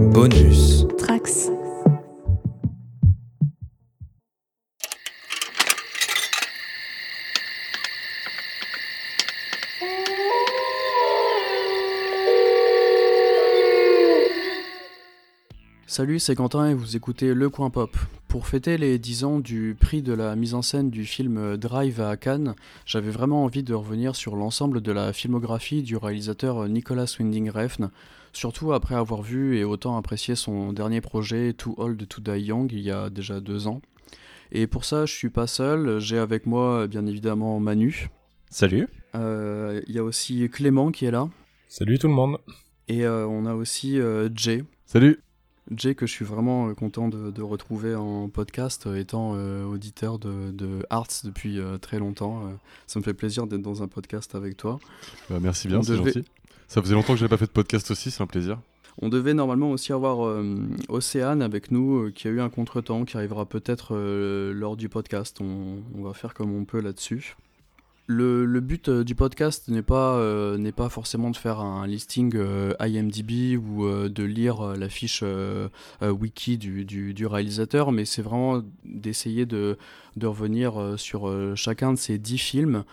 [0.00, 0.86] Bonus.
[0.96, 1.50] Trax.
[15.86, 17.94] Salut, c'est Quentin et vous écoutez Le Coin Pop.
[18.26, 22.00] Pour fêter les 10 ans du prix de la mise en scène du film Drive
[22.00, 22.54] à Cannes,
[22.86, 27.90] j'avais vraiment envie de revenir sur l'ensemble de la filmographie du réalisateur Nicolas Winding Refn,
[28.32, 32.70] surtout après avoir vu et autant apprécié son dernier projet Too Old to Die Young
[32.72, 33.80] il y a déjà deux ans.
[34.52, 38.08] Et pour ça, je suis pas seul, j'ai avec moi bien évidemment Manu.
[38.50, 38.88] Salut.
[39.14, 41.28] Euh, Il y a aussi Clément qui est là.
[41.68, 42.38] Salut tout le monde.
[42.88, 44.64] Et euh, on a aussi euh, Jay.
[44.86, 45.20] Salut.
[45.76, 49.34] Jay, que je suis vraiment euh, content de, de retrouver en podcast, étant
[49.68, 52.42] auditeur de, de Arts depuis très longtemps.
[52.88, 54.80] Ça me fait plaisir d'être dans un podcast avec toi.
[55.28, 56.24] Bah, merci bien, c'est devait- gentil.
[56.70, 58.60] Ça faisait longtemps que j'avais pas fait de podcast aussi, c'est un plaisir.
[59.02, 63.04] On devait normalement aussi avoir euh, Océane avec nous, euh, qui a eu un contretemps,
[63.04, 65.40] qui arrivera peut-être euh, lors du podcast.
[65.40, 67.34] On va faire comme on peut là-dessus.
[68.06, 72.72] Le, but euh, du podcast n'est pas, euh, pas forcément de faire un listing euh,
[72.80, 75.22] IMDb ou de lire la fiche
[76.02, 79.78] wiki du, du- réalisateur, mais c'est vraiment d'essayer de,
[80.16, 82.84] de revenir sur chacun de ces dix films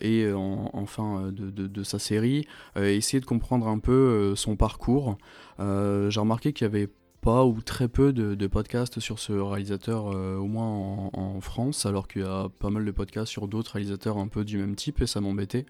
[0.00, 5.18] et en- enfin de, de- de sa série, essayer de comprendre un peu son parcours.
[5.60, 6.88] J'ai remarqué qu'il y avait
[7.20, 12.08] pas ou très peu de, podcasts sur ce réalisateur, euh, au moins en, France, alors
[12.08, 15.00] qu'il y a pas mal de podcasts sur d'autres réalisateurs un peu du même type,
[15.02, 15.66] et ça m'embêtait.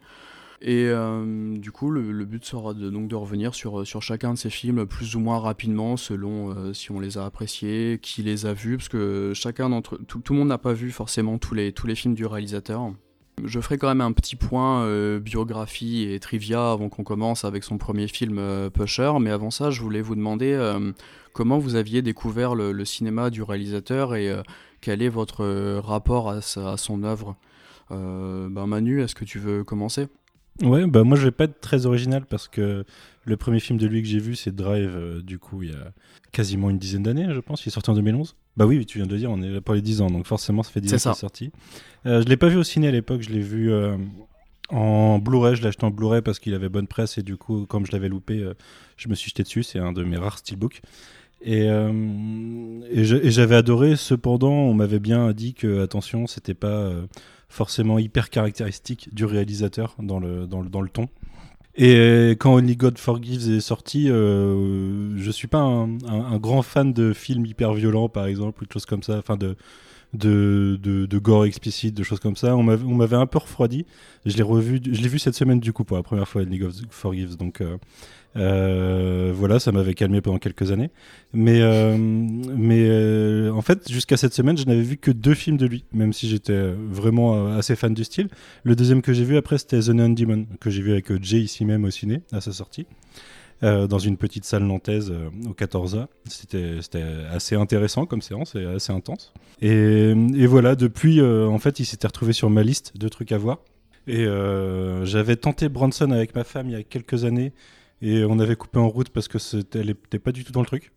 [0.60, 4.50] Et euh, du coup, le, but sera donc de revenir sur, sur chacun de ces
[4.50, 8.54] films plus ou moins rapidement, selon euh, si on les a appréciés, qui les a
[8.54, 12.14] vus, parce que chacun d'entre tout, le monde n'a pas vu forcément tous les films
[12.14, 12.92] du réalisateur.
[13.44, 17.64] Je ferai quand même un petit point euh, biographie et trivia avant qu'on commence avec
[17.64, 20.92] son premier film euh, Pusher, mais avant ça, je voulais vous demander euh,
[21.32, 24.32] comment vous aviez découvert le, cinéma du réalisateur et
[24.80, 26.40] quel est votre rapport à,
[26.76, 27.36] son œuvre?
[27.90, 30.08] Ben Manu, est-ce que tu veux commencer?
[30.62, 32.84] Ouais, bah moi je vais pas être très original parce que
[33.24, 35.92] le premier film de lui que j'ai vu c'est Drive, du coup il y a
[36.32, 38.34] quasiment une dizaine d'années je pense, il est sorti en 2011.
[38.58, 40.26] Bah oui, tu viens de le dire, on est là pour les 10 ans, donc
[40.26, 41.52] forcément ça fait 10 C'est ans qu'il est sorti.
[42.06, 43.96] Euh, je l'ai pas vu au ciné à l'époque, je l'ai vu euh,
[44.68, 47.66] en Blu-ray, je l'ai acheté en Blu-ray parce qu'il avait bonne presse et du coup
[47.66, 48.54] comme je l'avais loupé, euh,
[48.96, 50.80] je me suis jeté dessus, c'est un de mes rares steelbooks.
[51.40, 56.90] Et, euh, et j'avais adoré, cependant, on m'avait bien dit que, attention, c'était pas
[57.48, 61.08] forcément hyper caractéristique du réalisateur dans le, dans le, dans le ton.
[61.80, 66.38] Et euh, quand Only God Forgives est sorti, euh, je suis pas un, un- un
[66.38, 69.54] grand fan de films hyper violents, par exemple, ou de choses comme ça, enfin de,
[70.14, 72.56] de, de, de gore explicite, de choses comme ça.
[72.56, 73.86] On m'avait un peu refroidi.
[74.26, 76.58] Je l'ai revu, je l'ai vu cette semaine du coup pour la première fois, Only
[76.58, 77.36] God Forgives.
[77.36, 77.76] Donc euh,
[78.38, 80.90] euh, voilà, ça m'avait calmé pendant quelques années.
[81.32, 85.56] Mais, euh, mais euh, en fait, jusqu'à cette semaine, je n'avais vu que deux films
[85.56, 88.28] de lui, même si j'étais vraiment assez fan du style.
[88.62, 91.40] Le deuxième que j'ai vu après, c'était The Neon Demon, que j'ai vu avec Jay
[91.40, 92.86] ici même au ciné, à sa sortie,
[93.62, 95.12] dans une petite salle nantaise
[95.46, 96.06] au 14A.
[96.26, 99.32] C'était assez intéressant comme séance et assez intense.
[99.60, 103.38] Et, et voilà, depuis, en fait, il s'était retrouvé sur ma liste de trucs à
[103.38, 103.58] voir.
[104.06, 104.26] Et
[105.02, 107.52] j'avais tenté Bronson avec ma femme il y a quelques années
[108.00, 110.60] et on avait coupé en route parce que c'était, elle était pas du tout dans
[110.60, 110.92] le truc.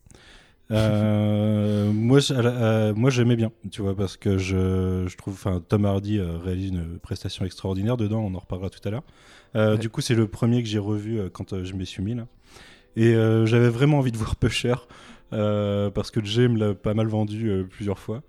[0.71, 5.85] Euh, moi, euh, moi, j'aimais bien, tu vois, parce que je, je trouve, enfin, Tom
[5.85, 8.21] Hardy euh, réalise une prestation extraordinaire dedans.
[8.21, 9.03] On en reparlera tout à l'heure.
[9.53, 9.77] Ouais.
[9.77, 12.25] Du coup, c'est le premier que j'ai revu quand je m'y suis mis là.
[12.95, 13.13] Et
[13.45, 14.75] j'avais vraiment envie de voir Pusher
[15.29, 18.21] parce que Jay me l'a pas mal vendu plusieurs fois.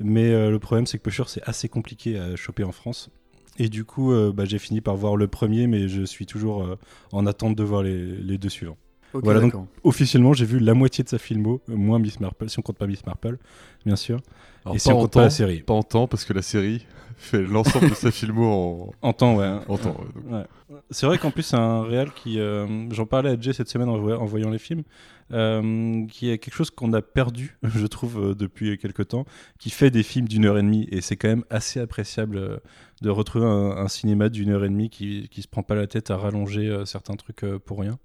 [0.00, 3.10] Mais le problème, c'est que Pusher, c'est assez compliqué à choper en France.
[3.58, 6.62] Et du coup, euh, bah, j'ai fini par voir le premier, mais je suis toujours
[6.64, 6.76] euh,
[7.12, 8.76] en attente de voir les, les deux suivants.
[9.12, 9.54] Voilà, donc-.
[9.84, 12.78] Officiellement, j'ai vu la moitié de sa filmo, euh, moins Miss Marple, si on compte
[12.78, 13.38] pas Miss Marple,
[13.86, 14.18] bien sûr.
[14.64, 15.60] Alors, et si pas on en compte pas la temps, série.
[15.62, 16.84] pas en temps, parce que la série
[17.16, 19.46] fait l'ensemble de sa filmo en, En temps, ouais.
[19.68, 19.90] en temps.
[20.00, 20.32] ouais, donc.
[20.70, 20.80] Ouais.
[20.90, 22.40] C'est vrai qu'en plus, c'est un réal qui.
[22.40, 24.82] euh, J'en parlais à Jay cette semaine en, voy- en voyant les films,
[25.32, 29.24] euh, qui est quelque chose qu'on a perdu, je trouve, euh, depuis quelques temps,
[29.58, 30.86] qui fait des films d'une heure et demie.
[30.90, 32.58] Et c'est quand même assez appréciable euh,
[33.02, 35.86] de retrouver un, un cinéma d'une heure et demie qui, qui se prend pas la
[35.86, 37.98] tête à rallonger certains trucs pour rien.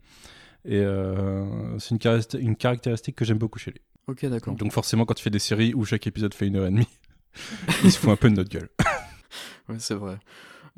[0.66, 0.84] Et
[1.78, 3.82] c'est une caractéristique que j'aime beaucoup chez lui.
[4.08, 4.56] Ok, d'accord.
[4.56, 6.88] Donc forcément, quand tu fais des séries où chaque épisode fait une heure et demie,
[7.84, 8.70] il se fout un peu de notre gueule.
[9.70, 10.18] Ouais, c'est vrai.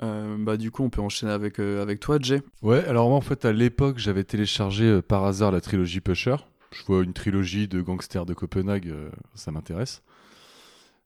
[0.04, 2.42] Euh, bah, du coup, on peut enchaîner avec, euh, avec toi, Jay.
[2.62, 6.38] Ouais, alors moi en fait à l'époque j'avais téléchargé euh, par hasard la trilogie Pusher.
[6.72, 8.94] Je vois une trilogie de gangsters de Copenhague,
[9.36, 10.02] ça m'intéresse.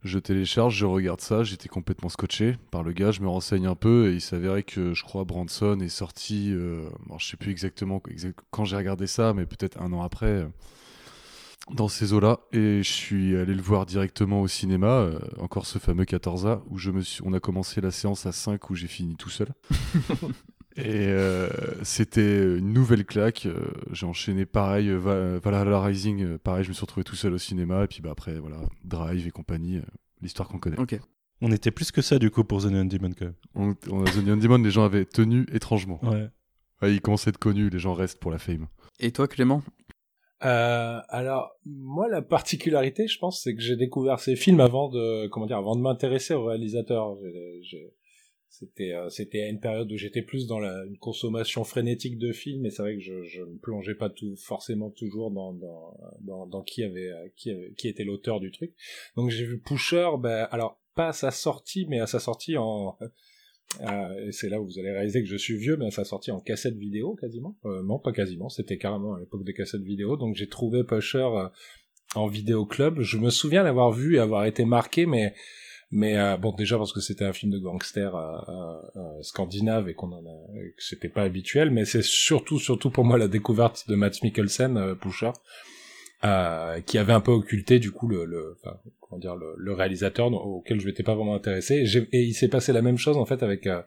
[0.04, 3.74] Je télécharge, je regarde ça, j'étais complètement scotché par le gars, je me renseigne un
[3.74, 6.54] peu et il s'avérait que je crois Branson est sorti,
[7.08, 10.46] bon, je sais plus exactement exact- quand j'ai regardé ça, mais peut-être un an après.
[11.74, 15.80] Dans ces eaux-là et je suis allé le voir directement au cinéma, euh, encore ce
[15.80, 18.88] fameux 14A où je me suis, on a commencé la séance à 5 où j'ai
[18.88, 19.48] fini tout seul.
[20.78, 21.50] et euh,
[21.84, 23.46] c'était une nouvelle claque.
[23.46, 23.60] euh,
[23.92, 27.84] j'ai enchaîné pareil, Va- Valhalla Rising, pareil, je me suis retrouvé tout seul au cinéma
[27.84, 29.82] et puis bah, après voilà, Drive et compagnie,
[30.22, 30.80] l'histoire qu'on connaît.
[30.80, 31.00] Ok.
[31.42, 33.34] On était plus que ça du coup pour The Neon Demon quand même.
[33.56, 36.00] On, on a The Neon Demon, les gens avaient tenu étrangement.
[36.04, 36.30] Ouais.
[36.82, 38.68] Ouais, ils commençaient à être connus, les gens restent pour la fame.
[39.00, 39.64] Et toi, Clément?
[40.44, 45.28] Euh, alors, moi, la particularité, je pense, c'est que j'ai découvert ces films avant de,
[45.28, 47.18] comment dire, avant de m'intéresser au réalisateur.
[47.24, 47.94] J'ai- j'ai-
[48.48, 52.32] C'était, euh, c'était à une période où j'étais plus dans la, une consommation frénétique de
[52.32, 55.98] films, et c'est vrai que je, je me plongeais pas tout, forcément toujours dans, dans,
[56.22, 58.72] dans, dans qui avait, euh, qui avait- qui était l'auteur du truc.
[59.18, 62.98] Donc j'ai vu Pusher, ben, alors, pas à sa sortie, mais à sa sortie en,
[63.82, 66.32] euh, et c'est là où vous allez réaliser que je suis vieux, mais ça sorti
[66.32, 67.58] en cassette vidéo quasiment.
[67.66, 70.18] Euh, non, pas quasiment, c'était carrément à l'époque des cassettes vidéo.
[70.18, 71.48] Donc j'ai trouvé Pusher euh,
[72.16, 73.02] en vidéo club.
[73.02, 75.34] Je me souviens l'avoir vu et avoir été marqué, mais
[75.92, 78.38] mais euh, bon déjà parce que c'était un film de gangster euh,
[78.96, 83.06] euh, scandinave et qu'on en a, que c'était pas habituel, mais c'est surtout surtout pour
[83.06, 85.32] moi la découverte de Matt Mikkelsen, Pusher.
[86.26, 89.74] Euh, qui avait un peu occulté du coup le, le enfin, comment dire le, le
[89.74, 91.84] réalisateur auquel je m'étais pas vraiment intéressé.
[91.84, 93.82] Et, et il s'est passé la même chose en fait avec euh,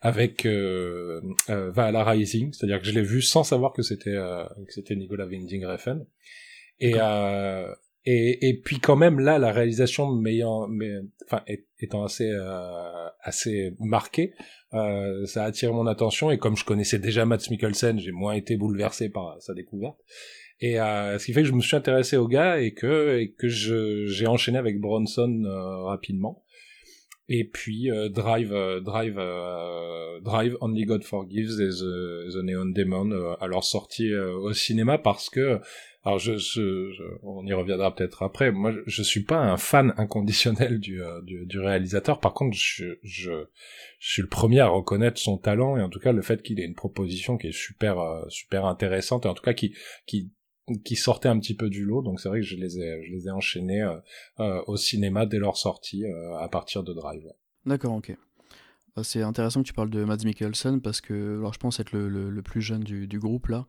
[0.00, 1.20] avec euh,
[1.50, 2.52] euh, Valhalla Rising.
[2.52, 6.06] C'est-à-dire que je l'ai vu sans savoir que c'était euh, que c'était Nicolas Winding Refn.
[6.78, 7.70] Et euh,
[8.06, 10.92] et, et puis quand même là la réalisation m'ayant mais
[11.26, 11.42] enfin
[11.80, 14.32] étant assez euh, assez marquée
[14.72, 16.30] euh, ça a attiré mon attention.
[16.30, 19.98] Et comme je connaissais déjà Matt Mikkelsen j'ai moins été bouleversé par sa découverte
[20.60, 23.32] et euh, ce qui fait que je me suis intéressé au gars et que et
[23.32, 26.42] que j'ai enchaîné avec Bronson euh, rapidement.
[27.28, 33.10] Et puis euh, Drive, euh, Drive, euh, Drive, Only God Forgives et The, Neon Demon
[33.10, 35.60] euh, à leur sortie au cinéma parce que
[36.04, 38.52] alors je, je, on y reviendra peut-être après.
[38.52, 42.20] Moi, je, suis pas un fan inconditionnel du, du, du réalisateur.
[42.20, 43.32] Par contre, je, je,
[43.98, 46.60] je suis le premier à reconnaître son talent et en tout cas le fait qu'il
[46.60, 49.74] ait une proposition qui est super, super intéressante et en tout cas qui,
[50.06, 50.30] qui
[50.84, 53.12] qui sortaient un petit peu du lot, donc c'est vrai que je les ai, je
[53.12, 53.96] les ai enchaînés euh,
[54.40, 57.26] euh, au cinéma dès leur sortie euh, à partir de Drive.
[57.66, 58.16] D'accord, ok.
[59.02, 62.08] C'est intéressant que tu parles de Mads Mikkelsen parce que alors, je pense être le,
[62.08, 63.66] le- le plus jeune du, du groupe là.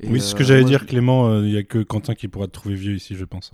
[0.00, 1.40] Et, oui, c'est ce euh, que j'allais dire, je- Clément.
[1.42, 3.52] Il y a que Quentin qui pourra te trouver vieux ici, je pense.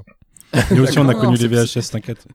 [0.73, 2.27] Nous aussi, on a connu c'est- les VHS, t'inquiète.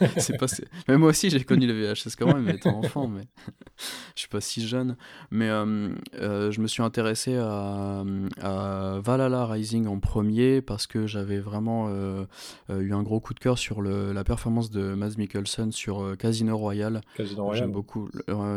[0.18, 0.48] c'est pas...
[0.48, 3.22] c'est- Mais moi aussi, j'ai connu le VHS quand même, étant enfant, mais
[4.16, 4.96] je suis pas si jeune.
[5.30, 8.04] Mais euh, euh, je me suis intéressé à,
[8.40, 12.24] à Valhalla Rising en premier parce que j'avais vraiment euh,
[12.70, 16.56] eu un gros coup de cœur sur le, la performance de Mads Mikkelsen sur Casino
[16.56, 17.00] Royale.
[17.16, 17.64] Casino Royale.
[17.64, 18.08] J'aime beaucoup,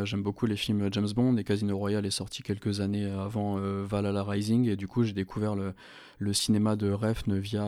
[0.03, 4.23] j'aime beaucoup les films James Bond et Casino Royale est sorti quelques années avant Valhalla
[4.23, 5.73] Rising et du coup j'ai découvert le,
[6.19, 7.63] le cinéma de Refn via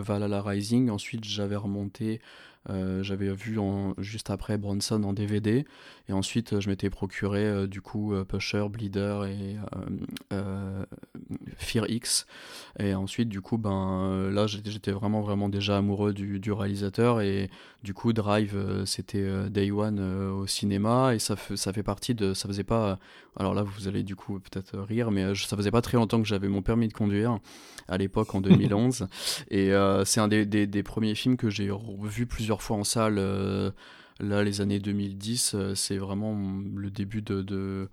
[0.00, 0.90] Valhalla Rising.
[0.90, 2.20] Ensuite j'avais remonté,
[2.68, 5.64] euh, j'avais vu en, juste après Bronson en DVD
[6.08, 9.56] et ensuite je m'étais procuré euh, du coup euh, Pusher, Bleeder et
[10.34, 10.84] euh,
[11.56, 12.26] Fear X
[12.78, 17.50] et ensuite du coup ben là j'étais vraiment vraiment déjà amoureux du, du réalisateur et
[17.82, 22.34] du coup, Drive, c'était Day One au cinéma et ça, fait- ça fait partie de.
[22.34, 22.98] Ça faisait pas.
[23.38, 26.28] alors là, vous allez du coup peut-être rire, mais ça faisait pas très longtemps que
[26.28, 27.38] j'avais mon permis de conduire
[27.88, 29.08] à l'époque en 2011.
[29.50, 29.70] et
[30.04, 33.16] c'est un des, des- des premiers films que j'ai revu plusieurs fois en salle.
[33.18, 33.70] euh,
[34.20, 36.34] là, les années 2010, euh, c'est vraiment
[36.74, 37.42] le début de.
[37.42, 37.88] de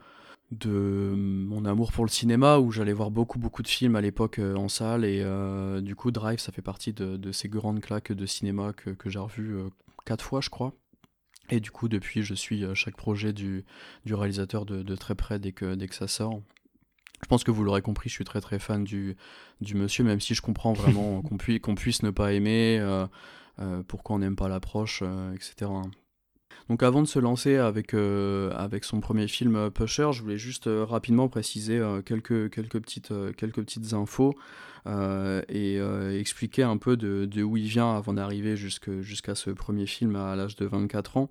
[0.52, 4.40] de mon amour pour le cinéma où j'allais voir beaucoup beaucoup de films à l'époque
[4.40, 7.82] euh, en salle et euh, du coup Drive ça fait partie de, de ces grandes
[7.82, 9.58] claques de cinéma que, que j'ai revues
[10.06, 10.72] quatre fois je crois
[11.50, 13.66] et du coup depuis je suis chaque projet du,
[14.06, 16.40] du réalisateur de, de très près dès que, dès que ça sort
[17.22, 19.18] je pense que vous l'aurez compris je suis très très fan du,
[19.60, 23.06] du monsieur même si je comprends vraiment qu'on puisse, qu'on puisse ne pas aimer euh,
[23.88, 25.68] pourquoi on n'aime pas l'approche euh, etc
[26.70, 30.38] donc avant de se lancer avec, euh, avec son premier film euh, Pusher, je voulais
[30.38, 34.34] juste euh, rapidement préciser euh, quelques, quelques, petites, euh, quelques petites infos
[34.86, 39.50] euh, et euh, expliquer un peu de, de où il vient avant d'arriver jusqu'à ce
[39.50, 41.30] premier film à l'âge de 24 ans.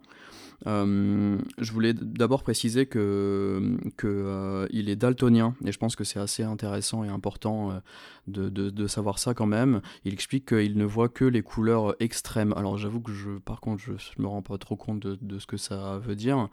[0.67, 6.05] Euh, je voulais d'abord préciser que, que euh, il est daltonien et je pense que
[6.05, 7.81] c'est assez intéressant et important euh,
[8.27, 9.81] de, de- savoir ça quand même.
[10.05, 12.55] Il explique qu'il ne voit que les couleurs extrêmes.
[12.57, 15.47] Alors j'avoue que je, par contre, je, me rends pas trop compte de, de ce
[15.47, 16.49] que ça veut dire,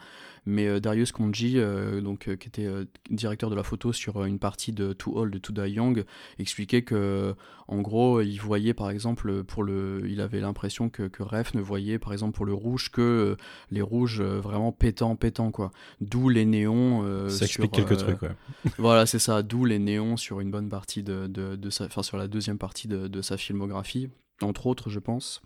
[0.45, 1.59] mais Darius Konji,
[2.01, 2.67] donc qui était
[3.11, 6.03] directeur de la photo sur une partie de Too Old to Die Young,
[6.39, 7.35] expliquait que
[7.67, 11.61] en gros, il voyait par exemple pour le, il avait l'impression que, que Ref ne
[11.61, 13.37] voyait par exemple pour le rouge que
[13.71, 15.71] les rouges rouge vraiment pétant, pétant quoi.
[16.01, 17.29] D'où les néons.
[17.29, 18.35] ça explique quelques trucs, ouais.
[18.77, 19.43] voilà, c'est ça.
[19.43, 22.57] D'où les néons sur une bonne partie de, de, de sa, enfin sur la deuxième
[22.57, 24.09] partie de, de sa filmographie,
[24.41, 25.41] entre autres, je pense.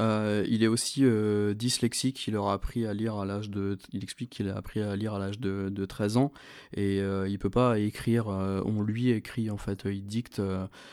[0.00, 3.78] Euh, il est aussi euh, dyslexique, il aura appris à lire à l'âge de.
[3.92, 6.32] Il explique qu'il a appris à lire à l'âge de, de, 13 ans
[6.72, 8.26] et euh, il peut pas écrire.
[8.26, 10.40] on lui écrit en fait, il dicte.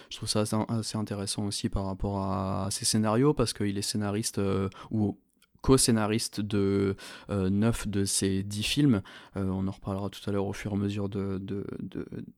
[0.10, 3.82] je trouve ça assez, intéressant aussi par rapport à, à ses scénarios parce qu'il est
[3.82, 4.40] scénariste
[4.92, 5.18] ou
[5.62, 6.96] co-scénariste de
[7.30, 9.02] euh, 9 de ses 10 films.
[9.38, 11.66] Euh, on en reparlera tout à l'heure au fur et à mesure de, de,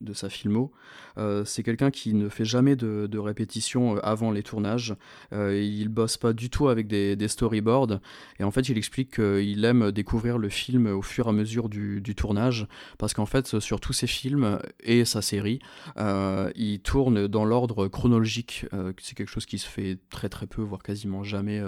[0.01, 0.71] de, sa filmo.
[1.17, 4.95] Euh, c'est quelqu'un qui ne fait jamais de, répétition avant les tournages.
[5.31, 7.99] Il bosse pas du tout avec des, storyboards.
[8.39, 11.69] Et en fait, il explique qu'il aime découvrir le film au fur et à mesure
[11.69, 12.67] du tournage.
[12.97, 15.59] Parce qu'en fait, sur tous ses films et sa série,
[15.97, 18.65] il tourne dans l'ordre chronologique.
[18.99, 21.61] c'est quelque chose qui se fait très très peu, voire quasiment jamais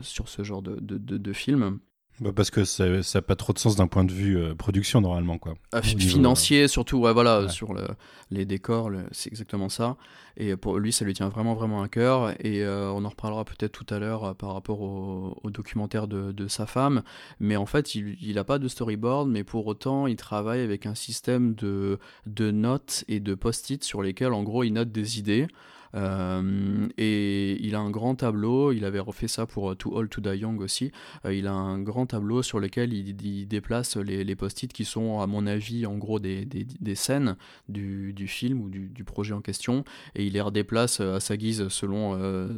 [0.00, 1.78] sur ce genre de, de, de, de film.
[2.20, 5.02] Bah parce que ça n'a pas trop de sens d'un point de vue euh, production
[5.02, 5.54] normalement quoi.
[5.72, 7.48] Ah, financier niveau, surtout, ouais voilà, ouais.
[7.50, 7.86] sur le,
[8.30, 9.98] les décors, le, c'est exactement ça.
[10.38, 12.30] Et pour lui, ça lui tient vraiment vraiment à cœur.
[12.40, 16.08] Et euh, on en reparlera peut-être tout à l'heure euh, par rapport au, au documentaire
[16.08, 17.02] de, de, sa femme.
[17.38, 20.94] Mais en fait, il n'a pas de storyboard, mais pour autant, il travaille avec un
[20.94, 25.48] système de, de notes et de post-it sur lesquels, en gros, il note des idées.
[25.94, 30.20] Euh, et il a un grand tableau, il avait refait ça pour Too Old to
[30.20, 30.92] Die Young aussi.
[31.24, 35.26] Euh, il a un grand tableau sur lequel il, déplace les, post-it qui sont, à
[35.26, 36.46] mon avis, en gros des,
[36.94, 37.36] scènes
[37.68, 42.14] du, film ou du, projet en question, et il les redéplace à sa guise selon,
[42.14, 42.48] euh,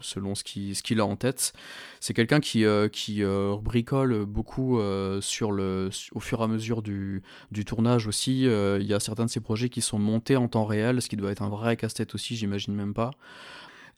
[0.00, 0.42] selon ce
[0.82, 1.52] qu'il a en tête.
[2.00, 4.80] C'est quelqu'un qui, euh, euh, bricole beaucoup
[5.20, 7.22] sur le, au fur et à mesure du
[7.64, 8.42] tournage aussi.
[8.42, 11.16] il y a certains de ses projets qui sont montés en temps réel, ce qui
[11.16, 13.12] doit être un vrai casse-tête aussi, j'imagine même pas.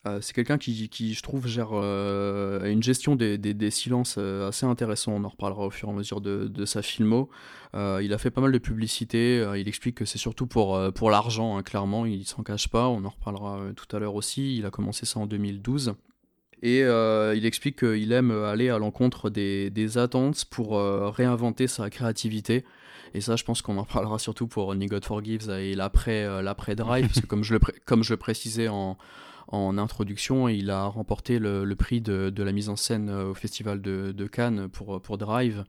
[0.07, 5.12] Euh, c'est quelqu'un qui, je trouve, gère euh, une gestion des, silences euh, assez intéressant.
[5.12, 7.31] On en reparlera au fur et à mesure de, sa filmo.
[7.75, 9.45] Il a fait pas mal de publicité.
[9.57, 12.07] Il explique que c'est surtout pour, pour l'argent, hein, clairement.
[12.07, 12.88] Il s'en cache pas.
[12.88, 14.57] On en reparlera tout à l'heure aussi.
[14.57, 15.95] Il a commencé ça en 2012.
[16.62, 22.64] Et il explique qu'il aime aller à l'encontre des, attentes pour réinventer sa créativité.
[23.14, 26.75] Et ça, je pense qu'on en parlera surtout pour Ni God Forgives et l'après l'après
[26.75, 28.97] Drive, parce que comme je le, précisais en,
[29.78, 34.68] introduction, il a remporté le, prix de, la mise en scène au Festival de, Cannes
[34.68, 35.64] pour, Drive.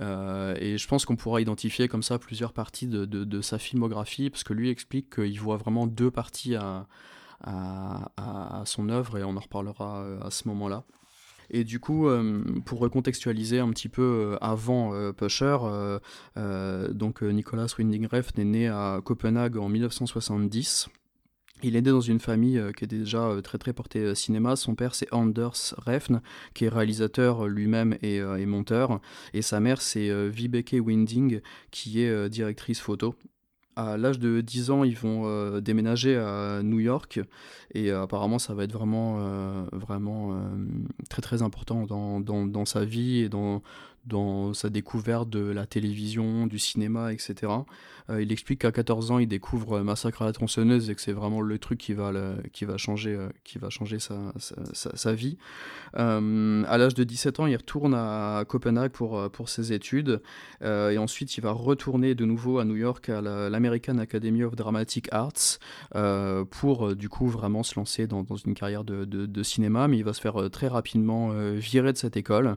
[0.00, 4.44] Euh, et je pense qu'on pourra identifier comme ça plusieurs parties de, sa filmographie, parce
[4.44, 6.86] que lui explique qu'il voit vraiment deux parties à,
[8.64, 10.84] son œuvre, et on en reparlera à ce moment-là.
[11.50, 15.58] Et du coup, euh, pour recontextualiser un petit peu euh, avant euh, Pusher,
[16.90, 20.88] donc Nicolas Winding est né à Copenhague en 1970.
[21.64, 24.54] Il est né dans une famille qui est déjà très très portée cinéma.
[24.54, 26.20] Son père c'est Anders Refn,
[26.54, 29.00] qui est réalisateur lui-même et, et, monteur.
[29.34, 31.40] Et sa mère c'est Vibeke Winding,
[31.72, 33.16] qui est directrice photo
[33.78, 37.20] à l'âge de 10 ans, ils vont euh, déménager à New York.
[37.74, 40.36] Et euh, apparemment ça va être vraiment, euh, vraiment
[41.08, 43.62] très très important dans, dans, dans, sa vie et dans,
[44.08, 47.52] dans sa découverte de la télévision, du cinéma, etc.
[48.10, 51.12] Euh, il explique qu'à 14 ans, il découvre Massacre à la tronçonneuse et que c'est
[51.12, 52.12] vraiment le truc qui va,
[52.52, 54.32] qui va changer, euh, qui va changer sa,
[54.72, 55.36] sa, vie.
[55.98, 60.20] Euh, à l'âge de 17 ans, il retourne à Copenhague pour, pour ses études
[60.62, 64.56] et ensuite il va retourner de nouveau à New York à l'American la, Academy of
[64.56, 65.58] Dramatic Arts
[66.50, 70.20] pour du coup vraiment se lancer dans, une carrière de, cinéma, mais il va se
[70.20, 72.56] faire très rapidement virer de cette école.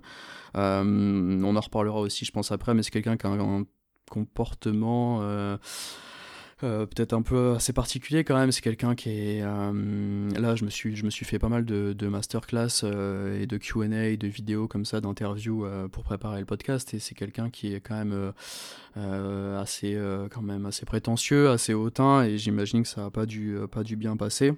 [1.43, 3.65] On en reparlera aussi, je pense, après, mais c'est quelqu'un qui a un,
[4.12, 5.57] comportement euh,
[6.63, 8.51] euh, peut-être un peu assez particulier quand même.
[8.51, 10.55] C'est quelqu'un qui est euh, là.
[10.55, 14.27] Je me suis je me suis fait pas mal de, masterclass et de Q&A, de
[14.27, 16.93] vidéos comme ça, d'interviews pour préparer le podcast.
[16.93, 18.33] Et c'est quelqu'un qui est quand même
[18.95, 22.24] assez prétentieux, assez hautain.
[22.25, 24.53] Et j'imagine que ça a pas dû pas dû bien passer.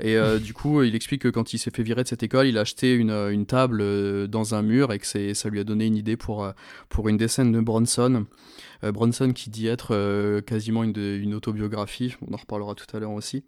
[0.00, 2.46] Et euh, du coup, il explique que quand il s'est fait virer de cette école,
[2.46, 5.64] il a acheté une, une table euh, dans un mur et que ça lui a
[5.64, 6.52] donné une idée pour, euh,
[6.88, 8.26] pour une scènes de Bronson.
[8.84, 13.00] Euh, Bronson qui dit être euh, quasiment une, une, autobiographie, on en reparlera tout à
[13.00, 13.44] l'heure aussi.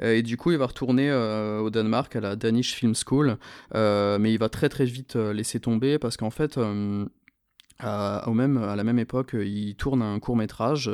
[0.00, 3.36] Euh, et du coup, il va retourner au Danemark à la Danish Film School,
[3.74, 6.58] mais il va très très vite laisser tomber parce qu'en fait
[7.78, 10.90] à, au même, à la même époque, il tourne un court métrage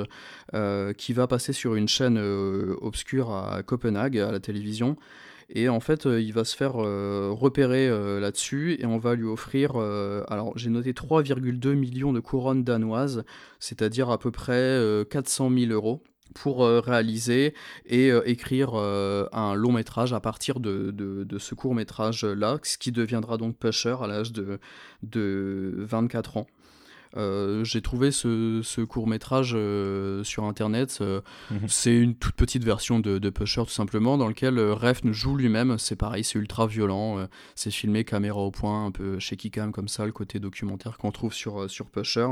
[0.55, 4.97] euh, qui va passer sur une chaîne euh, obscure à Copenhague, à la télévision.
[5.55, 7.89] Et en fait, euh, il va se faire repérer
[8.21, 13.25] là-dessus et on va lui offrir, alors j'ai noté 3,2 millions de couronnes danoises,
[13.61, 16.03] c'est-à-dire à peu près 400 000 euros
[16.35, 17.53] pour réaliser
[17.85, 23.37] et écrire un long métrage à partir de, ce court métrage là, ce qui deviendra
[23.37, 24.59] donc Pusher à l'âge de
[25.13, 26.47] 24 ans.
[27.17, 30.99] Euh, j'ai trouvé ce, court métrage euh, sur internet.
[31.01, 31.69] Euh, mhm.
[31.69, 35.79] C'est une toute petite version de, de, Pusher tout simplement, dans lequel Refn joue lui-même.
[35.79, 37.27] C'est pareil, c'est ultra violent.
[37.55, 41.13] c'est filmé caméra au point, un peu chez Kikam comme ça, le côté documentaire qu'on
[41.13, 42.29] trouve sur, sur Pusher.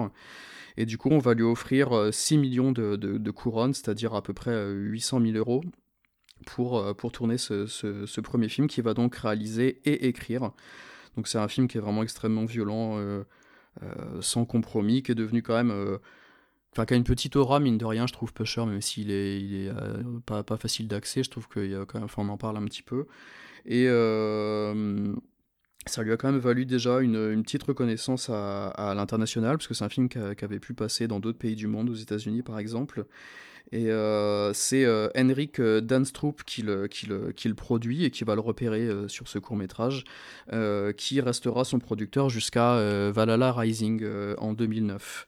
[0.76, 4.32] Et du coup, on va lui offrir 6 millions de, de, couronnes, c'est-à-dire à peu
[4.32, 5.62] près 800 000 euros.
[6.46, 10.52] Pour, pour tourner ce, ce, premier film qui va donc réaliser et écrire.
[11.16, 13.24] Donc c'est un film qui est vraiment extrêmement violent, euh,
[14.20, 15.98] sans compromis, qui est devenu quand même euh,
[16.72, 19.40] enfin qui a une petite aura mine de rien je trouve Pusher même s'il est
[19.40, 22.28] il est euh, pas, facile d'accès je trouve qu'il y a quand même enfin on
[22.28, 23.06] en parle un petit peu.
[23.66, 23.86] Et
[25.86, 29.84] ça lui a quand même valu déjà une, petite reconnaissance à, l'international parce que c'est
[29.84, 33.06] un film qui, avait pu passer dans d'autres pays du monde aux États-Unis par exemple
[33.72, 36.88] et euh, c'est euh, Henrik euh, Danstrup qui le,
[37.54, 40.04] produit et qui va le repérer sur ce court métrage,
[40.96, 44.04] qui restera son producteur jusqu'à Valhalla Rising
[44.38, 45.26] en 2009.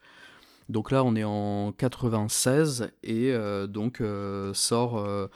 [0.69, 3.35] Donc là, on est en 96 et
[3.69, 4.03] donc
[4.55, 5.29] sort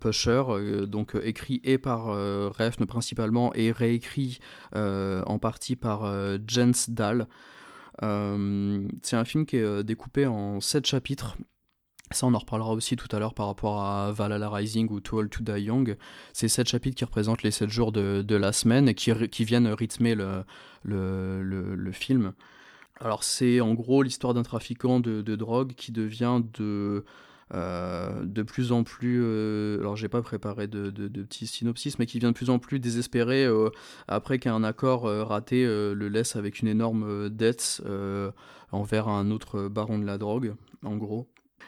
[0.00, 0.42] Pusher,
[0.86, 4.38] donc écrit et par Refn principalement et réécrit
[4.74, 6.12] en partie par
[6.46, 7.26] Jens Dahl.
[8.00, 11.36] c'est un film qui est découpé en 7 chapitres
[12.12, 15.18] ça, on en reparlera aussi tout à l'heure par rapport à Valhalla Rising ou Too
[15.18, 15.96] Old to Die Young.
[16.32, 19.66] C'est sept chapitres qui représentent les sept jours de, de la semaine et qui, viennent
[19.66, 22.32] rythmer le, film.
[23.00, 27.04] Alors, c'est en gros l'histoire d'un trafiquant de, de, drogue qui devient de,
[27.52, 29.20] euh, de plus en plus.
[29.24, 32.60] Euh, alors, j'ai pas préparé de, de, petits synopsis, mais qui devient de plus en
[32.60, 33.70] plus désespéré euh,
[34.06, 37.82] après qu'un accord raté le laisse avec une énorme dette
[38.70, 41.26] envers un autre baron de la drogue, en gros.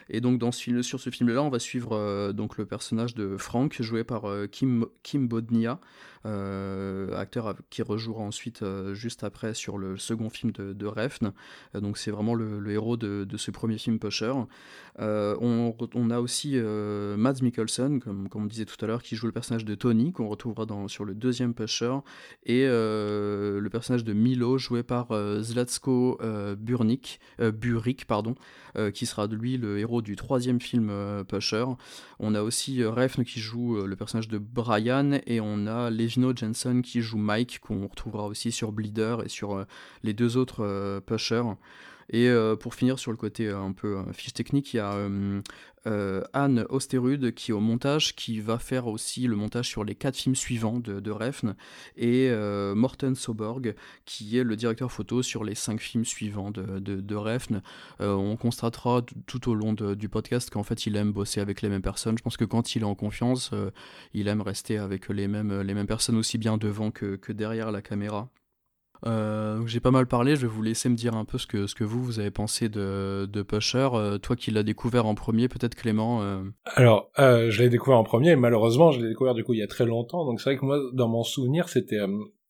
[0.09, 3.13] Et donc dans ce film, sur ce film-là, on va suivre euh, donc le personnage
[3.13, 5.79] de Frank, joué par euh, Kim, Bodnia,
[6.25, 11.31] acteur qui rejouera ensuite juste après sur le second film de, de Refn.
[11.73, 14.33] donc c'est vraiment le, héros de, ce premier film Pusher.
[14.99, 19.65] On, a aussi Mads Mikkelsen, comme, on disait tout à l'heure, qui joue le personnage
[19.65, 21.97] de Tony, qu'on retrouvera dans, sur le deuxième Pusher,
[22.45, 25.07] et le personnage de Milo, joué par
[25.41, 26.19] Zlatko
[26.57, 28.35] Burnik, Burik, pardon,
[28.93, 31.65] qui sera lui le héros du troisième film euh, Pusher.
[32.19, 35.89] On a aussi euh, Refn qui joue euh, le personnage de Brian et on a
[36.09, 39.65] Levino Jensen qui joue Mike qu'on retrouvera aussi sur Bleeder et sur
[40.03, 41.43] les deux autres Pusher.
[42.11, 44.95] Et pour finir sur le côté un peu fiche technique, il y a
[45.87, 49.95] euh, Anne Osterud qui est au montage, qui va faire aussi le montage sur les
[49.95, 51.55] quatre films suivants de, de Refn,
[51.95, 56.79] et euh, Morten Soborg qui est le directeur photo sur les cinq films suivants de,
[56.79, 57.61] de, Refn.
[58.01, 61.69] Euh, on constatera tout au long du podcast qu'en fait il aime bosser avec les
[61.69, 62.17] mêmes personnes.
[62.17, 63.51] Je pense que quand il est en confiance,
[64.13, 67.71] il aime rester avec les mêmes, les mêmes personnes aussi bien devant que, que derrière
[67.71, 68.29] la caméra.
[69.05, 71.67] Euh, j'ai pas mal parlé, je vais vous laisser me dire un peu ce que,
[71.67, 73.89] ce que vous, vous avez pensé de, de Pusher.
[73.93, 76.41] Euh, toi qui l'as découvert en premier, peut-être Clément euh.
[76.75, 79.67] Alors, je l'ai découvert en premier, malheureusement, je l'ai découvert du coup il y a
[79.67, 80.25] très longtemps.
[80.25, 81.99] Donc c'est vrai que moi, dans mon souvenir, c'était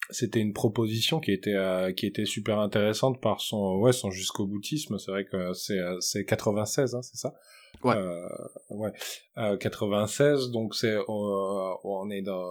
[0.09, 1.55] c'était une proposition qui était
[1.95, 4.97] qui était super intéressante par son ouais son jusqu'au boutisme.
[4.97, 7.33] C'est vrai que c'est c'est 96, hein, c'est ça?
[7.83, 7.95] Ouais.
[7.95, 8.27] Euh,
[8.71, 8.91] ouais.
[9.37, 12.45] Euh, 96, donc c'est on, est dans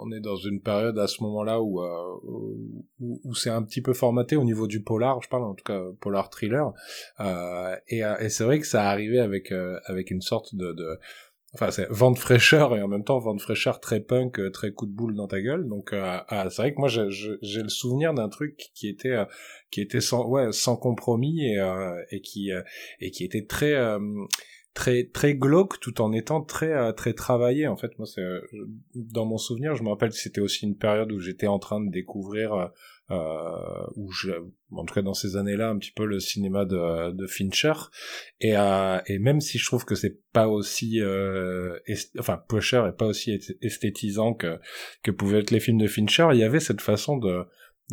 [0.00, 2.18] on est dans une période à ce moment-là où, euh,
[2.98, 5.62] où, où c'est un petit peu formaté au niveau du polar, je parle en tout
[5.62, 6.72] cas polar thriller.
[7.20, 10.72] Euh, et, euh, et c'est vrai que ça arrivait avec euh, avec une sorte de,
[10.72, 10.98] de
[11.56, 14.72] enfin c'est vent de fraîcheur et en même temps vent de fraîcheur très punk très
[14.72, 15.66] coup de boule dans ta gueule.
[15.66, 16.18] Donc euh,
[16.50, 19.16] c'est vrai que moi j'ai le souvenir d'un truc qui était
[19.70, 21.54] qui était sans compromis
[22.10, 22.50] et qui
[23.00, 23.74] était très
[24.76, 27.66] très très glauque tout en étant très euh, travaillé.
[27.66, 28.40] En fait moi euh,
[28.94, 31.80] dans mon souvenir je me rappelle que c'était aussi une période où j'étais en train
[31.80, 32.70] de découvrir
[33.10, 34.32] euh, euh où je
[34.72, 37.74] en tout cas dans ces années-là un petit peu le cinéma de, de Fincher.
[38.40, 38.54] Et
[39.06, 41.00] et même si je trouve que c'est pas aussi
[42.18, 44.58] enfin Pusher est pas aussi esthétisant que
[45.02, 47.44] que pouvaient être les films de Fincher il y avait cette façon de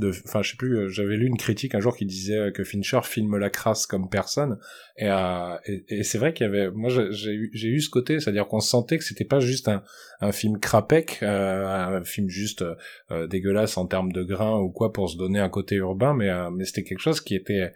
[0.02, 3.02] enfin je sais plus euh, j'avais lu une critique un jour qui disait que Fincher
[3.04, 4.58] filme la crasse comme personne.
[4.98, 8.60] Et, euh, et, c'est vrai qu'il y avait moi j'ai eu ce côté c'est-à-dire qu'on
[8.60, 9.84] sentait que c'était pas juste un,
[10.22, 12.64] un film crapec euh, un film juste
[13.12, 16.30] euh, dégueulasse en termes de grains ou quoi pour se donner un côté urbain mais
[16.52, 17.72] mais c'était quelque chose qui était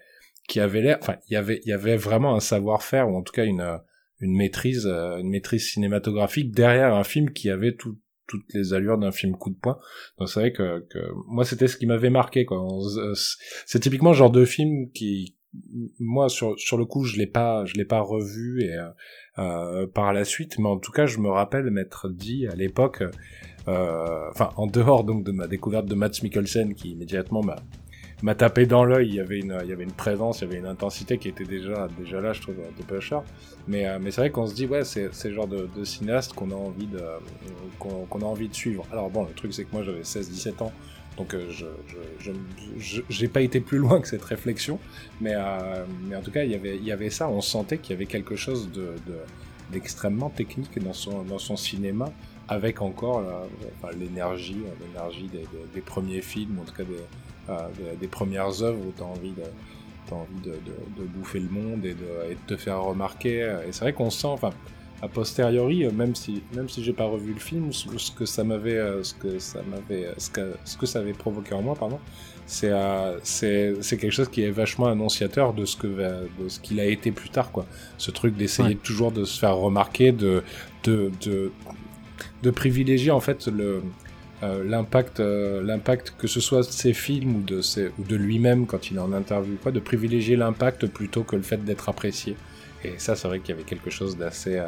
[0.47, 3.33] qui avait l'air enfin il y avait y avait vraiment un savoir-faire ou en tout
[3.33, 3.79] cas une
[4.19, 9.11] une maîtrise une maîtrise cinématographique derrière un film qui avait tout toutes les allures d'un
[9.11, 9.79] film coup de poing.
[10.17, 12.65] Donc c'est vrai que, que moi c'était ce qui m'avait marqué quoi.
[13.65, 15.35] C'est typiquement le genre de film qui
[15.99, 18.77] moi sur sur le coup je l'ai pas je l'ai pas revu et
[19.39, 23.03] euh, par la suite, mais en tout cas je me rappelle m'être dit à l'époque,
[23.65, 27.57] enfin en dehors donc de ma découverte de Matt Mikkelsen qui immédiatement m'a
[28.23, 29.09] m'a tapé dans l'œil.
[29.09, 31.29] Il y avait une, il y avait une présence, il y avait une intensité qui
[31.29, 33.19] était déjà, déjà là, je trouve, de Pusher.
[33.67, 35.83] Mais, euh, mais c'est vrai qu'on se dit, ouais, c'est, c'est le genre de, de
[35.83, 37.01] cinéaste qu'on a envie de,
[37.79, 38.85] qu'on, a envie de suivre.
[38.91, 40.71] Alors bon, le truc, c'est que moi, j'avais 16-17 ans.
[41.17, 41.65] Donc euh, je,
[42.19, 42.31] je,
[42.77, 44.77] je, j'ai pas été plus loin que cette réflexion,
[45.19, 47.79] mais, euh, mais en tout cas il y avait, il y avait ça, on sentait
[47.79, 49.17] qu'il y avait quelque chose de, de
[49.71, 52.05] d'extrêmement technique dans son, dans son cinéma,
[52.47, 53.23] avec encore
[53.81, 57.01] enfin, l'énergie, l'énergie des, des, des, premiers films, en tout cas des,
[57.99, 59.43] des premières œuvres où tu as envie de
[60.13, 63.41] envie de, de, bouffer le monde et de, et de te faire remarquer.
[63.67, 64.51] Et c'est vrai qu'on sent, enfin,
[65.01, 69.03] a posteriori, même si même si j'ai pas revu le film, ce, que ça m'avait,
[69.03, 71.99] ce que ça m'avait, ce que, ce que ça avait provoqué en moi, pardon,
[72.47, 72.71] c'est
[73.23, 77.11] c'est quelque chose qui est vachement annonciateur de ce que de ce qu'il a été
[77.11, 77.65] plus tard, quoi.
[77.97, 80.43] Ce truc d'essayer toujours de se faire remarquer, de
[80.83, 81.11] de,
[82.43, 83.83] de privilégier en fait le
[84.43, 88.15] euh, l'impact, euh, l'impact que ce soit de ses films ou de, ses, ou de
[88.15, 91.89] lui-même quand il est en interview, quoi, de privilégier l'impact plutôt que le fait d'être
[91.89, 92.35] apprécié.
[92.83, 94.67] Et ça, c'est vrai qu'il y avait quelque chose d'assez, euh,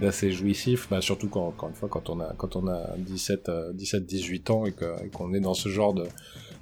[0.00, 4.06] d'assez jouissif, bah, surtout quand, une fois, quand on a, quand on a 17, 17,
[4.06, 6.04] 18 ans et, que, et qu'on est dans ce genre de,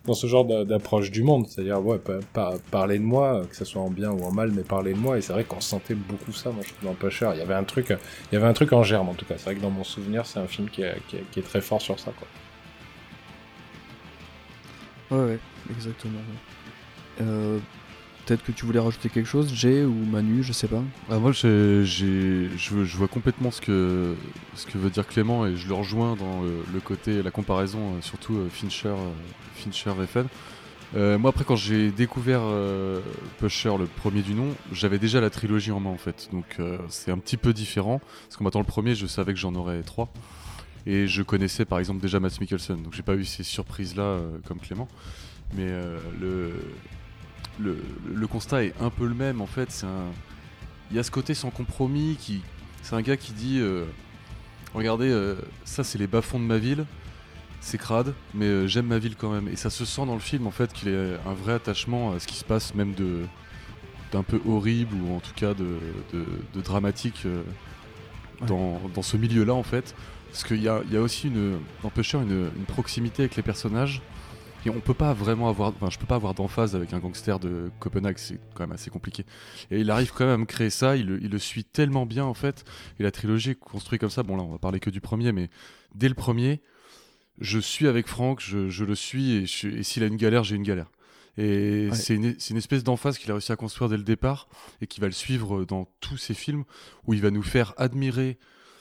[0.06, 1.46] dans ce genre d'approche du monde.
[1.48, 2.00] C'est-à-dire, ouais,
[2.70, 5.18] parler de moi, que ce soit en bien ou en mal, mais parler de moi.
[5.18, 7.30] Et c'est vrai qu'on sentait beaucoup ça, moi, je trouve, dans Pusher.
[7.34, 9.34] Il y avait un truc, il y avait un truc en germe, en tout cas.
[9.36, 12.12] C'est vrai que dans mon souvenir, c'est un film qui est très fort sur ça,
[12.18, 12.28] quoi.
[15.10, 15.38] Ouais, ouais,
[15.70, 16.20] exactement.
[17.20, 17.58] Euh,
[18.31, 20.83] peut-être que tu voulais rajouter quelque chose, Jay ou Manu, je sais pas.
[21.11, 24.14] Ah, moi, je, vois complètement ce que,
[24.55, 28.01] ce que veut dire Clément et je le rejoins dans le, côté, la comparaison, euh,
[28.03, 28.95] surtout euh, Fincher,
[29.57, 29.93] Fincher
[30.95, 32.43] et moi, après, quand j'ai découvert
[33.38, 36.29] Pusher, le premier du nom, j'avais déjà la trilogie en main en fait.
[36.33, 38.01] Donc, c'est un petit peu différent.
[38.25, 40.12] Parce qu'en m'attend le premier, je savais que j'en aurais trois.
[40.87, 44.38] Et je connaissais par exemple déjà Matt Mikkelsen, donc j'ai pas eu ces surprises-là euh,
[44.47, 44.88] comme Clément.
[45.55, 46.53] Mais euh, le,
[47.62, 47.79] le,
[48.12, 49.70] le, constat est un peu le même en fait.
[49.70, 50.07] C'est un...
[50.90, 52.42] Il y a ce côté sans compromis qui.
[52.83, 53.85] C'est un gars qui dit euh,
[54.75, 56.85] Regardez, ça c'est les bas-fonds de ma ville,
[57.61, 59.49] c'est crade, mais j'aime ma ville quand même.
[59.49, 62.12] Et ça se sent dans le film en fait qu'il y a un vrai attachement
[62.12, 63.25] à ce qui se passe, même de
[64.12, 65.79] d'un peu horrible ou en tout cas de,
[66.12, 67.27] de, dramatique
[68.44, 69.94] dans, dans, ce milieu-là en fait.
[70.31, 74.01] Parce qu'il y a, aussi une, dans Pusher une, proximité avec les personnages.
[74.66, 77.38] Et on peut pas vraiment avoir, enfin, je peux pas avoir d'emphase avec un gangster
[77.38, 79.25] de Copenhague, c'est quand même assez compliqué.
[79.70, 82.35] Et il arrive quand même à me créer ça, il, le suit tellement bien en
[82.35, 82.64] fait.
[82.99, 84.23] Et la trilogie est construite comme ça.
[84.23, 85.49] Bon là, on va parler que du premier, mais
[85.94, 86.61] dès le premier,
[87.40, 90.62] je suis avec Franck, je, le suis, et, et s'il a une galère, j'ai une
[90.62, 90.90] galère.
[91.38, 94.49] Et c'est une, une, espèce d'emphase qu'il a réussi à construire dès le départ
[94.83, 96.64] et qui va le suivre dans tous ses films
[97.07, 98.37] où il va nous faire admirer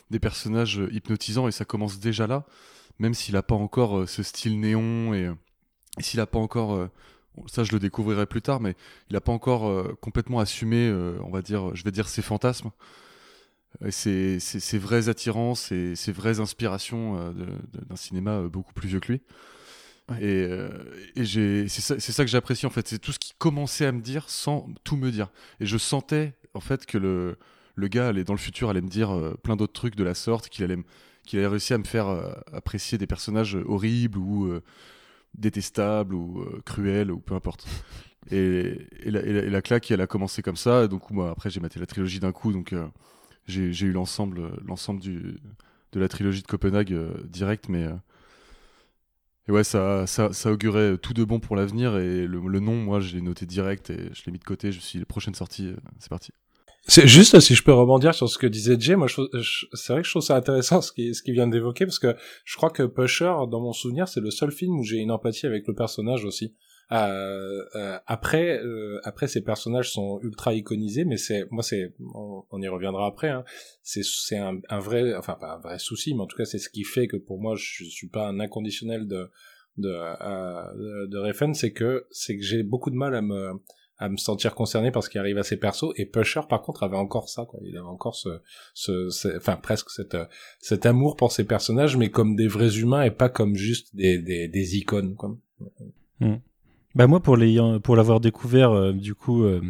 [0.09, 2.45] des personnages euh, hypnotisants et ça commence déjà là,
[2.97, 5.29] même s'il n'a pas encore euh, ce style néon et,
[5.97, 6.89] euh, s'il n'a pas encore,
[7.47, 8.75] ça je le découvrirai plus tard, mais
[9.09, 10.91] il n'a pas encore complètement assumé,
[11.23, 12.71] on va dire, je vais dire ses fantasmes.
[13.91, 17.33] Ses, ses, vraies attirances et ses vraies inspirations
[17.71, 19.21] d'un cinéma beaucoup plus vieux que lui.
[20.19, 20.49] Et,
[21.15, 24.01] et c'est ça, ça, que j'apprécie en fait, c'est tout ce qui commençait à me
[24.01, 25.29] dire sans tout me dire.
[25.59, 27.37] Et je sentais en fait que le,
[27.79, 30.13] le gars allait dans le futur allait me dire euh, plein d'autres trucs de la
[30.13, 30.77] sorte, qu'il allait,
[31.25, 34.51] qu'il allait réussir à me faire euh, apprécier des personnages horribles ou
[35.35, 37.67] euh, détestables ou cruels ou peu importe.
[38.31, 40.87] Et, la, claque, elle a commencé comme ça.
[40.87, 42.75] Donc moi, après, j'ai maté la trilogie d'un coup, donc
[43.47, 46.95] j'ai eu l'ensemble, l'ensemble de la trilogie de Copenhague
[47.27, 47.87] direct, mais
[49.49, 51.97] et ouais, ça, ça, ça, augurait tout de bon pour l'avenir.
[51.97, 54.71] Et le, nom, moi, je l'ai noté direct et je l'ai mis de côté.
[54.71, 56.31] Je suis dit, prochaine sortie, c'est parti.
[56.87, 60.07] C'est juste si je peux rebondir sur ce que disait Jay, moi c'est vrai que
[60.07, 62.15] je trouve ça intéressant ce qu'il ce qui vient d'évoquer parce que
[62.45, 65.45] je crois que Pusher, dans mon souvenir, c'est le seul film où j'ai une empathie
[65.45, 66.55] avec le personnage aussi.
[66.91, 72.61] Euh, euh, après, euh, après ces personnages sont ultra iconisés, mais c'est moi c'est on,
[72.61, 73.29] y reviendra après.
[73.29, 73.43] Hein,
[73.83, 76.69] c'est c'est un, vrai, enfin pas un vrai souci, mais en tout cas c'est ce
[76.69, 79.29] qui fait que pour moi je suis pas un inconditionnel de
[79.77, 83.51] de de, de Refn, c'est que c'est que j'ai beaucoup de mal à me
[83.99, 85.91] à me sentir concerné par ce qui arrive à ses persos.
[85.97, 87.59] Et Pusher par contre avait encore ça quoi.
[87.63, 88.39] Il avait encore ce,
[88.73, 90.17] ce, enfin presque cette
[90.59, 94.17] cet amour pour ses personnages mais comme des vrais humains et pas comme juste des
[94.17, 95.35] des, des icônes quoi.
[96.21, 96.37] Hmm.
[96.95, 99.61] bah moi pour les pour l'avoir découvert euh, du coup euh,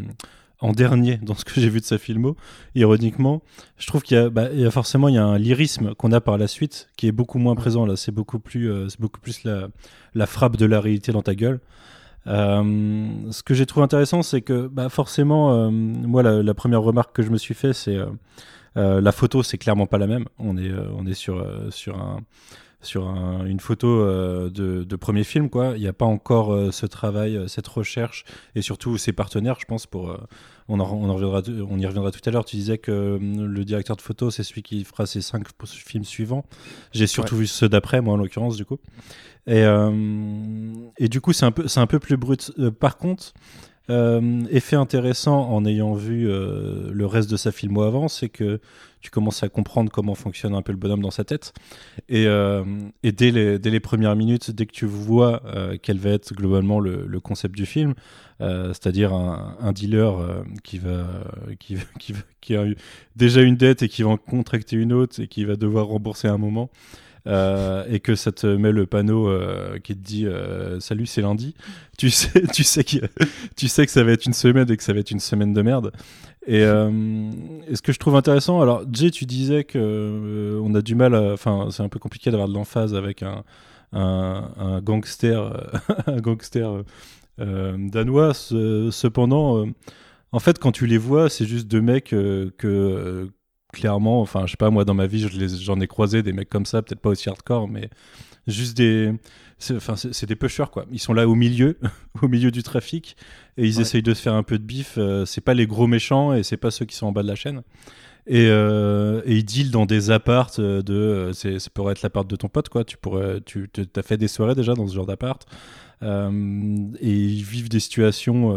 [0.59, 2.35] en dernier dans ce que j'ai vu de sa filmo
[2.75, 3.41] ironiquement
[3.77, 5.95] je trouve qu'il y a bah, il y a forcément il y a un lyrisme
[5.95, 7.95] qu'on a par la suite qui est beaucoup moins présent là.
[7.95, 9.69] C'est beaucoup plus euh, c'est beaucoup plus la
[10.13, 11.59] la frappe de la réalité dans ta gueule
[12.29, 17.29] ce que j'ai trouvé intéressant, c'est que bah, forcément, moi, la, première remarque que je
[17.29, 17.97] me suis fait, c'est
[18.75, 20.25] la photo, c'est clairement pas la même.
[20.37, 22.21] On est, on est sur, sur un
[22.81, 23.07] sur
[23.45, 25.73] une photo euh, de, premier film quoi.
[25.75, 28.23] Il n'y a pas encore euh, ce travail euh, cette recherche.
[28.55, 30.15] Et surtout ses partenaires je pense pour
[30.67, 32.45] on, on, reviendra on y reviendra tout à l'heure.
[32.45, 36.45] Tu disais que le directeur de photo c'est celui qui fera ses cinq films suivants.
[36.93, 38.79] J'ai surtout vu ceux d'après moi en l'occurrence du coup
[39.49, 39.63] et,
[40.97, 43.33] et du coup c'est un peu un peu plus brut par contre
[43.89, 48.59] euh, effet intéressant en ayant vu euh, le reste de sa filmo avant, c'est que
[49.01, 51.53] tu commences à comprendre comment fonctionne un peu le bonhomme dans sa tête.
[52.07, 52.63] Et, euh,
[53.01, 55.41] dès, les, dès, les, premières minutes, dès que tu vois
[55.81, 57.93] quel va être globalement le, concept du film,
[58.39, 61.05] c'est-à-dire un, dealer qui, va,
[62.41, 62.65] qui, a
[63.15, 66.27] déjà une dette et qui va en contracter une autre et qui va devoir rembourser
[66.27, 66.69] un moment.
[67.27, 71.21] Euh, et que ça te met le panneau euh, qui te dit euh, salut c'est
[71.21, 71.53] lundi,
[71.97, 72.97] tu sais, tu sais que
[73.57, 75.53] tu sais que ça va être une semaine et que ça va être une semaine
[75.53, 75.91] de merde.
[76.47, 81.13] Et, ce que je trouve intéressant, alors Jay, tu disais que on a du mal,
[81.13, 83.43] enfin c'est un peu compliqué d'avoir de l'emphase avec un,
[84.81, 85.71] gangster,
[86.07, 86.83] un gangster
[87.37, 88.33] danois.
[88.33, 89.67] cependant,
[90.31, 93.29] en fait, quand tu les vois, c'est juste deux mecs que
[93.71, 95.27] clairement, enfin, je sais pas, moi, dans ma vie,
[95.61, 97.89] j'en ai croisé des mecs comme ça, peut-être pas aussi hardcore, mais
[98.47, 99.13] juste des.
[99.71, 100.85] Enfin, c'est des pushers, quoi.
[100.91, 101.77] Ils sont là au milieu,
[102.21, 103.17] au milieu du trafic,
[103.57, 104.95] et ils essayent de se faire un peu de bif.
[104.97, 107.27] Euh, c'est pas les gros méchants, et c'est pas ceux qui sont en bas de
[107.27, 107.61] la chaîne.
[108.27, 110.93] Et, euh, et ils dealent dans des appartes de.
[110.93, 112.83] Euh, ça pourrait être l'appart de ton pote, quoi.
[112.83, 113.41] Tu pourrais.
[113.45, 115.45] Tu as fait des soirées déjà dans ce genre d'appart.
[116.01, 116.31] Euh,
[117.01, 118.51] et ils vivent des situations,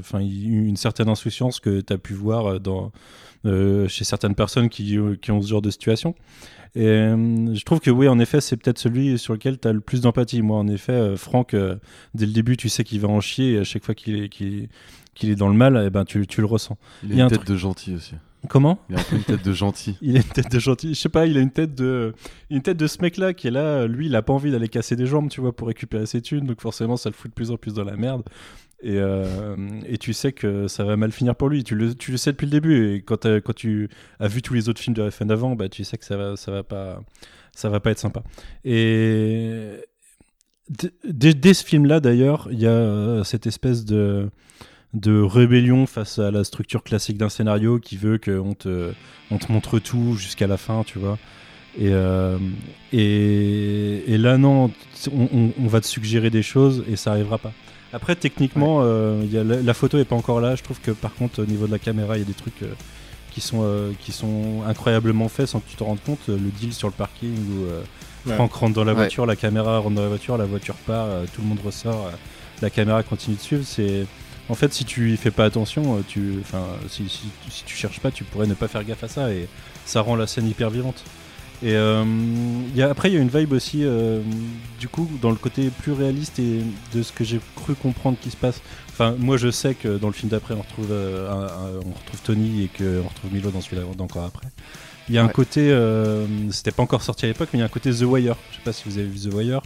[0.00, 2.88] enfin, une certaine insouciance que tu as pu voir dans, euh,
[3.44, 6.14] chez certaines personnes qui, euh, qui, ont ce genre de situation.
[6.74, 9.72] Et euh, je trouve que oui, en effet, c'est peut-être celui sur lequel tu as
[9.72, 10.42] le plus d'empathie.
[10.42, 11.54] Moi, en effet, Franck,
[12.14, 14.28] dès le début, tu sais qu'il va en chier et à chaque fois qu'il est,
[14.28, 16.76] qu'il est dans le mal, eh ben, tu, tu le ressens.
[17.02, 18.14] Il, a une tête de gentil aussi.
[18.48, 19.96] Comment Il a une tête de gentil.
[20.02, 20.94] il a une tête de gentil.
[20.94, 22.14] Je sais pas, il a une tête de,
[22.50, 23.86] une tête de ce mec-là qui est là.
[23.86, 26.46] Lui, il a pas envie d'aller casser des jambes, tu vois, pour récupérer ses thunes.
[26.46, 28.22] Donc forcément, ça le fout de plus en plus dans la merde.
[28.82, 31.64] Et, euh, et, tu sais que ça va mal finir pour lui.
[31.64, 32.94] Tu le, sais depuis le début.
[32.94, 33.88] Et quand, quand tu
[34.20, 36.34] as vu tous les autres films de FN avant, bah, tu sais que ça va,
[36.34, 38.22] va pas, être sympa.
[38.64, 39.70] Et
[41.04, 44.30] dès, ce film-là, d'ailleurs, il y a euh, cette espèce de,
[45.04, 48.92] rébellion face à la structure classique d'un scénario qui veut qu'on te,
[49.30, 51.18] on te montre tout jusqu'à la fin, tu vois.
[51.78, 52.38] Et, euh,
[52.92, 54.70] là, non,
[55.12, 57.52] on, on, va te suggérer des choses et ça arrivera pas.
[57.92, 60.54] Après, techniquement, euh, y a la, photo est pas encore là.
[60.54, 62.62] Je trouve que par contre, au niveau de la caméra, il y a des trucs
[62.62, 62.72] euh,
[63.30, 66.28] qui, sont, euh, qui sont incroyablement faits sans que tu te rendes compte.
[66.28, 70.02] Le deal sur le parking où Franck rentre dans la voiture, la caméra rentre dans
[70.02, 72.10] la voiture, la voiture part, tout le monde ressort,
[72.60, 73.64] la caméra continue de suivre.
[73.64, 74.04] C'est
[74.48, 78.00] en fait, si tu y fais pas attention, tu, enfin, si, si, si, tu cherches
[78.00, 79.48] pas, tu pourrais ne pas faire gaffe à ça et
[79.84, 81.04] ça rend la scène hyper vivante.
[81.62, 82.04] Et euh,
[82.74, 84.20] y a, après, il y a une vibe aussi, euh,
[84.78, 86.60] du coup, dans le côté plus réaliste et
[86.94, 88.60] de ce que j'ai cru comprendre qui se passe.
[88.90, 92.64] Enfin, moi, je sais que dans le film d'après, on retrouve, euh, on retrouve Tony
[92.64, 94.48] et qu'on retrouve Milo dans celui-là d'encore après.
[95.08, 95.72] Il y a un côté,
[96.50, 98.34] c'était pas encore sorti à l'époque, mais il y a un côté The Wire.
[98.50, 99.62] Je sais pas si vous avez vu The Wire,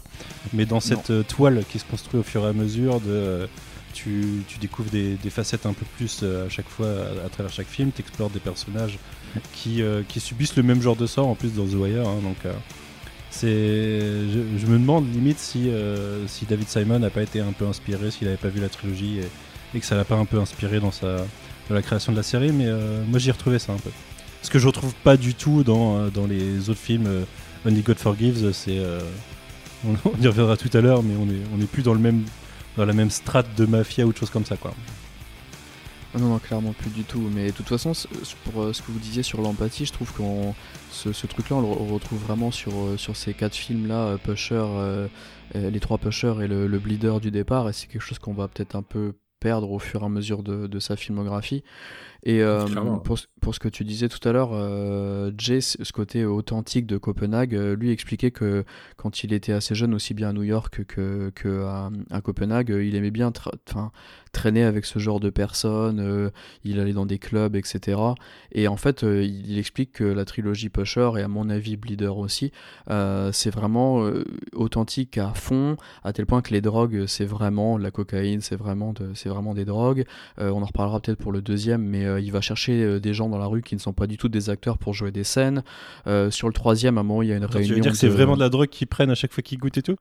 [0.52, 3.48] mais dans cette toile qui se construit au fur et à mesure de
[3.94, 6.88] tu, tu, découvres des, des, facettes un peu plus à chaque fois
[7.24, 8.98] à, travers chaque film, tu explores des personnages
[9.52, 12.08] qui, euh, qui, subissent le même genre de sort en plus dans The Wire.
[12.08, 12.52] Hein, donc, euh,
[13.30, 13.48] c'est,
[14.58, 18.10] je, me demande limite si, euh, si David Simon n'a pas été un peu inspiré,
[18.10, 19.20] s'il n'avait pas vu la trilogie
[19.74, 21.16] et, que ça l'a pas un peu inspiré dans, sa,
[21.68, 22.50] dans la création de la série.
[22.50, 22.68] Mais
[23.06, 23.90] moi j'y retrouvais ça un peu.
[24.42, 27.08] Ce que je retrouve pas du tout dans, dans les autres films.
[27.64, 28.80] Only God Forgives, c'est.
[29.86, 32.24] On, y reviendra tout à l'heure, mais on est, on est plus dans le même
[32.76, 34.74] dans la même strate de mafia ou de choses comme ça quoi.
[36.14, 37.30] Ah non, non, clairement plus du tout.
[37.32, 37.92] Mais de toute façon,
[38.44, 40.22] pour euh, ce que vous disiez sur l'empathie, je trouve que
[40.90, 44.64] ce, truc-là, on le retrouve vraiment sur, euh, sur ces quatre films-là, euh, Pusher,
[45.54, 47.68] les trois Pushers et le, Bleeder du départ.
[47.68, 50.42] Et c'est quelque chose qu'on va peut-être un peu perdre au fur et à mesure
[50.42, 51.62] de sa filmographie.
[52.22, 52.66] Et euh,
[53.02, 56.98] pour, pour, ce que tu disais tout à l'heure, euh, Jay, ce côté authentique de
[56.98, 58.64] Copenhague, lui expliquait que
[58.96, 62.94] quand il était assez jeune, aussi bien à New York que, que à, Copenhague, il
[62.94, 63.32] aimait bien
[64.32, 66.30] traîner avec ce genre de personnes,
[66.64, 68.00] il allait dans des clubs, etc.
[68.52, 72.52] Et en fait, il explique que la trilogie Pusher, et à mon avis Bleeder aussi,
[72.88, 74.08] c'est vraiment
[74.54, 78.92] authentique à fond, à tel point que les drogues, c'est vraiment la cocaïne, c'est vraiment,
[78.92, 80.04] de, vraiment des drogues.
[80.38, 83.28] on en reparlera peut-être pour le deuxième, mais euh, il va chercher euh, des gens
[83.28, 85.62] dans la rue qui ne sont pas du tout des acteurs pour jouer des scènes.
[86.06, 87.68] Euh, sur le troisième, à un moment, il y a une réunion.
[87.68, 89.58] Tu veux dire que c'est vraiment de la drogue qu'ils prennent à chaque fois qu'ils
[89.58, 89.96] goûtent et tout?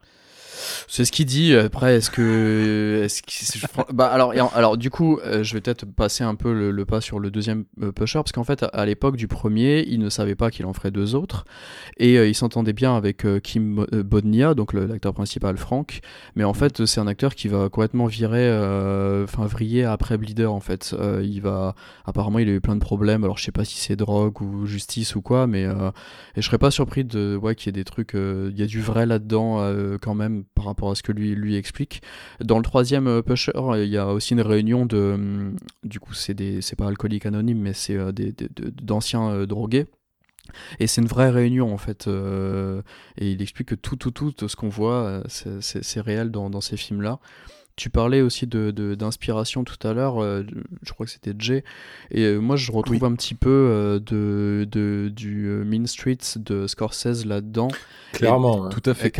[0.87, 1.55] C'est ce qu'il dit.
[1.55, 3.93] Après, est-ce que, que...
[3.93, 7.19] bah alors, alors du coup, euh, je vais peut-être passer un peu le, pas sur
[7.19, 10.51] le deuxième euh, pusher parce qu'en fait, à, l'époque du premier, il ne savait pas
[10.51, 11.45] qu'il en ferait deux autres
[11.97, 15.99] et euh, il s'entendait bien avec Kim Bodnia, donc l'acteur principal Frank.
[16.35, 18.49] Mais en fait, c'est un acteur qui va complètement virer,
[19.23, 20.51] enfin vriller après Bleeder.
[20.51, 23.23] En fait, il va apparemment, il a eu plein de problèmes.
[23.23, 26.57] Alors, je sais pas si c'est drogue ou justice ou quoi, mais et je serais
[26.57, 29.73] pas surpris de ouais qu'il y ait des trucs, il y a du vrai là-dedans
[30.01, 32.01] quand même par rapport à ce que lui, lui explique.
[32.41, 35.13] Dans le troisième euh, Pusher, il y a aussi une réunion de.
[35.13, 36.35] Hum, du coup, c'est,
[36.77, 39.85] pas alcoolique anonyme, mais c'est euh, d'anciens euh, drogués.
[40.81, 42.07] Et c'est une vraie réunion en fait.
[42.07, 47.19] et il explique que tout, tout, tout, ce qu'on voit, c'est, réel dans ces films-là.
[47.79, 50.43] Tu parlais aussi de, d'inspiration tout à l'heure, euh,
[50.81, 51.63] je crois que c'était Jay,
[52.11, 56.67] et euh, moi je retrouve un petit peu euh, de, de, du Mean Streets de
[56.67, 57.69] Scorsese là-dedans.
[58.11, 59.17] Clairement, tout à fait.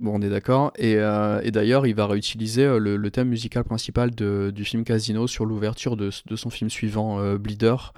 [0.00, 0.72] bon, on est d'accord.
[0.78, 5.26] Et, et, d'ailleurs, il va réutiliser le, le, thème musical principal de, du film Casino
[5.26, 7.92] sur l'ouverture de, de son film suivant, Bleeder.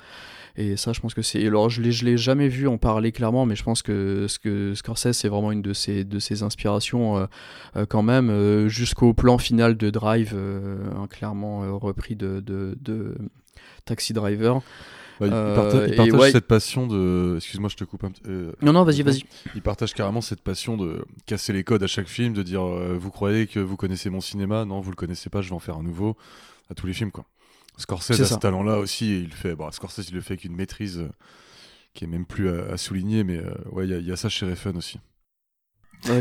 [0.56, 1.44] Et ça, je pense que c'est.
[1.46, 4.74] Alors, je l'ai, l'ai jamais vu en parler clairement, mais je pense que, ce que
[4.74, 7.26] Scorsese, c'est vraiment une de ses, de ses inspirations euh,
[7.76, 10.36] euh, quand même, euh, jusqu'au plan final de Drive,
[11.10, 13.14] clairement repris de, de, de,
[13.84, 14.60] Taxi Driver.
[15.20, 17.34] Bah, il, partage, cette passion de.
[17.36, 18.22] Excuse-moi, je te coupe un petit.
[18.62, 19.24] non, non, vas-y, vas-y.
[19.54, 23.10] Il partage carrément cette passion de casser les codes à chaque film, de dire Vous
[23.10, 24.64] croyez que vous connaissez mon cinéma?
[24.64, 26.16] Non, vous le connaissez pas, je vais en faire un nouveau.
[26.70, 27.26] À tous les films, quoi.
[27.76, 29.54] Scorsese a ce talent-là aussi, et il fait.
[29.54, 31.08] Bon, Scorsese, il le fait avec une maîtrise euh,
[31.94, 34.76] qui est même plus à, souligner, mais euh, ouais, il y, a ça chez Refn
[34.76, 34.98] aussi.
[36.04, 36.12] Il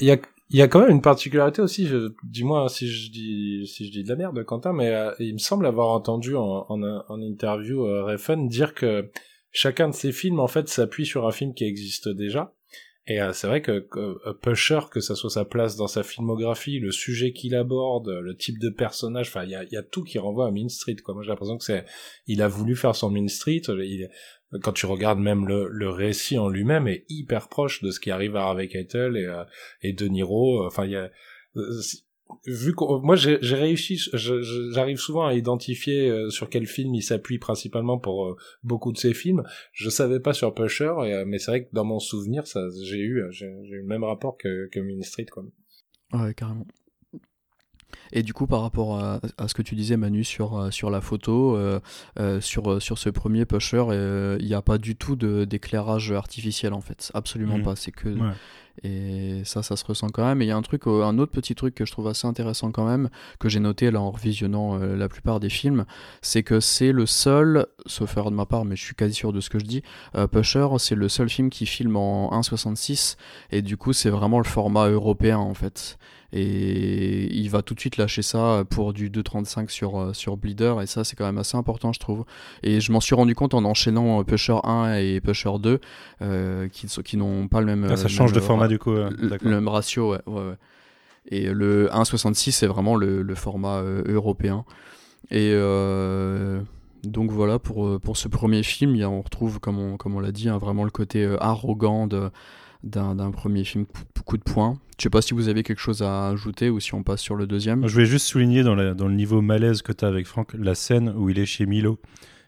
[0.00, 0.18] y, a,
[0.50, 1.88] y a quand même une particularité aussi,
[2.24, 5.38] dis-moi si je dis si je dis de la merde, Quentin, mais euh, il me
[5.38, 9.10] semble avoir entendu en, en, en interview Refn dire que
[9.52, 12.54] chacun de ses films en fait s'appuie sur un film qui existe déjà
[13.10, 16.78] et euh, c'est vrai que, que Pusher, que ça soit sa place dans sa filmographie,
[16.78, 20.04] le sujet qu'il aborde, le type de personnage, enfin il y a, y a, tout
[20.04, 20.94] qui renvoie à Mean Street.
[21.04, 21.14] Quoi.
[21.14, 21.84] Moi j'ai l'impression que c'est,
[22.28, 23.62] il a voulu faire son Mean Street.
[23.66, 24.08] Il,
[24.62, 28.12] quand tu regardes même le, le récit en lui-même est hyper proche de ce qui
[28.12, 29.42] arrive à Harvey Keitel et, euh,
[29.82, 30.64] et De Niro.
[30.64, 31.10] Enfin il y a
[31.56, 31.80] euh,
[32.46, 37.38] vu que moi j'ai réussi, j'arrive souvent à identifier euh, sur quel film il s'appuie
[37.38, 39.42] principalement pour euh, beaucoup de ses films.
[39.72, 42.98] Je savais pas sur Pusher, euh, mais c'est vrai que dans mon souvenir, ça, j'ai
[42.98, 45.44] eu, j'ai eu le même rapport que, que Street, quoi.
[46.12, 46.66] Ouais, carrément.
[48.12, 51.56] Et du coup, par rapport à, ce que tu disais, Manu, sur, sur la photo,
[52.40, 53.84] sur, sur ce premier pusher,
[54.40, 57.10] il n'y a pas du tout d'éclairage artificiel en fait.
[57.14, 57.62] Absolument mmh.
[57.62, 57.76] pas.
[57.76, 58.16] C'est que
[58.82, 60.40] et ça, ça se ressent quand même.
[60.42, 62.26] Et il y a un truc, euh, un autre petit truc que je trouve assez
[62.26, 65.84] intéressant quand même, que j'ai noté là en revisionnant euh, la plupart des films,
[66.22, 69.32] c'est que c'est le seul, sauf erreur de ma part, mais je suis quasi sûr
[69.32, 69.82] de ce que je dis,
[70.14, 73.16] euh, Pusher, c'est le seul film qui filme en 1.66,
[73.50, 75.98] et du coup c'est vraiment le format européen en fait
[76.32, 80.80] et il va tout de suite lâcher ça pour du 2.35 sur, euh, sur Bleeder.
[80.82, 82.24] Et ça c'est quand même assez important je trouve.
[82.62, 85.80] Et je m'en suis rendu compte en enchaînant euh, Pusher 1 et Pusher 2
[86.22, 89.38] euh, qui, qui n'ont pas le même ah, ça change de format du coup le,
[89.42, 90.54] même ratio ouais, ouais,
[91.28, 94.64] et le 1.66 c'est vraiment le, le format européen.
[95.30, 95.52] Et
[97.02, 100.48] donc voilà pour, pour ce premier film on retrouve comme on, comme on l'a dit
[100.48, 102.30] hein, vraiment le côté arrogant de
[102.82, 103.86] d'un premier film
[104.30, 104.78] coup de poing.
[104.98, 107.34] Je sais pas si vous avez quelque chose à ajouter ou si on passe sur
[107.34, 107.86] le deuxième.
[107.88, 110.74] Je voulais juste souligner dans, dans le niveau malaise que tu as avec Franck, la
[110.74, 111.98] scène où il est chez Milo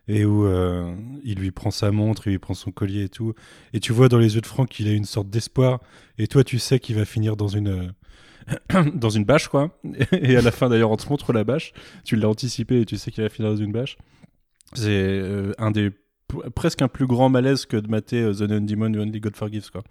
[0.09, 3.35] et où euh, il lui prend sa montre, il lui prend son collier et tout.
[3.73, 5.81] Et tu vois dans les yeux de Franck qu'il a une sorte d'espoir.
[6.19, 7.93] Et toi, tu sais qu'il va finir dans une,
[8.95, 9.79] dans une bâche, quoi.
[10.13, 11.73] Et à la fin, d'ailleurs, on te montre la bâche.
[12.05, 13.97] Tu l'as anticipé et tu sais qu'il va finir dans une bâche.
[14.75, 15.91] C'est euh, un des
[16.55, 19.71] presque un plus grand malaise que de mater euh, The Non Demon Only God Forgives,
[19.71, 19.83] quoi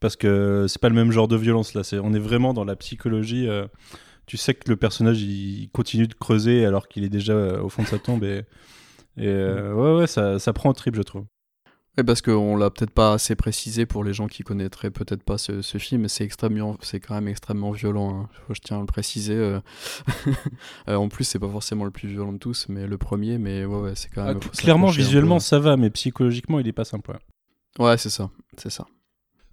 [0.00, 1.84] parce que c'est pas le même genre de violence là.
[1.84, 3.48] C'est, on est vraiment dans la psychologie.
[3.48, 3.66] Euh,
[4.26, 7.68] tu sais que le personnage il continue de creuser alors qu'il est déjà euh, au
[7.68, 8.42] fond de sa tombe et,
[9.16, 11.24] et euh, ouais ouais ça, ça prend au trip je trouve.
[11.98, 15.38] Et parce qu'on l'a peut-être pas assez précisé pour les gens qui connaîtraient peut-être pas
[15.38, 18.20] ce, ce film, mais c'est extrêmement, c'est quand même extrêmement violent.
[18.20, 18.28] Hein.
[18.50, 19.60] je tiens à le préciser.
[20.86, 23.38] en plus, c'est pas forcément le plus violent de tous, mais le premier.
[23.38, 24.40] Mais ouais, ouais c'est quand même.
[24.44, 27.18] Ah, clairement, visuellement, ça va, mais psychologiquement, il est pas sympa.
[27.78, 28.28] Ouais, c'est ça,
[28.58, 28.86] c'est ça.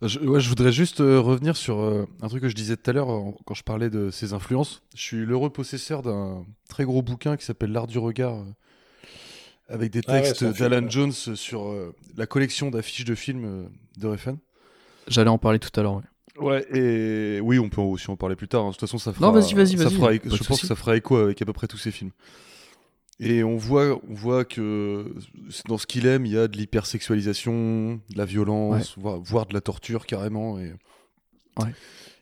[0.04, 2.94] Je, je voudrais juste euh, revenir sur euh, un truc que je disais tout à
[2.94, 3.08] l'heure
[3.46, 4.82] quand je parlais de ses influences.
[4.96, 8.44] Je suis l'heureux possesseur d'un très gros bouquin qui s'appelle L'art du regard, euh,
[9.70, 11.74] avec des ah textes d'Alan Jones sur
[12.18, 14.36] la collection d'affiches de films de Refn.
[15.08, 16.02] J'allais en parler tout à l'heure.
[16.38, 16.66] Ouais.
[16.76, 18.64] et oui, on peut aussi en parler plus tard.
[18.64, 18.70] Hein.
[18.70, 19.26] De toute façon, ça fera.
[19.26, 20.20] Non, vas-y, vas-y, vas-y.
[20.26, 22.12] Je pense que ça fera écho avec à peu près tous ces films.
[23.20, 25.14] Et on voit, on voit que
[25.68, 29.62] dans ce qu'il aime, il y a de l'hypersexualisation, de la violence, voire, de la
[29.62, 30.60] torture carrément.
[30.60, 30.74] Et,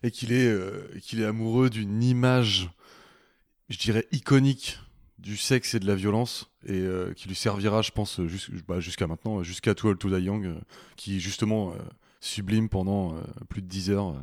[0.04, 2.70] et qu'il est, qu'il est amoureux d'une image,
[3.70, 4.80] je dirais, iconique
[5.18, 6.84] du sexe et de la violence et
[7.16, 8.20] qui lui servira, je pense,
[8.68, 10.56] bah, jusqu'à maintenant, jusqu'à Too Old to Die Young,
[10.98, 11.74] qui justement
[12.20, 13.16] sublime pendant
[13.50, 14.16] plus de 10 heures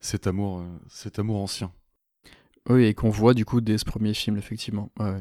[0.00, 1.72] cet amour, cet amour ancien.
[2.68, 4.90] Oui, et qu'on voit du coup dès ce premier film, effectivement.
[4.98, 5.20] Ouais.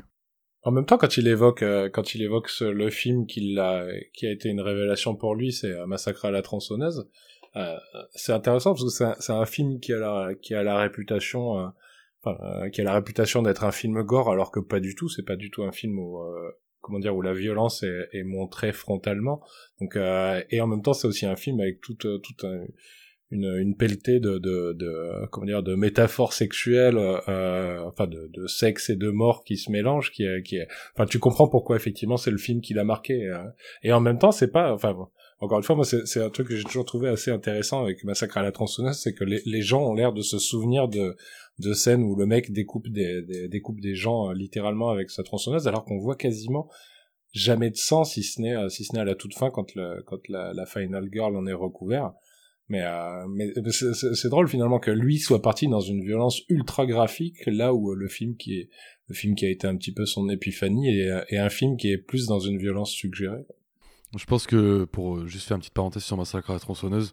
[0.64, 4.26] En même temps, quand il évoque, euh, quand il évoque le film qui a, qui
[4.26, 7.10] a été une révélation pour lui, c'est euh, Massacre à la tronçonneuse.
[7.56, 7.76] Euh,
[8.12, 11.68] c'est intéressant parce que c'est un, film qui a la, qui a la réputation, euh,
[12.24, 15.10] enfin, qui a la réputation d'être un film gore, alors que pas du tout.
[15.10, 16.20] C'est pas du tout un film où,
[16.80, 19.42] comment dire, où la violence est, est montrée frontalement.
[19.82, 22.66] Donc, et en même temps, c'est aussi un film avec toute, toute un,
[23.34, 28.48] une, une pelletée de, de, de, comment dire de métaphores sexuelles euh, enfin de, de
[28.48, 31.76] sexe et de mort qui se mélangent qui est, qui est enfin tu comprends pourquoi
[31.76, 33.44] effectivement c'est le film qui l'a marqué euh.
[33.82, 34.96] et en même temps c'est pas enfin
[35.40, 38.38] encore une fois moi c'est un truc que j'ai toujours trouvé assez intéressant avec Massacre
[38.38, 41.16] à la tronçonneuse c'est que les, les gens ont l'air de se souvenir de
[41.60, 45.24] de scènes où le mec découpe des, des découpe des gens euh, littéralement avec sa
[45.24, 46.70] tronçonneuse alors qu'on voit quasiment
[47.34, 50.04] jamais de sang si ce n'est si ce n'est à la toute fin quand le
[50.06, 52.14] quand la, la final girl en est recouvert
[52.70, 53.26] mais, euh,
[54.14, 58.08] c'est drôle finalement que lui soit parti dans une violence ultra graphique, là où le
[58.08, 58.70] film qui est
[59.10, 61.98] le film qui a été un petit peu son épiphanie est, un film qui est
[61.98, 63.46] plus dans une violence suggérée.
[64.18, 67.12] Je pense que pour euh, juste faire une petite parenthèse sur Massacre à la tronçonneuse,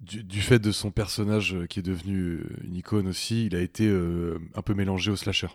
[0.00, 3.88] du, fait de son personnage euh, qui est devenu une icône aussi, il a été
[3.88, 5.48] un peu mélangé au slasher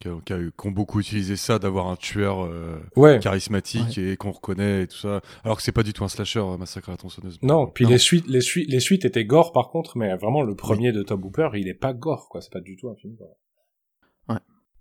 [0.00, 4.96] qui, ont beaucoup utilisé ça, d'avoir un tueur euh, charismatique et qu'on reconnaît et tout
[4.96, 5.20] ça.
[5.44, 7.38] Alors que c'est pas du tout un slasher, euh, Massacre à la tronçonneuse.
[7.42, 10.54] Non, puis les suites, les suites, les suites étaient gore par contre, mais vraiment le
[10.54, 12.40] premier de Tom Hooper, il est pas gore, quoi.
[12.40, 13.14] C'est pas du tout un film.
[14.28, 14.38] Ouais.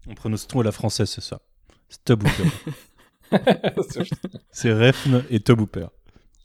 [0.08, 1.42] On prononce tout à la française, c'est ça.
[1.90, 2.72] C'est Tom Hooper.
[4.52, 5.88] c'est Refn et Tom Hooper.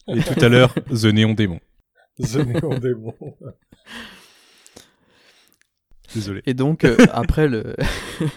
[0.09, 1.61] Et tout à l'heure, The Néon Démon.
[2.18, 3.14] The Néon Démon.
[6.15, 6.43] Désolé.
[6.47, 7.75] Et donc euh, après le,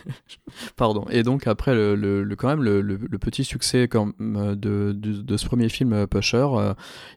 [0.75, 1.05] pardon.
[1.09, 5.37] Et donc après le, le, quand même le, le, petit succès euh, de, de, de,
[5.37, 6.47] ce premier film euh, Pusher,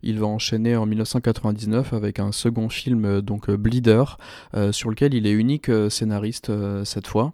[0.03, 4.19] il va enchaîner en 1999 avec un second film donc Bleeder,
[4.73, 6.53] sur lequel il est unique scénariste
[6.85, 7.33] cette fois.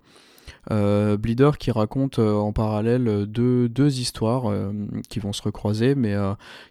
[0.73, 4.53] Euh, Bleeder qui raconte euh, en parallèle euh, deux, deux histoires
[5.09, 6.14] qui vont se recroiser, mais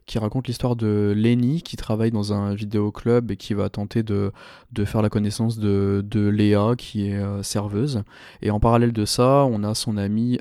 [0.06, 4.32] qui raconte l'histoire de Lenny qui travaille dans un vidéoclub et qui va tenter de,
[4.72, 8.04] de faire la connaissance de, de Léa qui est serveuse.
[8.42, 10.40] Et en parallèle de ça, on a son ami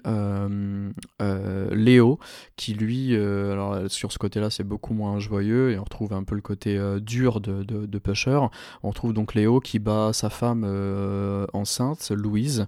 [1.71, 2.19] Léo
[2.57, 6.35] qui lui, alors sur ce côté-là c'est beaucoup moins joyeux et on retrouve un peu
[6.35, 8.41] le côté dur de, de, Pusher.
[8.83, 10.65] On retrouve donc Léo qui bat sa femme
[11.53, 12.67] enceinte, Louise.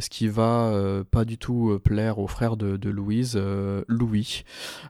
[0.00, 3.40] Ce qui va euh, pas du tout euh, plaire au frère de, Louise,
[3.88, 4.44] Louis.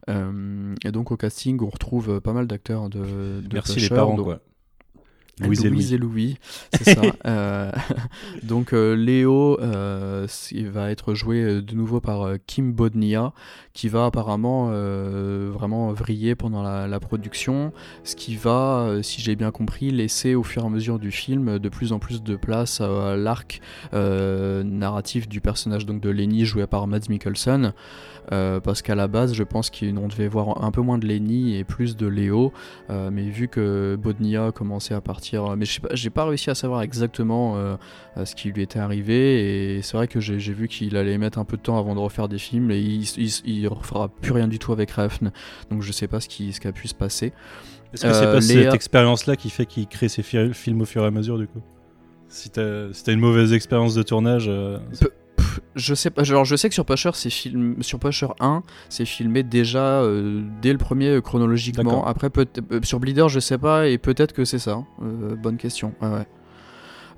[0.09, 4.41] et donc au casting, on retrouve pas mal d'acteurs de, de, Merci les parents, quoi.
[5.41, 6.37] Louise, et Louis,
[6.73, 7.03] c'est ça.
[7.27, 7.71] Euh,
[8.43, 13.33] donc euh, Léo, euh, il va être joué de nouveau par Kim Bodnia,
[13.73, 14.71] qui va apparemment
[15.51, 17.73] vraiment vriller pendant la, production,
[18.05, 21.59] ce qui va, si j'ai bien compris, laisser au fur et à mesure du film
[21.59, 23.61] de plus en plus de place à l'arc
[23.93, 27.73] narratif du personnage donc de Lenny joué par Mads Mikkelsen.
[28.33, 31.57] Euh, parce qu'à la base, je pense qu'on devait voir un peu moins de Lenny
[31.57, 32.53] et plus de Léo,
[32.89, 36.83] euh, mais vu que Bodnia commençait à partir, mais je j'ai pas réussi à savoir
[36.83, 37.77] exactement euh,
[38.25, 41.45] ce qui lui était arrivé, et c'est vrai que j'ai vu qu'il allait mettre un
[41.45, 43.05] peu de temps avant de refaire des films, et il,
[43.47, 45.31] il, refera plus rien du tout avec Refn,
[45.71, 47.33] donc je sais pas ce qui, ce qui a pu se passer.
[47.93, 51.07] Est-ce que c'est pas cette expérience-là qui fait qu'il crée ses films au fur et
[51.07, 51.61] à mesure du coup?
[52.29, 54.49] Si t'as une mauvaise expérience de tournage,
[55.75, 59.05] je sais pas, genre je sais que sur Pusher, c'est film, sur Pusher 1, c'est
[59.05, 62.05] filmé déjà euh, dès le premier euh, chronologiquement.
[62.07, 64.83] Après, peut euh, sur Bleeder, je sais pas, et peut-être que c'est ça.
[65.43, 65.95] bonne question.
[66.01, 66.27] Ouais.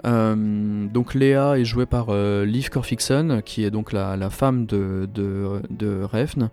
[0.04, 5.08] Euh, donc Léa est jouée par euh, Liv Corfixon, qui est donc la, femme de,
[5.12, 6.50] de, Refn.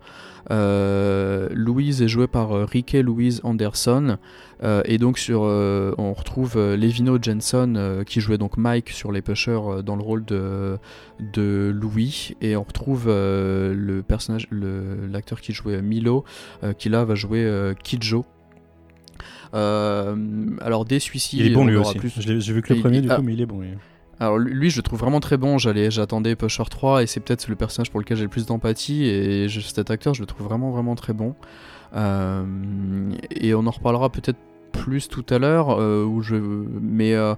[0.52, 4.18] Euh, Louise est jouée par Rike Louise Anderson.
[4.86, 9.96] et donc sur, on retrouve Levino Jensen qui jouait donc Mike sur les Pushers dans
[9.96, 10.78] le rôle de,
[11.34, 12.36] de Louis.
[12.42, 16.24] Et on retrouve le personnage, l'acteur qui jouait Milo,
[16.78, 18.26] qui là va jouer Kidjo
[19.54, 21.40] alors des suicides.
[21.40, 21.98] Il est bon lui aussi.
[22.18, 23.62] J'ai vu que le premier du coup, mais il est bon.
[24.22, 25.58] Alors lui, je le trouve vraiment très bon.
[25.58, 29.06] J'allais, j'attendais Pusher 3 et c'est peut-être le personnage pour lequel j'ai le plus d'empathie
[29.06, 31.36] et cet acteur, je le trouve vraiment vraiment très bon.
[31.96, 32.44] Euh,
[33.32, 34.38] et on en reparlera peut-être
[34.74, 35.80] plus tout à l'heure.
[35.80, 37.36] Euh, où je, mais Euh,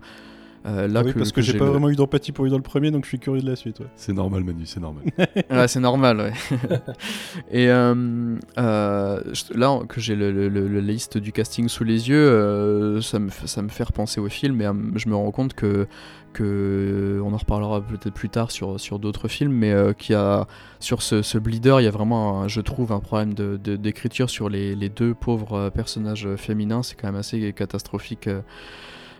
[0.63, 2.63] là oui, que, parce que, j'ai pas le- vraiment eu d'empathie pour lui dans le
[2.63, 3.79] premier, donc je suis curieux de la suite.
[3.79, 3.87] ouais.
[3.95, 5.03] C'est normal, Manu, c'est normal.
[5.49, 6.33] Ouais, c'est normal, ouais.
[7.51, 9.21] Et euh, euh,
[9.55, 13.19] là que j'ai le, le- le- la liste du casting sous les yeux, euh, ça,
[13.19, 15.87] me, fait- ça me fait repenser au film et euh, je me rends compte que,
[16.33, 20.15] que on en reparlera peut-être plus tard sur, sur d'autres films, mais euh, qu'il y
[20.17, 20.47] a
[20.79, 23.75] sur ce, ce Bleeder, il y a vraiment, un- je trouve, un problème de- de-
[23.75, 26.83] d'écriture sur les, les deux pauvres euh, personnages féminins.
[26.83, 28.29] C'est quand même assez catastrophique.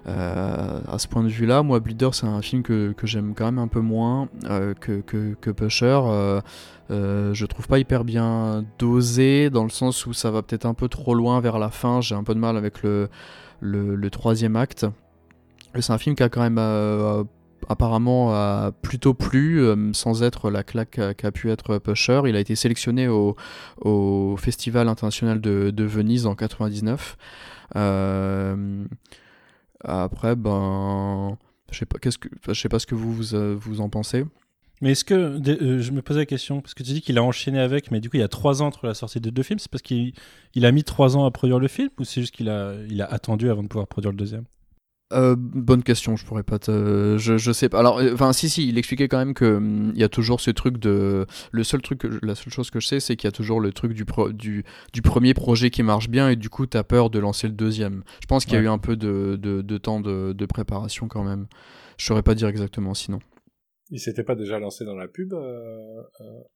[0.07, 3.59] Euh, à ce point de vue-là, moi, Bleeder, c'est un film que, j'aime quand même
[3.59, 5.99] un peu moins euh, que, Pusher.
[6.05, 6.41] Euh,
[6.89, 10.73] euh, je trouve pas hyper bien dosé, dans le sens où ça va peut-être un
[10.73, 12.01] peu trop loin vers la fin.
[12.01, 14.85] J'ai un peu de mal avec le, troisième acte.
[15.79, 16.59] C'est un film qui a quand même
[17.69, 22.23] apparemment plutôt plu, sans être la claque qu'a qu'a pu être Pusher.
[22.25, 23.35] Il a été sélectionné au,
[24.37, 27.17] Festival international de, de Venise en 99.
[27.75, 28.85] Euh,
[29.83, 31.37] après, ben,
[31.71, 31.97] je sais pas,
[32.53, 34.25] sais pas ce que vous vous, euh, vous en pensez.
[34.81, 35.13] Mais est-ce que.
[35.13, 37.99] euh, je me posais la question, parce que tu dis qu'il a enchaîné avec, mais
[37.99, 39.59] du coup, il y a trois ans entre la sortie des deux films.
[39.59, 40.13] C'est parce qu'il
[40.55, 43.01] il a mis trois ans à produire le film, ou c'est juste qu'il a, il
[43.01, 44.45] a attendu avant de pouvoir produire le deuxième?
[45.13, 47.15] Euh, bonne question, je pourrais pas te.
[47.17, 47.79] Je, je sais pas.
[47.79, 50.39] Alors, euh, enfin, si, si, il expliquait quand même que hum, il y a toujours
[50.41, 51.25] ce truc de.
[51.51, 53.31] Le seul truc, que je- la seule chose que je sais, c'est qu'il y a
[53.31, 56.65] toujours le truc du, pro- du, du premier projet qui marche bien et du coup,
[56.65, 58.03] t'as peur de lancer le deuxième.
[58.21, 58.65] Je pense qu'il y a Ouais.
[58.65, 61.47] eu un peu de, de, de temps de, de préparation quand même.
[61.97, 63.19] Je saurais pas dire exactement sinon.
[63.93, 66.01] Il s'était pas déjà lancé dans la pub euh,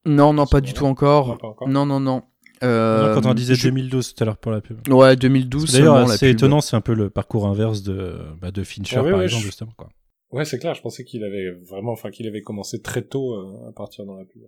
[0.05, 1.27] Non, non, pas du tout encore.
[1.27, 2.23] non, pas encore Non, non, non.
[2.63, 4.87] Euh, Non, Quand on disait je- 2012 tout à l'heure pour la pub.
[4.89, 5.69] Ouais, 2012.
[5.69, 9.03] C'est D'ailleurs, c'est étonnant, c'est un peu le parcours inverse de, bah, de Fincher, Ah
[9.03, 9.71] oui, par oui, exemple, je- justement.
[9.77, 9.89] Quoi.
[10.31, 10.73] Ouais, c'est clair.
[10.73, 14.15] Je pensais qu'il avait vraiment, enfin, qu'il avait commencé très tôt euh, à partir dans
[14.15, 14.41] la pub.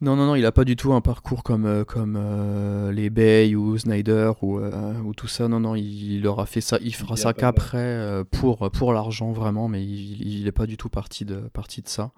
[0.00, 3.10] Non, non, non, il a pas du tout un parcours comme, euh, comme euh, les
[3.10, 5.46] Bay ou Snyder ou, euh, ou tout ça.
[5.46, 8.92] Non, non, il, il aura fait ça, il fera Il ça qu'après euh, pour, pour
[8.92, 12.10] l'argent vraiment, mais il, il est pas du tout parti de, parti de ça.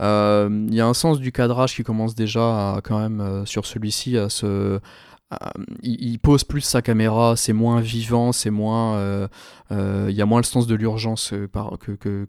[0.00, 3.44] Euh, Il y a un sens du cadrage qui commence déjà à, quand même euh,
[3.44, 4.80] sur celui-ci à se.
[5.30, 5.52] À-
[5.82, 8.96] il, pose plus sa caméra, c'est moins vivant, c'est moins.
[8.96, 9.28] euh,
[9.72, 11.48] euh, Il y a moins le sens de l'urgence euh,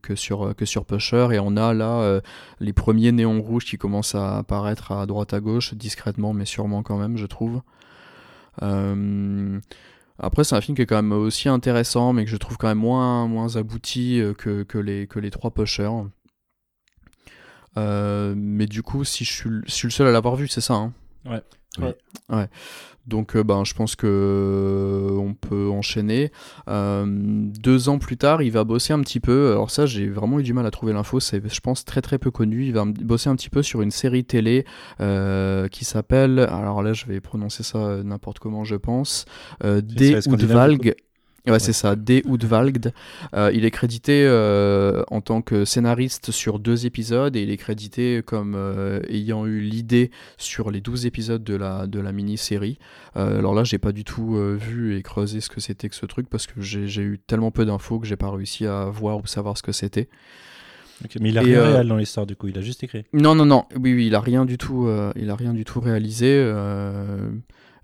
[0.02, 2.22] que, sur, que sur Pusher, et on a là euh,
[2.60, 6.84] les premiers néons rouges qui commencent à apparaître à droite à gauche, discrètement mais sûrement
[6.84, 7.62] quand même, je trouve.
[8.62, 9.60] Euh,
[10.20, 12.68] Après, c'est un film qui est quand même aussi intéressant, mais que je trouve quand
[12.68, 15.89] même moins, moins abouti euh, que, que, les, que les trois pushers.
[17.78, 20.47] Euh, mais du coup, si je suis, le- je suis le seul à l'avoir vu,
[20.47, 20.74] c'est ça.
[20.76, 20.93] Hein?
[21.26, 21.41] Ouais.
[21.80, 21.95] Ouais.
[22.30, 22.47] Ouais.
[23.07, 26.32] Donc, euh, ben, je pense que euh, on peut enchaîner.
[26.67, 29.51] Euh, deux ans plus tard, il va bosser un petit peu.
[29.51, 31.19] Alors ça, j'ai vraiment eu du mal à trouver l'info.
[31.19, 32.65] C'est, je pense, très très peu connu.
[32.65, 34.65] Il va bosser un petit peu sur une série télé
[34.99, 36.39] euh, qui s'appelle.
[36.39, 39.26] Alors là, je vais prononcer ça n'importe comment, je pense.
[39.63, 40.22] Euh, D.
[40.22, 40.95] scandinave, Udvalg.
[41.48, 42.22] Ouais, c'est ça, D.
[42.26, 42.94] Udvalgd.
[43.34, 47.58] Euh, il est crédité euh, en tant que scénariste sur deux épisodes et il est
[47.58, 52.78] crédité comme euh, ayant eu l'idée sur les 12 épisodes de la, de la mini-série.
[53.18, 56.06] Euh, alors là, j'ai pas du tout vu et creusé ce que c'était que ce
[56.06, 59.26] truc parce que j'ai eu tellement peu d'infos que j'ai pas réussi à voir ou
[59.26, 60.10] savoir ce que c'était.
[61.20, 63.04] Mais il a Et, rien euh, réel dans l'histoire, du coup, il a juste écrit.
[63.14, 63.66] Non, non, non.
[63.76, 64.86] Oui, oui, il a rien du tout.
[64.86, 66.28] euh, il a rien du tout réalisé.
[66.30, 67.28] euh,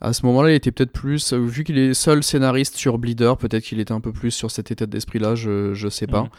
[0.02, 3.34] à ce moment-là, il était peut-être plus, euh, vu qu'il est seul scénariste sur Bleeder,
[3.40, 5.36] peut-être qu'il était un peu plus sur cet état d'esprit-là.
[5.36, 6.24] Je, je sais pas.
[6.24, 6.30] Mhm.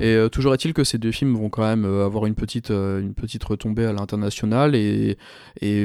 [0.00, 2.70] Et euh, toujours est-il que ces deux films vont quand même euh, avoir une petite,
[2.70, 5.16] euh, une petite retombée à l'international et,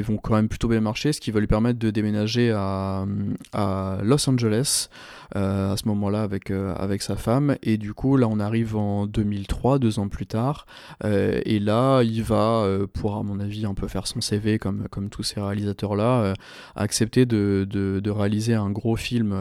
[0.02, 3.06] vont quand même plutôt bien marcher, ce qui va lui permettre de déménager à,
[3.52, 4.88] à Los Angeles
[5.34, 7.56] à ce moment-là avec, avec sa femme.
[7.62, 10.66] Et du coup, là, on arrive en 2003, deux ans plus tard.
[11.04, 15.08] Et là, il va, pour à mon avis, un peu faire son CV comme, comme
[15.08, 16.34] tous ces réalisateurs-là,
[16.76, 19.34] accepter de, de, de réaliser un gros film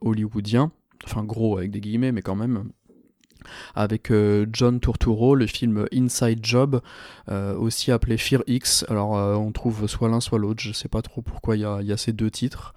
[0.00, 0.70] hollywoodien.
[1.04, 2.70] Enfin, gros avec des guillemets, mais quand même
[3.74, 6.80] avec euh, John Turturro, le film Inside Job,
[7.30, 8.84] euh, aussi appelé Fear X.
[8.88, 11.64] Alors euh, on trouve soit l'un soit l'autre, je sais pas trop pourquoi il y
[11.64, 12.74] a, il y a ces deux titres.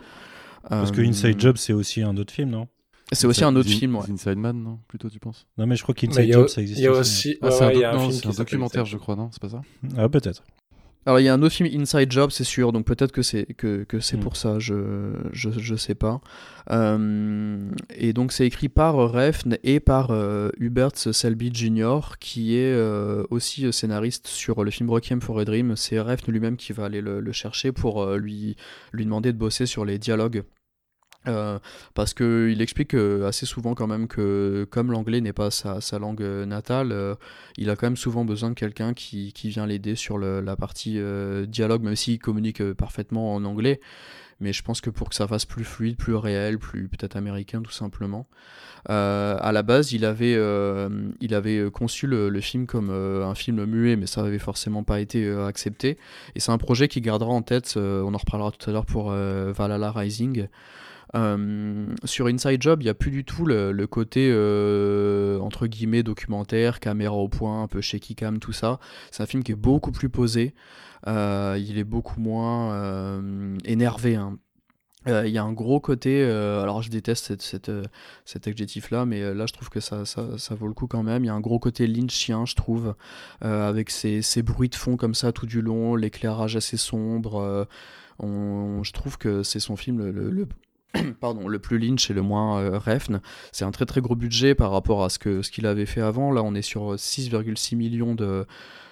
[0.69, 2.67] Parce que Inside Job, c'est aussi un autre film, non?
[3.13, 4.09] C'est aussi un autre film, ouais.
[4.09, 4.79] Inside Man, non?
[4.87, 5.45] Plutôt, tu penses?
[5.57, 7.01] Non, mais je crois qu'Inside Job, ça existe il y a aussi.
[7.01, 9.15] aussi, Ah, ouais, c'est un, ouais, il y doc- a un un documentaire, je crois,
[9.17, 9.29] non?
[9.33, 9.61] C'est pas ça?
[9.97, 10.43] Ah, peut-être.
[11.07, 13.45] Alors il y a un autre film Inside Job, c'est sûr, donc peut-être que c'est
[13.57, 14.19] que, que c'est Mm.
[14.19, 16.21] pour ça, je, je je sais pas.
[16.69, 22.17] Euh, et donc c'est écrit par Refn et par euh, Hubert Selby Jr.
[22.19, 25.75] qui est euh, aussi scénariste sur le film Requiem for a Dream.
[25.75, 28.55] C'est Refn lui-même qui va aller le, le chercher pour euh, lui
[28.93, 30.43] lui demander de bosser sur les dialogues.
[31.27, 31.59] Euh,
[31.93, 35.79] parce que il explique euh, assez souvent quand même que comme l'anglais n'est pas sa,
[35.99, 37.15] langue euh, natale, euh,
[37.57, 40.55] il a quand même souvent besoin de quelqu'un qui, qui vient l'aider sur le- la
[40.55, 40.99] partie
[41.47, 43.79] dialogue, même s'il communique parfaitement en anglais.
[44.39, 47.61] mais je pense que pour que ça fasse plus fluide, plus réel, plus peut-être américain
[47.61, 48.27] tout simplement.
[48.87, 50.37] À la base, il avait,
[51.21, 55.29] il avait conçu le, film comme un film muet, mais ça avait forcément pas été
[55.31, 55.97] accepté.
[56.35, 59.11] Et c'est un projet qui gardera en tête, on en reparlera tout à l'heure pour
[59.11, 60.47] Valhalla Rising.
[61.13, 64.31] Sur Inside Job, il n'y a plus du tout le, côté
[65.41, 68.79] entre guillemets documentaire, caméra au point, un peu shaky cam, tout ça.
[69.11, 70.53] C'est un film qui est beaucoup plus posé.
[71.07, 73.11] il est beaucoup moins
[73.65, 74.15] énervé.
[74.15, 74.37] Hein.
[75.07, 77.31] Euh, il y a un gros côté, euh, alors je déteste
[77.69, 77.83] euh,
[78.23, 80.03] cet adjectif-là, mais là je trouve que ça,
[80.51, 81.23] vaut le coup quand même.
[81.23, 82.95] Il y a un gros côté lynchien, je trouve,
[83.41, 87.67] avec ces, ces, bruits de fond comme ça tout du long, l'éclairage assez sombre.
[88.21, 90.47] Je trouve que c'est son film le,
[91.19, 93.21] pardon, le plus lynch et le moins refn.
[93.51, 96.01] C'est un très très gros budget par rapport à ce qu'il ce qu'il avait fait
[96.01, 96.31] avant.
[96.31, 98.45] Là on est sur 6,6 millions de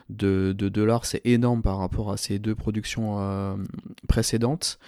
[0.09, 3.55] dollars, c'est énorme par rapport à ces deux productions euh,
[4.07, 4.79] précédentes.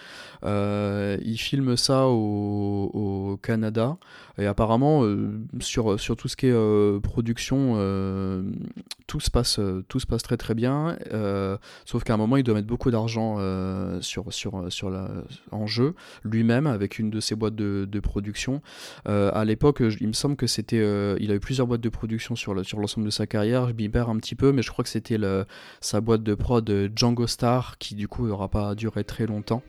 [0.44, 3.98] Euh, il filme ça au, Canada
[4.38, 5.30] et apparemment euh,
[5.60, 7.76] sur, sur tout ce qui est production,
[9.08, 10.98] tout, se passe, tout se passe très très bien,
[11.86, 13.38] sauf qu'à un moment il doit mettre beaucoup d'argent
[14.02, 15.10] sur, sur, sur la,
[15.52, 18.62] en jeu lui-même avec une de ses boîtes de, production.
[19.06, 20.82] à l'époque, il me semble que c'était,
[21.20, 24.10] il a eu plusieurs boîtes de production sur l'ensemble de sa carrière, je m'y perds
[24.10, 25.18] un petit peu, mais je crois que c'était
[25.82, 29.64] sa boîte de prod Django Star, qui du coup n'aura pas duré très longtemps.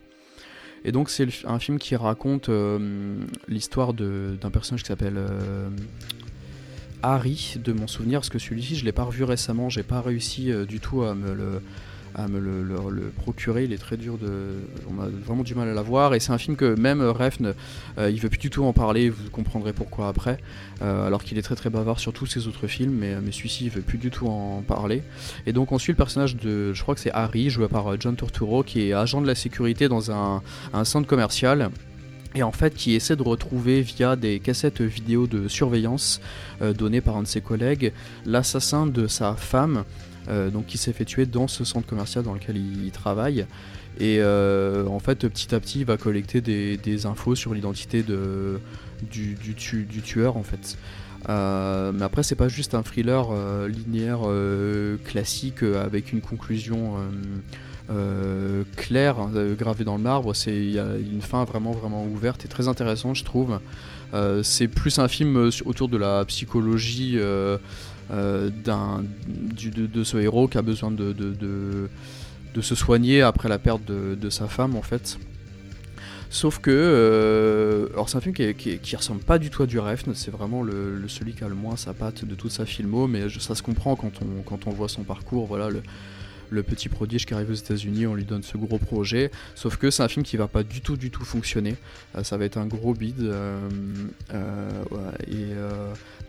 [0.85, 3.17] Et donc c'est un film qui raconte euh,
[3.47, 5.69] l'histoire d'un personnage qui s'appelle euh,
[7.01, 10.51] Harry, de mon souvenir, parce que celui-ci je l'ai pas revu récemment, j'ai pas réussi
[10.51, 11.61] euh, du tout à me le
[12.15, 13.63] à me le, procurer.
[13.63, 14.29] Il est très dur de.
[14.89, 16.13] On a vraiment du mal à l'avoir.
[16.13, 17.53] Et c'est un film que même Refn,
[17.97, 19.09] euh, il veut plus du tout en parler.
[19.09, 20.37] Vous comprendrez pourquoi après.
[20.81, 22.93] Euh, alors qu'il est très très bavard sur tous ses autres films.
[22.93, 25.03] Mais, mais celui-ci, il veut plus du tout en parler.
[25.45, 26.73] Et donc on suit le personnage de.
[26.73, 29.35] Je crois que c'est Harry, joué par euh, John Turturro, qui est agent de la
[29.35, 30.41] sécurité dans un,
[30.83, 31.69] centre commercial
[32.35, 36.19] et en fait qui essaie de retrouver via des cassettes vidéo de surveillance
[36.61, 37.93] données par un de ses collègues
[38.25, 39.83] l'assassin de sa femme euh,
[40.27, 43.45] donc qui s'est fait tuer dans ce centre commercial dans lequel il, travaille.
[43.99, 49.55] Et euh, en fait, petit à petit, il va collecter des, infos sur l'identité du,
[50.03, 50.77] tueur en fait.
[51.29, 53.27] Euh, mais après, c'est pas juste un thriller
[53.67, 54.21] linéaire
[55.03, 56.95] classique avec une conclusion
[58.75, 60.35] claire hein, gravée dans le marbre.
[60.35, 63.59] C'est une fin vraiment vraiment ouverte et très intéressante, je trouve.
[64.41, 67.19] c'est plus un film autour de la psychologie
[68.13, 74.29] euh, de, ce héros qui a besoin de, de, se soigner après la perte de,
[74.29, 75.17] sa femme en fait.
[76.29, 79.77] Sauf que, euh, alors c'est un film qui, qui, ressemble pas du tout à du
[79.77, 83.07] Refn, c'est vraiment le, celui qui a le moins sa patte de toute sa filmo,
[83.07, 85.83] mais ça se comprend quand on, quand on voit son parcours, voilà, le,
[86.53, 89.31] le petit prodige qui arrive aux États-Unis, on lui donne ce gros projet.
[89.55, 91.75] Sauf que c'est un film qui va pas du tout, du tout fonctionner.
[92.15, 93.19] Euh, ça va être un gros bid.
[93.19, 93.59] Euh,
[94.33, 94.69] euh,
[95.27, 95.53] et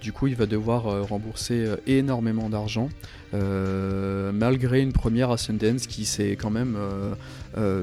[0.01, 2.89] du coup, il va devoir rembourser énormément d'argent.
[3.33, 6.77] malgré une première Ascendance qui s'est quand même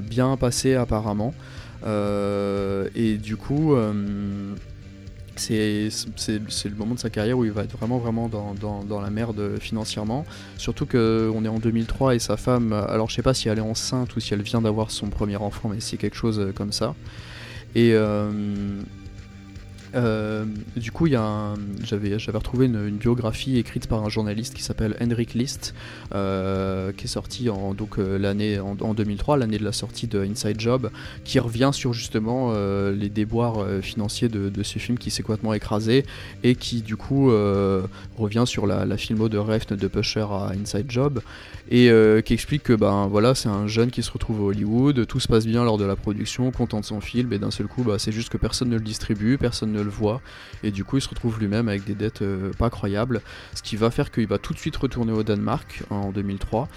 [0.01, 1.33] bien passée apparemment.
[1.85, 3.75] et du coup
[5.41, 5.89] c'est
[6.69, 9.57] le moment de sa carrière où il va être vraiment vraiment dans, dans, la merde
[9.59, 10.25] financièrement.
[10.57, 13.61] Surtout qu'on est en 2003 et sa femme, alors je sais pas si elle est
[13.61, 16.95] enceinte ou si elle vient d'avoir son premier enfant, mais c'est quelque chose comme ça.
[17.75, 18.81] Et, euh,
[19.95, 25.73] euh, du coup, j'avais, retrouvé une, biographie écrite par un journaliste qui s'appelle Henrik List,
[26.13, 30.23] euh, qui est sorti en, donc, euh, l'année, en, 2003, l'année de la sortie de
[30.23, 30.89] Inside Job,
[31.23, 32.53] qui revient sur justement
[32.91, 36.05] les déboires financiers de, ce film qui s'est complètement écrasé
[36.43, 37.31] et qui du coup
[38.17, 41.21] revient sur la, la filmo de Refn de Pusher à Inside Job
[41.69, 41.91] et
[42.23, 45.27] qui explique que ben, voilà, c'est un jeune qui se retrouve à Hollywood, tout se
[45.27, 47.97] passe bien lors de la production, content de son film, et d'un seul coup, bah,
[47.97, 50.21] c'est juste que personne ne le distribue, personne ne le voit,
[50.63, 53.21] et du coup il se retrouve lui-même avec des dettes euh, pas croyables,
[53.53, 56.67] ce qui va faire qu'il va tout de suite retourner au Danemark en 2003,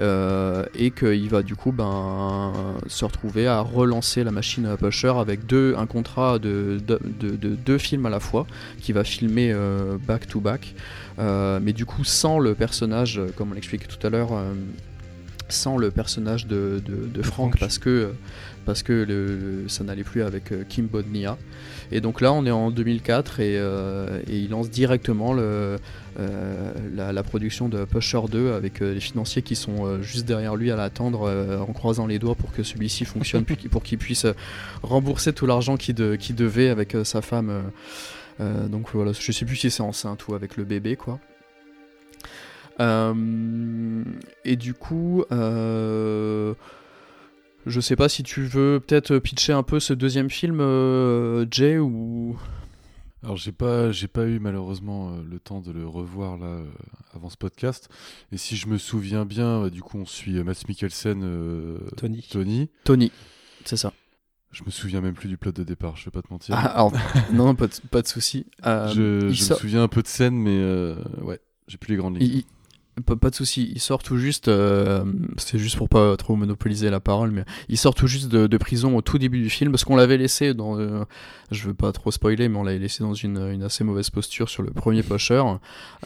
[0.00, 2.52] euh, et qu'il va du coup ben,
[2.86, 8.10] se retrouver à relancer la machine Pusher avec deux, un contrat de, deux films à
[8.10, 8.46] la fois,
[8.80, 10.74] qui va filmer euh, back to back,
[11.18, 14.30] mais du coup sans le personnage, comme on l'expliquait tout à l'heure,
[15.48, 16.80] sans le personnage de,
[17.22, 18.12] Frank, parce que
[18.68, 21.38] parce que le, ça n'allait plus avec Kim Bodnia.
[21.90, 25.78] Et donc là, on est en 2004 euh, et, il lance directement le,
[26.20, 30.70] euh, la, production de Pusher 2 avec euh, les financiers qui sont juste derrière lui
[30.70, 34.26] à l'attendre en croisant les doigts pour que celui-ci fonctionne, pour qu'il puisse
[34.82, 37.72] rembourser tout l'argent qu'il devait avec sa femme.
[38.38, 41.18] donc voilà, je sais plus si c'est enceinte ou avec le bébé quoi.
[44.44, 45.24] et du coup,
[47.66, 51.78] Je sais pas si tu veux peut-être pitcher un peu ce deuxième film, euh, Jay,
[51.78, 52.38] ou.
[53.24, 56.64] Alors j'ai pas j'ai pas eu malheureusement euh, le temps de le revoir là euh,
[57.14, 57.88] avant ce podcast.
[58.30, 62.24] Et si je me souviens bien, euh, du coup on suit Mads Mikkelsen, euh, Tony.
[62.30, 62.70] Tony.
[62.84, 63.10] Tony,
[63.64, 63.92] c'est ça.
[64.52, 65.96] Je me souviens même plus du plot de départ.
[65.96, 66.54] Je vais pas te mentir.
[66.56, 66.92] Ah, alors,
[67.32, 68.46] non, pas de, pas de souci.
[68.64, 69.00] Euh, je
[69.52, 72.38] me souviens un peu de scène, mais euh, ouais, j'ai plus les grandes lignes.
[72.38, 72.44] Il-
[73.00, 75.04] pas, pas de souci, il sort tout juste, euh,
[75.36, 78.56] c'est juste pour pas trop monopoliser la parole, mais il sort tout juste de, de
[78.56, 81.04] prison au tout début du film, parce qu'on l'avait laissé dans, euh,
[81.50, 84.48] je veux pas trop spoiler, mais on l'avait laissé dans une, une assez mauvaise posture
[84.48, 85.42] sur le premier pusher,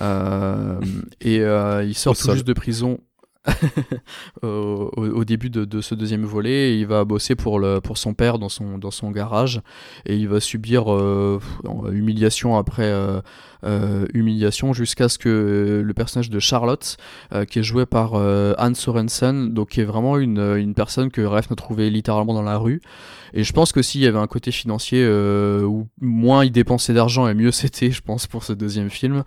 [0.00, 0.80] euh,
[1.20, 2.34] et euh, il sort Au tout sol.
[2.34, 2.98] juste de prison.
[4.42, 8.14] au, début de, de ce deuxième volet, et il va bosser pour, le, pour son
[8.14, 9.60] père dans son, dans son garage
[10.06, 10.84] et il va subir
[11.90, 12.92] humiliation après
[14.12, 16.96] humiliation jusqu'à ce que le personnage de Charlotte,
[17.32, 21.10] euh, qui est joué par euh, Anne Sorensen, donc qui est vraiment une, une personne
[21.10, 22.80] que Ref a trouvé littéralement dans la rue.
[23.34, 26.92] Et je pense que s'il y avait un côté financier euh, où moins il dépensait
[26.92, 29.24] d'argent et mieux c'était, je pense, pour ce deuxième film,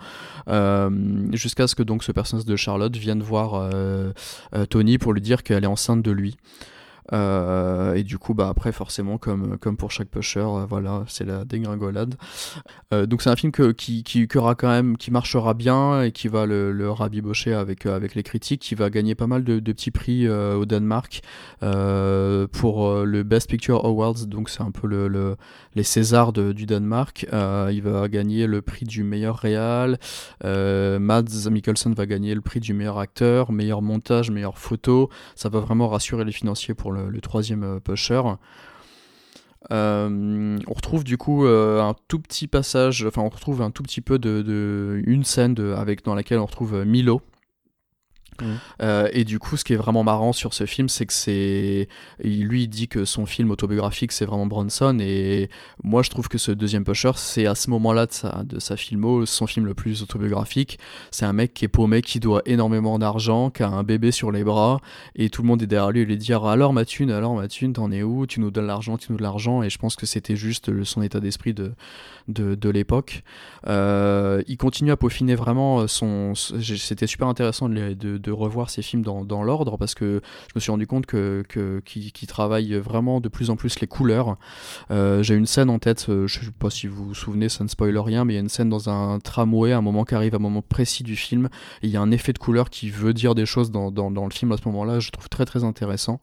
[0.48, 0.90] euh,
[1.34, 4.12] jusqu'à ce que donc ce personnage de Charlotte vienne voir euh,
[4.56, 6.38] euh, Tony pour lui dire qu'elle est enceinte de lui.
[7.14, 11.26] Euh, et du coup, bah après, forcément, comme, comme pour chaque pusher, euh, voilà, c'est
[11.26, 12.16] la dégringolade.
[12.94, 16.46] Euh, donc c'est un film qui, qui, quand même, qui marchera bien et qui va
[16.46, 20.66] le, rabibocher avec, avec les critiques, qui va gagner pas mal de, petits prix au
[20.66, 21.22] Danemark
[21.60, 25.36] pour le Best Picture Awards, donc c'est un peu le, le-
[25.76, 27.28] les Césars du Danemark.
[27.32, 30.00] Il va gagner le prix du meilleur réal.
[30.44, 35.10] Euh, Mads Mikkelsen va gagner le prix du meilleur acteur, meilleur montage, meilleure photo.
[35.36, 38.22] Ça va vraiment rassurer les financiers pour le, troisième euh, pusher.
[39.72, 43.82] Euh, on retrouve du coup euh, un tout petit passage, enfin on retrouve un tout
[43.82, 47.22] petit peu de, une scène avec dans laquelle on retrouve Milo.
[48.82, 51.88] Euh, et du coup, ce qui est vraiment marrant sur ce film, c'est que c'est
[52.24, 55.50] lui il dit que son film autobiographique c'est vraiment Bronson et
[55.84, 58.76] moi je trouve que ce deuxième pusher c'est à ce moment-là de sa, de sa
[58.76, 60.80] filmo son film le plus autobiographique.
[61.12, 64.32] C'est un mec qui est paumé, qui doit énormément d'argent, qui a un bébé sur
[64.32, 64.80] les bras
[65.16, 67.48] et tout le monde est derrière lui et lui dire alors ma thune, alors ma
[67.48, 68.26] thune, t'en es où?
[68.26, 71.02] Tu nous donnes l'argent, tu nous donnes l'argent et je pense que c'était juste son
[71.02, 71.74] état d'esprit de,
[72.28, 73.24] de, l'époque.
[73.68, 76.34] Euh, il continue à peaufiner vraiment son.
[76.36, 80.52] C'était super intéressant de, de- de revoir ces films dans, dans l'ordre parce que je
[80.56, 84.38] me suis rendu compte que, que qu'il travaille vraiment de plus en plus les couleurs.
[84.92, 87.64] Euh, J'ai une scène en tête, euh, je sais pas si vous vous souvenez, ça
[87.64, 90.16] ne spoil rien, mais il y a une scène dans un tramway, un moment qui
[90.16, 91.50] arrive, un moment précis du film,
[91.82, 94.26] et il y a un effet de couleur qui veut dire des choses dans, dans,
[94.26, 95.00] le film à ce moment-là.
[95.00, 96.20] Je trouve très très intéressant.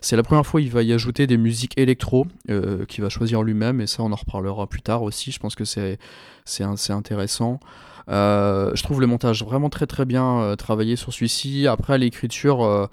[0.00, 3.42] C'est la première fois il va y ajouter des musiques électro euh, qu'il va choisir
[3.42, 5.32] lui-même, et ça on en reparlera plus tard aussi.
[5.32, 5.98] Je pense que c'est
[6.90, 7.60] intéressant.
[8.08, 11.66] Euh, je trouve le montage vraiment très très bien euh, travaillé sur celui-ci.
[11.66, 12.86] Après l'écriture, euh,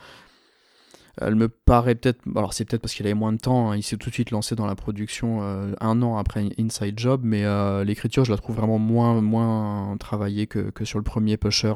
[1.18, 2.22] elle me paraît peut-être.
[2.36, 3.72] Alors c'est peut-être parce qu'il avait moins de temps.
[3.72, 5.41] hein, il s'est tout de suite lancé dans la production
[5.80, 7.43] un an après Inside Job, mais
[7.86, 11.74] l'écriture je la trouve vraiment moins moins travaillée que, que sur le premier Pusher.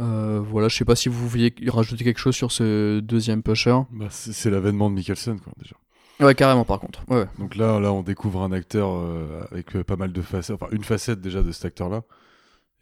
[0.00, 3.78] Euh, voilà, je sais pas si vous vouliez rajouter quelque chose sur ce deuxième Pusher.
[3.90, 5.76] Bah, c'est c'est l'avènement de Mikkelsen, quoi, déjà.
[6.20, 7.00] Ouais, carrément par contre.
[7.08, 7.26] Ouais, ouais.
[7.38, 10.68] Donc là, là, on découvre un acteur euh, avec euh, pas mal de facettes, enfin
[10.72, 12.02] une facette déjà de cet acteur-là.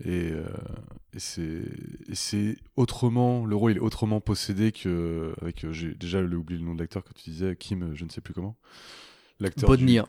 [0.05, 0.45] Et, euh,
[1.15, 6.59] et c'est autrement, le rôle il est autrement possédé que avec euh, j'ai déjà oublié
[6.61, 8.57] le nom de l'acteur que tu disais, Kim, je ne sais plus comment.
[9.41, 10.09] L'acteur du- Bodnia.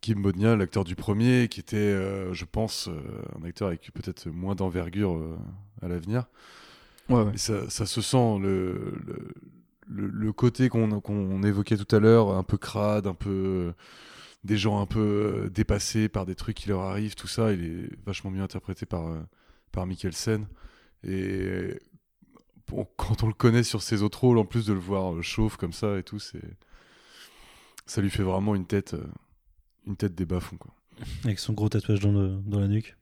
[0.00, 3.00] Kim Bodnia, l'acteur du premier, qui était, euh, je pense, euh,
[3.40, 5.20] un acteur avec peut-être moins d'envergure
[5.80, 6.26] à l'avenir.
[7.08, 8.94] Ouais, ça, ça se sent le,
[9.88, 13.74] le, le, côté qu'on qu'on évoquait tout à l'heure, un peu crade, un peu
[14.44, 15.00] des gens un peu
[15.44, 18.86] euh, dépassés par des trucs qui leur arrivent, tout ça, il est vachement mieux interprété
[18.86, 19.20] par, euh,
[19.70, 20.46] par Mikkelsen.
[21.04, 21.78] Et
[22.66, 25.22] bon, quand on le connaît sur ses autres rôles, en plus de le voir euh,
[25.22, 26.42] chauve comme ça et tout, c'est
[27.86, 28.94] ça lui fait vraiment une tête,
[29.86, 30.56] une tête des bas-fonds.
[30.56, 30.72] Quoi.
[31.24, 32.96] Avec son gros tatouage dans, le- dans la nuque.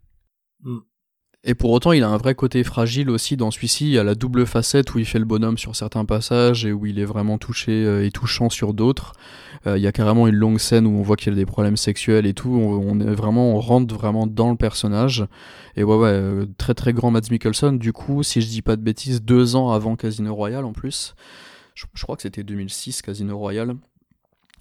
[1.43, 3.87] Et pour autant, il a un vrai côté fragile aussi dans celui-ci.
[3.87, 6.73] Il y a la double facette où il fait le bonhomme sur certains passages et
[6.73, 9.15] où il est vraiment touché euh, et touchant sur d'autres.
[9.67, 11.79] Euh, il y a carrément une longue scène où on voit qu'il a des problèmes
[11.79, 12.51] sexuels et tout.
[12.51, 15.25] On, est vraiment, on rentre vraiment dans le personnage.
[15.77, 17.79] Et ouais, ouais, euh, très très grand Mads Mikkelsen.
[17.79, 21.15] Du coup, si je dis pas de bêtises, deux ans avant Casino Royale en plus.
[21.75, 23.77] Je, je crois que c'était 2006 Casino Royale.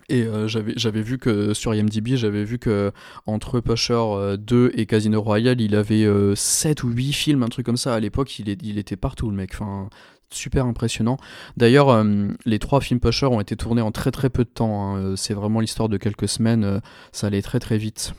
[0.10, 2.92] Et euh, j'avais j'avais vu que sur IMDb, j'avais vu que
[3.28, 7.48] entre Pusher euh, 2 et Casino Royale, il avait euh, 7 ou 8 films, un
[7.50, 7.94] truc comme ça.
[7.94, 9.52] À l'époque, il, est- il était partout, le mec.
[9.54, 9.88] Enfin,
[10.32, 11.18] super impressionnant.
[11.58, 14.96] D'ailleurs, euh, les trois films Pusher ont été tournés en très très peu de temps.
[14.96, 14.98] hein.
[15.00, 16.64] Euh, C'est vraiment l'histoire de quelques semaines.
[16.64, 16.80] euh,
[17.12, 18.14] ça allait très très vite.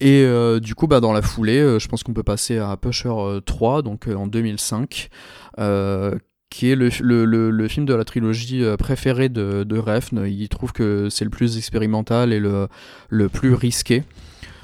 [0.00, 2.76] Et euh, du coup, bah, dans la foulée, euh, je pense qu'on peut passer à
[2.78, 5.10] Pusher euh, 3, donc euh, en 2005.
[6.50, 6.90] Euh, qui est le,
[7.24, 10.26] le, le, film de la trilogie préférée de, de Refn.
[10.26, 12.68] Il trouve que c'est le plus expérimental et le,
[13.08, 14.04] le plus risqué.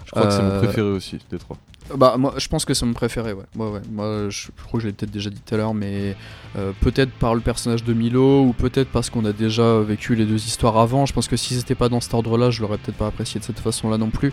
[0.05, 1.57] Je crois que c'est mon préféré aussi, des trois.
[1.95, 3.45] Bah moi je pense que c'est mon préféré ouais.
[3.55, 3.81] ouais.
[3.93, 6.17] Moi je, crois que je l'ai peut-être déjà dit tout à l'heure mais
[6.57, 10.25] euh, peut-être par le personnage de Milo ou peut-être parce qu'on a déjà vécu les
[10.25, 11.07] deux histoires avant.
[11.07, 13.39] Je pense que si c'était pas dans cet ordre là je l'aurais peut-être pas apprécié
[13.39, 14.33] de cette façon là non plus.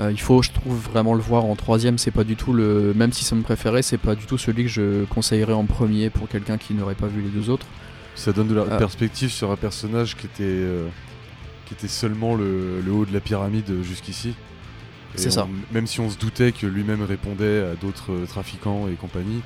[0.00, 2.92] Euh, il faut je trouve vraiment le voir en troisième c'est pas du tout le
[2.94, 6.10] même si c'est mon préféré c'est pas du tout celui que je conseillerais en premier
[6.10, 7.66] pour quelqu'un qui n'aurait pas vu les deux autres.
[8.14, 8.78] Ça donne de la euh.
[8.78, 10.64] perspective sur un personnage qui était,
[11.66, 14.34] qui était seulement le haut de la pyramide jusqu'ici.
[15.16, 15.48] C'est ça.
[15.72, 19.42] Même si on se doutait que lui-même répondait à d'autres euh, trafiquants et compagnie,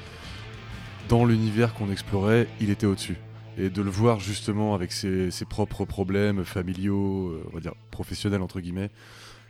[1.08, 3.16] dans l'univers qu'on explorait, il était au-dessus.
[3.58, 8.42] Et de le voir justement avec ses, propres problèmes familiaux, euh, on va dire professionnels
[8.42, 8.90] entre guillemets,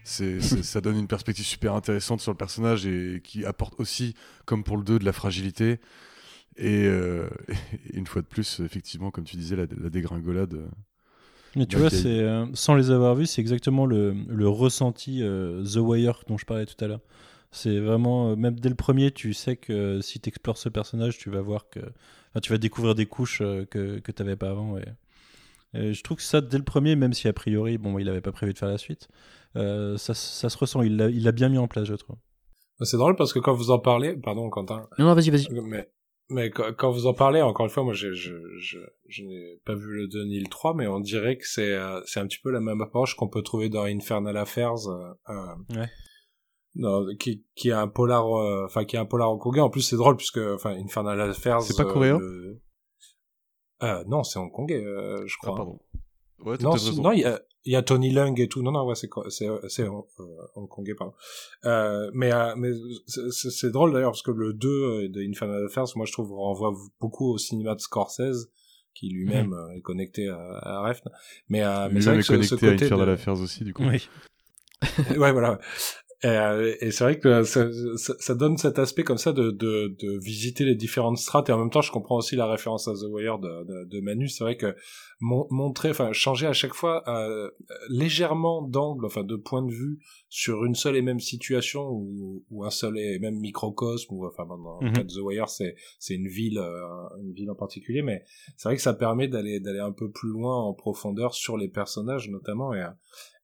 [0.05, 4.65] c'est, ça donne une perspective super intéressante sur le personnage et qui apporte aussi, comme
[4.65, 5.81] pour le 2, de la fragilité.
[6.57, 7.29] Et, euh,
[7.93, 10.69] une fois de plus, effectivement, comme tu disais, la, la dégringolade
[11.57, 15.65] mais tu vois, c'est euh, sans les avoir vus, c'est exactement le, le ressenti euh,
[15.65, 17.01] The Wire dont je parlais tout à l'heure.
[17.51, 21.19] C'est vraiment, euh, même dès le premier, tu sais que si tu explores ce personnage,
[21.19, 21.81] tu vas voir que.
[22.41, 24.79] tu vas découvrir des couches que, que tu n'avais pas avant.
[24.79, 24.85] Et,
[25.75, 28.33] je trouve que ça, dès le premier, même si a priori, bon, il n'avait pas
[28.33, 29.09] prévu de faire la suite,
[29.55, 30.83] ça, ça, se ressent.
[30.83, 32.17] Il l'a bien mis en place, je trouve.
[32.83, 34.89] C'est drôle parce que quand vous en parlez, pardon Quentin.
[34.99, 35.49] Non, non vas-y, vas-y.
[35.51, 35.91] Mais
[36.31, 39.75] mais quand vous en parlez, encore une fois, moi, je, je, je, je n'ai pas
[39.75, 42.39] vu le 2 ni le 3, mais on dirait que c'est, euh, c'est un petit
[42.39, 45.89] peu la même approche qu'on peut trouver dans Infernal Affairs, euh, euh ouais.
[46.77, 49.61] non, qui, qui est un polar, euh, enfin, qui est un polar hongkongais.
[49.61, 51.63] En plus, c'est drôle puisque, enfin, Infernal Affairs.
[51.63, 52.21] C'est pas coréen?
[53.83, 55.53] Euh, non, c'est hongkongais, je crois.
[55.55, 55.79] Ah, pardon.
[56.45, 58.63] Ouais, non, non, il y a, il y a Tony Lung et tout.
[58.63, 59.91] Non, non, ouais, c'est c'est c'est euh,
[60.55, 61.13] hongkongais, pardon.
[61.67, 62.71] Euh, mais euh, mais
[63.07, 66.75] c'est drôle d'ailleurs parce que le 2 euh, de Infernal Affairs, moi je trouve renvoie
[67.01, 68.51] beaucoup au cinéma de Scorsese
[68.95, 69.55] qui lui-même mhm.
[69.55, 71.11] euh, est connecté à, à Refn.
[71.49, 73.13] Mais euh, mais c'est vrai que ce, connecté ce côté à Infernal de...
[73.13, 73.85] Affairs aussi du coup.
[73.85, 74.09] Oui.
[75.19, 75.59] ouais, voilà.
[76.23, 77.67] Et, et c'est vrai que ça,
[77.97, 81.49] ça, ça, donne cet aspect comme ça de, de, de, visiter les différentes strates.
[81.49, 84.01] Et en même temps je comprends aussi la référence à The Wire de, de, de
[84.01, 84.29] Manu.
[84.29, 84.77] C'est vrai que
[85.21, 87.51] montrer, enfin changer à chaque fois euh,
[87.89, 89.99] légèrement d'angle, enfin de point de vue
[90.29, 94.47] sur une seule et même situation ou, ou un seul et même microcosme ou enfin
[94.47, 96.83] dans le cas de The Wire c'est c'est une ville euh,
[97.23, 98.25] une ville en particulier, mais
[98.57, 101.69] c'est vrai que ça permet d'aller d'aller un peu plus loin en profondeur sur les
[101.69, 102.75] personnages notamment.
[102.75, 102.85] Et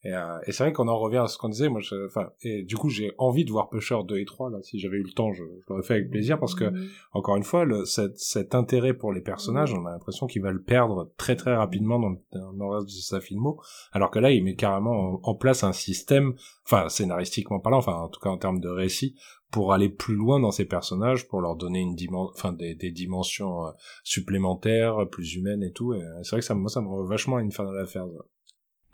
[0.07, 2.63] et, euh, et c'est vrai qu'on en revient à ce qu'on disait, moi, enfin, et
[2.63, 5.11] du coup, j'ai envie de voir Pusher 2 et 3, là, si j'avais eu le
[5.11, 6.89] temps, je, je l'aurais fait avec plaisir, parce que, mmh.
[7.13, 10.53] encore une fois, le, cet, cet, intérêt pour les personnages, on a l'impression qu'il va
[10.53, 14.21] le perdre très très rapidement dans le, dans le reste de sa filmo, alors que
[14.21, 16.35] là, il met carrément en, place un système,
[16.65, 19.17] enfin, scénaristiquement parlant, enfin, en tout cas en termes de récit,
[19.51, 22.93] pour aller plus loin dans ces personnages, pour leur donner une dimension, enfin des, des,
[22.93, 23.71] dimensions euh,
[24.05, 25.95] supplémentaires, plus humaines et tout.
[25.95, 28.07] Et euh, c'est vrai que ça, moi, ça me rend vachement une fin de l'affaire.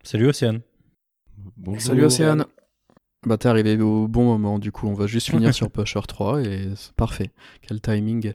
[0.03, 0.63] Salut Océane.
[1.78, 2.45] Salut Océane.
[3.24, 6.43] Bah t'es arrivé au bon moment, du coup on va juste finir sur Pusher 3
[6.43, 7.30] et c'est parfait.
[7.61, 8.35] Quel timing.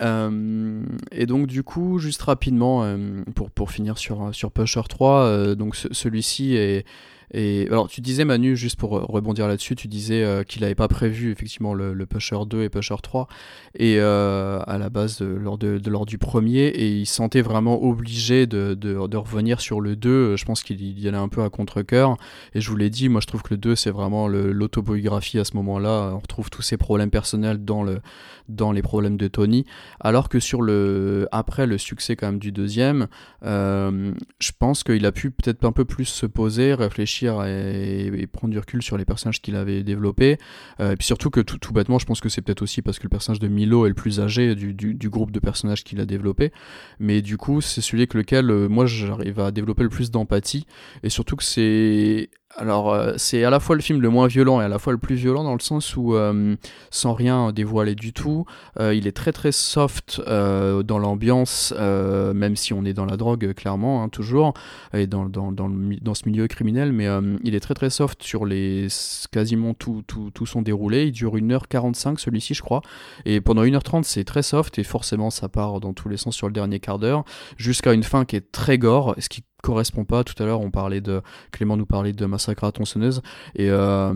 [0.00, 5.22] Euh, et donc du coup, juste rapidement, euh, pour, pour finir sur, sur Pusher 3,
[5.22, 6.86] euh, donc celui-ci est,
[7.34, 11.30] alors, tu disais, Manu, juste pour rebondir là-dessus, tu disais euh, qu'il n'avait pas prévu
[11.30, 13.28] effectivement le, Pusher 2 et Pusher 3
[13.74, 18.46] et euh, à la base lors, de, lors du premier, et il sentait vraiment obligé
[18.46, 20.36] de, de, revenir sur le 2.
[20.36, 22.16] Je pense qu'il y allait un peu à contre-coeur.
[22.54, 25.44] Et je vous l'ai dit, moi je trouve que le 2 c'est vraiment l'autobiographie à
[25.44, 26.12] ce moment-là.
[26.14, 28.00] On retrouve tous ses problèmes personnels dans, le,
[28.48, 29.66] dans les problèmes de Tony.
[30.00, 33.08] Alors que sur le après le succès quand même du deuxième,
[33.44, 38.52] euh, je pense qu'il a pu peut-être un peu plus se poser, réfléchir et, prendre
[38.52, 40.38] du recul sur les personnages qu'il avait développés.
[40.80, 43.04] Euh, et puis surtout que tout, bêtement, je pense que c'est peut-être aussi parce que
[43.04, 46.06] le personnage de Milo est le plus âgé du, du, groupe de personnages qu'il a
[46.06, 46.52] développé.
[46.98, 50.66] Mais du coup, c'est celui avec lequel euh, moi j'arrive à développer le plus d'empathie.
[51.02, 54.60] Et surtout que c'est alors, euh, c'est à la fois le film le moins violent
[54.60, 56.56] et à la fois le plus violent dans le sens où, euh,
[56.90, 58.46] sans rien dévoiler du tout,
[58.80, 63.52] euh, il est très très soft dans l'ambiance, même si on est dans la drogue,
[63.54, 64.54] clairement, hein, toujours,
[64.92, 67.06] et dans, dans, dans, ce milieu criminel, mais
[67.44, 68.88] il est très très soft sur les
[69.30, 71.06] quasiment tout, tout, tout son déroulé.
[71.06, 72.82] Il dure 1h45, celui-ci, je crois,
[73.24, 76.46] et pendant 1h30, c'est très soft, et forcément, ça part dans tous les sens sur
[76.46, 77.24] le dernier quart d'heure,
[77.56, 80.24] jusqu'à une fin qui est très gore, ce qui correspond pas.
[80.24, 83.22] Tout à l'heure, on parlait de Clément nous parlait de Massacre à tronçonneuse
[83.54, 84.14] et euh,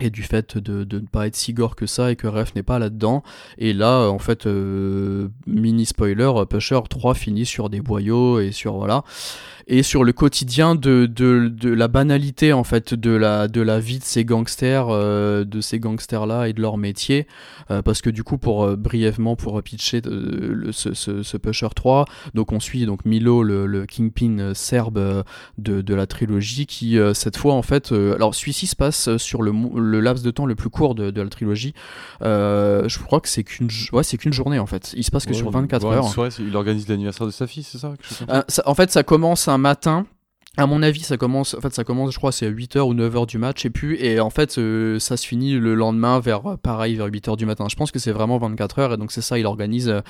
[0.00, 2.54] et du fait de, de, ne pas être si gore que ça et que Ref
[2.56, 3.22] n'est pas là-dedans.
[3.58, 8.74] Et là, en fait, euh, mini spoiler, Pusher 3 finit sur des boyaux et sur
[8.74, 9.04] voilà.
[9.72, 13.80] Et sur le quotidien de, de, de, la banalité en fait de la, de la
[13.80, 17.26] vie de ces gangsters, euh, de ces gangsters là et de leur métier.
[17.70, 21.68] Euh, parce que du coup, pour euh, brièvement pour pitcher le, ce, ce, ce, Pusher
[21.74, 22.04] 3,
[22.34, 25.24] donc on suit donc Milo, le, le kingpin serbe
[25.56, 29.52] de, de, la trilogie, qui cette fois en fait, alors celui-ci se passe sur le,
[29.74, 31.72] le, laps de temps le plus court de, de la trilogie.
[32.20, 34.92] je crois que c'est qu'une ouais, c'est qu'une journée en fait.
[34.94, 36.30] Il se passe que sur 24 heures.
[36.38, 37.94] il organise l'anniversaire de sa fille, c'est ça,
[38.48, 40.06] ça En fait, ça commence un matin
[40.58, 42.92] à mon avis, ça commence, en fait, ça commence, je crois, c'est à 8h ou
[42.92, 46.42] 9h du match, et puis, et en fait, euh, ça se finit le lendemain vers,
[46.58, 47.64] pareil, vers 8h du matin.
[47.70, 50.02] Je pense que c'est vraiment 24 h et donc c'est ça, il organise euh,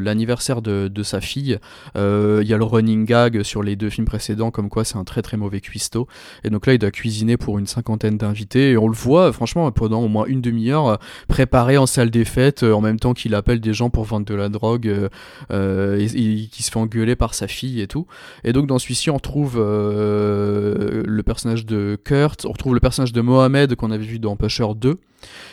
[0.00, 1.60] l'anniversaire de, de, sa fille.
[1.96, 4.96] Euh, il y a le running gag sur les deux films précédents, comme quoi c'est
[4.96, 6.08] un très très mauvais cuistot.
[6.42, 9.70] Et donc là, il doit cuisiner pour une cinquantaine d'invités, et on le voit, franchement,
[9.70, 13.60] pendant au moins une demi-heure, préparé en salle des fêtes, en même temps qu'il appelle
[13.60, 15.08] des gens pour vendre de la drogue,
[15.52, 18.08] et, et qui se fait engueuler par sa fille et tout.
[18.42, 23.12] Et donc dans celui-ci, on trouve euh, le personnage de Kurt, on retrouve le personnage
[23.12, 24.98] de Mohamed qu'on avait vu dans Pusher 2.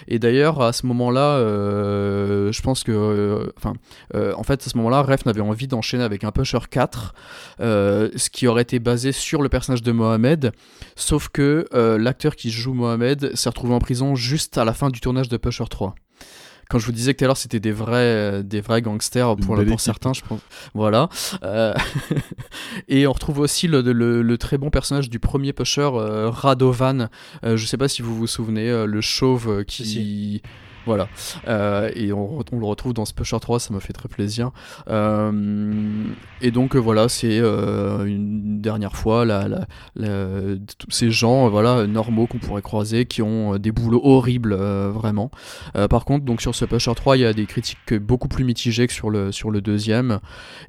[0.08, 2.92] Et d'ailleurs, à ce moment-là, euh, je pense que.
[2.92, 3.74] Euh, enfin,
[4.14, 7.14] en fait, à ce moment-là, Ref n'avait envie d'enchaîner avec un Pusher 4,
[7.60, 10.52] ce qui aurait été basé sur le personnage de Mohamed.
[10.96, 11.66] Sauf que
[11.98, 15.38] l'acteur qui joue Mohamed s'est retrouvé en prison juste à la fin du tournage de
[15.38, 15.96] Pusher 3
[16.70, 19.36] quand je vous disais que tout à l'heure c'était des vrais euh, des vrais gangsters
[19.38, 20.42] pour, pour certains je pense.
[20.74, 21.10] Voilà.
[21.44, 21.74] Euh,
[22.88, 27.10] et on retrouve aussi le, le, très bon personnage du premier pusher euh, Radovan.
[27.44, 30.42] Je sais pas si vous vous souvenez le chauve qui
[30.86, 31.08] voilà.
[31.48, 34.52] Euh, et on, le retrouve dans Pusher 3, ça me fait très plaisir.
[34.90, 35.32] Euh,
[36.42, 39.68] et donc euh, voilà, c'est une dernière fois la,
[40.78, 45.32] tous ces gens voilà, normaux qu'on pourrait croiser qui ont des boulots horribles, vraiment.
[45.90, 48.88] par contre, donc sur ce Pusher 3, il y a des critiques beaucoup plus mitigées
[48.88, 50.20] que sur le, sur le deuxième.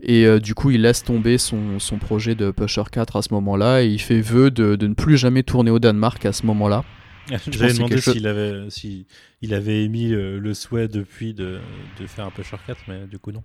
[0.02, 3.82] Et du coup, il laisse tomber son, son, projet de Pusher 4 à ce moment-là
[3.82, 6.84] et il fait vœu de, de ne plus jamais tourner au Danemark à ce moment-là.
[7.28, 9.06] J'avais demandé s'il avait, si
[9.40, 11.60] il avait émis le, souhait depuis de,
[11.98, 13.42] de, faire un peu 4, mais du coup non.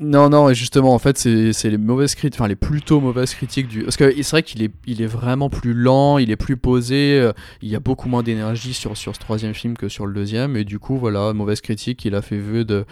[0.00, 3.66] Non, non, et justement, en fait, c'est les mauvaises critiques, enfin les plutôt mauvaises critiques
[3.66, 3.82] du.
[3.82, 7.18] Parce que c'est vrai qu'il est, il est vraiment plus lent, il est plus posé,
[7.20, 10.14] euh, il y a beaucoup moins d'énergie sur, sur ce troisième film que sur le
[10.14, 12.84] deuxième, et du coup, voilà, mauvaise critique, il a fait vœu de,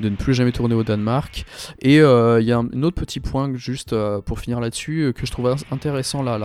[0.00, 1.44] de ne plus jamais tourner au Danemark.
[1.80, 5.24] Et euh, il y a un, autre petit point, juste euh, pour finir là-dessus, que
[5.24, 6.38] je trouve intéressant là,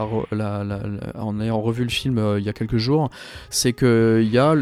[1.15, 3.09] en ayant revu le film il y a quelques jours,
[3.49, 4.55] c'est qu'il y a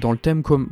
[0.00, 0.68] dans le thème comme,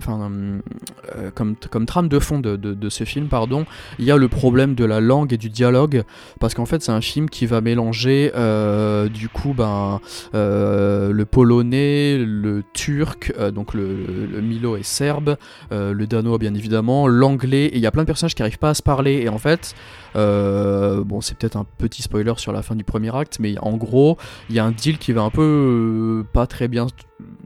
[1.34, 3.66] comme, comme trame de fond de, de ce film, pardon,
[3.98, 6.04] il y a le problème de la langue et du dialogue,
[6.40, 10.00] parce qu'en fait c'est un film qui va mélanger euh, du coup ben,
[10.34, 15.36] euh, le polonais, le turc, euh, donc le, Milo est serbe,
[15.70, 18.70] le danois bien évidemment, l'anglais, et il y a plein de personnages qui n'arrivent pas
[18.70, 19.74] à se parler, et en fait,
[20.14, 24.16] bon c'est peut-être un petit spoiler sur la fin du premier acte, mais en gros,
[24.50, 26.86] il y a un deal qui va un peu pas très bien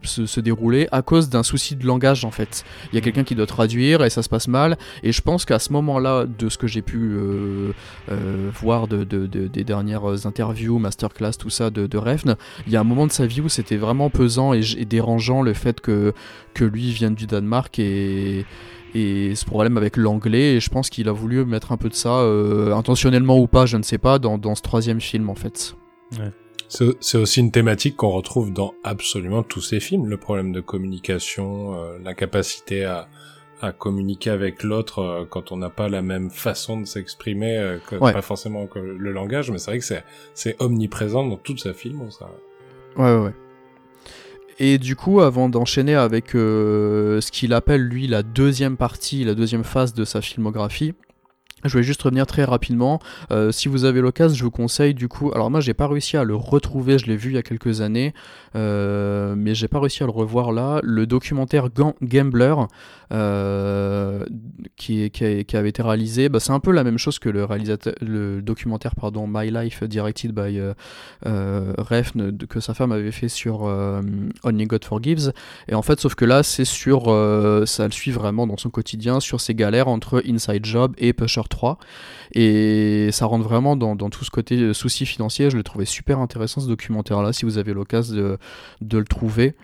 [0.07, 2.65] se, dérouler à cause d'un souci de langage en fait.
[2.93, 4.77] Il y a quelqu'un qui doit traduire et ça se passe mal.
[5.03, 7.73] Et je pense qu'à ce moment-là, de ce que j'ai pu euh,
[8.11, 12.37] euh, voir de, des dernières interviews, masterclass, tout ça de, de Refn,
[12.67, 15.53] il y a un moment de sa vie où c'était vraiment pesant et, dérangeant le
[15.53, 16.13] fait que,
[16.55, 18.45] que lui vienne du Danemark et
[18.95, 21.95] et ce problème avec l'anglais et je pense qu'il a voulu mettre un peu de
[21.95, 25.35] ça euh, intentionnellement ou pas je ne sais pas dans, dans ce troisième film en
[25.35, 25.77] fait
[26.19, 26.33] ouais.
[26.69, 31.75] C'est aussi une thématique qu'on retrouve dans absolument tous ces films, le problème de communication,
[31.75, 33.09] euh, la capacité à,
[33.61, 37.79] à communiquer avec l'autre euh, quand on n'a pas la même façon de s'exprimer, euh,
[37.99, 40.05] pas forcément que le langage, mais c'est vrai que c'est
[40.35, 42.11] c'est omniprésent dans toute sa film.
[42.11, 42.29] Ça.
[42.97, 43.35] Ouais, ouais, ouais.
[44.59, 49.65] Et du coup, avant d'enchaîner avec ce qu'il appelle lui la deuxième partie, la deuxième
[49.65, 50.95] phase de sa filmographie,
[51.65, 53.01] je vais juste revenir très rapidement.
[53.31, 55.33] Euh, si vous avez l'occasion, je vous conseille du coup.
[55.35, 56.99] Alors moi, j'ai pas réussi à le retrouver.
[56.99, 58.13] Je l'ai vu il y a quelques années,
[58.55, 60.81] euh, mais j'ai pas réussi à le revoir là.
[60.83, 61.69] Le documentaire
[62.03, 62.55] Gambler,
[63.13, 64.25] euh,
[64.77, 65.11] qui,
[65.55, 68.93] avait été réalisé, bah, c'est un peu la même chose que le documentaire
[69.27, 70.61] My Life directed by
[71.25, 73.63] Refn que sa femme avait fait sur
[74.45, 75.33] Only God Forgives.
[75.69, 77.05] Et en fait, sauf que là, c'est sur,
[77.67, 81.46] ça le suit vraiment dans son quotidien sur ses galères entre Inside Job et Pusher
[81.49, 81.79] 3.
[82.33, 85.51] Et ça rentre vraiment dans, tout ce côté euh, souci financier.
[85.51, 88.39] Je le trouvais super intéressant ce documentaire-là, si vous avez l'occasion de,
[88.81, 89.55] de, le trouver.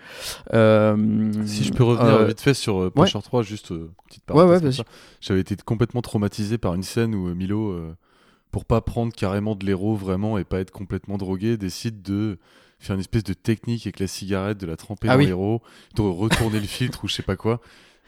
[0.53, 3.73] Euh, si je peux revenir euh, vite fait sur Pusher 3, juste
[4.07, 4.79] petite parenthèse.
[4.79, 4.85] Ouais,
[5.21, 7.77] J'avais été complètement traumatisé par une scène où Milo,
[8.51, 12.37] pour pas prendre carrément de l'héros vraiment et pas être complètement drogué, décide de
[12.79, 15.61] faire une espèce de technique avec la cigarette, de la tremper ah dans l'héros,
[15.95, 17.61] de retourner le filtre ou je sais pas quoi.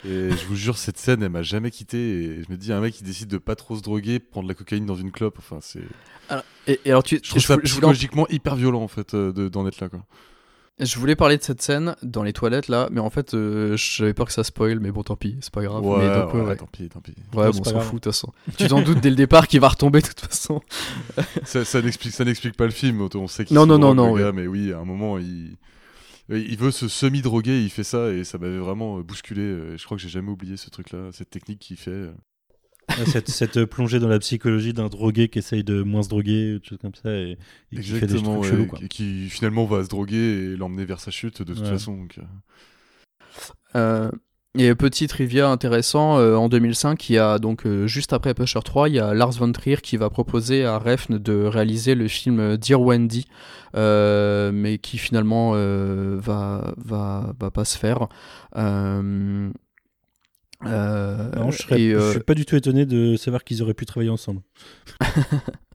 [0.04, 1.98] Et je vous jure, cette scène, elle m'a jamais quitté.
[1.98, 4.54] Et je me dis, un mec qui décide de pas trop se droguer, prendre la
[4.54, 5.84] cocaïne dans une clope, enfin, c'est.
[6.68, 10.02] Et, alors, tu, je trouve ça psychologiquement hyper violent en fait d'en être là quoi.
[10.78, 13.34] Je voulais parler de cette scène dans les toilettes là, mais en fait
[13.76, 15.86] j'avais peur que ça spoil, mais bon tant pis, c'est pas grave.
[15.86, 17.14] Ouais, mais tant pis, tant pis.
[17.34, 18.34] Ouais, bon, on s'en fout de toute façon.
[18.58, 20.62] tu t'en doutes dès le départ qu'il va retomber de toute façon.
[21.46, 24.34] ça, ça n'explique pas le film, on sait qu'il Non, non, non, non.
[24.34, 25.56] Mais oui, à un moment il.
[26.30, 29.78] Il veut se semi-droguer, il fait ça et ça m'avait vraiment bousculé.
[29.78, 32.10] Je crois que j'ai jamais oublié ce truc-là, cette technique qu'il fait
[33.06, 36.66] cette, cette, plongée dans la psychologie d'un drogué qui essaye de moins se droguer, des
[36.66, 37.38] choses comme ça, et,
[37.72, 38.68] qui fait des trucs chelous.
[38.68, 38.80] Quoi.
[38.90, 41.98] Qui finalement va se droguer et l'emmener vers sa chute de toute façon.
[41.98, 42.18] Donc...
[42.18, 42.24] Euh,
[43.76, 44.12] euh
[44.58, 48.60] et petit trivia intéressant, euh, en 2005, il y a donc euh, juste après Pusher
[48.64, 52.08] 3, il y a Lars von Trier qui va proposer à Refn de réaliser le
[52.08, 53.28] film Dear Wendy,
[53.74, 58.08] mais qui finalement va, va, va pas se faire.
[60.66, 64.10] Euh, je, serais, je suis pas du tout étonné de savoir qu'ils auraient pu travailler
[64.10, 64.42] ensemble.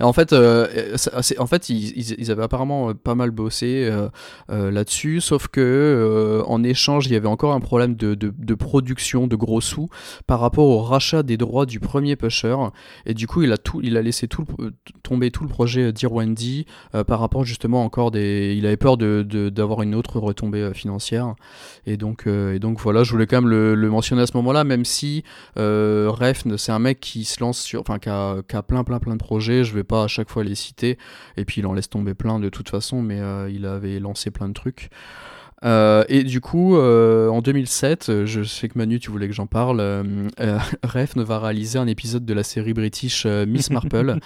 [0.00, 0.96] en fait, euh,
[1.38, 7.06] en fait ils, avaient apparemment euh, pas mal bossé euh, là-dessus, sauf que en échange,
[7.06, 9.88] il y avait encore un problème de, production de gros sous
[10.26, 12.56] par rapport au rachat des droits du premier pusher.
[13.06, 14.44] Et du coup, il a, tout, il a laissé tout
[15.02, 16.66] tomber tout le projet Dear Wendy
[17.06, 18.54] par rapport justement encore des.
[18.56, 21.34] Il avait peur d'avoir une autre retombée financière.
[21.86, 24.84] Et donc, et donc voilà, je voulais quand même le, mentionner à ce moment-là, même
[24.84, 25.24] si
[25.56, 27.80] Refn, c'est un mec qui se lance sur.
[27.80, 30.54] Enfin, qui a plein, plein, plein de projets je vais pas à chaque fois les
[30.54, 30.98] citer,
[31.36, 34.30] et puis il en laisse tomber plein de toute façon, mais euh, il avait lancé
[34.30, 34.90] plein de trucs.
[35.64, 39.46] Euh, et du coup, euh, en 2007, je sais que Manu, tu voulais que j'en
[39.46, 40.22] parle, euh,
[40.82, 44.18] Refn va réaliser un épisode de la série british Miss Marple,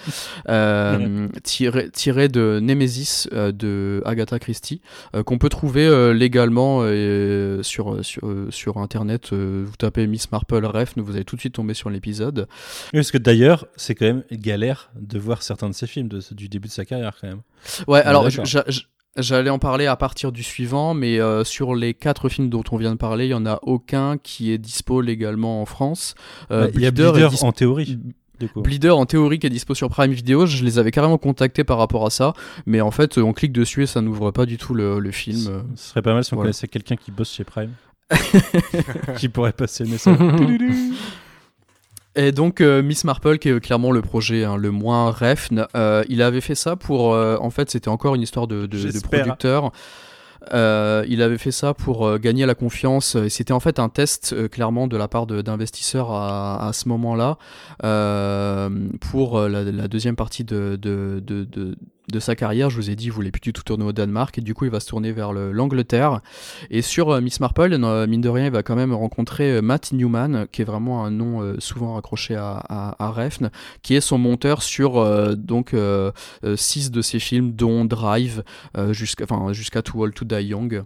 [1.43, 4.81] tiré, tiré, de Nemesis de Agatha Christie,
[5.25, 6.83] qu'on peut trouver légalement
[7.61, 9.33] sur, sur, sur Internet.
[9.33, 12.47] vous tapez Miss Marple Refn, vous allez tout de suite tomber sur l'épisode.
[12.91, 16.49] parce que d'ailleurs, c'est quand même galère de voir certains de ses films de, du
[16.49, 17.41] début de sa carrière quand même.
[17.87, 18.27] Ouais, alors
[19.17, 22.77] J'allais en parler à partir du suivant, mais euh, sur les quatre films dont on
[22.77, 26.15] vient de parler, il y en a aucun qui est dispo légalement en France.
[26.51, 27.99] Euh, il y a Bleeder en théorie.
[28.55, 31.77] Bleeder en théorie qui est dispo sur Prime Video, je les avais carrément contactés par
[31.77, 32.33] rapport à ça,
[32.65, 35.65] mais en fait on clique dessus et ça n'ouvre pas du tout le, film.
[35.75, 37.71] Ce serait pas mal si on connaissait quelqu'un qui bosse chez Prime.
[39.17, 40.17] qui pourrait passer le message.
[42.15, 46.03] Et donc euh, Miss Marple, qui est clairement le projet hein, le moins refn, euh,
[46.09, 49.71] il avait fait ça pour, euh, en fait, c'était encore une histoire de, de, producteur.
[50.51, 54.87] il avait fait ça pour gagner la confiance et c'était en fait un test clairement
[54.87, 57.37] de la part d'investisseurs à, à, ce moment-là
[59.11, 61.75] pour la, la, deuxième partie de, de,
[62.11, 64.37] de sa carrière, je vous ai dit, il voulait plus du tout tourner au Danemark,
[64.37, 66.21] et du coup, il va se tourner vers l'Angleterre.
[66.69, 69.61] Et sur euh, Miss Marple, euh, mine de rien, il va quand même rencontrer euh,
[69.61, 73.15] Matt Newman, qui est vraiment un nom souvent raccroché à, à,
[73.81, 75.75] qui est son monteur sur donc
[76.55, 78.43] six de ses films, dont Drive,
[78.91, 80.83] jusqu'à enfin, jusqu'à Too Old to Die Young.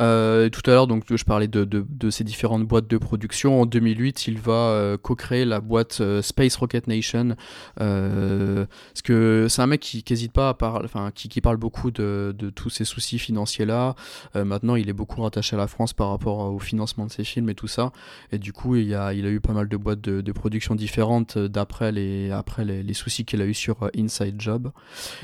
[0.00, 3.60] Euh, tout à l'heure, donc, je parlais de, de, ces différentes boîtes de production.
[3.60, 7.36] En 2008, il va euh, co-créer la boîte euh, Space Rocket Nation.
[7.76, 11.90] parce que c'est un mec qui n'hésite pas à parler, enfin, qui, qui, parle beaucoup
[11.90, 13.94] de, de tous ces soucis financiers-là.
[14.34, 17.50] maintenant, il est beaucoup rattaché à la France par rapport au financement de ses films
[17.50, 17.92] et tout ça.
[18.32, 20.74] Et du coup, il, a, il a eu pas mal de boîtes de, de production
[20.74, 24.72] différentes d'après les, après les, les soucis qu'il a eu sur Inside Job.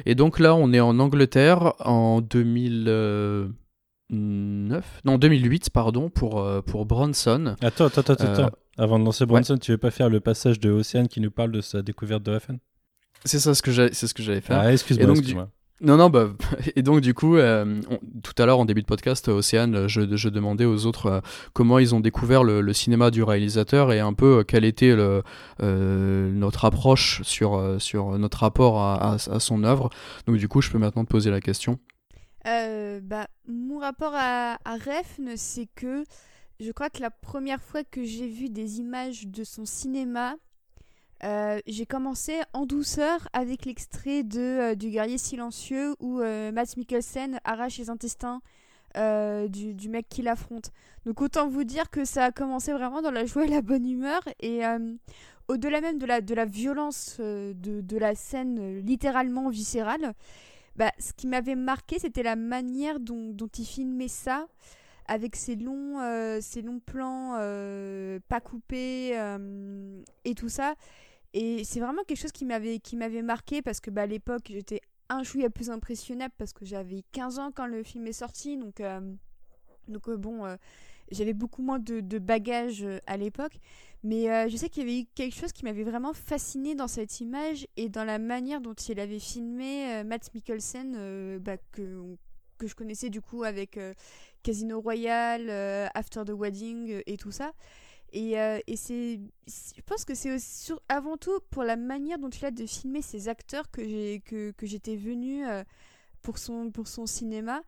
[0.06, 3.58] Et donc là, on est en Angleterre en 2000.
[4.10, 7.54] 2009, non 2008 pardon pour euh, pour Bronson.
[7.62, 8.42] Attends attends attends, attends.
[8.42, 11.30] Euh, avant de lancer Bronson, tu veux pas faire le passage de Océane qui nous
[11.30, 12.58] parle de sa découverte de FN
[13.24, 14.58] C'est ça ce que j'ai c'est ce que j'allais faire.
[14.58, 15.10] Ah, excuse-moi.
[15.10, 15.36] Excuse
[15.82, 16.28] non, non, bah,
[16.76, 17.80] et donc du coup, euh,
[18.22, 21.22] tout à l'heure en début de podcast, Océane, je, je demandais aux autres
[21.54, 25.22] comment ils ont découvert le, cinéma du réalisateur et un peu quelle était le,
[25.62, 29.88] notre approche sur, sur notre rapport à, à, son œuvre.
[30.26, 31.78] Donc du coup, je peux maintenant te poser la question.
[32.46, 36.04] Euh, bah, mon rapport à, à Refn, c'est que
[36.58, 40.36] je crois que la première fois que j'ai vu des images de son cinéma,
[41.22, 47.40] euh, j'ai commencé en douceur avec l'extrait de euh, du guerrier silencieux où Matt Mikkelsen
[47.44, 48.40] arrache les intestins
[48.94, 50.70] du, mec qui l'affronte.
[51.06, 53.86] Donc autant vous dire que ça a commencé vraiment dans la joie et la bonne
[53.88, 54.62] humeur et
[55.48, 60.14] au-delà même de la, de la violence de, de la scène littéralement viscérale,
[60.80, 64.46] bah, ce qui m'avait marqué, c'était la manière dont, il filmait ça,
[65.04, 70.76] avec ses longs, euh, longs plans euh, pas coupés euh, et tout ça.
[71.34, 74.44] Et c'est vraiment quelque chose qui m'avait, qui m'avait marqué parce que bah, à l'époque,
[74.48, 74.80] j'étais
[75.10, 78.56] un chouïa plus impressionnable parce que j'avais 15 ans quand le film est sorti.
[78.56, 78.82] Donc,
[79.86, 80.46] donc bon,
[81.10, 83.58] j'avais beaucoup moins de, bagages à l'époque.
[84.02, 87.20] Mais je sais qu'il y avait eu quelque chose qui m'avait vraiment fasciné dans cette
[87.20, 92.16] image et dans la manière dont il avait filmé Matt Mikkelsen, bah, que,
[92.56, 93.78] que je connaissais du coup avec
[94.42, 95.50] Casino Royale,
[95.94, 97.52] After the Wedding et tout ça.
[98.12, 98.32] Et,
[98.66, 100.34] et c'est, je pense que c'est
[100.88, 104.96] avant tout pour la manière dont il a de filmer ses acteurs que, que j'étais
[104.96, 105.44] venue
[106.22, 107.62] pour, son, pour son cinéma.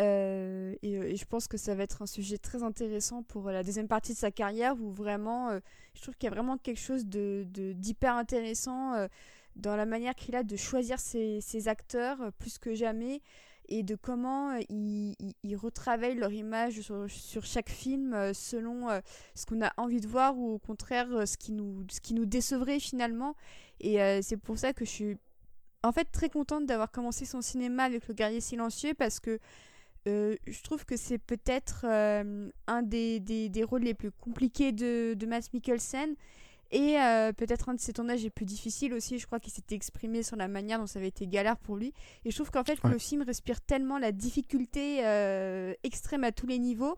[0.00, 3.88] Euh, et, je pense que ça va être un sujet très intéressant pour la deuxième
[3.88, 5.60] partie de sa carrière où vraiment, euh,
[5.94, 9.08] je trouve qu'il y a vraiment quelque chose de, d'hyper intéressant euh,
[9.56, 13.20] dans la manière qu'il a de choisir ses, acteurs plus que jamais
[13.68, 18.88] et de comment ils il, retravaillent leur image sur, sur chaque film selon
[19.34, 22.24] ce qu'on a envie de voir ou au contraire ce qui nous, ce qui nous
[22.24, 23.36] décevrait finalement.
[23.80, 25.16] Et c'est pour ça que je suis
[25.82, 29.38] en fait très contente d'avoir commencé son cinéma avec Le Guerrier Silencieux parce que
[30.08, 34.72] euh, je trouve que c'est peut-être euh, un des, des, des, rôles les plus compliqués
[34.72, 36.16] de, de Matt Mikkelsen
[36.72, 39.18] et euh, peut-être un de ses tournages les plus difficiles aussi.
[39.18, 41.92] Je crois qu'il s'était exprimé sur la manière dont ça avait été galère pour lui.
[42.24, 44.98] Et je trouve qu'en fait, le film respire tellement la difficulté
[45.84, 46.96] extrême à tous les niveaux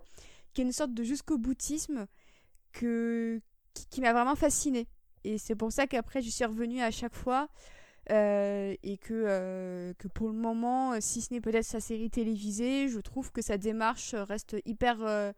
[0.52, 2.06] qu'il y a une sorte de jusqu'au boutisme
[2.72, 3.40] que,
[3.74, 4.86] qui, qui m'a vraiment fasciné.
[5.24, 7.48] Et c'est pour ça qu'après, je suis revenue à chaque fois.
[8.10, 12.10] Euh, et que, euh, que pour le moment, euh, si ce n'est peut-être sa série
[12.10, 15.32] télévisée, je trouve que sa démarche reste hyper,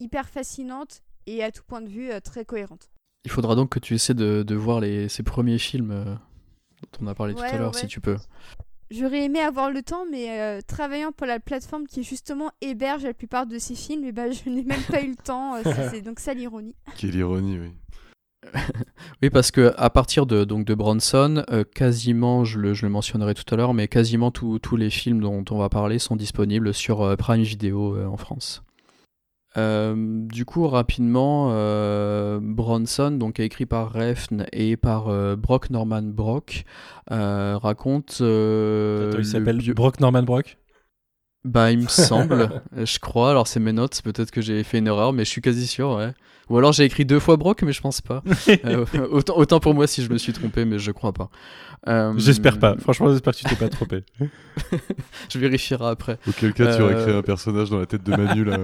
[0.00, 2.90] hyper fascinante et à tout point de vue très cohérente.
[3.24, 6.18] Il faudra donc que tu essaies de, de voir les, ses premiers films
[6.82, 8.16] dont on a parlé tout à l'heure, si tu peux.
[8.88, 13.46] J'aurais aimé avoir le temps, mais travaillant pour la plateforme qui justement héberge la plupart
[13.46, 15.60] de ces films, et eh ben, je n'ai même pas eu le temps.
[15.90, 16.76] c'est donc ça l'ironie.
[16.96, 17.72] Quelle ironie, oui.
[19.22, 22.90] oui, parce que à partir de, donc de Bronson, euh, quasiment, je le, je le,
[22.90, 26.74] mentionnerai tout à l'heure, mais quasiment tous les films dont on va parler sont disponibles
[26.74, 28.62] sur euh, Prime Video euh, en France.
[29.56, 31.48] du coup, rapidement,
[32.40, 36.64] Bronson, donc écrit par Refn et par Brock Norman Brock,
[37.08, 38.18] raconte.
[38.20, 40.58] il s'appelle Brock Norman Brock?
[41.46, 43.30] Bah, il me semble, je crois.
[43.30, 44.02] Alors, c'est mes notes.
[44.02, 46.12] Peut-être que j'ai fait une erreur, mais je suis quasi sûr, ouais.
[46.48, 48.22] Ou alors j'ai écrit deux fois Brock, mais je pense pas.
[48.64, 51.28] Euh, autant, autant, pour moi si je me suis trompé, mais je crois pas.
[51.88, 52.76] Euh, j'espère pas.
[52.78, 54.04] Franchement, j'espère que tu t'es pas trompé.
[55.28, 56.18] je vérifierai après.
[56.28, 58.58] Auquel cas, tu aurais créé euh, un personnage dans la tête de Manu là.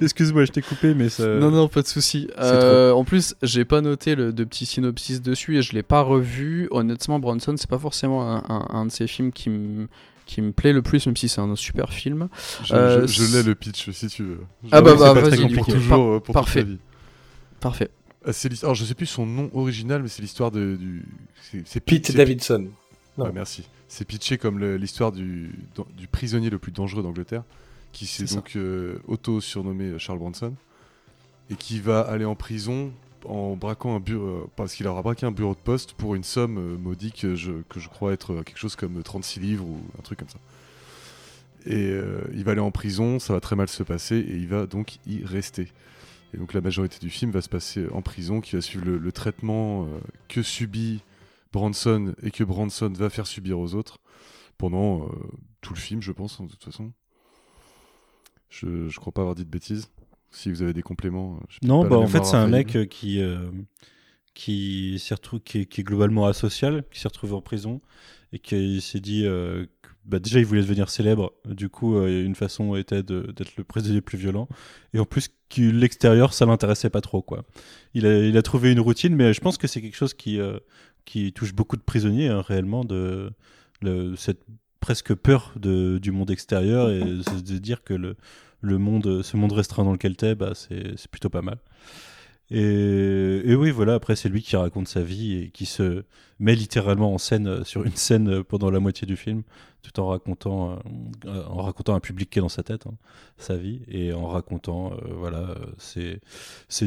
[0.00, 1.26] Excuse-moi, je t'ai coupé, mais ça.
[1.26, 2.28] Non, non, pas de souci.
[2.38, 6.68] en plus, j'ai pas noté le de petit synopsis dessus et je l'ai pas revu.
[6.70, 9.88] Honnêtement, Bronson, c'est pas forcément un, un, un, de ces films qui me
[10.30, 12.28] qui me plaît le plus, même si c'est un super film.
[12.62, 14.40] Je, euh, l'ai le pitch si tu veux.
[14.70, 16.60] ah bah, bah vas-y, pour toujours, euh, pour parfait.
[16.60, 16.78] Toute vie.
[17.58, 17.90] Parfait.
[18.28, 18.32] Euh,
[18.62, 21.04] alors je sais plus son nom original, mais c'est l'histoire de du.
[21.64, 22.68] C'est Pete Davidson.
[23.18, 23.64] Ouais, merci.
[23.88, 25.50] C'est pitché comme l'histoire du,
[25.96, 27.42] du prisonnier le plus dangereux d'Angleterre,
[27.92, 28.56] qui s'est donc
[29.08, 30.54] auto surnommé Charles Bronson
[31.50, 32.92] et qui va aller en prison
[33.24, 36.24] en braquant un bureau, euh, parce qu'il aura braqué un bureau de poste pour une
[36.24, 39.80] somme euh, modique que je, que je crois être quelque chose comme 36 livres ou
[39.98, 40.38] un truc comme ça.
[41.66, 44.48] Et euh, il va aller en prison, ça va très mal se passer et il
[44.48, 45.68] va donc y rester.
[46.32, 49.12] Et donc la majorité du film va se passer en prison, qui va suivre le,
[49.12, 49.88] traitement
[50.28, 51.02] que subit
[51.52, 53.98] Branson et que Branson va faire subir aux autres
[54.56, 55.08] pendant
[55.60, 56.92] tout le film, je pense, hein, de toute façon.
[58.48, 59.88] Je, ne crois pas avoir dit de bêtises.
[60.30, 61.36] Si vous avez des compléments.
[61.36, 63.50] Euh, non, bah en fait, c'est un mec euh, qui, euh,
[64.34, 65.02] qui,
[65.44, 67.80] qui, est, qui, est, globalement asocial, qui s'est retrouvé en prison
[68.32, 69.26] et qui s'est dit.
[70.04, 71.32] bah déjà, il voulait devenir célèbre.
[71.46, 74.48] Du coup, une façon était d'être le président le plus violent.
[74.94, 77.22] Et en plus, l'extérieur, ça l'intéressait pas trop.
[77.22, 77.44] Quoi.
[77.94, 80.38] Il, a, il a trouvé une routine, mais je pense que c'est quelque chose qui,
[81.04, 83.32] qui touche beaucoup de prisonniers, hein, réellement, de,
[84.16, 84.44] cette
[84.78, 88.16] presque peur de, du monde extérieur et de dire que le,
[88.60, 91.58] le monde, ce monde restreint dans lequel t'es, bah, c'est plutôt pas mal.
[92.52, 96.04] Et, oui, voilà, après, c'est lui qui raconte sa vie et qui se
[96.40, 99.42] met littéralement en scène euh, sur une scène euh, pendant la moitié du film,
[99.82, 100.78] tout en racontant,
[101.26, 102.94] euh, en racontant un public qui est dans sa tête, hein,
[103.38, 106.20] sa vie, et en racontant voilà, ses,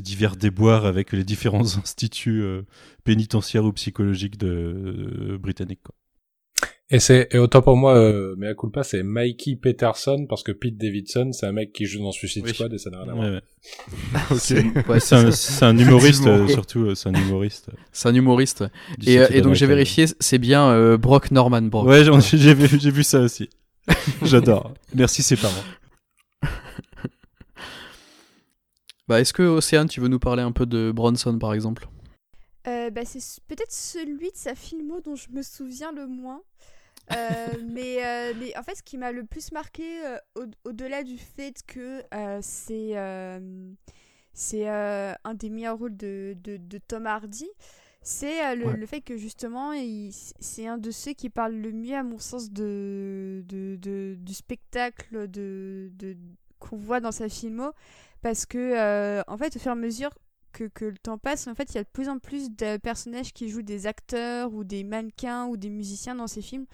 [0.02, 2.44] divers déboires avec les différents instituts
[3.06, 5.82] pénitentiaires ou psychologiques de, britanniques.
[6.94, 10.44] Et c'est et autant pour moi, euh, mais à coup pas, c'est Mikey Peterson parce
[10.44, 13.14] que Pete Davidson, c'est un mec qui joue dans Suicide Squad et ça n'a rien
[13.14, 13.32] à voir.
[14.88, 17.72] Ouais, c'est un, humoriste euh, surtout, euh, c'est un humoriste.
[17.92, 18.66] C'est un humoriste.
[19.08, 21.88] Et, et donc j'ai vérifié, c'est bien euh, Brock Norman Brock.
[21.88, 23.50] Ouais, j'ai vu, j'ai vu ça aussi.
[24.22, 24.72] J'adore.
[24.94, 25.64] Merci ses parents.
[29.08, 31.88] bah, est-ce que Océane, tu veux nous parler un peu de Bronson par exemple?
[32.66, 36.42] Bah, c'est peut-être celui de sa filmo dont je me souviens le moins.
[37.10, 39.84] Mais, mais, en fait, ce qui m'a le plus marqué,
[40.64, 42.04] au-delà du fait que
[42.42, 42.96] c'est
[44.36, 47.50] c'est un des meilleurs rôles de, de, de Tom Hardy,
[48.02, 49.72] c'est le, le, fait que justement,
[50.12, 55.30] c'est un de ceux qui parle le mieux, à mon sens, de, de, du spectacle
[55.30, 55.92] de,
[56.60, 57.72] qu'on voit dans sa filmo.
[58.22, 60.12] Parce que, en fait, au fur et à mesure
[60.54, 63.34] que, le temps passe, en fait, il y a de plus en plus de personnages
[63.34, 66.66] qui jouent des acteurs ou des mannequins ou des musiciens dans ces films.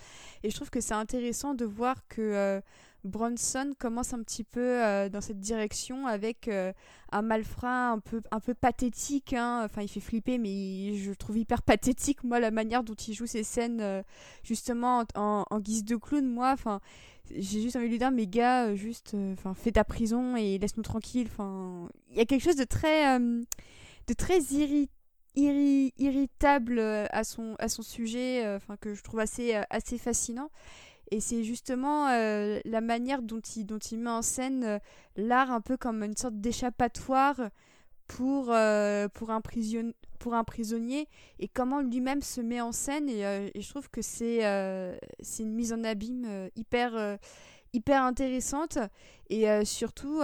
[0.44, 2.62] Et je trouve que c'est intéressant de voir que euh,
[3.04, 6.74] Bronson commence un petit peu euh, dans cette direction avec euh,
[7.12, 9.34] un malfrat un peu, un peu pathétique.
[9.34, 9.62] Hein.
[9.66, 13.26] Enfin, il fait flipper, mais je trouve hyper pathétique, moi, la manière dont il joue
[13.26, 14.04] ces scènes,
[14.44, 16.26] justement, en, guise de clown.
[16.26, 16.82] Moi, enfin
[17.36, 20.36] j'ai juste envie de lui dire mais gars euh, juste euh, enfin fais ta prison
[20.36, 23.42] et laisse-nous tranquille enfin il y a quelque chose de très euh,
[24.08, 24.40] de très
[25.36, 30.50] irritable à son à son sujet que je trouve assez assez fascinant
[31.12, 34.80] et c'est justement la manière dont il dont il met en scène
[35.16, 37.50] l'art un peu comme une sorte d'échappatoire
[38.08, 38.46] pour
[39.14, 41.08] pour un prison pour un prisonnier
[41.40, 43.10] et comment lui-même se met en scène.
[43.10, 47.18] Et, euh, je trouve que c'est euh, c'est une mise en abîme euh, hyper
[47.74, 48.78] hyper intéressante.
[49.30, 50.22] Et surtout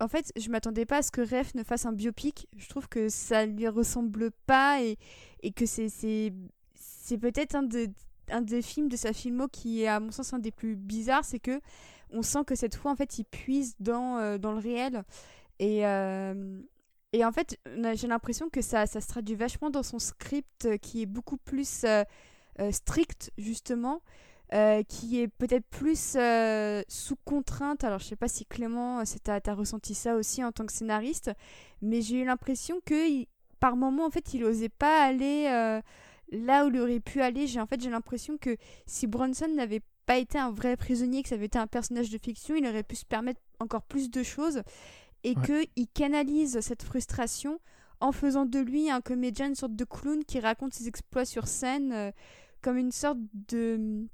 [0.00, 2.48] en fait je m'attendais pas à ce que Ref ne fasse un biopic.
[2.56, 4.98] Je trouve que ça lui ressemble pas et,
[5.42, 7.88] et que c'est c'est peut-être un de
[8.30, 11.24] un des films de sa filmo qui est à mon sens un des plus bizarres
[11.24, 11.60] c'est que
[12.10, 15.02] on sent que cette fois en fait il puise dans, dans le réel
[15.58, 15.84] et,
[17.14, 17.60] et en fait,
[17.94, 21.36] j'ai l'impression que ça, ça se traduit vachement dans son script euh, qui est beaucoup
[21.36, 22.02] plus euh,
[22.58, 24.02] euh, strict, justement,
[24.88, 26.16] qui est peut-être plus
[26.88, 27.84] sous contrainte.
[27.84, 31.30] Alors, je sais pas si Clément, tu as, ressenti ça aussi en tant que scénariste,
[31.82, 33.24] mais j'ai eu l'impression que
[33.58, 35.80] par moment, en fait, il osait pas aller
[36.34, 37.46] là où il aurait pu aller.
[37.46, 38.56] J'ai en fait, j'ai l'impression que
[38.86, 42.18] si Bronson n'avait pas été un vrai prisonnier, que ça avait été un personnage de
[42.18, 44.62] fiction, il aurait pu se permettre encore plus de choses
[45.22, 47.58] et qu'il canalise cette frustration
[48.00, 51.46] en faisant de lui un comédien, une sorte de clown qui raconte ses exploits sur
[51.46, 52.10] scène euh,
[52.60, 54.06] comme une sorte de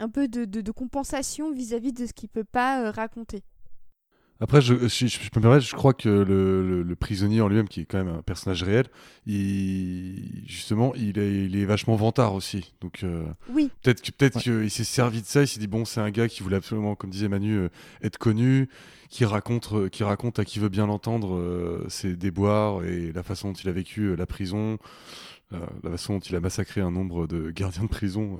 [0.00, 3.44] un peu de, de, compensation vis-à-vis de ce qu'il peut pas euh, raconter.
[4.42, 7.68] Après, je, si je, peux me permettre, je crois que le, le, prisonnier en lui-même,
[7.68, 8.86] qui est quand même un personnage réel,
[9.24, 12.74] il, justement, il est, il est vachement vantard aussi.
[12.80, 13.70] Donc, euh, oui.
[13.82, 15.42] peut-être qu'il peut qu'il s'est servi de ça.
[15.42, 17.68] Il s'est dit bon, c'est un gars qui voulait absolument, comme disait Manu, euh,
[18.02, 18.68] être connu,
[19.10, 23.52] qui raconte, euh, qui raconte à qui veut bien l'entendre ses déboires et la façon
[23.52, 24.78] dont il a vécu la prison,
[25.52, 28.38] la façon dont il a massacré un nombre de gardiens de prison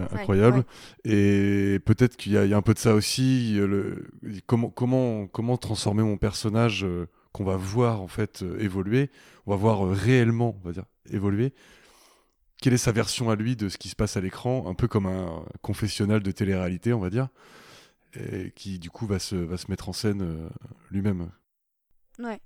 [0.00, 0.64] incroyable.
[1.04, 3.54] Et peut-être qu'il y, a un peu de ça aussi.
[3.54, 4.10] Le,
[4.46, 9.10] comment, comment, comment transformer mon personnage euh, qu'on va voir en fait euh, évoluer,
[9.46, 11.52] on va voir euh, réellement, on va dire, évoluer.
[12.60, 14.86] Quelle est sa version à lui de ce qui se passe à l'écran, un peu
[14.86, 17.28] comme un confessionnal de télé-réalité, on va dire,
[18.14, 20.48] et qui du coup va se, va se mettre en scène
[20.90, 21.30] lui-même.
[22.20, 22.40] Ouais.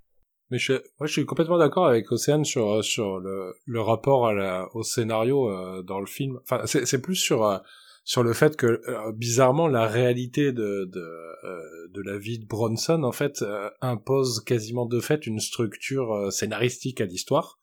[0.51, 4.33] Mais je, moi, je suis complètement d'accord avec Océane sur sur le, le rapport à
[4.33, 6.39] la, au scénario euh, dans le film.
[6.43, 7.59] Enfin, c'est plus sur euh,
[8.05, 13.03] sur le fait que euh, bizarrement la réalité de de, de la vie de Bronson
[13.03, 13.45] en fait
[13.81, 17.59] impose quasiment de fait une structure scénaristique à l'histoire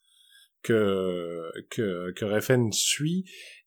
[0.62, 3.26] que que que Refn suit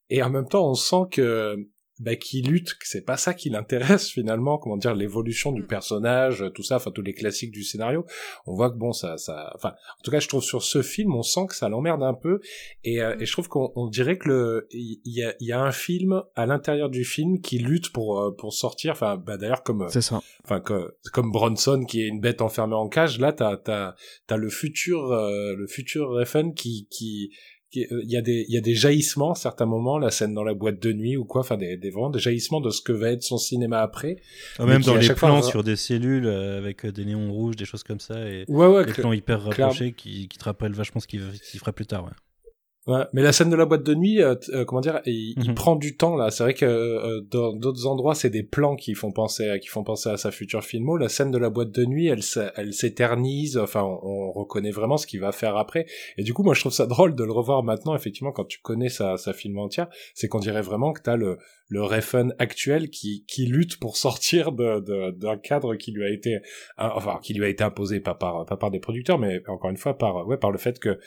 [0.09, 1.55] et en même temps on sent que
[1.99, 5.67] bah, qui lutte, c'est pas ça qui l'intéresse finalement, comment dire, l'évolution du mm.
[5.67, 8.05] personnage, tout ça, enfin tous les classiques du scénario.
[8.45, 11.15] On voit que bon, ça, ça, enfin, en tout cas, je trouve sur ce film,
[11.15, 12.39] on sent que ça l'emmerde un peu,
[12.83, 13.21] et, euh, mm.
[13.21, 16.45] et je trouve qu'on dirait que le, il y a, y a un film à
[16.45, 20.21] l'intérieur du film qui lutte pour euh, pour sortir, enfin, bah d'ailleurs comme, c'est ça,
[20.43, 23.95] enfin comme, comme Bronson qui est une bête enfermée en cage, là t'as t'as
[24.27, 28.53] t'as le futur euh, le futur Refn qui qui euh, il y a des il
[28.53, 31.25] y a des jaillissements à certains moments la scène dans la boîte de nuit ou
[31.25, 34.17] quoi enfin des des vraiment des jaillissements de ce que va être son cinéma après.
[34.57, 37.65] Ah, même dans les plans sur des cellules euh, avec euh, des néons rouges des
[37.65, 41.01] choses comme ça et ouais, ouais, des plans hyper rapprochés qui, qui te rappellent vachement
[41.01, 41.21] ce qu'il
[41.59, 42.11] fera plus tard ouais
[42.87, 45.49] Ouais, mais la scène de la boîte de nuit, euh, euh, comment dire, il, il,
[45.49, 45.55] mhm.
[45.55, 46.31] prend du temps là.
[46.31, 49.67] C'est vrai que euh, dans d'autres endroits, c'est des plans qui font penser, à, qui
[49.67, 50.95] font penser à sa future filmo.
[50.95, 52.21] La scène de la boîte de nuit, elle,
[52.55, 53.57] elle s'éternise.
[53.57, 55.85] Enfin, on, reconnaît vraiment ce qu'il va faire après.
[56.17, 57.93] Et du coup, moi, je trouve ça drôle de le revoir maintenant.
[57.93, 61.37] Effectivement, quand tu connais sa, sa film entière, c'est qu'on dirait vraiment que t'as le
[61.69, 66.39] le Refn actuel qui qui lutte pour sortir de d'un cadre qui lui a été,
[66.77, 69.77] enfin, qui lui a été imposé pas par pas par des producteurs, mais encore une
[69.77, 70.97] fois par ouais par le fait que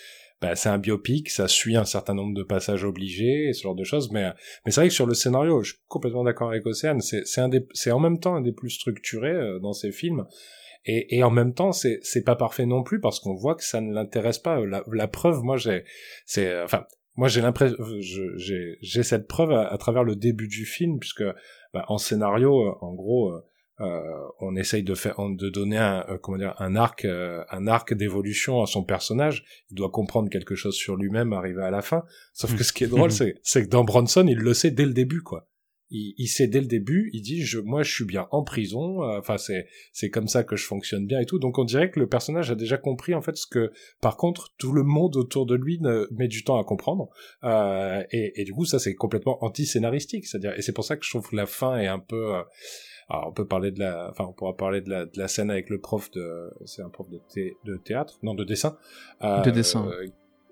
[0.40, 3.74] bah, c'est un biopic, ça suit un certain nombre de passages obligés et ce genre
[3.74, 4.30] de choses, mais
[4.64, 7.40] mais c'est vrai que sur le scénario, je suis complètement d'accord avec Océane, c'est c'est
[7.40, 10.26] un c'est en même temps un des plus structurés euh, dans ces films.
[10.86, 13.64] Et, et en même temps, c'est c'est pas parfait non plus parce qu'on voit que
[13.64, 14.64] ça ne l'intéresse pas.
[14.64, 15.84] La, la preuve, moi, j'ai,
[16.24, 16.86] c'est, enfin,
[17.16, 21.24] moi j'ai l'impression, j'ai cette preuve à, travers le début du film puisque
[21.74, 23.30] bah, en scénario, en gros,
[23.80, 24.02] euh,
[24.40, 27.94] on essaye de faire, de donner un, euh, comment dire, un arc, euh, un arc
[27.94, 29.44] d'évolution à son personnage.
[29.70, 32.04] Il doit comprendre quelque chose sur lui-même, arriver à la fin.
[32.34, 34.84] Sauf que ce qui est drôle, c'est, c'est que dans Bronson, il le sait dès
[34.84, 35.46] le début, quoi.
[35.92, 39.02] Il, il, sait dès le début, il dit je, moi je suis bien en prison,
[39.18, 41.40] enfin c'est c'est comme ça que je fonctionne bien et tout.
[41.40, 44.54] Donc on dirait que le personnage a déjà compris en fait ce que par contre
[44.56, 47.08] tout le monde autour de lui ne, met du temps à comprendre.
[47.42, 51.04] Euh, et, et, du coup ça c'est complètement anti-scénaristique, c'est-à-dire et c'est pour ça que
[51.04, 52.36] je trouve que la fin est un peu
[53.10, 55.50] alors on peut parler de la, enfin on pourra parler de la, de la scène
[55.50, 57.20] avec le prof de, c'est un prof de,
[57.64, 58.76] de théâtre, non de dessin.
[59.22, 59.88] Euh, de dessin.
[59.88, 60.06] Euh,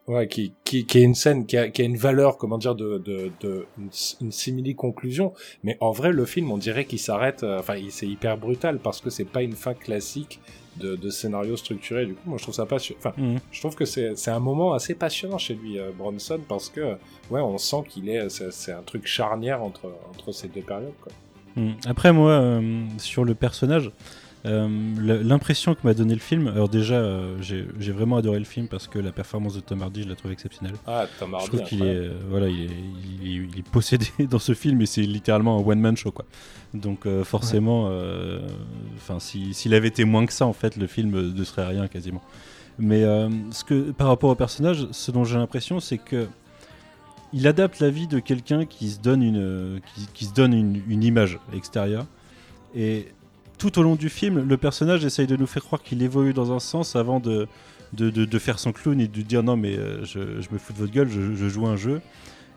[0.09, 2.74] ouais, qui, qui, qui est une scène qui a, qui a une valeur, comment dire,
[2.74, 5.32] de, de, de une, simili conclusion.
[5.62, 7.44] Mais en vrai, le film, on dirait qu'il s'arrête.
[7.44, 10.40] Euh, enfin, c'est hyper brutal parce que c'est pas une fin classique
[10.78, 12.06] de, de, scénario structuré.
[12.06, 12.98] Du coup, moi, je trouve ça passionnant.
[12.98, 13.39] Enfin, mhm.
[13.52, 16.97] je trouve que c'est, c'est un moment assez passionnant chez lui, euh, Bronson, parce que,
[17.30, 20.94] ouais, on sent qu'il est, c'est, c'est un truc charnière entre, entre ces deux périodes,
[21.01, 21.12] quoi.
[21.56, 21.70] Mm.
[21.86, 23.90] Après, moi, euh, sur le personnage,
[24.46, 24.68] euh,
[25.22, 28.86] l'impression que m'a donné le film, alors déjà, euh, j'ai vraiment adoré le film parce
[28.86, 30.74] que la performance de Tom Hardy, je la trouve exceptionnelle.
[30.86, 31.46] Ah, Tom Hardy.
[31.46, 32.68] Je trouve qu'il est, voilà, il est,
[33.22, 36.24] il, est, possédé dans ce film et c'est littéralement un one-man show, quoi.
[36.74, 37.90] Donc, forcément,
[38.96, 42.22] enfin, s'il avait été moins que ça, en fait, le film ne serait rien quasiment.
[42.78, 43.02] Mais
[43.50, 46.28] ce que, par rapport au personnage, ce dont j'ai l'impression, c'est que
[47.32, 49.80] il adapte la vie de quelqu'un qui se donne une,
[50.14, 52.06] qui, se donne une, image extérieure.
[52.74, 53.09] Et
[53.59, 56.52] tout au long du film, le personnage essaye de nous faire croire qu'il évolue dans
[56.52, 57.48] un sens avant de,
[57.92, 60.92] de, faire son clown et de dire non mais euh, je, me fous de votre
[60.92, 62.00] gueule, je, joue un jeu.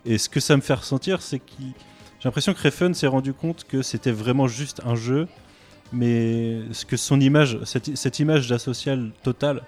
[0.05, 3.33] Et ce que ça me fait ressentir, c'est que j'ai l'impression que Refn s'est rendu
[3.33, 5.27] compte que c'était vraiment juste un jeu,
[5.91, 9.63] mais ce que son image, cette, image d'asocial total,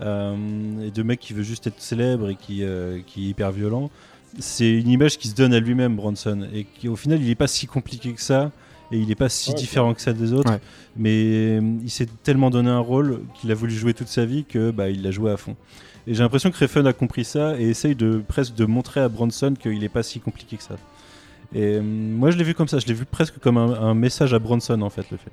[0.00, 3.52] euh, et de mec qui veut juste être célèbre et qui, euh, qui est hyper
[3.52, 3.90] violent,
[4.38, 7.34] c'est une image qui se donne à lui-même, Bronson, et qui au final il n'est
[7.34, 8.50] pas si compliqué que ça,
[8.90, 10.52] et il n'est pas si différent que ça des autres,
[10.96, 14.44] mais euh, il s'est tellement donné un rôle qu'il a voulu jouer toute sa vie
[14.44, 15.56] que bah, il l'a joué à fond.
[16.06, 19.08] Et j'ai l'impression que Refn a compris ça et essaye de presque de montrer à
[19.08, 20.76] Bronson qu'il n'est pas si compliqué que ça.
[21.54, 23.94] Et euh, moi je l'ai vu comme ça, je l'ai vu presque comme un, un,
[23.94, 25.30] message à Bronson en fait le fait.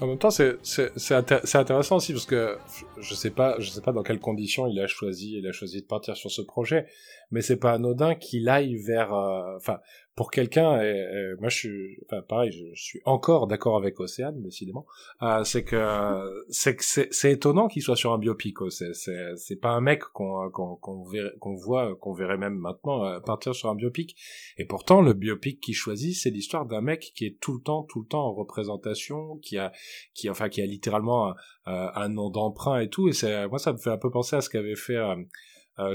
[0.00, 1.14] En même temps, c'est c'est
[1.54, 2.56] intéressant aussi parce que
[3.00, 5.80] je sais pas je sais pas dans quelles conditions il a choisi il a choisi
[5.80, 6.86] de partir sur ce projet,
[7.30, 9.78] mais c'est pas anodin qu'il aille vers euh, enfin
[10.20, 14.84] pour quelqu'un, et, moi je suis, enfin pareil, je, suis encore d'accord avec Océane, décidément,
[15.22, 18.58] euh, c'est que c'est c'est étonnant qu'il soit sur un biopic.
[18.68, 23.20] C'est c'est c'est pas un mec qu'on qu'on qu'on voit qu'on verrait même maintenant euh,
[23.20, 24.14] partir sur un biopic.
[24.58, 27.84] Et pourtant le biopic qu'il choisit, c'est l'histoire d'un mec qui est tout le temps
[27.84, 29.72] tout le temps en représentation, qui a
[30.12, 31.32] qui enfin qui a littéralement
[31.64, 33.08] un, un nom d'emprunt et tout.
[33.08, 35.24] Et c'est moi ça me fait un peu penser à ce qu'avait fait euh, euh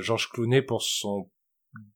[0.02, 1.30] Georges Clooney pour son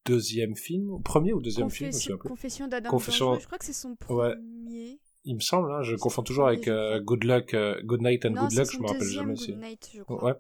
[0.05, 3.39] deuxième film, premier ou deuxième film Confession d'Adam Confession...
[3.39, 4.99] Je crois que c'est son premier.
[5.25, 8.31] Il me semble, hein, je confonds toujours avec euh, Good Luck, euh, Good Night and
[8.31, 9.51] Good Luck, je me rappelle jamais aussi.
[9.51, 10.23] Good Night, je crois.
[10.23, 10.33] Ouais.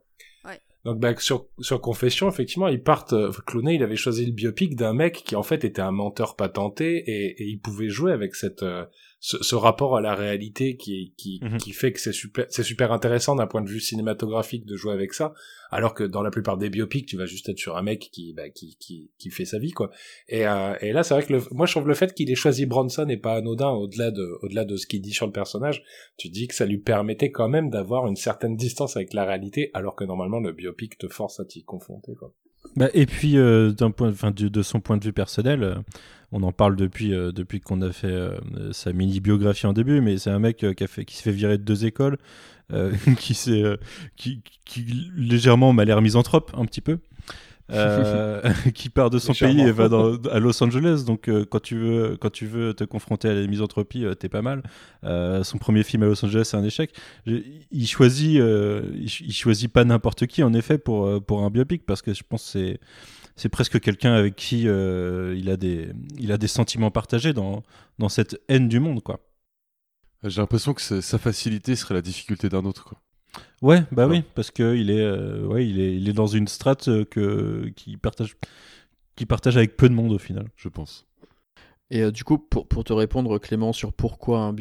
[0.45, 0.59] ouais.
[0.85, 3.13] Donc bah, sur, sur Confession, effectivement, ils partent.
[3.13, 6.35] Euh, Clooney, il avait choisi le biopic d'un mec qui en fait était un menteur
[6.35, 8.85] patenté et, et il pouvait jouer avec cette euh,
[9.19, 11.57] ce, ce, rapport à la réalité qui qui, mhm.
[11.57, 14.93] qui fait que c'est super c'est super intéressant d'un point de vue cinématographique de jouer
[14.93, 15.33] avec ça
[15.71, 18.33] alors que dans la plupart des biopics tu vas juste être sur un mec qui
[18.33, 19.91] bah, qui, qui qui fait sa vie quoi
[20.29, 22.35] et euh, et là c'est vrai que le, moi je trouve le fait qu'il ait
[22.35, 25.83] choisi Bronson et pas anodin au-delà de au-delà de ce qu'il dit sur le personnage
[26.17, 29.69] tu dis que ça lui permettait quand même d'avoir une certaine distance avec la réalité
[29.73, 32.33] alors que normalement le biopic te force à t'y confronter quoi
[32.75, 35.75] bah, et puis euh, point enfin de, son point de vue personnel euh,
[36.31, 38.15] on en parle depuis, euh, depuis qu'on a fait
[38.71, 41.57] sa mini-biographie en début, mais c'est un mec qui, a fait, qui se fait virer
[41.57, 42.19] de deux écoles,
[43.17, 43.33] qui,
[44.15, 46.99] qui, qui, légèrement m'a l'air misanthrope un petit peu.
[48.73, 49.89] qui part de son pays et va
[50.31, 51.03] à Los Angeles.
[51.05, 54.63] Donc, quand, tu veux, quand tu veux te confronter à la misanthropie, t'es pas mal.
[55.03, 56.93] son premier film à Los Angeles, c'est un échec.
[57.25, 62.13] Il choisit, il, choisit pas n'importe qui, en effet, pour, pour un biopic, parce que
[62.13, 62.79] je pense que c'est
[63.39, 67.63] c'est presque quelqu'un avec qui euh, il, a des, il a des sentiments partagés dans,
[67.97, 69.21] dans cette haine du monde, quoi.
[70.25, 73.01] J'ai l'impression que sa facilité serait la difficulté d'un autre, quoi.
[73.61, 76.47] Ouais, bah oui, parce que il est, euh, ouais, il est, il est dans une
[76.47, 78.37] strate euh, que qui partage,
[79.15, 81.09] qui partage avec peu de monde au final, je pense.
[81.91, 84.55] Et euh, du coup, pour, pour, te répondre, Clément, sur pourquoi un,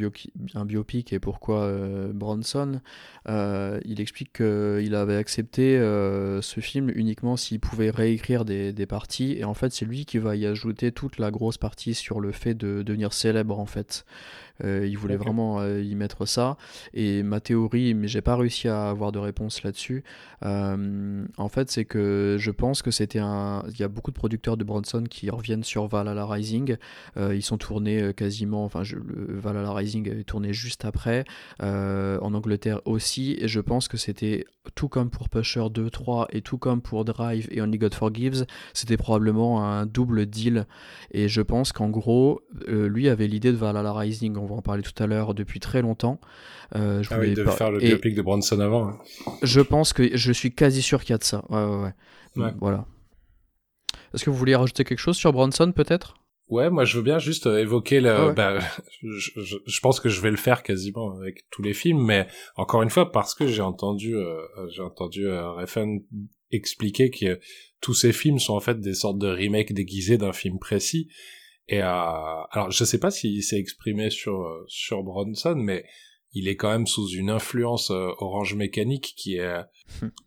[0.54, 2.80] un biopic et pourquoi euh, Bronson,
[3.28, 9.36] euh, il explique qu'il avait accepté ce film uniquement s'il pouvait réécrire des, des, parties.
[9.38, 12.32] Et en fait, c'est lui qui va y ajouter toute la grosse partie sur le
[12.32, 14.06] fait de devenir célèbre, en fait.
[14.64, 16.56] Euh, il voulait vraiment euh, y mettre ça.
[16.94, 20.04] Et ma théorie, mais j'ai pas réussi à avoir de réponse là-dessus.
[20.44, 23.62] euh, en fait, c'est que je pense que c'était un.
[23.68, 26.76] Il y a beaucoup de producteurs de Bronson qui reviennent sur Valhalla Rising.
[27.16, 28.64] Ils sont tournés quasiment.
[28.64, 31.24] Enfin, je, le Valhalla Rising est tourné juste après.
[31.60, 33.36] en Angleterre aussi.
[33.40, 34.44] Et je pense que c'était
[34.74, 38.46] tout comme pour Pusher 2, 3 et tout comme pour Drive et Only God Forgives,
[38.74, 40.66] c'était probablement un double deal.
[41.10, 44.62] Et je pense qu'en gros, euh, lui avait l'idée de Valhalla Rising, on va en
[44.62, 46.20] parler tout à l'heure, depuis très longtemps.
[46.74, 48.88] Euh, je Ah oui, de faire le biopic de Bronson avant.
[48.88, 48.98] hein.
[49.42, 51.44] Je pense que je suis quasi sûr qu'il y a de ça.
[51.48, 51.82] Ouais, ouais,
[52.36, 52.42] ouais.
[52.44, 52.52] Ouais.
[52.60, 52.84] Voilà.
[54.14, 56.14] Est-ce que vous vouliez rajouter quelque chose sur Bronson peut-être?
[56.48, 58.10] Ouais, moi je veux bien juste euh, évoquer le.
[58.10, 58.32] Ah ouais.
[58.32, 58.58] bah,
[59.02, 62.26] je, je, je pense que je vais le faire quasiment avec tous les films, mais
[62.56, 65.98] encore une fois parce que j'ai entendu, euh, j'ai entendu euh, Refn
[66.50, 67.38] expliquer que
[67.82, 71.08] tous ces films sont en fait des sortes de remakes déguisés d'un film précis.
[71.68, 75.84] Et euh, alors je sais pas s'il s'est exprimé sur euh, sur Bronson, mais
[76.32, 79.54] il est quand même sous une influence euh, Orange Mécanique qui est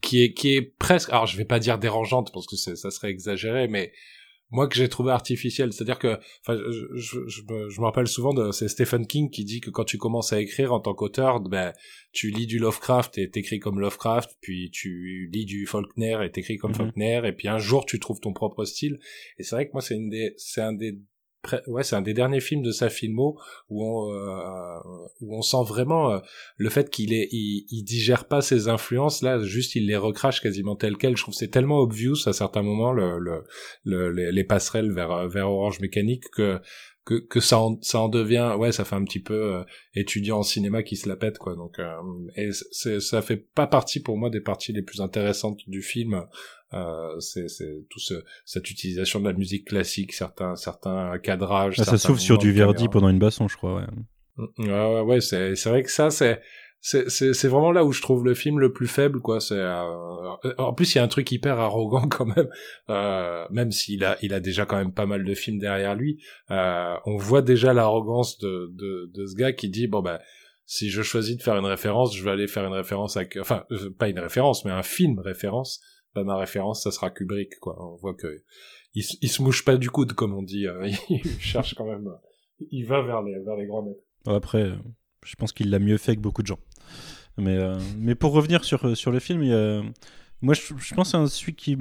[0.02, 1.10] qui est qui est presque.
[1.10, 3.92] Alors je vais pas dire dérangeante parce que ça serait exagéré, mais
[4.52, 8.08] moi que j'ai trouvé artificiel, c'est-à-dire que, enfin, je, je, je, me, je me rappelle
[8.08, 10.94] souvent de, c'est Stephen King qui dit que quand tu commences à écrire en tant
[10.94, 11.74] qu'auteur, ben,
[12.12, 16.58] tu lis du Lovecraft et t'écris comme Lovecraft, puis tu lis du Faulkner et t'écris
[16.58, 16.78] comme Mhm.
[16.78, 19.00] Faulkner, et puis un jour tu trouves ton propre style.
[19.40, 21.00] Et c'est vrai que moi c'est une des, c'est un des,
[21.68, 23.40] ouais, c'est un des derniers films de sa filmo
[23.70, 24.80] où on, euh,
[25.22, 26.20] où on sent vraiment euh,
[26.58, 30.42] le fait qu'il est, il, il digère pas ses influences là, juste il les recrache
[30.42, 31.18] quasiment tel quel.
[31.18, 33.44] Je trouve c'est tellement obvious à certains moments le, le,
[33.84, 36.60] le- les, les passerelles vers vers Orange Mécanique que
[37.04, 39.64] que, que ça en, ça en devient ouais ça fait un petit peu euh,
[39.96, 41.96] étudiant en cinéma qui se la pète quoi donc euh,
[42.36, 46.24] et ça fait pas partie pour moi des parties les plus intéressantes du film
[46.74, 48.14] euh, c'est c'est tout ce
[48.46, 52.88] cette utilisation de la musique classique certains certains cadrages Ah, ça s'ouvre sur du Verdi
[52.88, 53.76] pendant une basson, je crois.
[53.76, 53.88] Ouais.
[54.38, 56.42] Mm, Ouais, ouais, ouais, c'est, c'est vrai que ça, c'est,
[56.80, 59.40] c'est, c'est, vraiment là où je trouve le film le plus faible, quoi.
[59.40, 62.48] C'est, euh, en plus, il y a un truc hyper arrogant quand même,
[62.90, 66.24] euh, même s'il a, il a déjà quand même pas mal de films derrière lui.
[66.50, 70.22] Euh, on voit déjà l'arrogance de, de, de ce gars qui dit, bon, bah,
[70.66, 73.66] si je choisis de faire une référence, je vais aller faire une référence à, enfin,
[73.72, 75.82] euh, pas une référence, mais un film référence.
[76.16, 77.78] Bah, ma référence, ça sera Kubrick, quoi.
[77.80, 78.44] On voit que,
[78.96, 80.68] il, se- il se mouche pas du coude, comme on dit.
[80.68, 82.10] euh, il cherche quand même,
[82.72, 84.02] il va vers les, vers les grands maîtres.
[84.28, 84.76] Après, euh,
[85.24, 86.60] je pense qu'il l'a mieux fait que beaucoup de gens.
[87.38, 89.82] Mais, euh, mais pour revenir sur, euh, sur le film, il y a-
[90.42, 91.78] moi je, je pense que c'est un celui qui,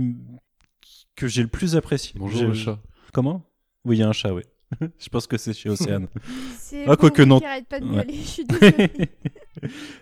[1.16, 2.12] que j'ai le plus apprécié.
[2.16, 2.78] Bonjour le chat.
[3.12, 3.42] Comment?
[3.84, 4.42] Oui, il y a un chat, oui.
[5.00, 6.06] je pense que c'est chez Océane.
[6.58, 7.40] C'est Ah, quoique Bobo non.
[7.40, 8.04] qui arrête pas de Ouais.
[8.06, 8.90] gueuler, je suis désolée.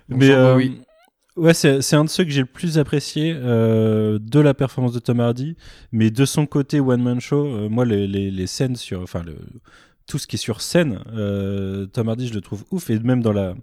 [0.09, 0.81] mais Bonjour, euh, oui.
[1.39, 4.93] Ouais, c'est c'est un de ceux que j'ai le plus apprécié euh, de la performance
[4.93, 5.57] de Tom Hardy,
[5.93, 9.23] mais de son côté one man show, euh, moi les, les, les scènes sur, enfin
[9.23, 9.37] le
[10.07, 13.23] tout ce qui est sur scène, euh, Tom Hardy, je le trouve ouf, et même
[13.23, 13.55] dans la,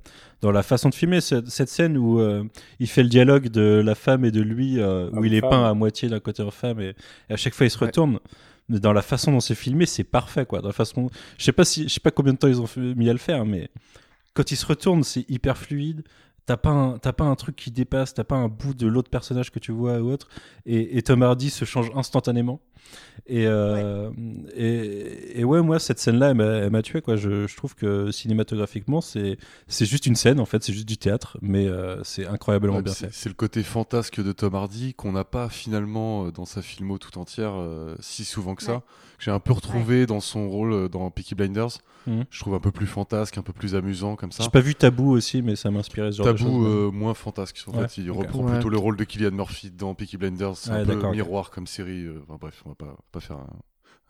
[0.41, 2.22] dans la façon de filmer, cette, cette scène où
[2.80, 5.73] il fait le dialogue de la femme et de lui, où il est peint à
[5.73, 6.93] moitié d'un côté femme, et,
[7.30, 7.88] et à chaque fois il se Ouais.
[7.88, 8.19] retourne.
[8.69, 10.60] Mais dans la façon dont c'est filmé, c'est parfait, quoi.
[10.61, 12.68] Dans la façon, je sais pas si, je sais pas combien de temps ils ont
[12.77, 13.69] mis à le faire, mais
[14.35, 16.03] quand il se retourne, c'est hyper fluide.
[16.45, 19.72] T'as pas, un, truc qui dépasse, t'as pas un bout de l'autre personnage que tu
[19.72, 20.27] vois ou autre.
[20.67, 22.59] Et, et Tom Hardy se change instantanément.
[23.27, 24.11] Et, euh,
[24.56, 27.02] et, et ouais, moi, cette scène-là, elle m'a, elle m'a tué.
[27.02, 27.15] Quoi.
[27.15, 29.38] Je, je trouve que cinématographiquement, c'est,
[29.68, 32.84] c'est juste une scène, en fait, c'est juste du théâtre, mais euh, c'est incroyablement Ouais,
[32.84, 33.11] bien c'est fait.
[33.14, 36.97] c'est le côté fantasque de Tom Hardy qu'on n'a pas finalement euh, dans sa filmo
[36.99, 38.76] tout entière euh, si souvent que ça.
[38.76, 38.81] Ouais.
[39.18, 41.77] J'ai un peu retrouvé dans son rôle dans Peaky Blinders.
[42.06, 42.26] Mhm.
[42.30, 44.43] Je trouve un peu plus fantasque, un peu plus amusant comme ça.
[44.43, 46.68] J'ai pas vu Tabou aussi, mais ça m'a inspiré ce genre de Tabou choses.
[46.68, 47.64] euh, moins fantasque.
[47.68, 48.52] En Ouais, fait, il reprend Ouais.
[48.52, 50.57] plutôt le rôle de Killian Murphy dans Peaky Blinders.
[50.57, 52.06] C'est Ouais, un peu miroir comme série.
[52.27, 53.59] enfin, bref, on va pas, pas faire un,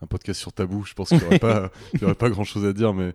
[0.02, 0.84] un podcast sur Tabou.
[0.84, 3.14] Je pense qu'il n'y aurait pas, il y aurait pas grand chose à dire, mais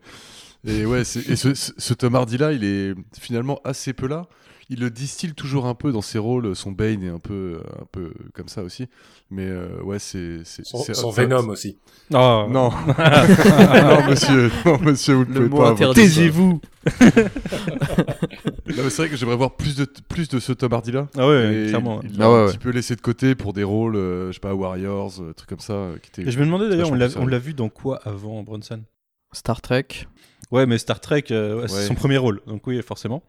[0.65, 4.27] et ouais, et ce, ce, ce Tom Hardy là, il est finalement assez peu là.
[4.73, 6.56] Il le distille toujours un peu dans ses rôles.
[6.56, 8.88] Son Bane est un peu, un peu comme ça aussi.
[9.30, 11.77] Mais euh, ouais, c'est Son, son Venom aussi.
[12.14, 12.48] Oh.
[12.49, 15.93] Non, non monsieur, non monsieur, vous ne Le pouvez pas.
[15.93, 16.61] Taisez-vous
[18.89, 21.07] c'est vrai que j'aimerais voir plus de plus de ce Tom Hardy là.
[21.18, 22.02] Ah ouais, clairement.
[22.03, 22.52] Il Ah l'a ouais, un ouais.
[22.52, 25.49] petit peu laissé de côté pour des rôles, euh, je sais pas, Warriors, euh, trucs
[25.49, 25.73] comme ça.
[25.73, 26.30] euh, qui étaient...
[26.30, 28.81] Et je me demandais d'ailleurs, on l'a vu dans quoi avant Bronson
[29.34, 29.88] Star Trek.
[30.52, 31.82] Ouais, mais Star Trek, euh, ouais, c'est Ouais.
[31.86, 33.23] son premier rôle, donc oui, forcément.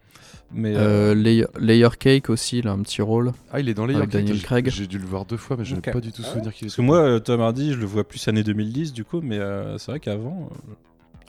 [0.51, 3.31] Mais euh, Euh, Layer, Layer Cake aussi, il a un petit rôle.
[3.51, 4.69] Ah, il est dans Avec Daniel J'ai- Craig.
[4.69, 5.91] J'ai dû le voir deux fois, mais je n'ai Ok.
[5.93, 6.77] pas du tout Ah souvenir qu'il parce est.
[6.77, 9.91] que moi, Tom Hardy, je le vois plus année 2010, du coup, mais euh, c'est
[9.91, 10.49] vrai qu'avant.
[10.51, 10.73] euh,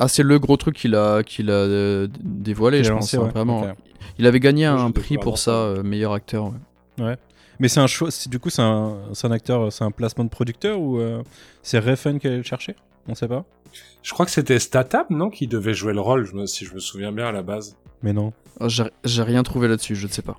[0.01, 3.23] Ah, c'est le gros truc qu'il a, qu'il a dévoilé, qu'il a je lancé, pense,
[3.25, 3.33] hein, ouais.
[3.33, 3.67] vraiment.
[4.19, 6.53] Il avait gagné un prix pour ça, euh, meilleur acteur.
[6.99, 7.17] ouais.
[7.61, 10.25] Mais c'est un choix, c'est- du coup, c'est un, c'est un acteur, c'est un placement
[10.25, 11.23] de producteur ou euh,
[11.63, 12.75] c'est Refn qui allait le chercher?
[13.07, 13.45] On sait pas
[14.03, 17.13] Je crois que c'était Statham, non, qui devait jouer le rôle, si je me souviens
[17.13, 17.77] bien à la base.
[18.03, 18.33] Mais non.
[18.61, 20.39] Oh, J'ai rien trouvé là-dessus, je ne sais pas.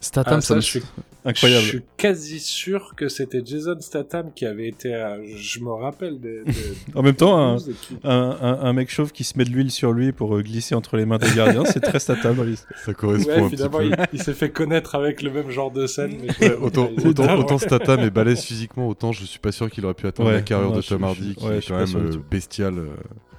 [0.00, 0.82] Statham, Ah, ça ça, me- je suis-
[1.24, 1.62] Incroyable.
[1.64, 4.94] Je suis quasi sûr que c'était Jason Statham qui avait été.
[4.94, 6.44] à- Je me rappelle de.
[6.46, 6.52] de-
[6.94, 9.50] En même temps, un, de- qui- un, un- un mec chauve qui se met de
[9.50, 12.36] l'huile sur lui pour euh, glisser entre les mains des gardiens, c'est très Statham.
[12.84, 13.84] Ça correspond Ouais, un petit peu.
[13.84, 16.16] il, il s'est fait connaître avec le même genre de scène.
[16.22, 20.06] mais Ouais, autant, Statham est balèze physiquement, autant je suis pas sûr qu'il aurait pu
[20.06, 22.78] atteindre Ouais, la carrière non, de Tom Hardy, qui est quand même euh, bestial.
[22.78, 22.88] euh.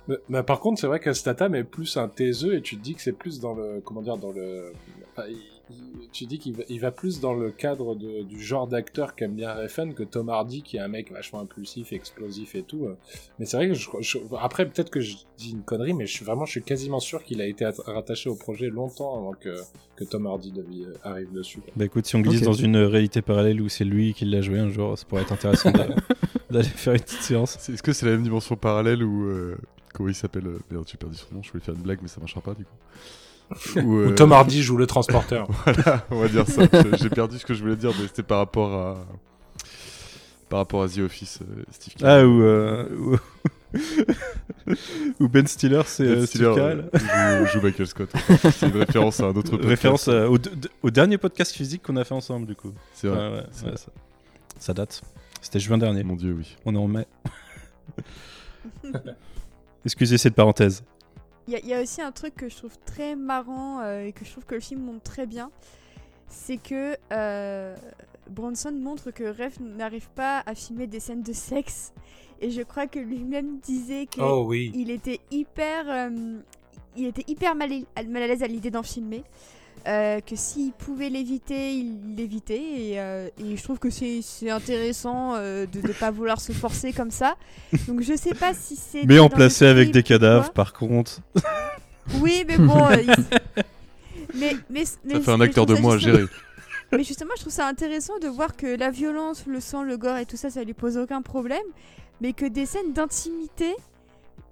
[0.08, 2.82] Mais, mais par contre, c'est vrai que Statham est plus un taiseux et tu te
[2.84, 3.82] dis que c'est plus dans le.
[3.84, 4.72] Comment dire Dans le.
[5.16, 5.51] enfin, il- il-
[6.12, 9.34] tu dis qu'il va, il va plus dans le cadre de- du genre d'acteur qu'aime
[9.36, 12.86] bien Refn que Tom Hardy, qui est un mec vachement impulsif, explosif et tout.
[12.86, 12.96] euh.
[13.40, 16.12] Mais c'est vrai que je, je- après peut-être que je dis une connerie, mais je
[16.14, 19.34] suis vraiment, je suis quasiment sûr qu'il a été at- rattaché au projet longtemps avant
[19.34, 19.56] que,
[19.96, 21.60] que Tom Hardy devi- arrive dessus.
[21.76, 24.60] Bah écoute, si on glisse dans une réalité parallèle où c'est lui qui l'a joué
[24.60, 27.70] un jour, ça pourrait être intéressant d'aller faire une petite séance.
[27.70, 29.26] Est-ce que c'est la même dimension parallèle ou.
[29.30, 29.58] euh,
[29.94, 32.08] Comment il s'appelle euh, Merde, j'ai perdu son nom, je voulais faire une blague, mais
[32.08, 32.72] ça marchera pas du coup.
[33.76, 35.48] Ou, Ou euh, Tom Hardy joue le transporteur.
[35.66, 36.64] Voilà, on va dire ça.
[37.00, 39.06] J'ai- perdu ce que je voulais dire, mais c'était par rapport à.
[40.50, 42.24] Par rapport à The Office, euh, Steve Carell.
[42.24, 43.18] Ah, ou, euh,
[45.20, 45.28] ou...
[45.30, 46.90] Ben Stiller, c'est Ben Stiller, Steve Carell.
[46.94, 48.10] euh, joue, joue Michael Scott.
[48.52, 49.70] C'est une référence à un autre podcast.
[49.70, 50.52] Référence au, de-
[50.84, 52.74] au dernier podcast physique qu'on a fait ensemble, du coup.
[52.94, 53.18] C'est vrai.
[53.18, 53.78] Ouais, ouais, vrai.
[53.78, 53.92] ça,
[54.60, 55.02] ça date.
[55.42, 56.04] C'était juin dernier.
[56.04, 56.58] Mon dieu, oui.
[56.66, 57.08] On est en mai.
[59.86, 60.84] Excusez cette parenthèse.
[61.48, 64.06] Il y, a- il y a aussi un truc que je trouve très marrant euh,
[64.06, 65.52] et que je trouve que le film montre très bien.
[66.28, 67.76] C'est que euh,
[68.30, 71.94] Bronson montre que Ref n'arrive pas à filmer des scènes de sexe.
[72.40, 74.72] Et je crois que lui-même disait que Oh oui.
[74.74, 76.40] il était hyper, euh,
[76.96, 77.70] il était hyper mal,
[78.08, 79.24] mal à l'aise à l'idée d'en filmer.
[79.88, 82.62] Euh, que s'il pouvait l'éviter, il l'évitait.
[82.62, 86.94] Et, euh, et je trouve que c'est intéressant euh, de ne pas vouloir se forcer
[86.94, 87.36] comme ça.
[87.88, 89.06] Donc je sais pas si c'est.
[89.06, 91.20] Mais en placé avec des cadavres, par contre.
[92.20, 92.90] Oui, mais bon.
[92.92, 93.08] il-
[94.36, 96.26] mais, mais, mais- Ça fait un acteur de moi à gérer.
[96.94, 100.18] Mais justement, je trouve ça intéressant de voir que la violence, le sang, le gore
[100.18, 101.64] et tout ça, ça lui pose aucun problème.
[102.20, 103.74] Mais que des scènes d'intimité,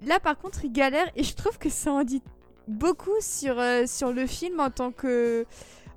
[0.07, 1.05] là par contre, il galère.
[1.17, 2.21] Et je trouve que ça en dit
[2.69, 5.45] beaucoup sur, euh, sur le film en tant que.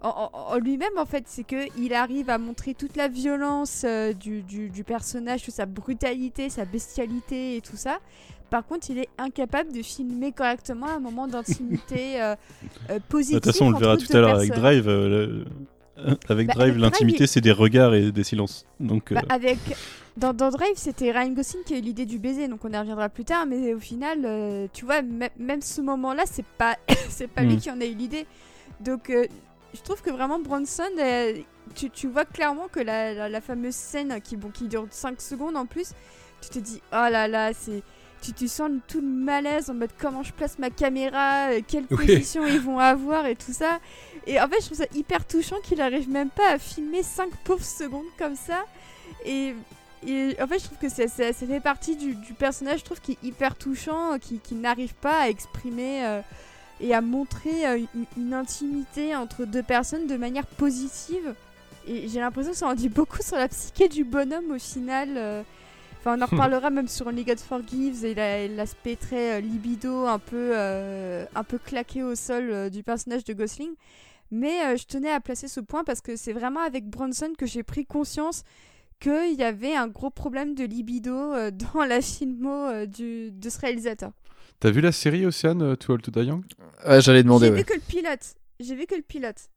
[0.05, 3.83] En, en- en lui-même, en fait, c'est que il arrive à montrer toute la violence
[3.85, 7.99] euh, du, du, du personnage, toute sa brutalité, sa bestialité et tout ça.
[8.51, 12.35] Par contre, il est incapable de filmer correctement un moment d'intimité euh,
[12.91, 13.37] euh, De positif.
[13.43, 14.51] toute façon, on le verra tout à l'heure avec.
[14.53, 14.89] Drive.
[14.89, 15.45] euh, le-
[16.29, 18.67] Avec Bah, Drive, l'intimité, Drive, c'est des regards et des silences.
[18.81, 19.59] Donc, Bah, avec
[20.17, 22.77] dans, dans Drive, c'était Ryan Gosling qui a eu l'idée du baiser, donc on y
[22.77, 23.47] reviendra plus tard.
[23.47, 26.77] Mais au final, euh, tu vois, mê- même ce moment-là, c'est pas
[27.09, 27.61] c'est pas lui Mm.
[27.61, 28.27] qui en a eu l'idée.
[28.81, 29.27] Donc, euh,
[29.75, 31.35] je trouve que vraiment Bronson, euh,
[31.75, 35.21] tu, tu vois clairement que la, la, la fameuse scène qui bon qui dure 5
[35.21, 35.93] secondes en plus,
[36.43, 37.83] tu te dis oh là là, c'est
[38.21, 42.07] tu, tu sens tout le malaise en mode comment je place ma caméra, quelle Oui.
[42.07, 43.81] position ils vont avoir et tout ça.
[44.27, 47.31] Et en fait, je trouve ça hyper touchant qu'il arrive même pas à filmer 5
[47.45, 48.65] pauvres secondes comme ça.
[49.25, 49.55] Et,
[50.07, 52.85] et en fait, je trouve que ça, ça- ça fait partie du, du personnage, je
[52.85, 56.21] trouve, qui est hyper touchant, qui, qui n'arrive pas à exprimer euh,
[56.81, 61.35] et à montrer euh, une, une intimité entre deux personnes de manière positive.
[61.87, 65.11] Et j'ai l'impression que ça en dit beaucoup sur la psyché du bonhomme au final.
[65.17, 65.43] euh.
[66.01, 70.19] Enfin, on en reparlera même sur Only God Forgives et la- l'aspect très libido, un
[70.19, 73.71] peu, un peu claqué au sol du personnage de Gosling.
[74.33, 77.63] Mais je tenais à placer ce point parce que c'est vraiment avec Bronson que j'ai
[77.63, 78.45] pris conscience
[79.03, 83.51] qu'il y avait un gros problème de libido euh, dans la filmo euh, du, de
[83.51, 84.13] ce réalisateur.
[84.61, 86.45] T'as vu la série Océane, euh, Too Old to Die Young?
[86.87, 87.47] Ouais, j'allais demander.
[87.47, 87.59] J'ai ouais.
[87.59, 88.35] vu que le pilote.
[88.61, 89.49] J'ai vu que le pilote.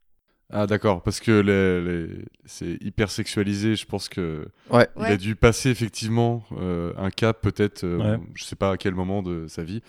[0.51, 4.87] Ah d'accord, parce que les, les- c'est hyper sexualisé, je pense que Ouais.
[4.95, 5.07] il Ouais.
[5.11, 8.19] a dû passer effectivement euh, un cap peut-être, euh, Ouais.
[8.35, 9.81] je sais pas à quel moment de sa vie,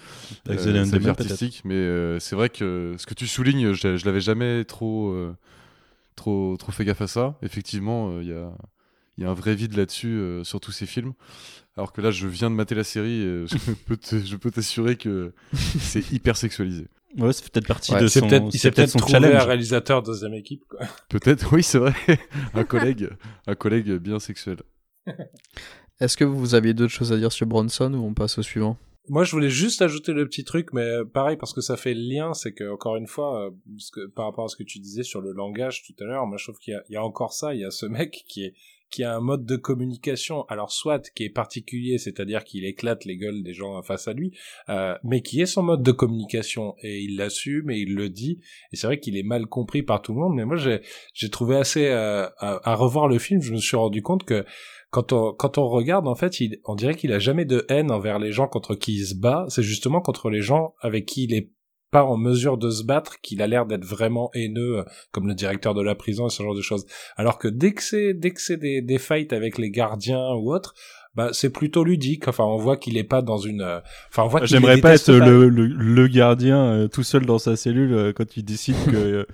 [0.47, 3.27] avec euh, The Land sa vie artistique, mais euh, c'est vrai que ce que tu
[3.27, 5.35] soulignes, je, je l'avais jamais trop, euh,
[6.15, 7.37] trop, trop fait gaffe à ça.
[7.43, 8.51] Effectivement, euh, il y a
[9.19, 11.13] il y a un vrai vide là-dessus euh, sur tous ces films.
[11.77, 14.51] Alors que là, je viens de mater la série, et je peux te- je peux
[14.51, 16.87] t'assurer que c'est hyper sexualisé.
[17.19, 19.17] Ouais, c'est peut-être partie Ouais, de C'est son, peut-être, il c'est s'est peut-être son trouvé
[19.17, 19.47] un challenge.
[19.47, 20.63] réalisateur deuxième équipe.
[21.09, 21.95] Peut-être, oui, c'est vrai,
[22.55, 23.09] un collègue,
[23.47, 24.59] un collègue bien sexuel.
[26.01, 28.77] Est-ce que vous aviez d'autres choses à dire sur Bronson ou on passe au suivant?
[29.09, 31.95] Moi, je voulais juste ajouter le petit truc, mais euh, pareil parce que ça fait
[31.95, 34.65] le lien, c'est que encore une fois, euh, parce que, par rapport à ce que
[34.65, 37.33] tu disais sur le langage tout à l'heure, moi je trouve qu'il y a encore
[37.33, 38.55] ça, il y a ce mec qui est
[38.91, 43.17] qui a un mode de communication, alors soit qui est particulier, c'est-à-dire qu'il éclate les
[43.17, 44.33] gueules des gens face à lui,
[44.69, 48.41] euh, mais qui est son mode de communication et il l'assume et il le dit.
[48.73, 51.57] Et c'est vrai qu'il est mal compris par tout le monde, mais moi j'ai trouvé
[51.57, 54.45] assez euh, à, revoir le film, je me suis rendu compte que
[54.91, 56.33] quand on, quand on regarde, en fait,
[56.65, 59.45] on dirait qu'il a jamais de haine envers les gens contre qui il se bat.
[59.49, 61.51] C'est justement contre les gens avec qui il est
[61.91, 65.35] pas en mesure de se battre qu'il a l'air d'être vraiment haineux, euh, comme le
[65.35, 66.87] directeur de la prison et ce genre de choses.
[67.17, 70.53] Alors que dès que c'est, dès que c'est des, des fights avec les gardiens ou
[70.53, 70.75] autres,
[71.15, 72.29] bah c'est plutôt ludique.
[72.29, 73.63] Enfin, on voit qu'il est pas dans une.
[73.63, 73.81] Euh,
[74.11, 74.45] enfin, on voit.
[74.45, 78.45] J'aimerais pas être le, le, le, gardien euh, tout seul dans sa cellule quand il
[78.45, 79.27] décide que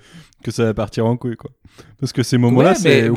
[0.43, 1.51] que ça va partir en couille, quoi.
[1.99, 3.09] Parce que ces moments-là, c'est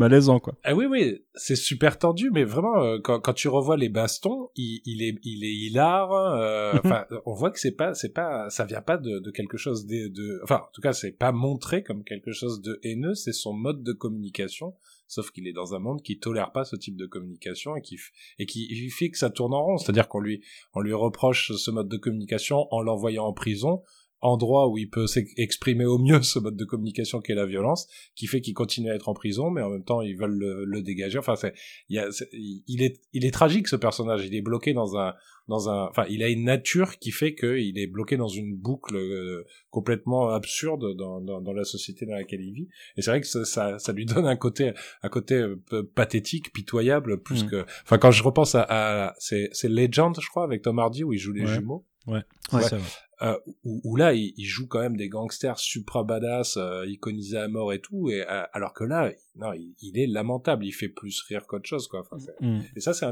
[0.00, 0.54] malaisant quoi.
[0.64, 4.50] Ah oui oui, c'est super tendu mais vraiment euh, quand, quand tu revois les bastons,
[4.56, 8.50] il, il est il est hilar euh, enfin on voit que c'est pas c'est pas
[8.50, 11.32] ça vient pas de, de quelque chose de, de enfin en tout cas c'est pas
[11.32, 14.74] montré comme quelque chose de haineux, c'est son mode de communication
[15.06, 17.98] sauf qu'il est dans un monde qui tolère pas ce type de communication et qui
[18.38, 20.42] et qui fait que ça tourne en rond, c'est-à-dire qu'on lui
[20.74, 23.82] on lui reproche ce mode de communication en l'envoyant en prison
[24.20, 28.26] endroit où il peut s'exprimer au mieux ce mode de communication qu'est la violence, qui
[28.26, 31.18] fait qu'il continue à être en prison, mais en même temps ils veulent le, dégager.
[31.18, 31.54] Enfin, c'est,
[31.88, 34.24] il, y a, il est, il est tragique ce personnage.
[34.26, 35.14] Il est bloqué dans un,
[35.48, 38.96] dans un, enfin, il a une nature qui fait qu'il est bloqué dans une boucle
[38.96, 42.68] euh, complètement absurde dans, dans, dans, la société dans laquelle il vit.
[42.96, 44.72] Et c'est vrai que ça, ça, ça, lui donne un côté,
[45.02, 47.50] un côté euh, pathétique, pitoyable, plus mm.
[47.50, 51.04] que, enfin, quand je repense à, à c'est, c'est Legend, je crois, avec Tom Hardy
[51.04, 51.84] où il joue les jumeaux.
[52.06, 52.22] Ouais,
[52.52, 52.62] ouais.
[52.72, 52.78] ouais.
[53.22, 57.70] Euh, où, là il, joue quand même des gangsters supra badass, euh, iconisés à mort
[57.74, 61.46] et tout, et euh, alors que là, non, il, est lamentable, il fait plus rire
[61.46, 62.00] qu'autre chose quoi.
[62.00, 62.60] Enfin, mm.
[62.76, 63.06] Et ça, c'est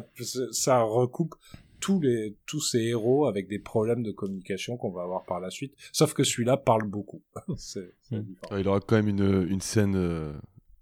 [0.51, 1.35] ça recoupe
[1.78, 5.51] tous les tous ces héros avec des problèmes de communication qu'on va avoir par la
[5.51, 5.74] suite.
[5.93, 7.22] Sauf que celui-là parle beaucoup.
[8.10, 8.22] Mm.
[8.59, 10.32] il aura quand même une, une scène euh,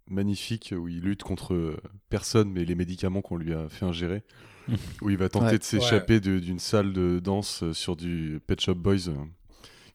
[0.06, 1.76] magnifique où il lutte contre
[2.08, 4.22] personne, mais les médicaments qu'on lui a fait ingérer.
[5.02, 8.74] où il va tenter de s'échapper d'une salle de danse euh, sur du Pet Shop
[8.74, 9.12] Boys.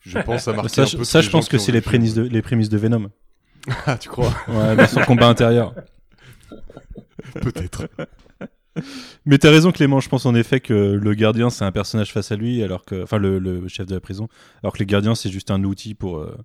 [0.01, 2.69] Je pense à marquer ça, Ça, je pense que c'est les prémices de les prémices
[2.69, 3.09] de Venom.
[3.85, 4.33] ah, tu crois?
[4.47, 5.75] Ouais, dans son combat intérieur.
[7.41, 7.87] Peut-être.
[9.25, 12.31] Mais t'as raison Clément, je pense en effet que le gardien c'est un personnage face
[12.31, 14.29] à lui, alors que, enfin le, le, chef de la prison,
[14.63, 16.37] alors que les gardiens c'est juste un outil pour, euh,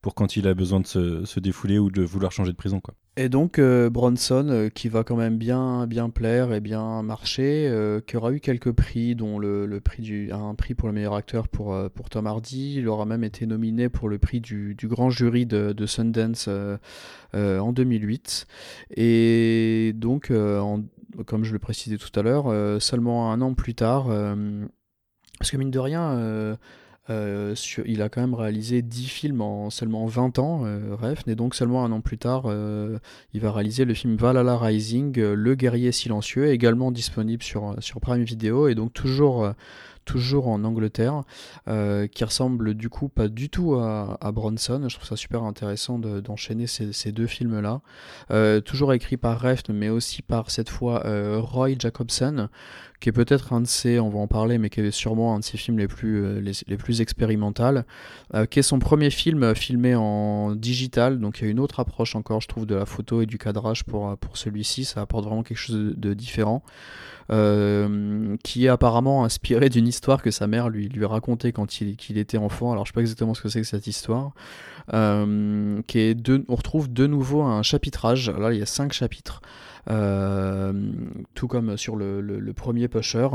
[0.00, 2.80] pour quand il a besoin de se, défouler ou de vouloir changer de prison.
[2.80, 2.94] Quoi.
[3.16, 7.68] Et donc euh, Bronson, euh, qui va quand même bien, bien plaire et bien marcher,
[7.68, 11.14] euh, qui aura eu quelques prix, dont le, prix du, un prix pour le meilleur
[11.14, 12.76] acteur pour, pour Tom Hardy.
[12.78, 16.48] Il aura même été nominé pour le prix du, grand jury de, Sundance
[17.34, 18.46] en 2008.
[18.96, 20.32] Et donc,
[21.26, 24.06] comme je le précisais tout à l'heure, seulement un an plus tard,
[25.38, 26.56] parce que mine de rien
[27.10, 27.54] euh,
[27.86, 31.84] il a quand même réalisé 10 films en seulement 20 ans, euh, et donc seulement
[31.84, 32.98] un an plus tard, euh,
[33.34, 38.00] il va réaliser le film Valhalla Rising, euh, Le guerrier silencieux, également disponible sur, sur
[38.00, 39.52] Prime Video, et donc toujours
[40.06, 41.22] toujours en Angleterre,
[41.66, 44.88] qui ressemble du coup pas du tout à, Bronson.
[44.88, 47.80] Je trouve ça super intéressant d'enchaîner ces, deux films-là.
[48.62, 51.04] Toujours écrit par Refn, mais aussi par cette fois
[51.38, 52.48] Roy Jacobson,
[53.00, 55.40] qui est peut-être un de ses, on va en parler, mais qui est sûrement un
[55.40, 57.84] de ses films les plus, les, plus expérimentales,
[58.50, 62.14] qui est son premier film filmé en digital, donc il y a une autre approche
[62.14, 65.42] encore, je trouve, de la photo et du cadrage pour, pour celui-ci, ça apporte vraiment
[65.42, 66.62] quelque chose de différent.
[67.32, 71.94] Euh, qui est apparemment inspiré d'une histoire que sa mère lui, lui racontait quand il,
[71.94, 72.72] qu'il était enfant.
[72.72, 74.32] Alors je sais pas exactement ce que c'est que cette histoire.
[74.92, 78.30] Euh, qui est de, on retrouve de nouveau un chapitrage.
[78.30, 79.42] Là, il y a cinq chapitres.
[79.88, 80.72] Euh,
[81.34, 83.28] tout comme sur le, premier Pusher.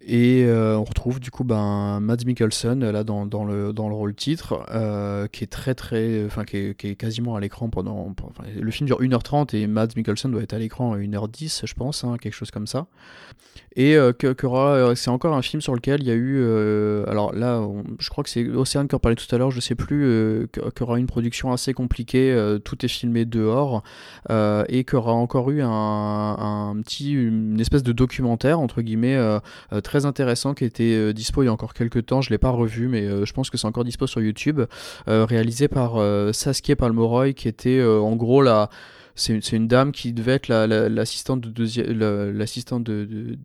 [0.00, 4.64] Et on retrouve du coup ben, Mads Mikkelsen là dans, le, dans le rôle titre,
[5.32, 8.14] qui est très très, enfin qui est, qui est quasiment à l'écran pendant.
[8.54, 12.04] le film dure 1h30 et Mads Mikkelsen doit être à l'écran à 1h10, je pense,
[12.04, 12.86] hein, quelque chose comme ça.
[13.78, 16.40] Et euh, euh, c'est encore un film sur lequel il y a eu.
[16.40, 17.62] Euh, alors là,
[18.00, 20.82] je crois que c'est Océane qui en parlait tout à l'heure, je sais plus, y
[20.82, 23.84] aura une production assez compliquée, tout est filmé dehors,
[24.28, 29.16] et aura encore eu un, petit, une espèce de documentaire, entre guillemets,
[29.84, 32.88] très intéressant qui était dispo il y a encore quelques temps, je l'ai pas revu,
[32.88, 34.60] mais je pense que c'est encore dispo sur YouTube,
[35.06, 35.98] réalisé par
[36.34, 38.70] Saskia Palmoroy, qui était en gros la
[39.18, 43.36] c'est une, dame qui devait être l'assistante de, l'assistante de,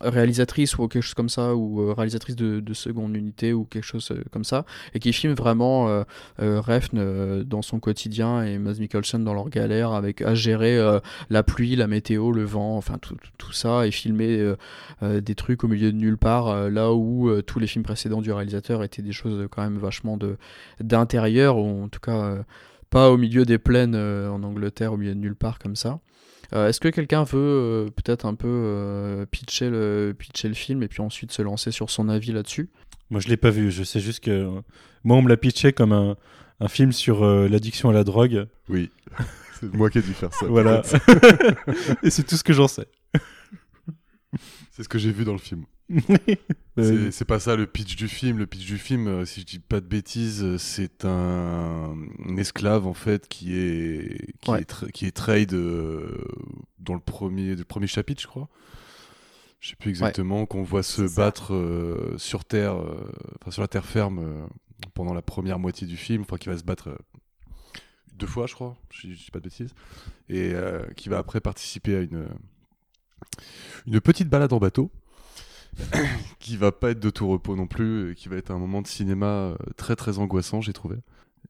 [0.00, 4.10] réalisatrice ou quelque chose comme ça, ou euh, réalisatrice de, seconde unité ou quelque chose
[4.10, 4.64] euh, comme ça,
[4.94, 6.04] et qui filme vraiment euh,
[6.38, 10.78] Refn dans son quotidien et Mads Mikkelsen dans leur galère avec à gérer
[11.28, 14.54] la pluie, la météo, le vent, enfin tout, tout ça, et filmer
[15.02, 18.82] des trucs au milieu de nulle part, là où tous les films précédents du réalisateur
[18.82, 20.18] étaient des choses quand même vachement
[20.80, 22.44] d'intérieur, ou en tout cas
[22.92, 25.98] pas au milieu des plaines en Angleterre, au milieu de nulle part comme ça.
[26.52, 31.32] Est-ce que quelqu'un veut peut-être un peu pitcher, le, pitcher le film et puis ensuite
[31.32, 32.68] se lancer sur son avis là-dessus?
[33.10, 33.70] Moi, je l'ai pas vu.
[33.70, 34.48] Je sais juste que
[35.02, 36.16] moi, on me l'a pitché comme un,
[36.60, 38.46] un film sur l'addiction à la drogue.
[38.68, 38.90] Oui,
[39.60, 40.46] c'est moi qui ai dû faire ça.
[40.46, 40.82] voilà.
[42.02, 42.86] et c'est tout ce que j'en sais.
[44.70, 45.64] C'est ce que j'ai vu dans le film.
[46.76, 48.38] C'est pas ça le pitch du film.
[48.38, 51.94] Le pitch du film, euh, si je dis pas de bêtises, euh, c'est un...
[52.38, 56.24] esclave en fait qui est qui est, qui est trade euh,
[56.78, 58.48] dans le premier le premier chapitre, je crois.
[59.60, 61.52] Je sais plus exactement qu'on voit se battre
[62.16, 62.74] sur terre,
[63.40, 64.48] enfin sur la terre ferme
[64.92, 66.98] pendant la première moitié du film, enfin qui va se battre
[68.14, 68.76] deux fois, je crois.
[68.90, 69.72] Je, je dis pas de bêtises,
[70.28, 70.52] et
[70.96, 72.26] qui va après participer à une
[73.86, 74.90] une petite balade en bateau
[76.38, 78.82] qui va pas être de tout repos non plus, et qui va être un moment
[78.82, 80.96] de cinéma euh, très très angoissant, j'ai trouvé.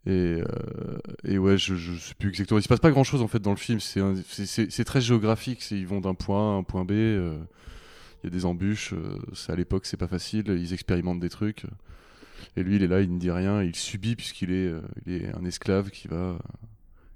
[0.07, 2.59] Et, euh, et, ouais, je, je sais plus exactement.
[2.59, 3.79] Il se passe pas grand chose en fait dans le film.
[3.79, 5.71] C'est très géographique.
[5.71, 6.93] Ils vont d'un point A à un point B.
[6.93, 7.39] Euh,
[8.23, 8.95] il y a des embûches.
[9.49, 10.47] à l'époque, c'est pas facile.
[10.49, 11.67] Ils expérimentent des trucs.
[12.57, 13.63] Et lui, il est là, il ne dit rien.
[13.63, 14.73] Il subit puisqu'il est,
[15.35, 16.37] un esclave qui va,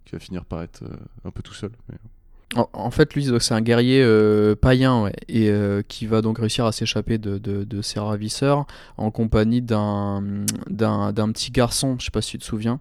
[0.05, 0.85] qui va finir par être
[1.24, 1.73] un peu tout seul.
[2.55, 6.70] En, fait, lui, c'est un guerrier euh, païen et euh, qui va donc réussir à
[6.70, 8.66] s'échapper de, de, ses ravisseurs
[8.97, 12.78] en compagnie d'un petit garçon, je sais pas si tu te souviens.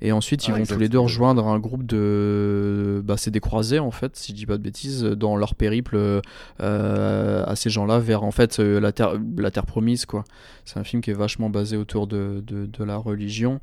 [0.00, 3.02] Et ensuite, ils ah, vont tous les deux rejoindre un groupe de.
[3.04, 6.20] Bah, c'est des croisés en fait, si je dis pas de bêtises, dans leur périple
[6.60, 10.06] euh, à ces gens-là vers en fait la, terre, la terre promise.
[10.06, 10.22] quoi.
[10.64, 13.60] C'est un film qui est vachement basé autour de, de la religion.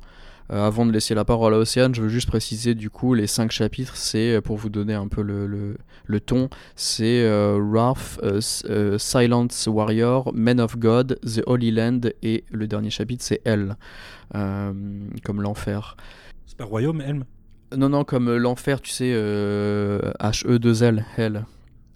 [0.50, 3.26] Euh, avant de laisser la parole à Océane, je veux juste préciser du coup les
[3.26, 5.76] cinq chapitres, c'est euh, pour vous donner un peu le,
[6.06, 8.18] le, ton, c'est euh, Wrath,
[8.98, 13.76] Silence Warrior, Men of God, The Holy Land et le dernier chapitre c'est Hell,
[14.32, 15.96] comme l'enfer.
[16.46, 17.24] C'est pas Royaume, Helm
[17.76, 21.44] Non, non, comme l'enfer, tu sais, H-E-2-L, Hell.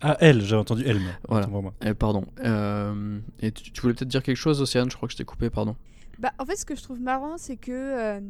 [0.03, 1.05] Ah, Hell, j'ai entendu Helm.
[1.29, 1.49] Voilà.
[1.99, 2.27] pardon.
[3.41, 4.91] et tu, tu voulais peut-être dire quelque chose, Océane?
[4.91, 5.75] Je crois que je t'ai coupé, pardon.
[6.23, 8.21] Bah, en fait, ce que je trouve marrant, c'est que euh,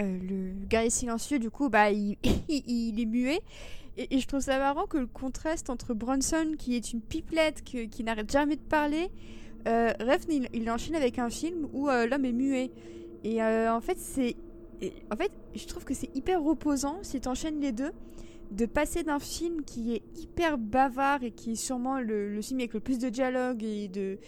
[0.00, 2.16] euh, le guerrier silencieux, du coup, bah, il,
[2.48, 3.42] est muet.
[3.98, 8.04] Et, je trouve ça marrant que le contraste entre Bronson, qui est une pipelette qui
[8.04, 9.10] n'arrête jamais de parler,
[9.68, 9.92] euh,
[10.54, 12.70] il, enchaîne avec un film où euh, l'homme est muet.
[13.22, 14.34] Et en fait, c'est.
[15.10, 17.92] En fait, je trouve que c'est hyper reposant si tu enchaînes les deux
[18.50, 22.60] de passer d'un film qui est hyper bavard et qui est sûrement le, le film
[22.60, 24.18] avec le plus de dialogue et de,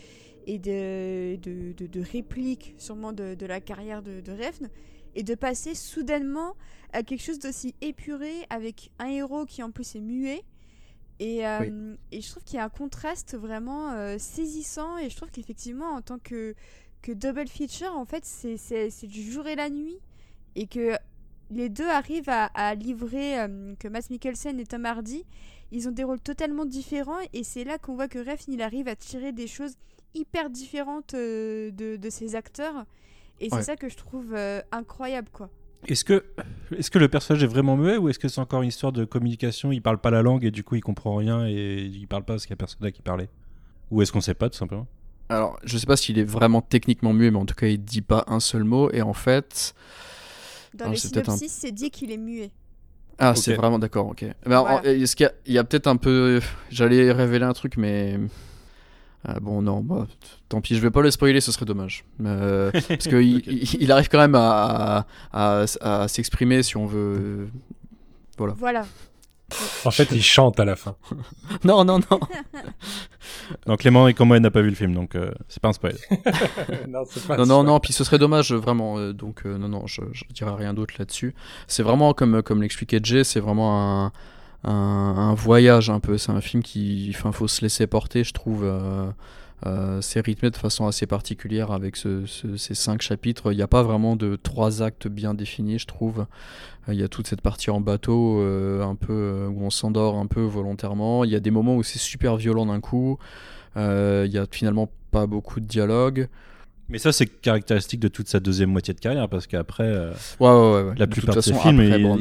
[0.47, 4.69] et de, de, de, répliques sûrement de, la carrière de, de Refn,
[5.17, 6.55] et de passer soudainement
[6.93, 10.45] à quelque chose d'aussi épuré avec un héros qui en plus est muet.
[11.19, 15.17] Et, euh, et je trouve qu'il y a un contraste vraiment euh, saisissant et je
[15.17, 16.55] trouve qu'effectivement en tant que,
[17.01, 19.99] que double feature en fait c'est du jour et la nuit
[20.57, 20.95] et que
[21.51, 25.25] les deux arrivent à, à livrer euh, que Matt Mikkelsen et Tom Hardy
[25.73, 28.87] ils ont des rôles totalement différents et c'est là qu'on voit que Refn il arrive
[28.87, 29.73] à tirer des choses
[30.17, 32.85] hyper différente euh, de, de ces acteurs.
[33.41, 35.51] Et c'est ça que je trouve euh, incroyable, quoi.
[35.87, 36.25] Est-ce que,
[36.77, 39.05] est que le personnage est vraiment muet ou est-ce que c'est encore une histoire de
[39.05, 39.71] communication?
[39.71, 42.33] Il parle pas la langue et du coup il comprend rien et il parle pas
[42.33, 43.29] parce qu'il y a personne là qui parlait
[43.91, 44.89] Ou est-ce qu'on sait pas tout simplement?
[45.29, 48.01] Alors je sais pas s'il est vraiment techniquement muet, mais en tout cas il dit
[48.01, 49.75] pas un seul mot et en fait.
[50.75, 52.51] Dans les synopsis, c'est dit qu'il est muet.
[53.19, 54.25] Ah, c'est vraiment d'accord, ok.
[54.25, 56.41] Est-ce qu'il y a peut-être un peu.
[56.71, 58.19] J'allais révéler un truc, mais
[59.25, 60.07] ah, bon, non, bah,
[60.49, 62.05] tant pis, je vais pas le spoiler, ce serait dommage.
[62.25, 63.43] Euh, parce qu'il
[63.81, 67.49] il, arrive quand même à, à, s'exprimer si on veut.
[68.39, 68.55] Voilà.
[68.59, 68.87] Voilà.
[69.85, 70.97] En fait, il chante à la fin.
[71.65, 72.21] non, non, non.
[73.67, 75.97] donc Clément et comment n'a pas vu le film, donc euh, c'est pas un spoil.
[76.89, 78.99] non, pas non, non, non, puis ce serait dommage, vraiment.
[78.99, 81.35] Euh, donc, non, non, je, je dirais rien d'autre là-dessus.
[81.69, 84.13] C'est vraiment, comme, comme l'expliquait Jay, c'est vraiment un
[84.67, 86.19] un, voyage un peu.
[86.19, 88.65] C'est un film qui, enfin, faut se laisser porter, je trouve.
[88.65, 89.11] Euh,
[89.65, 93.53] euh, c'est rythmé de façon assez particulière avec ces cinq chapitres.
[93.53, 96.27] Il n'y a pas vraiment de trois actes bien définis, je trouve.
[96.89, 100.27] Euh, il y a toute cette partie en bateau, un peu où on s'endort un
[100.27, 101.25] peu volontairement.
[101.25, 103.19] Il y a des moments où c'est super violent d'un coup.
[103.77, 106.29] il y a finalement pas beaucoup de dialogue.
[106.89, 110.49] Mais ça, c'est caractéristique de toute sa deuxième moitié de carrière, parce qu'après, euh, ouais,
[110.49, 112.21] ouais, ouais, la plupart de, ses films,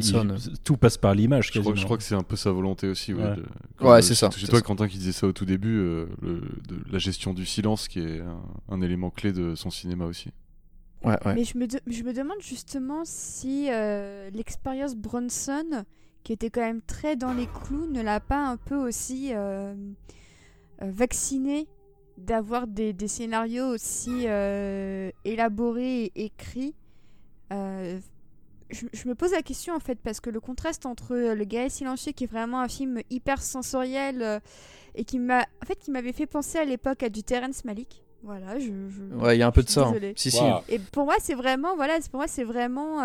[0.64, 1.52] tout passe par l'image.
[1.54, 3.14] Je, je, crois que c'est un peu sa volonté aussi.
[3.14, 4.30] Ouais, c'est ça.
[4.36, 7.46] C'est toi, Quentin, qui disait ça au tout début, euh, le, de la gestion du
[7.46, 8.22] silence, qui est
[8.70, 10.30] un, élément clé de son cinéma aussi.
[11.04, 11.36] Ouais, ouais.
[11.36, 15.86] Mais je me, je me demande justement si euh, l'expérience Bronson,
[16.24, 19.32] qui était quand même très dans les clous, ne l'a pas un peu aussi
[20.82, 21.68] vacciné
[22.18, 26.76] d'avoir des, des, scénarios aussi euh, élaborés et écrits.
[27.52, 28.00] Euh,
[28.70, 32.14] je, me pose la question en fait parce que le contraste entre Le Guerrier silencieux
[32.14, 34.42] qui est vraiment un film hyper sensoriel
[34.96, 38.02] et qui m'a en fait qui m'avait fait penser à l'époque à du Terrence Malick.
[38.24, 38.72] Voilà, je,
[39.18, 39.86] Ouais, il y a un peu de ça.
[39.88, 40.14] Hein.
[40.16, 40.42] Si si.
[40.68, 43.04] Et pour moi, c'est vraiment voilà, pour moi c'est vraiment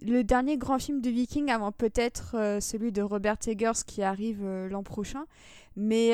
[0.00, 4.84] le dernier grand film de Viking avant peut-être celui de Robert Eggers qui arrive l'an
[4.84, 5.24] prochain.
[5.74, 6.12] Mais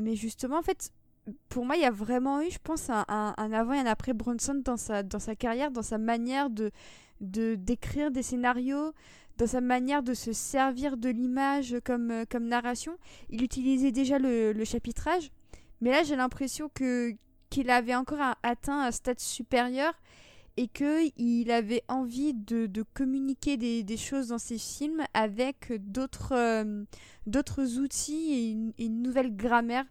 [0.00, 0.92] mais justement en fait
[1.48, 4.62] pour moi, il y a vraiment eu, je pense, un, avant et un après Bronson
[4.64, 6.70] dans sa, dans sa carrière, dans sa manière de
[7.20, 8.92] d'écrire des scénarios,
[9.38, 12.96] dans sa manière de se servir de l'image comme, euh, comme narration.
[13.30, 15.30] Il utilisait déjà le, chapitrage,
[15.80, 17.14] mais là j'ai l'impression que
[17.50, 19.94] qu'il avait encore atteint un stade supérieur
[20.58, 26.34] et qu'il avait envie de, de communiquer des, des, choses dans ses films avec d'autres
[26.34, 26.84] euh,
[27.80, 28.32] outils
[28.78, 29.86] et une, nouvelle grammaire.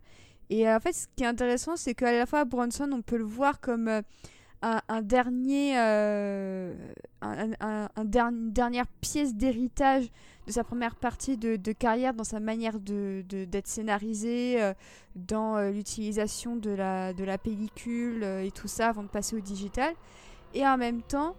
[0.49, 3.17] Et euh, en fait, ce qui est intéressant, c'est qu'à la fois Bronson, on peut
[3.17, 4.03] le voir comme
[4.61, 6.73] un, dernier, euh,
[7.21, 10.09] un, une dernière pièce d'héritage
[10.47, 14.73] de sa première partie de, carrière dans sa manière de, d'être scénarisé, euh,
[15.15, 19.41] dans euh, l'utilisation de la, de la pellicule et tout ça avant de passer au
[19.41, 19.93] digital.
[20.53, 21.35] Et en même temps,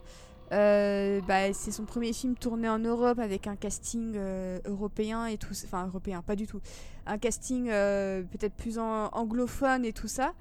[0.51, 4.17] bah, c'est son premier film tourné en Europe avec un casting
[4.65, 6.61] européen et tout enfin européen pas du tout.
[7.07, 10.33] Un casting peut-être plus anglophone et tout ça.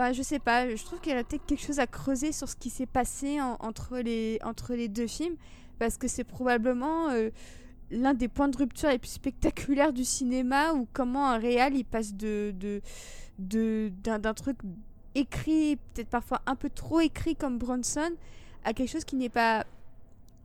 [0.00, 2.48] Enfin, je sais pas, je trouve qu'il y aurait peut-être quelque chose à creuser sur
[2.48, 5.36] ce qui s'est passé entre, les, entre les deux films,
[5.78, 7.28] parce que c'est probablement euh,
[7.90, 11.84] l'un des points de rupture les plus spectaculaires du cinéma, ou comment un réal il
[11.84, 12.54] passe de,
[13.38, 14.56] de, d'un, truc
[15.14, 18.12] écrit, peut-être parfois un peu trop écrit comme Bronson,
[18.64, 19.64] à quelque chose qui n'est pas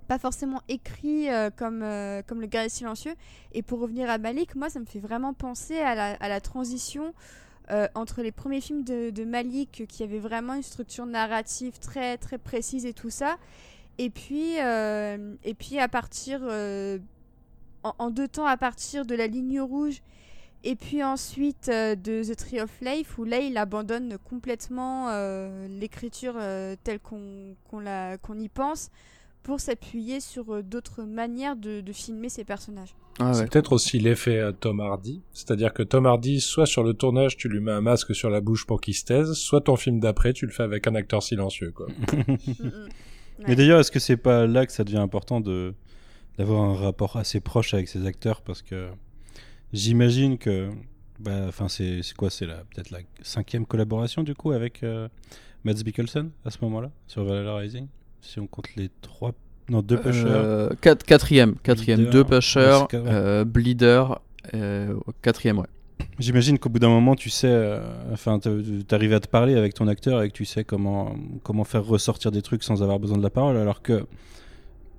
[0.08, 3.16] pas forcément écrit euh, comme, euh, comme Le Guerrier Silencieux.
[3.54, 6.42] Et pour revenir à Malik, moi, ça me fait vraiment penser à la, à la
[6.42, 7.14] transition
[7.72, 12.38] euh, entre les premiers films de, Malik qui avaient vraiment une structure narrative très très
[12.38, 13.38] précise et tout ça,
[13.98, 16.42] et puis euh, et puis à partir
[17.84, 20.04] en, deux temps à partir de la ligne rouge
[20.66, 25.10] et puis ensuite de The Tree of Life où là il abandonne complètement
[25.70, 26.36] l'écriture
[26.84, 28.90] telle qu'on qu'on y pense
[29.44, 32.96] pour s'appuyer sur d'autres manières de filmer ses personnages.
[33.20, 36.94] Ah c'est peut-être aussi l'effet euh, Tom Hardy, c'est-à-dire que Tom Hardy, soit sur le
[36.94, 39.78] tournage, tu lui mets un masque sur la bouche pour qu'il se taise, soit ton
[39.78, 41.88] film d'après, tu le fais avec un acteur silencieux, quoi.
[43.48, 45.74] Mais d'ailleurs, est-ce que c'est pas là que ça devient important de
[46.38, 48.42] d'avoir un rapport assez proche avec ces acteurs?
[48.42, 48.90] Parce que
[49.76, 50.70] j'imagine que
[51.20, 55.08] bah enfin c'est quoi c'est peut-être la cinquième collaboration du coup avec euh,
[55.64, 57.88] Mads Mikkelsen à ce moment-là sur Valhalla Rising
[58.22, 59.34] si on compte les trois
[59.70, 60.26] non, deux pushers.
[60.28, 62.06] Euh, quatrième, quatrième.
[62.06, 64.20] deux pushers, euh, bleeder,
[64.54, 65.68] euh, quatrième, ouais.
[66.20, 67.80] J'imagine qu'au bout d'un moment, tu sais,
[68.12, 68.40] enfin,
[68.88, 72.32] t'arrives à te parler avec ton acteur et que tu sais comment, comment faire ressortir
[72.32, 74.06] des trucs sans avoir besoin de la parole, alors que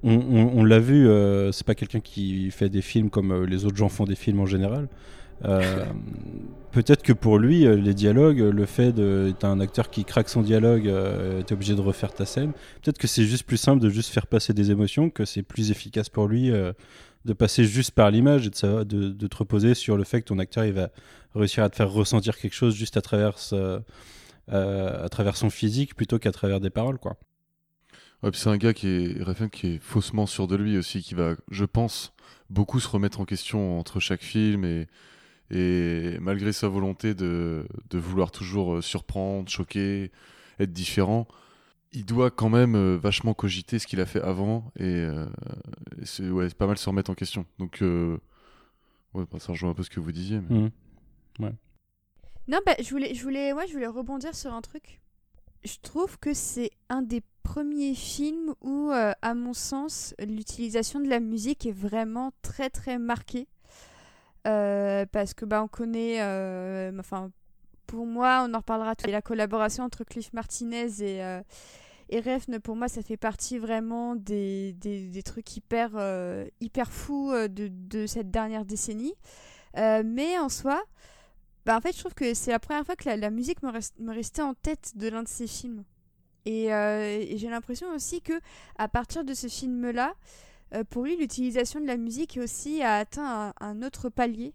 [0.06, 1.08] on, l'a vu,
[1.52, 4.46] c'est pas quelqu'un qui fait des films comme les autres gens font des films en
[4.46, 4.88] général.
[5.44, 5.84] Euh,
[6.72, 10.42] peut-être que pour lui, euh, les dialogues, le fait d'être un acteur qui craque son
[10.42, 12.52] dialogue, euh, t'es obligé de refaire ta scène.
[12.82, 15.70] Peut-être que c'est juste plus simple de juste faire passer des émotions, que c'est plus
[15.70, 16.50] efficace pour lui
[17.24, 20.26] de passer juste par l'image et de, de, de, te reposer sur le fait que
[20.26, 20.90] ton acteur il va
[21.34, 23.34] réussir à te faire ressentir quelque chose juste à travers,
[24.48, 26.98] à travers son physique plutôt qu'à travers des paroles.
[26.98, 27.16] quoi.
[28.22, 31.34] Ouais, c'est un gars qui est, qui est faussement sûr de lui aussi, qui va,
[31.50, 32.12] je pense,
[32.50, 34.86] beaucoup se remettre en question entre chaque film et
[35.50, 40.10] et malgré sa volonté de, de vouloir toujours euh, surprendre, choquer,
[40.58, 41.28] être différent,
[41.92, 45.26] il doit quand même euh, vachement cogiter ce qu'il a fait avant et, euh,
[46.02, 47.46] c'est ouais, pas mal se remettre en question.
[47.58, 50.40] Donc, ouais, bah, ça rejoint un peu ce que vous disiez.
[50.40, 50.70] Mmh.
[51.38, 51.54] Ouais.
[52.48, 55.00] Non, bah, je, voulais, je, voulais, ouais, je voulais rebondir sur un truc.
[55.66, 61.20] Je trouve que c'est un des premiers films où, à mon sens, l'utilisation de la
[61.20, 63.48] musique est vraiment très très marquée.
[64.46, 67.30] Euh, parce que bah, on connaît, euh, enfin,
[67.86, 69.08] pour moi, on en reparlera tout.
[69.08, 71.40] Et la collaboration entre Cliff Martinez et, euh,
[72.10, 75.90] et Refn, pour moi, ça fait partie vraiment des, des, des trucs hyper,
[76.60, 79.14] hyper fous de, de, cette dernière décennie.
[79.74, 80.82] mais en soi,
[81.66, 84.12] bah, en fait, je trouve que c'est la première fois que la, la musique me,
[84.12, 85.84] restait en tête de l'un de ces films.
[86.46, 88.34] Et, et j'ai l'impression aussi que
[88.78, 90.14] à partir de ce film-là,
[90.74, 94.52] euh, pour lui, l'utilisation de la musique aussi a atteint un, autre palier.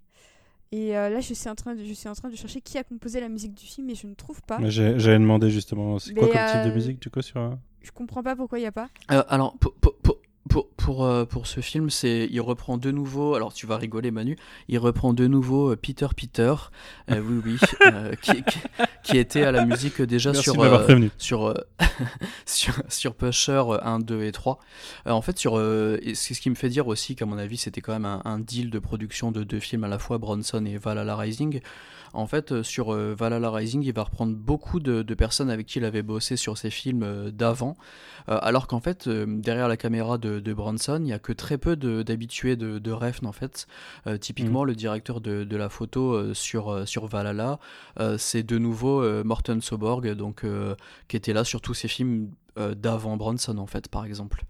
[0.73, 2.77] Et euh, là, je suis, en train de, je suis en train de chercher qui
[2.77, 4.57] a composé la musique du film, mais je ne trouve pas.
[4.69, 7.59] J'avais demandé justement, c'est quoi comme type de euh, musique du coup sur un...
[7.81, 8.89] Je comprends pas pourquoi il n'y a pas.
[9.07, 10.17] alors, pour, pour, pour,
[10.49, 10.67] pour,
[11.29, 14.37] pour, ce film, c'est il reprend de nouveau, alors tu vas rigoler Manu,
[14.67, 16.53] il reprend de nouveau Peter Peter,
[17.09, 17.59] oui oui,
[18.21, 18.43] qui,
[19.03, 21.53] qui était à la musique déjà Merci sur, euh, sur, euh,
[22.45, 24.59] sur, sur Pusher 1, 2 et 3.
[25.07, 27.57] Euh, en fait, sur, euh, c'est ce qui me fait dire aussi qu'à mon avis,
[27.57, 30.65] c'était quand même un, un deal de production de deux films à la fois, Bronson
[30.65, 31.61] et Valhalla Rising.
[32.13, 35.65] En fait, euh, sur euh, Valhalla Rising, il va reprendre beaucoup de, de personnes avec
[35.65, 37.77] qui il avait bossé sur ses films euh, d'avant,
[38.27, 41.75] alors qu'en fait, derrière la caméra de, de Bronson, il n'y a que très peu
[41.75, 43.65] d'habitués de, de Refn, en fait.
[44.19, 47.59] Typiquement, le directeur de, la photo sur, sur Valhalla,
[48.17, 50.45] c'est de nouveau Morten Soborg, donc,
[51.07, 52.29] qui était là sur tous ses films
[52.75, 54.45] d'avant Bronson, en fait, par exemple.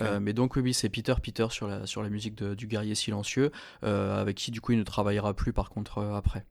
[0.00, 2.66] Euh, mais donc oui, oui, c'est Peter Peter sur la, sur la musique de- du
[2.66, 3.52] guerrier silencieux,
[3.84, 6.44] euh, avec qui du coup il ne travaillera plus par contre euh, après.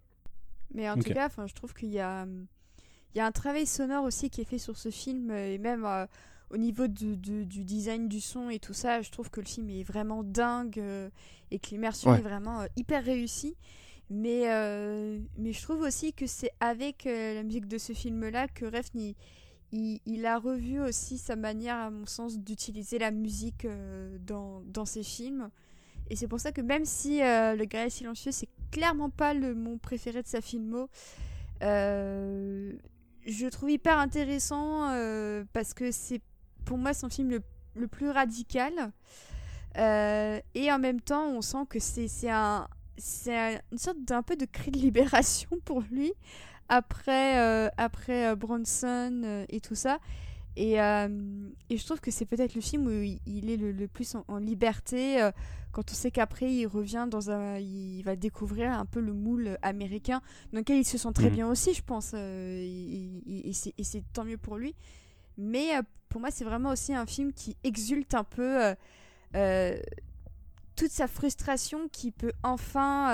[0.73, 3.65] Mais en tout cas, enfin, je trouve qu'il y a, il y a un travail
[3.65, 6.05] sonore aussi qui est fait sur ce film, euh, et même euh,
[6.49, 9.45] au niveau du, du- du design du son et tout ça, je trouve que le
[9.45, 11.09] film est vraiment dingue euh,
[11.51, 12.19] et que l'immersion Ouais.
[12.19, 13.55] est vraiment euh, hyper réussie.
[14.09, 14.43] Mais,
[15.37, 19.15] mais je trouve aussi que c'est avec la musique de ce film-là que Refn il,
[19.71, 23.65] il- il a revu aussi sa manière, à mon sens, d'utiliser la musique
[24.27, 25.49] dans, dans ses films.
[26.09, 29.53] Et c'est pour ça que même si euh, Le Guerrier Silencieux, c'est clairement pas le,
[29.55, 30.89] mon préféré de sa filmo,
[31.63, 32.73] euh,
[33.25, 36.21] je le trouve hyper intéressant euh, parce que c'est
[36.65, 37.41] pour moi son film le,
[37.75, 38.91] le plus radical.
[39.77, 42.67] Et en même temps, on sent que c'est un,
[43.27, 46.13] un- une sorte d'un peu de cri de libération pour lui
[46.69, 49.99] après, après Bronson et tout ça.
[50.55, 53.88] Et, euh, et je trouve que c'est peut-être le film où il, est le, le
[53.88, 55.31] plus en, en liberté, euh,
[55.71, 57.57] quand on sait qu'après il revient dans un.
[57.57, 60.21] Il va découvrir un peu le moule américain,
[60.51, 61.35] dans lequel il se sent très Mhm.
[61.35, 62.11] bien aussi, je pense.
[62.13, 64.75] euh, et et- et c'est tant mieux pour lui.
[65.38, 65.69] Mais
[66.09, 68.75] pour moi, c'est vraiment aussi un film qui exulte un peu
[70.75, 73.09] toute sa frustration qui peut enfin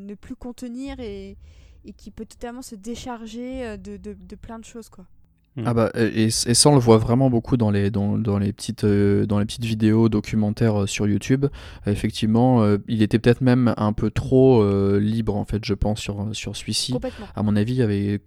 [0.00, 1.36] ne plus contenir et,
[1.84, 5.06] et qui peut totalement se décharger de, de, de plein de choses, quoi.
[5.56, 5.62] Mm.
[5.66, 8.52] Ah bah et, et ça on le voit vraiment beaucoup dans les dans, dans les
[8.52, 11.46] petites euh, dans les petites vidéos documentaires euh, sur YouTube.
[11.86, 16.00] Effectivement, euh, il était peut-être même un peu trop euh, libre en fait, je pense
[16.00, 16.92] sur sur celui-ci.
[16.92, 17.26] Complètement.
[17.36, 18.20] À mon avis, il y avait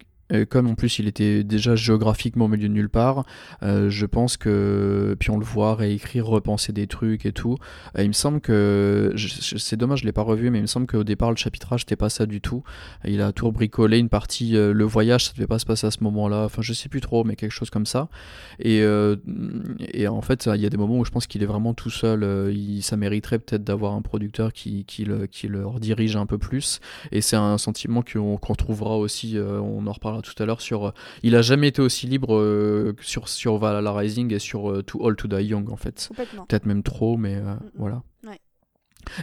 [0.49, 3.25] comme en plus il était déjà géographiquement au milieu de nulle part,
[3.63, 7.57] euh, je pense que puis on le voit réécrire, repenser des trucs et tout.
[7.97, 11.03] Il me semble que c'est dommage, je l'ai pas revu, mais il me semble qu'au
[11.03, 12.63] départ le chapitrage c'était pas ça du tout.
[13.05, 15.91] Il a tout bricolé une partie, euh, le voyage ça devait pas se passer à
[15.91, 16.45] ce moment-là.
[16.45, 18.09] Enfin je sais plus trop, mais quelque chose comme ça.
[18.59, 19.15] Et euh,
[20.09, 22.51] en fait il y a des moments où je pense qu'il est vraiment tout seul.
[22.53, 26.37] il, ça mériterait peut-être d'avoir un producteur qui qui le qui le redirige un peu
[26.37, 26.79] plus.
[27.11, 30.87] Et c'est un sentiment qu'on qu'on retrouvera aussi, on en reparlera tout à l'heure, sur...
[30.87, 30.91] euh,
[31.23, 34.81] il a jamais été aussi libre euh, que sur, sur Valhalla Rising et sur euh,
[34.83, 36.09] Too Old to Die Young, en fait.
[36.47, 37.59] Peut-être même trop, mais Mm, mm.
[37.75, 38.03] voilà.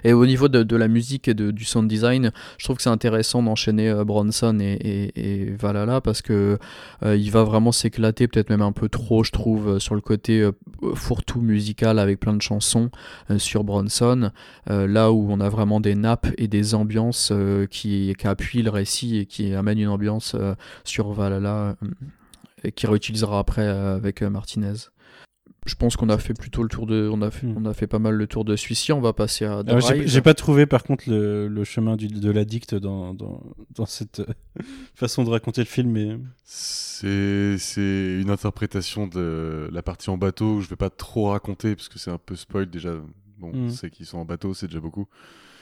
[0.03, 2.91] Et au niveau de, la musique et de, du sound design, je trouve que c'est
[2.91, 6.59] intéressant d'enchaîner euh, Bronson et, Valhalla parce que
[7.05, 10.01] euh, il va vraiment s'éclater, peut-être même un peu trop, je trouve, euh, sur le
[10.01, 10.49] côté
[10.95, 12.91] fourre-tout musical avec plein de chansons
[13.39, 14.31] sur Bronson,
[14.67, 17.33] là où on a vraiment des nappes et des ambiances
[17.71, 20.37] qui, qui appuient le récit et qui amènent une ambiance
[20.85, 21.77] sur Valhalla
[22.65, 24.75] et qui réutilisera après avec Martinez.
[25.67, 27.55] Je pense qu'on a fait plutôt le tour de, on a fait, Hmm.
[27.57, 28.93] on a fait pas mal le tour de celui-ci.
[28.93, 32.31] On va passer à Alors, j'ai- pas trouvé par contre le, le chemin du, de
[32.31, 33.43] l'addict dans, dans,
[33.75, 34.27] dans cette euh,
[34.95, 40.61] façon de raconter le film, mais C'est c'est une interprétation de la partie en bateau.
[40.61, 42.95] Je vais pas trop raconter parce que c'est un peu spoil déjà.
[43.39, 43.71] Bon, Mm.
[43.71, 45.07] c'est qu'ils sont en bateau, c'est déjà beaucoup.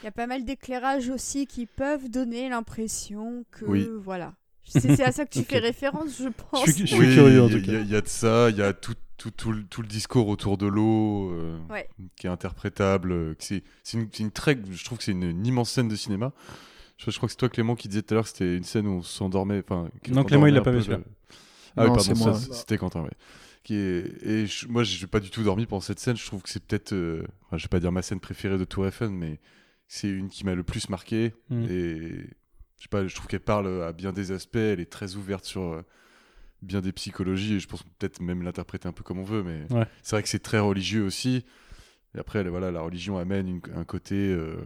[0.02, 3.64] Il y a pas mal d'éclairages aussi qui peuvent donner l'impression que.
[3.64, 3.88] Oui.
[4.02, 4.34] Voilà.
[4.64, 6.64] C'est à ça que tu fais référence, je pense.
[6.66, 7.72] Je suis- je suis curieux, en il y a- tout cas.
[7.72, 9.64] Il y, a- il y a de ça, il y a tout, tout, tout, le,
[9.64, 11.88] tout le discours autour de l'eau euh, Ouais.
[12.16, 13.12] qui est interprétable.
[13.12, 15.88] euh, C'est c'est une, c'est une très, je trouve que c'est une, une immense scène
[15.88, 16.32] de cinéma.
[16.98, 18.64] Je, je crois que c'est toi Clément qui disais tout à l'heure que c'était une
[18.64, 19.62] scène où on s'endormait.
[20.10, 20.80] Non, Clément, il l'a pas vu,
[21.76, 22.34] Ah oui, Non, pardon, moi.
[22.38, 23.10] c- c'était Quentin, ouais.
[23.64, 24.22] Qui est...
[24.26, 26.16] Et je- moi, j'ai pas du tout dormi pendant cette scène.
[26.16, 28.64] Je trouve que c'est peut-être, euh, enfin, je vais pas dire ma scène préférée de
[28.64, 29.40] Tour Eiffel, mais
[29.88, 31.32] c'est une qui m'a le plus marqué.
[31.48, 31.62] Mm.
[31.70, 32.26] Et
[32.82, 34.56] je sais pas, je trouve qu'elle parle à bien des aspects.
[34.56, 35.82] Elle est très ouverte sur euh,
[36.62, 37.54] bien des psychologies.
[37.54, 39.86] Et je pense peut-être même l'interpréter un peu comme on veut, mais Ouais.
[40.02, 41.44] c'est vrai que c'est très religieux aussi.
[42.16, 44.56] Et après, voilà, la religion amène une- un côté, euh,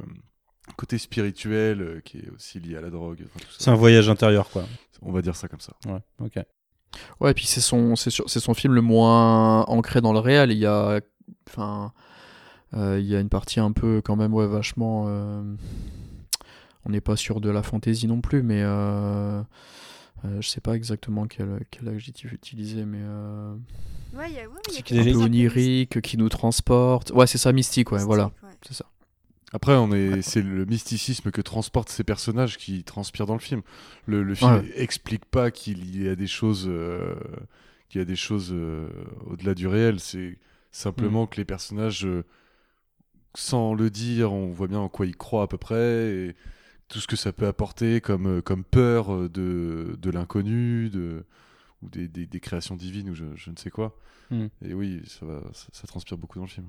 [0.71, 3.23] un côté spirituel euh, qui est aussi lié à la drogue.
[3.27, 4.65] enfin, c'est un voyage intérieur, quoi.
[5.03, 5.75] On va dire ça comme ça.
[5.87, 6.39] Ouais, ok.
[7.21, 10.21] Ouais, et puis c'est son, c'est sur- c'est son film le moins ancré dans le
[10.21, 10.53] réel.
[10.53, 11.03] Il y a,
[11.51, 11.93] enfin,
[12.73, 15.05] euh, il y a une partie un peu quand même, ouais, vachement.
[16.87, 19.43] On n'est pas sur de la fantaisie non plus, mais euh,
[20.25, 23.55] euh, je sais pas exactement quel, quel adjectif utiliser, mais euh,
[24.17, 27.11] Ouais, il y a, ouais, il y a C'est qu'il est onirique, qui nous transporte.
[27.11, 28.51] Ouais, c'est ça, mystique, ouais, mystique, voilà, ouais.
[28.67, 28.87] c'est ça.
[29.53, 33.63] Après, on est, c'est le mysticisme que transportent ces personnages qui transpirent dans le film.
[34.07, 34.73] Le, le film Ouais.
[34.77, 37.15] explique pas qu'il y a des choses, euh,
[37.89, 38.89] qu'il y a des choses euh,
[39.27, 40.01] au-delà du réel.
[40.01, 40.39] C'est
[40.73, 41.29] simplement Mm.
[41.29, 42.25] que les personnages, euh,
[43.35, 45.77] sans le dire, on voit bien en quoi ils croient à peu près
[46.15, 46.37] et
[46.89, 51.25] tout ce que ça peut apporter comme, euh, comme peur euh, de, de l'inconnu, de
[51.83, 53.99] ou des, des, des créations divines ou je, je ne sais quoi.
[54.31, 54.47] Mm.
[54.65, 56.67] Et oui, ça, va, ça, ça transpire beaucoup dans le film.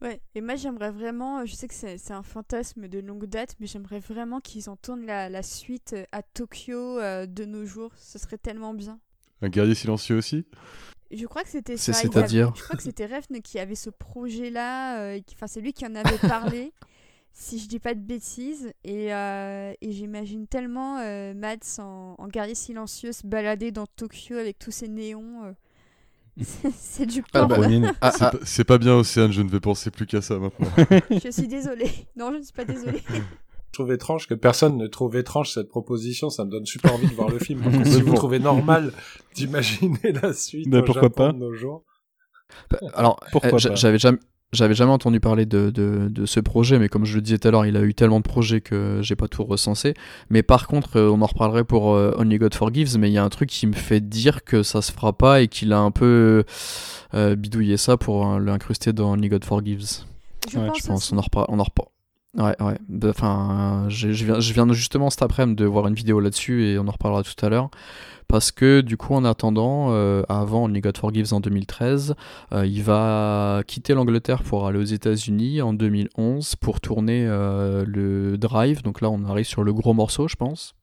[0.00, 3.56] Ouais, et moi j'aimerais vraiment, je sais que c'est c'est un fantasme de longue date,
[3.58, 7.64] mais j'aimerais vraiment qu'ils en tournent la, la suite euh, à Tokyo euh, de nos
[7.66, 7.90] jours.
[7.96, 9.00] Ce serait tellement bien.
[9.42, 10.46] Un guerrier silencieux aussi?
[11.10, 11.92] Je crois que c'était ça.
[11.92, 12.52] c'est-à-dire?
[12.54, 15.00] Je crois que c'était Refn qui avait ce projet-là.
[15.00, 16.72] euh, et qui- Enfin, c'est lui qui en avait parlé,
[17.40, 18.72] si je dis pas de bêtises.
[18.84, 24.36] Et, euh, et j'imagine tellement euh, Mads en, en guerrier silencieux se balader dans Tokyo
[24.36, 25.44] avec tous ces néons.
[25.44, 25.52] euh.
[26.42, 27.56] C'est- c'est du Ah bah.
[28.00, 30.38] Ah, C'est ah, pas- C'est pas bien, Océane, je ne vais penser plus qu'à ça
[30.38, 30.68] maintenant.
[31.10, 31.90] Je suis désolée.
[32.16, 33.02] Non, je ne suis pas désolée.
[33.08, 36.30] Je trouve étrange que personne ne trouve étrange cette proposition.
[36.30, 37.60] Ça me donne super envie de voir le film.
[37.62, 38.92] Parce que si vous trouvez normal
[39.34, 41.84] d'imaginer la suite Mais au pourquoi Japon pas de nos jours.
[42.94, 44.18] Alors, Pourquoi euh, j'avais jamais,
[44.52, 47.48] j'avais jamais entendu parler de, de, de ce projet, mais comme je le disais tout
[47.48, 49.94] à l'heure, il a eu tellement de projets que j'ai pas tout recensé.
[50.30, 53.18] Mais par contre, euh, on en reparlerait pour euh, Only God Forgives, mais il y
[53.18, 55.78] a un truc qui me fait dire que ça se fera pas et qu'il a
[55.80, 56.44] un peu
[57.14, 60.04] euh, bidouillé ça pour l'incruster dans Only God Forgives.
[60.50, 61.46] Je Ouais, pense, Je pense, on en reparle.
[61.50, 61.88] On en reparle.
[62.36, 63.08] Ouais, ouais.
[63.10, 66.78] Enfin, je je viens, je viens justement cet après-midi de voir une vidéo là-dessus et
[66.78, 67.70] on en reparlera tout à l'heure.
[68.28, 72.14] Parce que du coup, en attendant, euh, avant Only God Forgives en 2013,
[72.52, 78.36] euh, il va quitter l'Angleterre pour aller aux États-Unis en 2011 pour tourner euh, le
[78.36, 78.82] Drive.
[78.82, 80.74] Donc là, on arrive sur le gros morceau, je pense,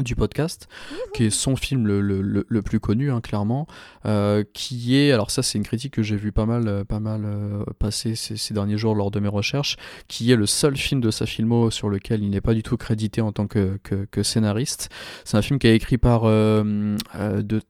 [0.00, 0.68] du podcast,
[1.14, 3.66] qui est son film le, le- le- plus connu, hein, clairement.
[4.06, 7.00] euh, qui est, alors ça, c'est une critique que j'ai vu pas mal, euh, pas
[7.00, 9.76] mal euh, passer ces, ces derniers jours lors de mes recherches,
[10.08, 12.76] qui est le seul film de sa filmo sur lequel il n'est pas du tout
[12.76, 14.88] crédité en tant que, que, que scénariste.
[15.24, 17.60] C'est un film qui est écrit par euh, de,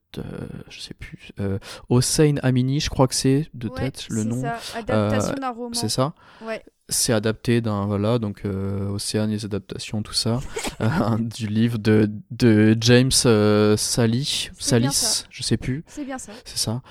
[0.69, 1.31] je sais plus,
[1.89, 4.40] Hossein Amini, je crois que c'est de Ouais, tête le c'est nom.
[4.43, 4.59] ça.
[4.78, 5.70] Adaptation d'un roman.
[5.74, 6.62] C'est ça Ouais.
[6.88, 10.40] C'est adapté d'un voilà donc euh, Océane les adaptations tout ça
[10.80, 15.84] euh, du livre de, de James euh, Sally Salis je sais plus.
[15.86, 16.32] C'est bien ça.
[16.44, 16.82] c'est ça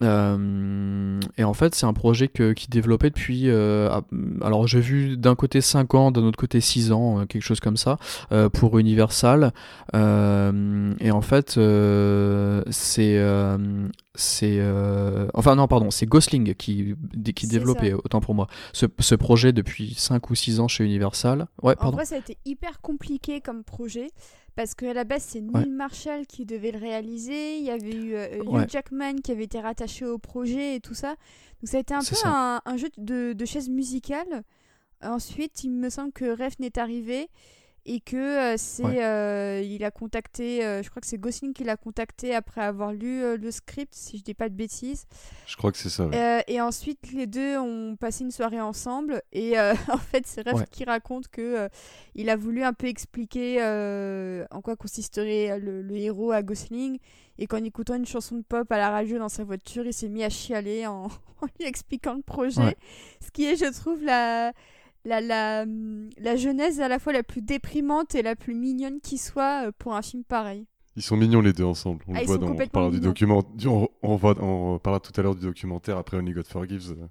[0.00, 4.00] Euh, et en fait c'est un projet que, qui développait depuis euh,
[4.42, 7.58] alors j'ai vu d'un côté 5 ans d'un autre côté 6 ans euh, quelque chose
[7.58, 7.98] comme ça
[8.30, 9.52] euh, pour Universal.
[9.94, 11.58] Et en fait
[12.70, 13.18] c'est
[14.14, 14.60] c'est
[15.34, 16.94] enfin non pardon c'est Gosling qui,
[17.34, 17.96] qui développait ça.
[17.96, 21.46] autant pour moi ce, ce projet depuis 5 ou 6 ans chez Universal.
[21.62, 21.96] Ouais En pardon.
[21.96, 24.08] vrai, ça a été hyper compliqué comme projet
[24.58, 25.66] parce qu'à la base, c'est Neil Ouais.
[25.66, 27.58] Marshall qui devait le réaliser.
[27.58, 28.66] Il y avait eu euh, Hugh Ouais.
[28.68, 31.10] Jackman qui avait été rattaché au projet et tout ça.
[31.10, 34.42] Donc, ça a été un peu un, un jeu de, de chaises musicales.
[35.00, 37.28] Ensuite, il me semble que Refn est arrivé
[37.90, 39.02] et que euh, c'est Ouais.
[39.02, 42.92] euh, il a contacté euh, je crois que c'est Gosling qui l'a contacté après avoir
[42.92, 45.06] lu le script si je dis pas de bêtises
[45.46, 46.08] Je crois que c'est ça.
[46.46, 49.22] et ensuite, les deux ont passé une soirée ensemble.
[49.32, 49.58] Et
[49.90, 50.64] en fait, c'est Ref Ouais.
[50.70, 51.68] qui raconte que
[52.14, 53.60] il a voulu un peu expliquer
[54.50, 56.98] en quoi consisterait le, le héros à Gosling.
[57.40, 60.08] Et qu'en écoutant une chanson de pop à la radio dans sa voiture, il s'est
[60.08, 61.04] mis à chialer en,
[61.40, 62.60] en lui expliquant le projet.
[62.60, 62.76] Ouais.
[63.24, 64.52] Ce qui est, je trouve, la,
[65.08, 65.64] la, la,
[66.18, 69.72] la genèse à la fois la plus déprimante et la plus mignonne qui soit euh,
[69.78, 70.66] pour un film pareil.
[70.96, 72.04] Ils sont mignons les deux ensemble.
[72.08, 72.48] On Ah, le voit dans.
[72.50, 73.44] On parlera du document.
[74.02, 76.90] on va, on parlera tout à l'heure du documentaire après Only God Forgives.
[76.92, 77.06] euh,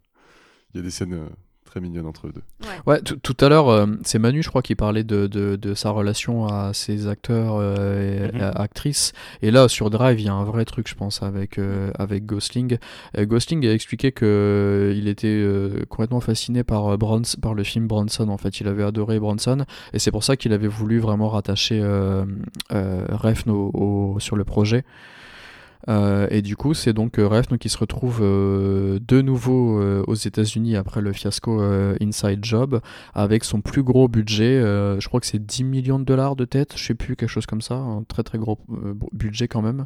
[0.73, 1.29] Il y a des scènes euh,
[1.77, 2.41] très mignonnes entre eux deux.
[2.85, 5.73] Ouais, tout tout à l'heure, euh, c'est Manu, je crois, qui parlait de, de, de
[5.73, 8.41] sa relation à ses acteurs euh, et Mhm.
[8.41, 9.13] à- actrices.
[9.41, 12.25] Et là, sur Drive, il y a un vrai truc, je pense, avec, euh, avec
[12.25, 12.77] Gosling.
[13.17, 17.53] Euh, Gosling a expliqué que euh, il était euh, complètement fasciné par, euh, Brons- par
[17.53, 18.29] le film Bronson.
[18.29, 19.65] En fait, il avait adoré Bronson.
[19.93, 22.25] Et c'est pour ça qu'il avait voulu vraiment rattacher euh,
[22.73, 24.83] euh, Refn au- au- sur le projet.
[25.89, 30.03] Euh, et du coup, c'est donc euh, Refn qui se retrouve euh, de nouveau euh,
[30.07, 32.81] aux États-Unis après le fiasco euh, Inside Job
[33.13, 34.57] avec son plus gros budget.
[34.59, 37.29] euh, je crois que c'est 10 millions de dollars de tête, je sais plus, quelque
[37.29, 37.75] chose comme ça.
[37.75, 39.85] Un très très gros euh, budget quand même.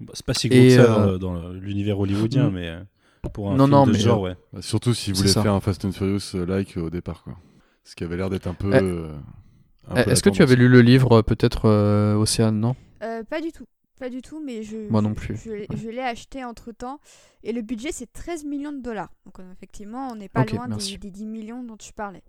[0.00, 2.54] Bah, C'est pas si gros Et, que ça euh, dans, l'univers hollywoodien, Mm.
[2.54, 2.72] mais
[3.32, 4.34] pour un Non, film non, de mais, genre, ouais.
[4.52, 5.42] Bah, surtout C'est voulaient ça.
[5.42, 7.34] faire un Fast and Furious euh, like au départ, quoi.
[7.84, 8.70] Ce qui avait l'air d'être un peu.
[8.74, 9.12] Eh, euh,
[9.94, 12.74] la Est-ce que tu avais lu le livre peut-être euh, Océane, non?
[13.04, 13.64] Euh, pas du tout.
[14.02, 15.36] Pas du tout, mais je, Moi non plus.
[15.36, 16.98] je, l'ai- je l'ai acheté entre temps.
[17.44, 19.12] Et le budget, c'est 13 millions de dollars.
[19.24, 22.24] Donc, euh, effectivement, on n'est pas loin des, des 10 millions dont tu parlais.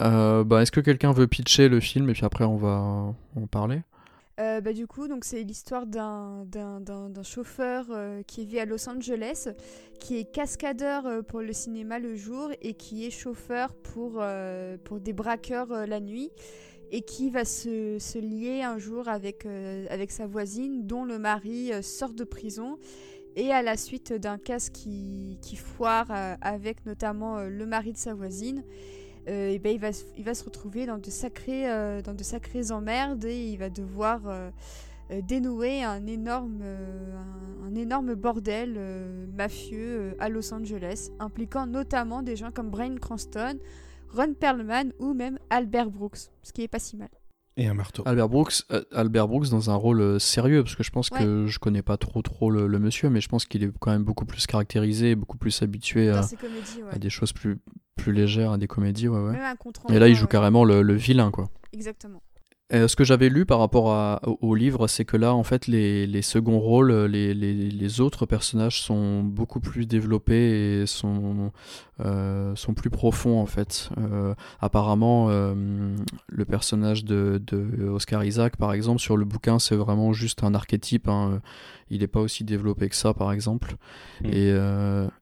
[0.00, 3.46] Euh, bah, Est-ce que quelqu'un veut pitcher le film et puis après on va en
[3.48, 3.82] parler?
[4.40, 8.64] Euh, bah, du coup, donc c'est l'histoire d'un, d'un, d'un, chauffeur euh, qui vit à
[8.64, 9.46] Los Angeles,
[10.00, 14.20] qui est cascadeur euh, pour le cinéma le jour et qui est chauffeur pour,
[14.82, 16.30] pour des braqueurs la nuit
[16.92, 19.46] et qui va se, se lier un jour avec,
[19.90, 22.78] avec sa voisine dont le mari sort de prison
[23.34, 26.08] et à la suite d'un casse qui, qui foire
[26.42, 28.62] avec notamment le mari de sa voisine.
[29.28, 32.24] Euh, et ben il, va, il va se retrouver dans de, sacrés, euh, dans de
[32.24, 34.50] sacrées emmerdes et il va devoir euh,
[35.22, 36.62] dénouer un énorme,
[37.64, 38.78] un, énorme bordel
[39.36, 43.58] mafieux à Los Angeles, impliquant notamment des gens comme Brian Cranston,
[44.14, 47.08] Ron Perlman ou même Albert Brooks, ce qui est pas si mal.
[47.56, 48.02] Et un marteau.
[48.06, 48.62] Albert Brooks,
[48.92, 52.22] Albert Brooks dans un rôle sérieux, parce que je pense que je connais pas trop
[52.22, 55.62] trop le, monsieur, mais je pense qu'il est quand même beaucoup plus caractérisé, beaucoup plus
[55.62, 56.22] habitué à,
[56.90, 57.58] à, des choses plus,
[57.96, 59.38] plus légère, des comédies, ouais, ouais.
[59.90, 61.50] Et là, il joue carrément le, le, vilain, quoi.
[61.74, 62.22] Exactement.
[62.72, 65.66] Euh, ce que j'avais lu par rapport à, au, livre, c'est que là, en fait,
[65.66, 71.52] les, les seconds rôles, les, les, les, autres personnages sont beaucoup plus développés et sont,
[72.00, 73.90] euh, sont plus profonds, en fait.
[73.98, 80.14] Euh, apparemment, le personnage de, de, Oscar Isaac, par exemple, sur le bouquin, c'est vraiment
[80.14, 81.08] juste un archétype.
[81.08, 81.42] Hein.
[81.90, 83.76] Il n'est pas aussi développé que ça, par exemple.
[84.22, 84.28] Mm.
[84.32, 84.48] Et,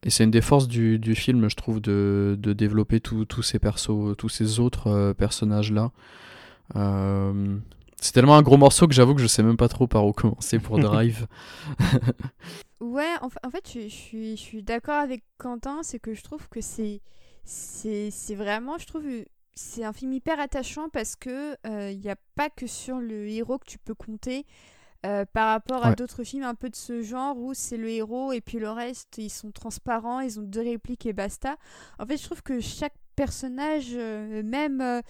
[0.05, 3.59] et c'est une des forces du, du, film, je trouve, de, de développer tous ces
[3.59, 5.91] persos, tous ces autres personnages-là.
[6.77, 7.59] Euh,
[8.01, 10.13] c'est tellement un gros morceau que j'avoue que je sais même pas trop par où
[10.13, 11.27] commencer pour Drive.
[12.81, 16.61] ouais, en, fait, je, suis, je suis d'accord avec Quentin, c'est que je trouve que
[16.61, 17.03] c'est,
[17.45, 19.05] c'est, vraiment, je trouve,
[19.55, 23.29] c'est un film hyper attachant parce que il euh, n'y a pas que sur le
[23.29, 24.47] héros que tu peux compter.
[25.07, 28.33] Euh, par rapport à d'autres films un peu de ce genre où c'est le héros
[28.33, 31.57] et puis le reste ils sont transparents, ils ont deux répliques et basta.
[31.99, 35.03] En fait, je trouve que chaque personnage, même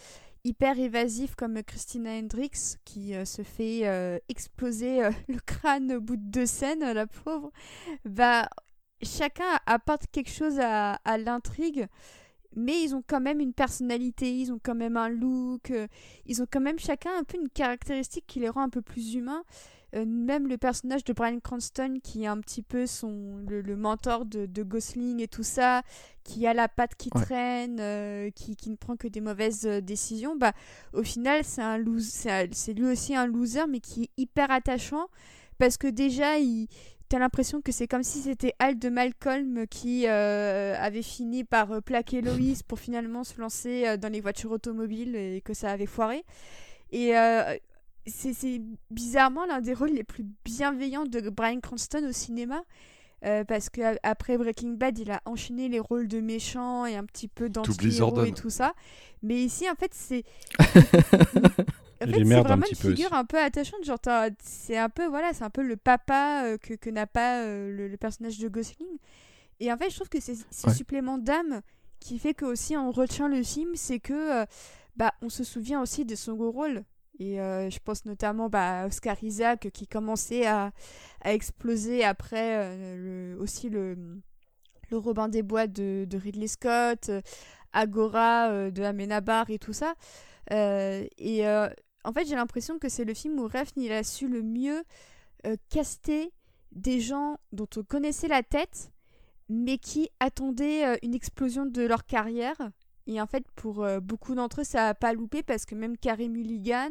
[0.45, 6.01] hyper évasif comme Christina Hendricks qui euh, se fait euh, exploser euh, le crâne au
[6.01, 7.51] bout de deux scènes, la pauvre,
[8.05, 8.49] bah,
[9.03, 11.87] chacun apporte quelque chose à l'intrigue,
[12.55, 15.73] mais ils ont quand même une personnalité, ils ont quand même un look,
[16.27, 19.15] ils ont quand même chacun un peu une caractéristique qui les rend un peu plus
[19.15, 19.45] humains.
[19.95, 24.25] Euh, même le personnage de Brian Cranston, qui est un petit peu son, le, mentor
[24.25, 25.83] de, Gosling et tout ça,
[26.23, 29.81] qui a la patte qui traîne, euh, qui, qui, ne prend que des mauvaises euh,
[29.81, 30.53] décisions, bah,
[30.93, 31.83] au final, c'est, un
[32.53, 35.07] c'est, lui aussi un loser, mais qui est hyper attachant,
[35.59, 36.69] parce que déjà, il,
[37.09, 42.21] t'as l'impression que c'est comme si c'était Al de Malcolm qui avait fini par plaquer
[42.23, 46.25] Loïs pour finalement se lancer dans les voitures automobiles et que ça avait foiré.
[46.93, 47.15] Et
[48.07, 48.61] c'est
[48.91, 52.63] bizarrement l'un des rôles les plus bienveillants de Brian Cranston au cinéma.
[53.23, 57.29] Euh, parce qu'après Breaking Bad, il a enchaîné les rôles de méchants et un petit
[57.29, 58.73] peu d'anti-héros et tout ça.
[59.23, 60.25] Mais ici, en fait, c'est.
[60.59, 61.05] en fait,
[62.01, 63.85] c'est vraiment une figure un peu attachante.
[63.85, 63.99] Genre,
[64.43, 67.89] c'est un peu, voilà, c'est un peu le papa euh, que, que n'a pas euh,
[67.91, 68.89] le, personnage de Gosling.
[69.61, 71.61] Et en fait, je trouve que c'est ce supplément d'âme
[71.99, 74.47] qui fait que aussi on retient le film, c'est que
[74.97, 76.83] bah on se souvient aussi de son gros rôle.
[77.21, 80.73] Et euh, je pense notamment bah, à Oscar Isaac qui commençait à,
[81.21, 84.19] à exploser après euh, aussi le,
[84.91, 87.21] le Robin des Bois de, Ridley Scott, euh,
[87.75, 89.95] Agora de Amenabar et tout ça.
[90.51, 91.47] et
[92.03, 94.83] en fait, j'ai l'impression que c'est le film où Refn il a su le mieux
[95.69, 96.33] caster
[96.73, 98.91] des gens dont on connaissait la tête,
[99.49, 102.57] mais qui attendaient une explosion de leur carrière
[103.11, 105.97] et en fait, pour euh, beaucoup d'entre eux, ça n'a pas loupé parce que même
[105.97, 106.91] Carey Mulligan,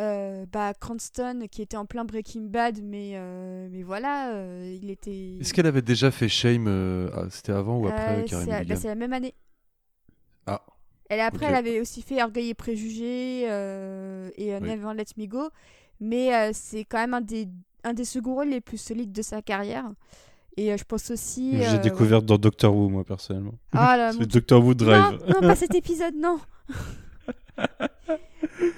[0.00, 4.32] euh, bah, Cranston qui était en plein Breaking Bad, mais, euh, mais voilà,
[4.64, 5.38] il était.
[5.40, 6.66] Est-ce qu'elle avait déjà fait Shame
[7.14, 9.34] ah, C'était avant ou après Carey Mulligan bah, C'est la même année.
[10.46, 10.62] Ah.
[11.08, 15.50] Elle, après, elle avait aussi fait Orgueil et Préjugés et Never Let Me Go,
[16.00, 17.46] mais c'est quand même un des,
[17.84, 19.88] un des seconds rôles les plus solides de sa carrière.
[20.56, 21.58] Et euh, je pense aussi.
[21.58, 23.54] J'ai euh, découvert dans Doctor Who, moi, personnellement.
[23.72, 25.18] Ah là, c'est Doctor Who Drive.
[25.28, 26.40] Non, non pas cet épisode, non.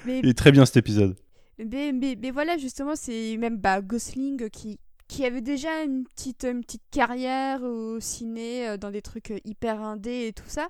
[0.05, 0.19] mais...
[0.19, 1.15] Il est très bien cet épisode.
[1.57, 6.43] Mais, mais, mais voilà, justement, c'est même bah, Gosling qui, qui avait déjà une petite,
[6.43, 10.67] une petite carrière au ciné, euh, dans des trucs hyper indés et tout ça.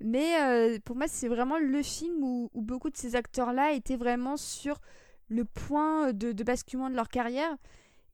[0.00, 4.36] Mais pour moi, c'est vraiment le film où, où beaucoup de ces acteurs-là étaient vraiment
[4.36, 4.78] sur
[5.30, 7.56] le point de, de basculement de leur carrière.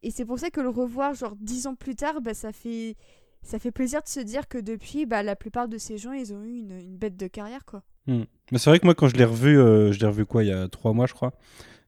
[0.02, 2.96] Et c'est pour ça que le revoir, genre dix ans plus tard, bah, ça, fait,
[3.42, 6.32] ça fait plaisir de se dire que depuis, bah, la plupart de ces gens, ils
[6.32, 7.82] ont eu une, une bête de carrière, quoi.
[8.06, 8.24] Hmm.
[8.50, 10.48] Mais c'est vrai que moi, quand je l'ai revu, euh, je l'ai revu quoi, il
[10.48, 11.32] y a trois mois, je crois.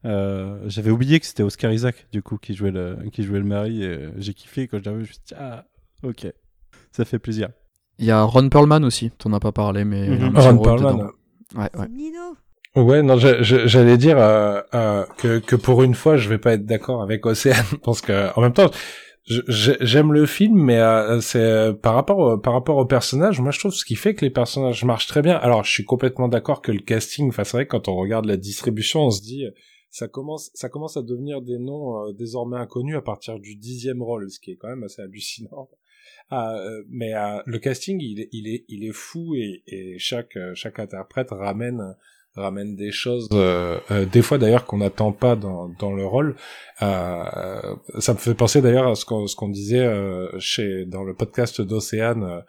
[0.04, 3.44] Euh, j'avais oublié que c'était Oscar Isaac, du coup, qui jouait le, qui jouait le
[3.44, 3.82] mari.
[3.82, 5.04] Et j'ai kiffé quand je l'ai revu.
[5.04, 5.66] Je me suis dit, ah,
[6.02, 6.26] ok,
[6.92, 7.48] ça fait plaisir.
[7.98, 10.08] Il y a Ron Perlman aussi, t'en as pas parlé, mais.
[10.08, 10.36] Mhm.
[10.36, 11.10] Ron Perlman.
[11.56, 11.88] Ouais, ouais.
[11.88, 12.36] Nino.
[12.76, 16.66] Ouais, non, j'allais dire euh, euh, que, que pour une fois, je vais pas être
[16.66, 18.68] d'accord avec Océane parce que en même temps,
[19.26, 23.40] j'aime le film, mais euh, c'est euh, par rapport au, par rapport au personnage.
[23.40, 25.36] Moi, je trouve ce qui fait que les personnages marchent très bien.
[25.36, 28.36] Alors, je suis complètement d'accord que le casting, enfin, c'est vrai quand on regarde la
[28.36, 29.44] distribution, on se dit
[29.90, 34.28] ça commence ça commence à devenir des noms désormais inconnus à partir du dixième rôle,
[34.32, 35.68] ce qui est quand même assez hallucinant.
[36.88, 37.12] mais
[37.46, 41.94] le casting, il est il est il est fou et, et chaque chaque interprète ramène
[42.36, 46.34] ramène des choses, euh, euh, des fois d'ailleurs qu'on n'attend pas dans, dans le rôle.
[46.82, 51.04] Euh, ça me fait penser d'ailleurs à ce qu'on ce qu'on disait euh, chez dans
[51.04, 52.42] le podcast d'Océane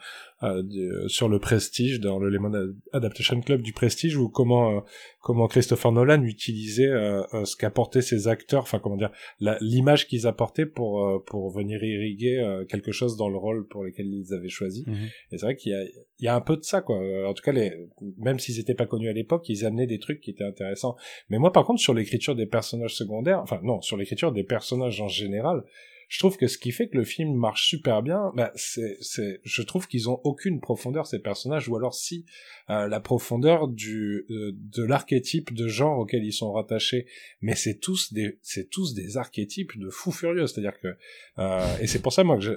[0.45, 4.80] euh, sur le Prestige, dans le Lemon Adaptation Club du Prestige, ou comment euh,
[5.22, 10.65] comment Christopher Nolan utilisait euh, ce qu'apportaient ses acteurs, enfin comment dire, l'image qu'ils apportaient
[10.65, 14.84] pour pour venir irriguer quelque chose dans le rôle pour lequel ils avaient choisi.
[14.88, 14.95] Mhm.
[15.31, 15.84] Et c'est vrai qu'il y a
[16.19, 16.97] il y a un peu de ça quoi.
[17.27, 17.73] En tout cas, les,
[18.17, 20.95] même s'ils étaient pas connus à l'époque, ils amenaient des trucs qui étaient intéressants.
[21.30, 25.01] Mais moi, par contre, sur l'écriture des personnages secondaires, enfin non, sur l'écriture des personnages
[25.01, 25.63] en général,
[26.07, 29.41] je trouve que ce qui fait que le film marche super bien, bah, c'est, c'est,
[29.44, 32.26] je trouve qu'ils ont aucune profondeur ces personnages, ou alors si
[32.69, 37.07] euh, la profondeur du euh, de l'archétype de genre auquel ils sont rattachés,
[37.41, 40.95] mais c'est tous des, c'est tous des archétypes de fous furieux, c'est-à-dire que
[41.40, 42.53] euh, et c'est pour ça moi que je,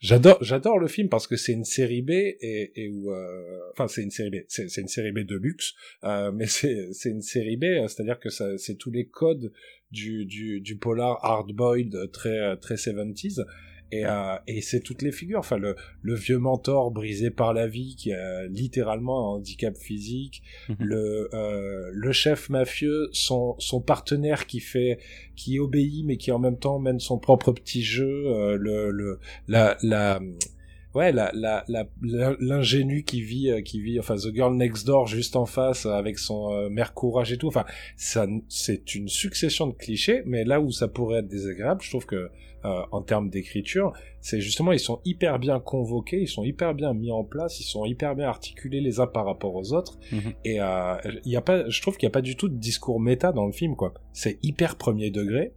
[0.00, 3.88] J'adore, j'adore le film parce que c'est une série B et, et où, euh, enfin
[3.88, 5.74] c'est une série B, c'est, une série B de luxe,
[6.04, 9.52] euh, mais c'est, c'est une série B, c'est-à-dire que ça, c'est tous les codes
[9.90, 13.44] du, du, du polar hard-boiled très, très 70s.
[13.92, 15.38] Et, euh, et c'est toutes les figures.
[15.38, 20.42] Enfin, le, le, vieux mentor brisé par la vie qui a littéralement un handicap physique,
[20.70, 20.76] mhm.
[20.80, 24.98] le, euh, le chef mafieux, son, son partenaire qui fait,
[25.36, 29.18] qui obéit mais qui en même temps mène son propre petit jeu, euh, le, le,
[29.46, 30.20] la, la,
[30.94, 31.64] ouais la la
[32.40, 35.92] l'ingénu qui vit euh, qui vit enfin the girl next door juste en face euh,
[35.92, 37.64] avec son euh, mère courage et tout enfin
[37.96, 42.06] ça c'est une succession de clichés mais là où ça pourrait être désagréable je trouve
[42.06, 42.30] que
[42.64, 47.10] en termes d'écriture c'est justement ils sont hyper bien convoqués ils sont hyper bien mis
[47.10, 50.32] en place ils sont hyper bien articulés les uns par rapport aux autres mhm.
[50.44, 50.58] et
[51.24, 53.32] il y a pas je trouve qu'il y a pas du tout de discours méta
[53.32, 55.52] dans le film quoi c'est hyper premier degré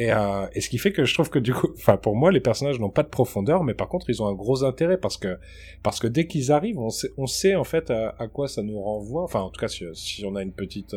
[0.00, 2.32] et, euh, et, ce qui fait que je trouve que du coup, enfin pour moi,
[2.32, 5.18] les personnages n'ont pas de profondeur, mais par contre, ils ont un gros intérêt parce
[5.18, 5.38] que
[5.82, 8.62] parce que dès qu'ils arrivent, on sait, on sait en fait à, à, quoi ça
[8.62, 9.22] nous renvoie.
[9.22, 10.96] Enfin, en tout cas, si, si on a une petite,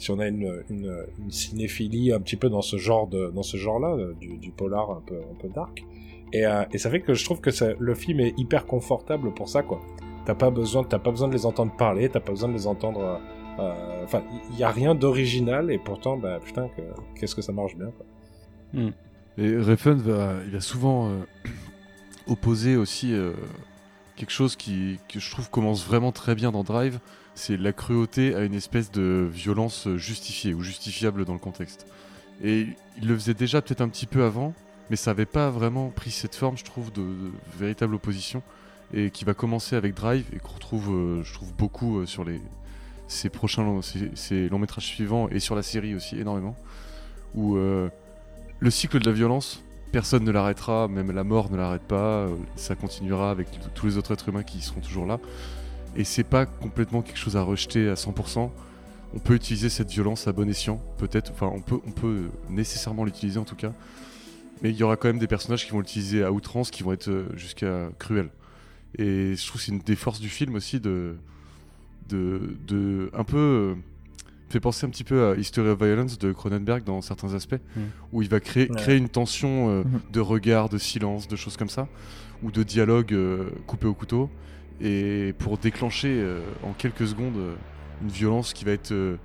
[0.00, 3.42] si on a une, une, une, cinéphilie un petit peu dans ce genre de dans
[3.42, 5.84] ce genre-là, du, du, polar un peu un peu dark.
[6.32, 9.32] Et, euh, et ça fait que je trouve que ça, le film est hyper confortable
[9.34, 9.80] pour ça, quoi.
[10.26, 12.66] T'as pas besoin, t'as pas besoin de les entendre parler, t'as pas besoin de les
[12.66, 13.20] entendre.
[13.58, 16.68] Euh, enfin, il y a rien d'original et pourtant, bah putain,
[17.14, 17.90] qu'est-ce que ça marche bien.
[17.90, 18.06] Quoi.
[18.72, 18.92] Hmm.
[19.38, 21.18] Et Refn va, il a souvent euh,
[22.26, 23.32] opposé aussi euh,
[24.16, 27.00] quelque chose qui, que je trouve commence vraiment très bien dans Drive,
[27.40, 31.86] c'est la cruauté à une espèce de violence justifiée ou justifiable dans le contexte.
[32.44, 32.66] Et
[33.00, 34.54] il le faisait déjà peut-être un petit peu avant,
[34.90, 37.02] mais ça n'avait pas vraiment pris cette forme, je trouve, de,
[37.58, 38.42] véritable opposition,
[38.92, 42.40] et qui va commencer avec Drive et qu'on retrouve, euh, je trouve, beaucoup sur les
[43.08, 43.80] ces prochains longs,
[44.58, 46.54] métrages suivants et sur la série aussi énormément,
[47.34, 52.26] où le cycle de la violence, personne ne l'arrêtera, même la mort ne l'arrête pas,
[52.26, 55.18] euh, ça continuera avec tous les autres êtres humains qui seront toujours là.
[55.96, 58.50] Et c'est pas complètement quelque chose à rejeter à 100%.
[59.12, 63.04] On peut utiliser cette violence à bon escient, peut-être, enfin on peut, on peut nécessairement
[63.04, 63.72] l'utiliser en tout cas.
[64.62, 66.92] Mais il y aura quand même des personnages qui vont l'utiliser à outrance, qui vont
[66.92, 68.28] être euh, jusqu'à cruels.
[68.98, 71.16] Et je trouve que c'est une des forces du film aussi de,
[72.08, 73.74] de, de un peu euh,
[74.50, 77.80] fait penser un petit peu à History of Violence de Cronenberg dans certains aspects, mm.
[78.12, 80.12] où il va créer, créer une tension euh, mm-hmm.
[80.12, 81.88] de regard, de silence, de choses comme ça,
[82.42, 84.28] ou de dialogue euh, coupé au couteau,
[84.80, 87.56] et pour déclencher euh, en quelques secondes
[88.02, 89.18] une violence qui va être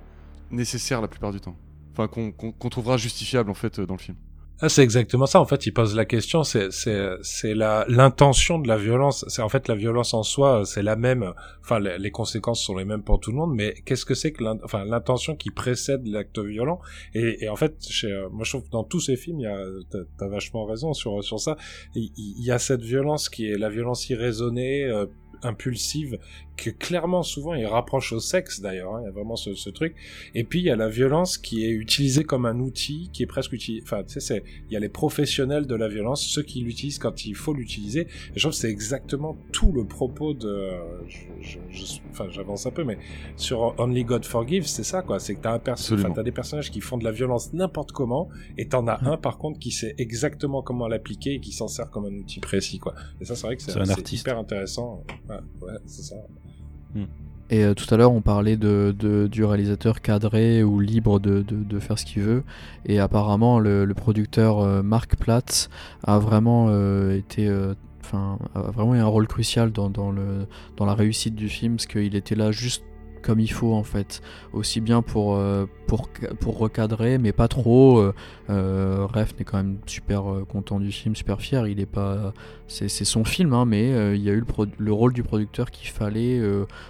[0.50, 1.56] nécessaire la plupart du temps.
[1.92, 4.16] Enfin, qu'on trouvera justifiable en fait dans le film.
[4.62, 5.38] Ah, c'est exactement ça.
[5.38, 6.42] En fait, il pose la question.
[6.42, 9.26] C'est l'intention de la violence.
[9.28, 11.34] C'est en fait la violence en soi, c'est la même.
[11.60, 13.54] Enfin, les, conséquences sont les mêmes pour tout le monde.
[13.54, 16.80] Mais qu'est-ce que c'est que l'intention qui précède l'acte violent?
[17.12, 19.42] Et, en fait, euh, moi je trouve que dans tous ces films,
[19.90, 21.58] t'as as vachement raison sur sur ça.
[21.94, 24.90] Il, il, y a cette violence qui est la violence irraisonnée.
[25.46, 26.18] Impulsive
[26.56, 29.70] que clairement souvent il rapproche au sexe d'ailleurs hein, il y a vraiment ce, ce,
[29.70, 29.94] truc.
[30.34, 33.26] Et puis il y a la violence qui est utilisée comme un outil qui est
[33.26, 36.42] presque utilisé enfin tu sais c'est il y a les professionnels de la violence ceux
[36.42, 38.02] qui l'utilisent quand il faut l'utiliser.
[38.02, 38.06] Et
[38.36, 40.72] je trouve que c'est exactement tout le propos de
[41.40, 41.58] je,
[42.10, 42.98] enfin j'avance un peu mais
[43.36, 45.20] sur Only God Forgives c'est ça quoi.
[45.20, 48.28] C'est que t'as un personnage t'as des personnages qui font de la violence n'importe comment
[48.56, 49.06] et t'en as mmh.
[49.08, 52.40] un par contre qui sait exactement comment l'appliquer et qui s'en sert comme un outil
[52.40, 52.94] précis quoi.
[53.20, 55.04] Et ça c'est vrai que c'est hyper intéressant.
[55.28, 56.16] Ouais, ouais c'est ça
[56.96, 57.04] Hmm.
[57.48, 58.94] Et euh, tout à l'heure, on parlait de,
[59.30, 62.42] du réalisateur cadré ou libre de, faire ce qu'il veut.
[62.86, 65.68] Et apparemment, le, producteur euh, Mark Platz
[66.02, 67.74] a vraiment euh, été, euh,
[68.12, 70.12] eu un rôle crucial dans
[70.80, 72.82] la réussite du film, parce qu'il était là juste
[73.26, 74.22] comme il faut en fait,
[74.52, 75.66] aussi bien pour, euh,
[76.46, 77.98] recadrer, mais pas trop.
[77.98, 78.14] Euh,
[78.50, 81.66] euh, Ref n'est quand même super content du film, super fier.
[81.66, 82.32] Il est pas,
[82.68, 84.44] c'est son film, hein, mais il y a eu
[84.78, 86.40] le, rôle du producteur qu'il fallait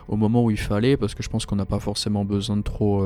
[0.09, 2.63] au moment où il fallait, parce que je pense qu'on n'a pas forcément besoin de
[2.63, 3.03] trop,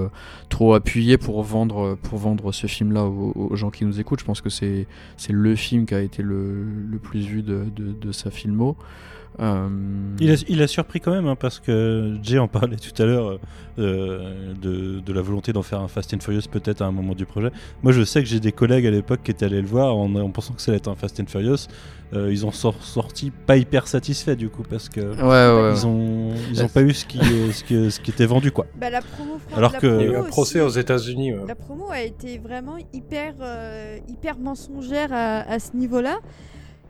[0.48, 4.20] trop appuyer pour vendre, pour vendre ce film-là aux, aux gens qui nous écoutent.
[4.20, 7.64] Je pense que c'est c'est le film qui a été le, le plus vu de,
[7.76, 8.76] de, de sa filmo.
[9.38, 9.68] Euh,
[10.20, 13.06] Il a, il a surpris quand même, hein, parce que Jay en parlait tout à
[13.06, 13.38] l'heure
[13.78, 17.14] euh, de, de la volonté d'en faire un Fast and Furious peut-être à un moment
[17.14, 17.50] du projet.
[17.82, 20.14] Moi je sais que j'ai des collègues à l'époque qui étaient allés le voir en,
[20.16, 21.68] en pensant que ça allait être un Fast and Furious.
[22.12, 25.86] Euh, ils en sont sortis pas hyper satisfaits du coup parce que Ouais, ouais, ils
[25.86, 27.18] ont ils ont pas eu ce qui,
[27.52, 28.66] ce qui, ce qui était vendu quoi.
[28.78, 30.80] Bah, la promo, Alors la que- Il y a eu promo un procès aussi- aux
[30.80, 31.34] États-Unis.
[31.34, 31.46] ouais.
[31.46, 36.18] La promo a été vraiment hyper, euh, hyper mensongère à, à ce niveau-là.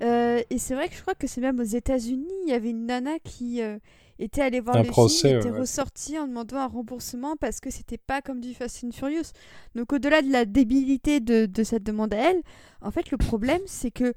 [0.02, 2.70] Euh, et c'est vrai que je crois que c'est même aux États-Unis, il y avait
[2.70, 3.78] une nana qui euh,
[4.18, 5.60] était allée voir Un le procès, film, était ouais.
[5.60, 9.32] ressortie en demandant un remboursement parce que c'était pas comme du Fast and Furious.
[9.74, 12.42] Donc au-delà de la débilité de, de cette demande à elle,
[12.80, 14.14] en fait le problème c'est que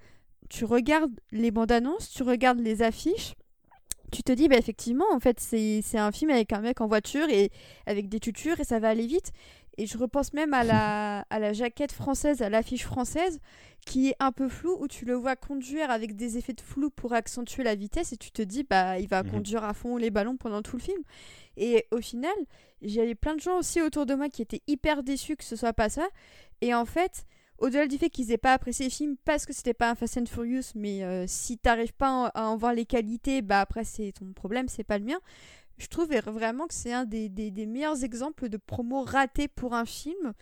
[0.50, 3.34] tu regardes les bandes annonces, tu regardes les affiches,
[4.12, 6.88] tu te dis bah effectivement en fait c'est c'est un film avec un mec en
[6.88, 7.50] voiture et
[7.88, 9.32] avec des tutures et ça va aller vite.
[9.78, 13.40] Et je repense même à la, à la jaquette française, à l'affiche française,
[13.86, 16.90] qui est un peu floue, où tu le vois conduire avec des effets de flou
[16.90, 19.32] pour accentuer la vitesse, et tu te dis, bah, il va Mhm.
[19.32, 21.02] conduire à fond les ballons pendant tout le film.
[21.58, 22.34] Et au final,
[22.82, 25.74] j'avais plein de gens aussi autour de moi qui étaient hyper déçus que ce soit
[25.74, 26.08] pas ça.
[26.62, 27.26] Et en fait,
[27.60, 30.18] au-delà du fait qu'ils aient pas apprécié le film parce que c'était pas un Fast
[30.18, 34.12] and Furious, mais euh, si t'arrives pas à en voir les qualités, bah après c'est
[34.14, 35.20] ton problème, c'est pas le mien.
[35.78, 39.86] Je trouve vraiment que c'est un des, des- meilleurs exemples de promo raté pour un
[39.86, 40.34] film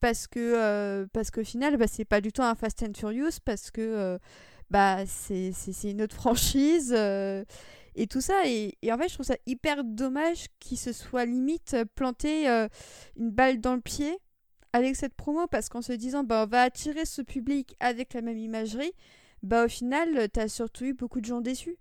[0.00, 3.40] parce que euh, parce qu'au final bah, c'est pas du tout un Fast and Furious
[3.44, 4.18] parce que euh,
[4.70, 5.52] bah c'est
[5.84, 7.44] une autre franchise euh,
[7.96, 8.46] et tout ça.
[8.46, 12.68] Et, et en fait je trouve ça hyper dommage qu'il se soit limite planté euh,
[13.16, 14.18] une balle dans le pied
[14.72, 18.22] avec cette promo parce qu'en se disant bah on va attirer ce public avec la
[18.22, 18.92] même imagerie
[19.42, 21.76] bah au final t'as surtout eu beaucoup de gens déçus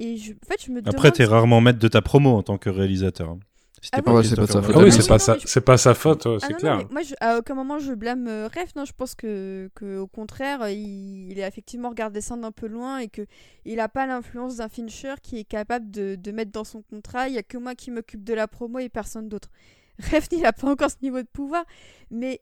[0.00, 2.58] et je, en fait je me Après t'es rarement maître de ta promo en tant
[2.58, 3.30] que réalisateur.
[3.30, 3.38] hein.
[3.80, 4.74] Si Ah c'est pas sa faute.
[4.76, 6.58] Ah oui, c'est pas sa, mais je- c'est pas sa faute, ouais, Ah c'est non,
[6.58, 6.76] clair.
[6.78, 8.74] non, moi, je, à aucun moment je blâme euh, Ref.
[8.74, 12.50] Non, je pense que, que au contraire, euh, il, il a effectivement regardé ça d'un
[12.50, 13.24] peu loin et que
[13.64, 17.28] il a pas l'influence d'un Fincher qui est capable de, de mettre dans son contrat.
[17.28, 19.50] Il y a que moi qui m'occupe de la promo et personne d'autre.
[20.12, 21.64] Ref, il a pas encore ce niveau de pouvoir,
[22.10, 22.40] mais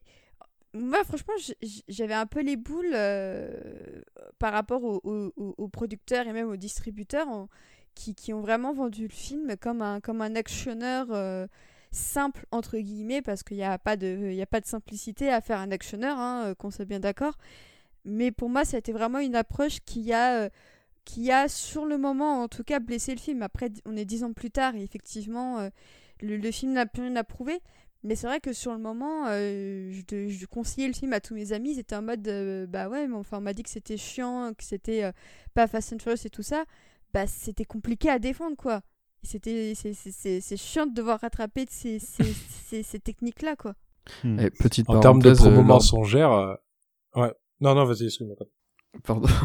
[0.76, 1.34] moi, franchement,
[1.88, 4.02] j'avais un peu les boules euh,
[4.38, 7.28] par rapport aux, producteurs et même aux distributeurs
[7.94, 11.46] qui, qui ont vraiment vendu le film comme un, comme un actionneur euh,
[11.90, 15.58] simple, entre guillemets, parce qu'il n'y a, pas de- a pas de simplicité à faire
[15.58, 17.38] un actionneur, hein, euh, qu'on soit bien d'accord.
[18.04, 20.48] Mais pour moi, ça a été vraiment une approche qui a,
[21.04, 23.42] qui a, sur le moment, en tout cas, blessé le film.
[23.42, 25.68] Après, on est dix ans plus tard et effectivement,
[26.20, 27.60] le, le film n'a plus rien à prouver.
[28.06, 31.34] Mais c'est vrai que sur le moment, euh, je, je conseillais le film à tous
[31.34, 31.72] mes amis.
[31.72, 34.52] Ils étaient en mode, euh, bah ouais, mais enfin, on m'a dit que c'était chiant,
[34.56, 35.12] que c'était euh,
[35.54, 36.64] pas Fast and Furious et tout ça.
[37.12, 38.82] Bah, c'était compliqué à défendre, quoi.
[39.24, 42.22] C'était, c'est, c'est, c'est, c'est chiant de devoir rattraper ces, ces,
[42.68, 43.74] ces, ces techniques-là, quoi.
[44.22, 44.38] Hmm.
[44.38, 46.54] Et petite En termes de promo euh, mensongère, euh,
[47.16, 47.34] ouais.
[47.60, 48.36] Non, non, vas-y, excuse-moi.
[49.04, 49.28] Pardon.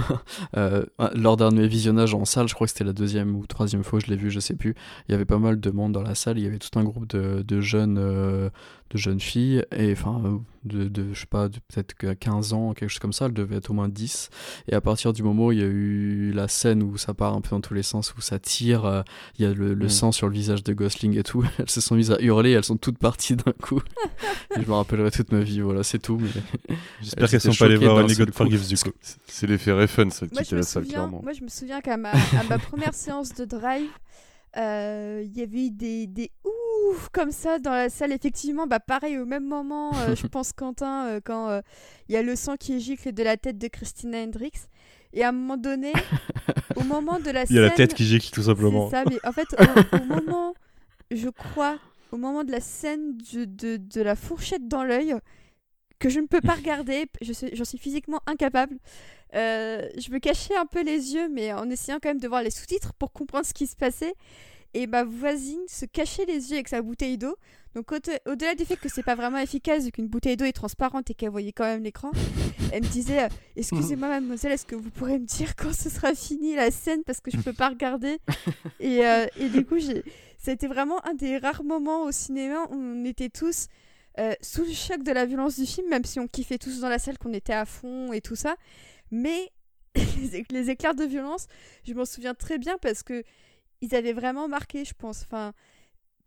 [0.57, 3.99] Euh, lors d'un de en salle, je crois que c'était la deuxième ou troisième fois
[3.99, 4.75] que je l'ai vu, je sais plus.
[5.07, 6.37] Il y avait pas mal de monde dans la salle.
[6.37, 8.49] Il y avait tout un groupe de, de jeunes, euh,
[8.91, 12.73] de jeunes filles, et enfin, de, de, je sais pas, de peut-être que 15 ans,
[12.73, 13.25] quelque chose comme ça.
[13.25, 14.29] Elle devait être au moins 10.
[14.67, 17.33] Et à partir du moment où il y a eu la scène où ça part
[17.33, 19.01] un peu dans tous les sens, où ça tire, euh,
[19.39, 19.89] il y a le, le Mm.
[19.89, 21.43] sang sur le visage de Gosling et tout.
[21.57, 22.51] Elles se sont mises à hurler.
[22.51, 23.81] Elles sont toutes parties d'un coup.
[24.57, 25.61] et je me rappellerai toute ma vie.
[25.61, 26.17] Voilà, c'est tout.
[26.19, 26.29] Mais
[27.01, 28.31] J'espère Elles qu'elles sont pas allées voir Only God.
[28.33, 28.91] Forgives du coup.
[29.27, 31.21] C'est l'effet Refn, ça, Moi qui je, était me la salle, souviens, clairement.
[31.23, 33.89] moi, je me souviens qu'à ma, à ma première séance de drive,
[34.57, 36.29] euh, il y avait eu des, des
[36.89, 38.11] ouf comme ça dans la salle.
[38.11, 41.61] Effectivement, bah pareil, au même moment, euh, je pense Quentin, euh, quand euh,
[42.09, 44.61] il y a le sang qui gicle de la tête de Christina Hendricks.
[45.13, 45.91] Et à un moment donné,
[46.77, 48.89] au moment de la Il y a la scène- tête qui gicle tout simplement.
[48.89, 50.53] c'est ça, mais en fait, au, au moment,
[51.11, 51.77] je crois,
[52.11, 55.15] au moment de la scène de, de, de la fourchette dans l'œil,
[55.99, 58.77] que je ne peux pas regarder, je suis- j'en suis physiquement incapable.
[59.35, 62.41] euh, je me cachais un peu les yeux, mais en essayant quand même de voir
[62.41, 64.13] les sous-titres pour comprendre ce qui se passait.
[64.73, 67.35] Et ma voisine se cachait les yeux avec sa bouteille d'eau.
[67.75, 70.51] Donc au- au-delà du fait que c'est pas vraiment efficace vu qu'une bouteille d'eau est
[70.53, 72.11] transparente et qu'elle voyait quand même l'écran,
[72.73, 76.13] elle me disait euh, "Excusez-moi mademoiselle, est-ce que vous pourrez me dire quand ce sera
[76.15, 78.19] fini la scène parce que je peux pas regarder?"
[78.79, 80.03] et, euh, et du coup, j'ai
[80.37, 83.67] c'était vraiment un des rares moments au cinéma où on était tous
[84.19, 86.89] euh, sous le choc de la violence du film, même si on kiffait tous dans
[86.89, 88.55] la salle, qu'on était à fond et tout ça.
[89.11, 89.51] Mais
[90.51, 91.47] les éclairs de violence,
[91.87, 93.23] je m'en souviens très bien parce que
[93.81, 95.23] ils avaient vraiment marqué, je pense.
[95.23, 95.53] Enfin,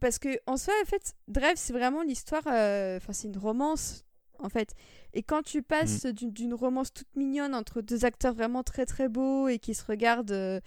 [0.01, 2.43] parce que en soi, en fait, Drive, c'est vraiment l'histoire.
[2.47, 4.05] euh, Enfin, c'est une romance,
[4.39, 4.75] en fait.
[5.15, 9.09] Et quand tu passes d'une- d'une romance toute mignonne entre deux acteurs vraiment très très
[9.09, 10.61] beaux et qui se regardent euh,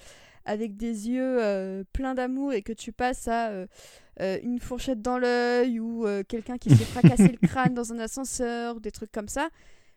[0.46, 3.68] avec des yeux euh, pleins d'amour et que tu passes à euh,
[4.22, 8.00] euh, une fourchette dans l'œil ou euh, quelqu'un qui s'est fracassé le crâne dans un
[8.00, 9.50] ascenseur, des trucs comme ça,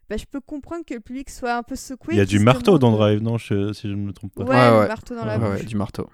[0.09, 2.15] bah, je peux comprendre que le public soit un peu secoué.
[2.15, 3.39] Il y a du se marteau demande, dans Drive, non?
[3.39, 4.43] Je- Si je ne me trompe pas.
[4.43, 4.89] Ouais, Ouais, ouais.
[4.89, 5.61] marteau dans la Ouais, bouche.
[5.61, 6.11] ouais, du marteau.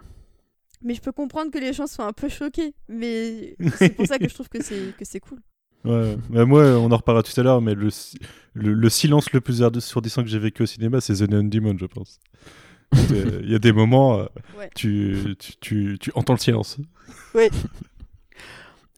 [0.82, 2.74] Mais je peux comprendre que les gens soient un peu choqués.
[2.88, 5.38] Mais c'est pour ça que je trouve que c'est que c'est cool.
[5.84, 7.88] Ouais, mais moi, on en reparlera tout à l'heure, mais le,
[8.54, 11.76] le, le silence le plus assourdissant que j'ai vécu au cinéma, c'est The Neon Demon,
[11.78, 12.18] je pense.
[13.10, 14.26] Il y a des moments, euh,
[14.58, 14.70] Ouais.
[14.74, 16.78] tu, tu, tu, tu entends le silence.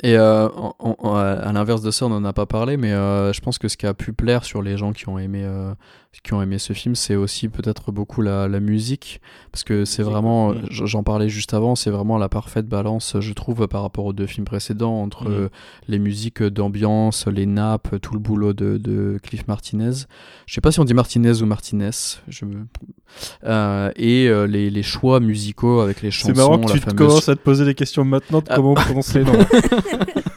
[0.05, 3.59] Et euh, à l'inverse de ça, on n'en a pas parlé, mais euh, je pense
[3.59, 5.75] que ce qui a pu plaire sur les gens qui ont aimé, euh,
[6.23, 9.20] qui ont aimé ce film, c'est aussi peut-être beaucoup la, la musique,
[9.53, 13.66] parce que c'est vraiment, j'en parlais juste avant, c'est vraiment la parfaite balance, je trouve,
[13.69, 15.32] par rapport aux deux films précédents, entre Mm.
[15.32, 15.49] euh,
[15.89, 19.93] les musiques d'ambiance, les nappes, tout le boulot de, de Cliff Martinez.
[20.47, 21.90] Je sais pas si on dit Martinez ou Martinez,
[22.28, 22.45] je.
[23.45, 26.35] Euh, et euh, les, les choix musicaux avec les chansons.
[26.35, 28.57] C'est marrant que la tu fameuse- commences à te poser des questions maintenant de Ah.
[28.57, 29.32] comment on prononce les noms.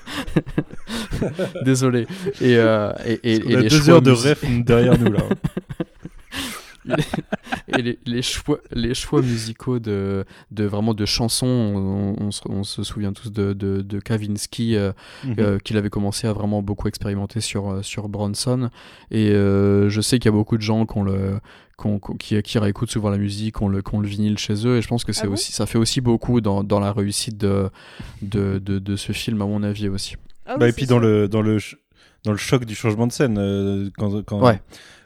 [1.66, 2.08] Désolé.
[2.42, 5.00] Et, euh, et, et, Parce qu'on et a les deux choix heures de ref derrière
[5.00, 5.22] nous là.
[7.78, 12.42] et les, les choix, les choix musicaux de, de vraiment de chansons, on, on se,
[12.50, 14.92] on se souvient tous de, de, de Kavinsky, euh,
[15.24, 15.36] Mhm.
[15.40, 18.70] euh, qu'il avait commencé à vraiment beaucoup expérimenter sur, euh, sur Bronson.
[19.12, 21.40] Et euh, je sais qu'il y a beaucoup de gens qui, le,
[21.78, 24.40] qu'on- qu'on- qui, qui réécoutent souvent la musique, qui ont le, qui ont le vinyle
[24.40, 24.78] chez eux.
[24.78, 26.92] Et je pense que c'est Ah bon aussi, ça fait aussi beaucoup dans, dans la
[26.92, 27.70] réussite de,
[28.24, 30.16] de, de, de ce film, à mon avis aussi.
[30.46, 31.58] Ah oui, Bah, et puis dans le, dans, le,
[32.24, 34.62] dans le choc du changement de scène, euh, quand, quand Ouais.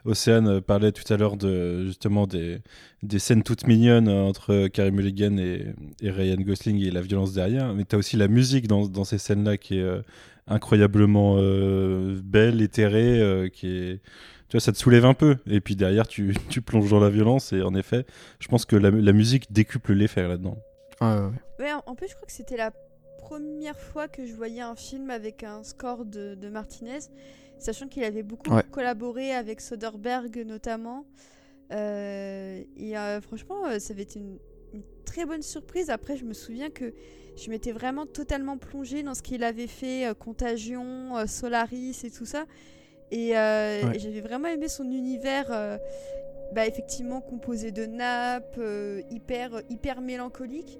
[0.06, 2.60] Océane euh, parlait tout à l'heure de justement des,
[3.02, 7.34] des scènes toutes mignonnes euh, entre Carey Mulligan et, et Ryan Gosling et la violence
[7.34, 10.02] derrière, mais tu as aussi la musique dans, dans ces scènes-là qui est euh,
[10.48, 14.02] incroyablement euh, belle, éthérée, euh, qui est...
[14.48, 15.38] Tu vois, ça te soulève un peu.
[15.50, 17.52] Et puis derrière, tu, tu plonges dans la violence.
[17.52, 18.06] Et en effet,
[18.40, 20.58] je pense que la, la musique décuple l'effet là-dedans.
[21.02, 21.32] Ouais, ouais,
[21.66, 21.72] ouais.
[21.88, 22.72] En plus, je crois que c'était la
[23.26, 27.00] première fois que je voyais un film avec un score de, de Martinez,
[27.58, 28.64] sachant qu'il avait beaucoup Ouais.
[28.72, 31.06] collaboré avec Soderbergh notamment.
[31.72, 34.38] Euh, et euh, franchement, euh, ça avait été une,
[34.74, 35.90] une très bonne surprise.
[35.90, 36.94] Après, je me souviens que
[37.36, 42.26] je m'étais vraiment totalement plongée dans ce qu'il avait fait, euh, Contagion, Solaris et tout
[42.26, 42.46] ça.
[43.12, 43.82] Et, Ouais.
[43.96, 45.50] et j'avais vraiment aimé son univers.
[46.54, 48.60] bah, effectivement composé de nappes,
[49.10, 50.78] hyper, hyper mélancolique,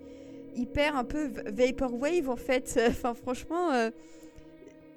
[0.56, 2.80] hyper un peu vaporwave en fait.
[2.90, 3.92] Enfin franchement, euh,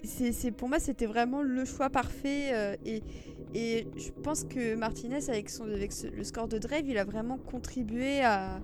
[0.05, 3.03] c'est, pour moi c'était vraiment le choix parfait euh, et,
[3.55, 8.61] je pense que Martinez avec, son, le score de Drive, il a vraiment contribué à,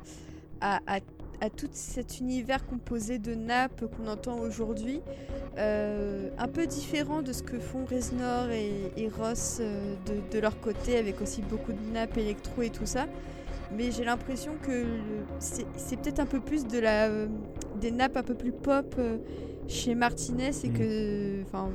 [1.57, 5.01] tout cet univers composé de nappes qu'on entend aujourd'hui,
[5.59, 10.99] euh, un peu différent de ce que font Reznor et, Ross de, de leur côté,
[10.99, 13.07] avec aussi beaucoup de nappes électro et tout ça.
[13.77, 14.85] Mais j'ai l'impression que
[15.39, 17.27] c'est peut-être un peu plus de la, euh,
[17.81, 19.19] des nappes un peu plus pop euh,
[19.67, 20.75] chez Martinez et Mhm.
[20.79, 21.71] que, enfin,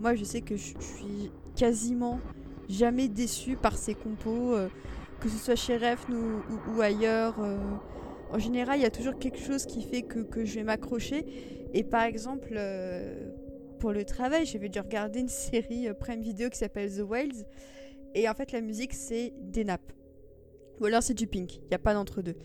[0.00, 2.18] moi je sais que je suis quasiment
[2.68, 4.68] jamais déçue par ses compos, euh,
[5.20, 6.16] que ce soit chez Refn ou,
[6.50, 7.34] ou- ou ailleurs.
[8.30, 11.24] en général, il y a toujours quelque chose qui fait que, que je vais m'accrocher.
[11.72, 12.58] Et par exemple,
[13.80, 17.44] pour le travail, j'avais dû regarder une série Prime Video qui s'appelle The Wilds.
[18.14, 19.92] Et en fait, la musique, c'est des nappes.
[20.80, 21.56] Ou alors c'est du pink.
[21.56, 22.36] Il n'y a pas d'entre-deux.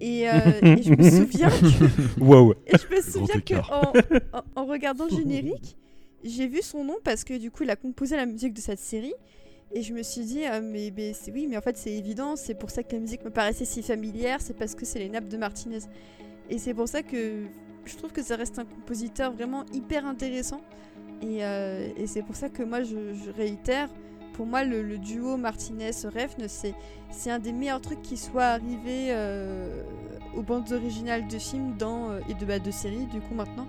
[0.00, 0.32] Et, euh,
[0.62, 2.54] et je me souviens que Waouh!
[2.66, 3.92] et je me souviens qu'en
[4.32, 5.76] en, en regardant le générique,
[6.24, 8.78] j'ai vu son nom parce que du coup, il a composé la musique de cette
[8.78, 9.14] série.
[9.72, 12.34] Et je me suis dit, ah, mais, mais c'est oui, mais en fait, c'est évident,
[12.34, 15.08] c'est pour ça que la musique me paraissait si familière, c'est parce que c'est les
[15.08, 15.78] nappes de Martinez.
[16.48, 17.44] Et c'est pour ça que
[17.84, 20.60] je trouve que ça reste un compositeur vraiment hyper intéressant.
[21.22, 23.88] Et, euh, et c'est pour ça que moi, je, je réitère,
[24.40, 26.72] pour moi, le, le duo Martinez-Refn, c'est
[27.10, 29.82] c'est un des meilleurs trucs qui soit arrivé euh,
[30.34, 33.66] aux bandes originales de films dans, euh, et de, bah, de séries, du coup, maintenant,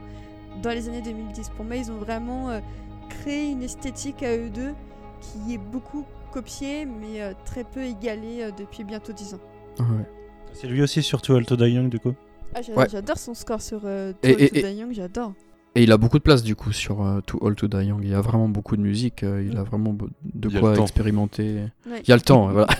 [0.61, 1.49] dans les années 2010.
[1.49, 2.61] Pour moi, ils ont vraiment euh,
[3.09, 4.73] créé une esthétique à eux deux
[5.19, 9.39] qui est beaucoup copiée, mais euh, très peu égalée euh, depuis bientôt 10 ans.
[9.79, 10.05] Ouais.
[10.53, 12.13] C'est lui aussi, surtout Alto Young, du coup?
[12.55, 12.87] Ah, j'a- Ouais.
[12.89, 15.33] J'adore son score sur euh, Et- Young, j'adore.
[15.75, 18.01] Et il a beaucoup de place du coup sur euh, To All To Die Young.
[18.03, 19.23] Il y a vraiment beaucoup de musique.
[19.23, 21.61] euh, il a vraiment de Il quoi expérimenter.
[21.89, 22.01] Ouais.
[22.03, 22.67] Il y a le temps, voilà.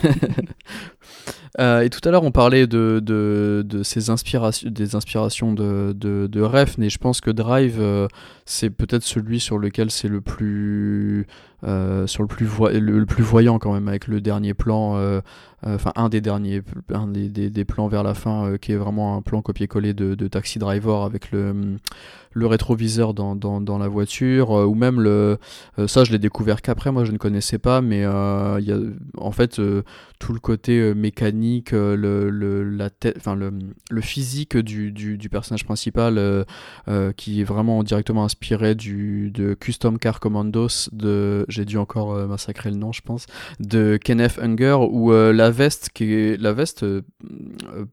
[1.59, 5.93] Euh, et tout à l'heure, on parlait de, de, de ces inspirations, des inspirations de,
[5.93, 8.07] de, de Ref, mais je pense que Drive, euh,
[8.45, 11.27] c'est peut-être celui sur lequel c'est le plus,
[11.65, 12.47] euh, sur le plus,
[12.79, 14.95] le, plus voyant quand même, avec le dernier plan,
[15.63, 16.61] enfin un des derniers,
[16.93, 20.59] un des, des, plans vers la fin, qui est vraiment un plan copier-coller de, Taxi
[20.59, 21.77] Driver avec le
[22.33, 25.37] le rétroviseur dans, dans, dans la voiture, euh, ou même le...
[25.79, 28.71] Euh, ça, je l'ai découvert qu'après, moi je ne connaissais pas, mais euh, il y
[28.71, 28.77] a
[29.17, 29.61] en fait
[30.19, 33.51] tout le côté mécanique, le, le, la tête, le,
[33.89, 36.45] le physique du, du, du personnage principal
[37.17, 42.69] qui est vraiment directement inspiré du, de Custom Car Commandos, de, j'ai dû encore massacrer
[42.69, 43.25] le nom, je pense,
[43.59, 46.85] de Kenneth Unger, où la veste, qui est, la veste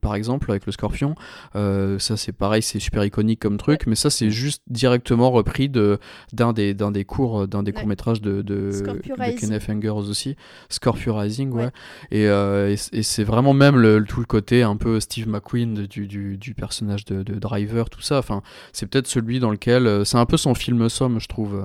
[0.01, 1.15] par exemple, avec le scorpion,
[1.55, 5.99] ça c'est pareil, c'est super iconique comme truc, mais ça c'est juste directement repris de
[6.33, 10.37] d'un des d'un des cours d'un des courts métrages de de, de Kenneth Angers aussi,
[10.69, 11.71] Scorpio Rising, ouais.
[12.13, 16.07] Euh, et, et, c'est vraiment même le, tout le côté un peu Steve McQueen du,
[16.07, 18.19] du, du personnage de, de, Driver, tout ça.
[18.19, 21.63] Enfin, c'est peut-être celui dans lequel euh, c'est un peu son film somme, je trouve.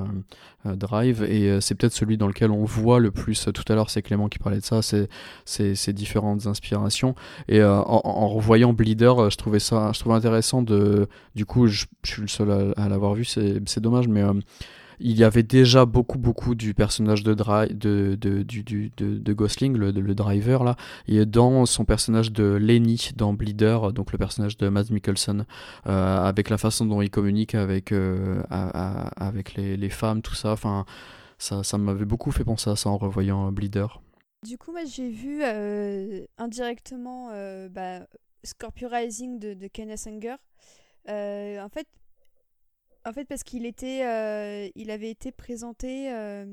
[0.66, 3.90] Euh, Drive et c'est peut-être celui dans lequel on voit le plus tout à l'heure
[3.90, 7.16] c'est Clément qui parlait de ça ces différentes inspirations.
[7.48, 12.22] Et en, revoyant Bleeder je trouvais ça je trouvais intéressant de du coup je, suis
[12.22, 14.34] le seul à l'avoir vu, c'est dommage, mais euh,
[15.00, 19.92] il y avait déjà beaucoup beaucoup du personnage de, de, de, du, de, Gosling, le,
[19.92, 20.76] le, driver là,
[21.08, 25.46] et dans son personnage de Lenny dans Bleeder, donc le personnage de Matt Mikkelsen,
[25.88, 30.52] euh, avec la façon dont il communique avec, euh, avec les, les, femmes, tout ça,
[30.52, 30.86] enfin
[31.38, 33.88] ça, ça m'avait beaucoup fait penser à ça en revoyant Bleeder.
[34.46, 35.44] Du coup, moi j'ai vu
[36.38, 37.30] indirectement
[37.72, 38.02] bah,
[38.44, 40.36] Scorpio Rising de, de Kenneth Anger.
[41.08, 41.88] en fait,
[43.06, 46.46] en fait, parce qu'il était, euh, il avait été présenté euh,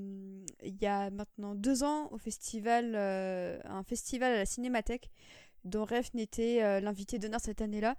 [0.65, 5.11] il y a maintenant deux ans au festival, euh, un festival à la Cinémathèque,
[5.65, 7.95] dont Ref n'était l'invité d'honneur cette année-là.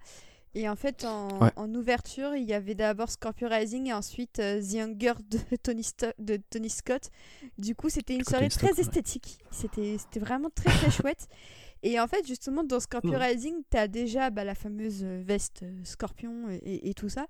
[0.54, 5.14] Et en fait, en, ouverture, il y avait d'abord Scorpio Rising et ensuite The Hunger
[5.30, 5.86] de Tony,
[6.18, 7.08] de Tony Scott.
[7.56, 9.38] Du coup, c'était une soirée très esthétique.
[9.50, 11.28] C'était vraiment très très chouette.
[11.82, 15.64] Et en fait, justement, dans Scorpio Rising, tu as déjà bah, la fameuse euh, veste
[15.64, 17.26] euh, scorpion et, tout ça,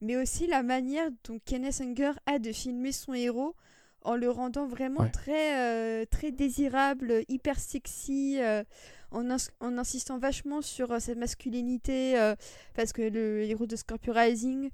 [0.00, 3.56] mais aussi la manière dont Kenneth Anger a de filmer son héros
[4.02, 8.38] en le rendant vraiment très, euh, très désirable, hyper sexy,
[9.10, 9.28] en,
[9.60, 12.14] en, insistant vachement sur sa masculinité,
[12.74, 14.70] parce que le héros de Scorpio Rising,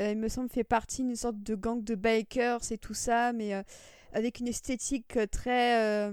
[0.00, 3.52] il me semble, fait partie d'une sorte de gang de bikers et tout ça, mais
[4.12, 6.10] avec une esthétique très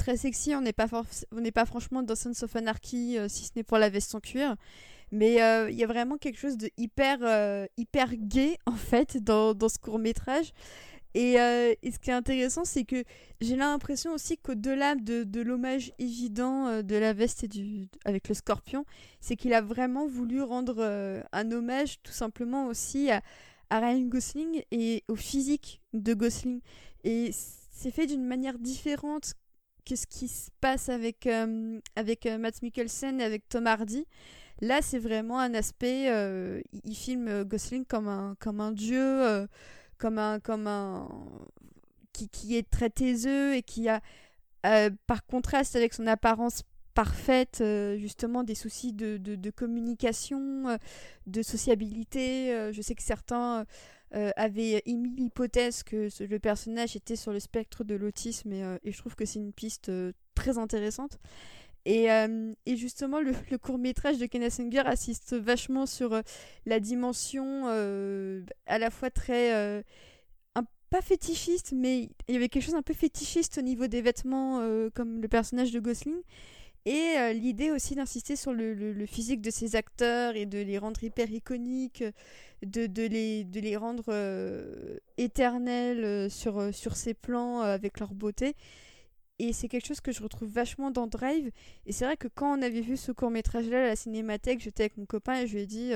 [0.00, 0.54] très sexy.
[0.54, 0.86] On n'est pas,
[1.32, 4.20] on pas franchement dans Sons of Anarchy, euh, si ce n'est pour la veste en
[4.20, 4.56] cuir.
[5.12, 9.22] Mais euh, il y a vraiment quelque chose de hyper, euh, hyper gay, en fait,
[9.22, 10.52] dans, dans ce court-métrage.
[11.14, 13.02] Et, ce qui est intéressant, c'est que
[13.40, 18.34] j'ai l'impression aussi qu'au-delà de, de l'hommage évident de la veste et du, avec le
[18.36, 18.84] scorpion,
[19.20, 20.84] c'est qu'il a vraiment voulu rendre
[21.32, 23.22] un hommage tout simplement aussi à,
[23.70, 26.60] à Ryan Gosling et au physique de Gosling.
[27.02, 29.34] Et c'est fait d'une manière différente
[29.88, 34.06] ce qui se passe avec, euh, avec euh, Matt Mikkelsen et avec Tom Hardy?
[34.60, 36.10] Là, c'est vraiment un aspect.
[36.10, 39.46] Euh, il filme Gosling comme un, comme un dieu,
[39.98, 40.38] comme un.
[40.40, 41.08] Comme un
[42.12, 44.02] qui, qui, est très taiseux et qui a,
[45.06, 47.64] par contraste avec son apparence parfaite,
[47.96, 50.78] justement des soucis de, de communication,
[51.26, 52.70] de sociabilité.
[52.72, 53.64] je sais que certains
[54.12, 58.76] euh, avait émis l'hypothèse que le personnage était sur le spectre de l'autisme et, euh,
[58.84, 61.18] je trouve que c'est une piste euh, très intéressante.
[61.86, 62.08] Et,
[62.66, 66.20] et justement, le, court métrage de Kenneth Singer assiste vachement sur
[66.66, 69.82] la dimension à la fois très
[70.90, 74.60] pas fétichiste, mais il y avait quelque chose un peu fétichiste au niveau des vêtements,
[74.94, 76.20] comme le personnage de Gosling.
[76.86, 81.30] Et l'idée aussi d'insister sur le, physique de ces acteurs et de les rendre hyper
[81.30, 82.02] iconiques,
[82.62, 88.54] de, les, rendre euh, éternels euh, sur, euh, ces plans avec leur beauté.
[89.38, 91.50] Et c'est quelque chose que je retrouve vachement dans Drive.
[91.86, 94.84] Et c'est vrai que quand on avait vu ce court métrage-là à la cinémathèque, j'étais
[94.84, 95.92] avec mon copain et je lui ai dit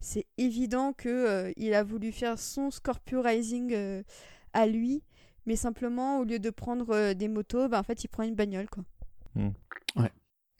[0.00, 4.02] c'est évident qu'il il a voulu faire son Scorpio Rising
[4.52, 5.04] à lui.
[5.46, 8.68] Mais simplement, au lieu de prendre des motos, bah, en fait, il prend une bagnole.
[8.68, 8.84] Quoi.
[9.34, 9.50] Hmm.
[9.96, 10.10] Ouais.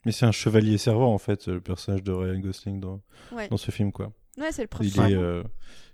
[0.05, 3.01] Mais c'est un chevalier servant, en fait, le personnage de Ryan Gosling dans,
[3.51, 3.93] dans ce film.
[3.93, 4.13] quoi.
[4.39, 5.43] Ouais, c'est le Il est, euh,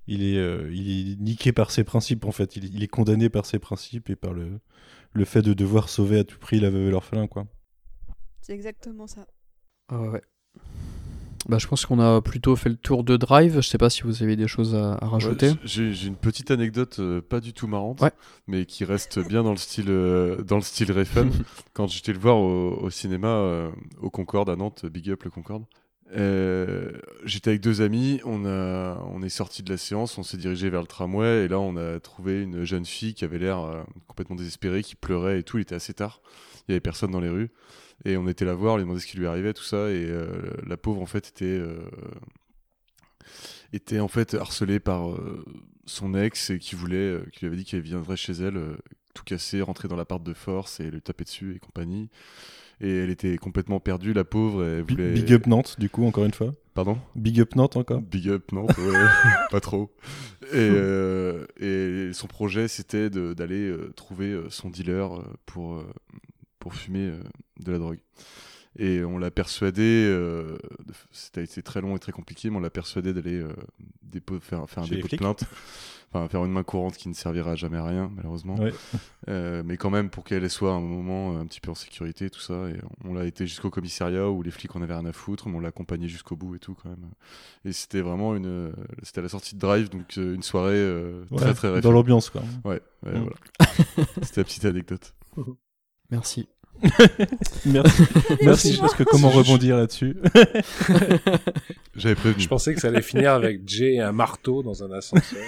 [0.07, 2.57] il, est, euh, il est niqué par ses principes, en fait.
[2.57, 4.61] Il, est condamné par ses principes et par le,
[5.13, 7.47] le fait de devoir sauver à tout prix la veuve et l'orphelin, quoi.
[8.41, 9.27] C'est exactement ça.
[9.89, 10.23] Ah ouais.
[11.49, 13.55] Bah, je pense qu'on a plutôt fait le tour de Drive.
[13.57, 15.49] Je sais pas si vous avez des choses à, à rajouter.
[15.51, 18.11] Ouais, j'ai une petite anecdote euh, pas du tout marrante, Ouais.
[18.47, 21.31] mais qui reste bien dans le style euh, dans le style Refn.
[21.73, 23.71] Quand j'étais le voir au, au cinéma euh,
[24.01, 25.65] au Concorde à Nantes, Big Up le Concorde.
[26.17, 26.93] Euh,
[27.25, 30.71] J'étais avec deux amis, on a on est sorti de la séance, on s'est dirigé
[30.71, 33.83] vers le tramway et là on a trouvé une jeune fille qui avait l'air euh,
[34.07, 35.59] complètement désespérée, qui pleurait et tout.
[35.59, 36.23] Il était assez tard,
[36.67, 37.51] il y avait personne dans les rues
[38.05, 40.29] et on était la voir, lui demander ce qui lui arrivait, tout ça et euh,
[40.67, 41.79] la pauvre en fait était euh,
[43.73, 45.45] était en fait harcelée par euh,
[45.87, 48.61] son ex et qui voulait, qui lui avait dit qu'elle viendrait chez elle,
[49.15, 52.09] tout casser, rentrer dans l'appart de force et le taper dessus et compagnie.
[52.81, 54.65] Et elle était complètement perdue, la pauvre.
[54.65, 55.13] et Elle Bi- voulait...
[55.13, 56.55] Big up Nantes, du coup, encore une fois.
[56.75, 56.97] Pardon?
[57.17, 58.01] Big up Nantes encore.
[58.01, 58.75] Big up, non, ouais,
[59.51, 59.91] pas trop.
[60.53, 65.09] Et, euh, et son projet, c'était d'aller euh, trouver son dealer
[65.45, 65.83] pour,
[66.69, 67.21] pour fumer euh,
[67.61, 67.99] de la drogue.
[68.79, 70.59] Et on l'a persuadé, euh,
[71.11, 73.53] c'était très long et très compliqué, mais on l'a persuadé d'aller euh,
[74.41, 75.45] faire, faire un dépôt de plainte.
[76.13, 78.55] Enfin, faire une main courante qui ne servira jamais à rien, malheureusement.
[78.57, 78.73] Ouais.
[79.29, 82.41] Euh, mais quand même, pour qu'elle soit un moment un petit peu en sécurité, tout
[82.41, 82.69] ça.
[82.69, 85.57] Et on l'a été jusqu'au commissariat où les flics en avaient rien à foutre, mais
[85.57, 87.11] on l'a accompagné jusqu'au bout et tout, quand même.
[87.65, 88.73] Et c'était vraiment une.
[89.03, 92.31] C'était à la sortie de Drive, donc une soirée euh, Ouais, très très dans l'ambiance,
[92.31, 92.43] quoi.
[92.65, 93.25] Ouais, ouais, Mm.
[93.25, 93.71] voilà.
[94.23, 95.15] C'était la petite anecdote.
[96.11, 96.49] Merci.
[97.67, 98.03] Merci.
[98.43, 100.17] Merci, parce que comment rebondir là-dessus
[101.97, 102.41] J'avais prévenu.
[102.43, 105.43] Je pensais que ça allait finir avec Jay et un marteau dans un ascenseur.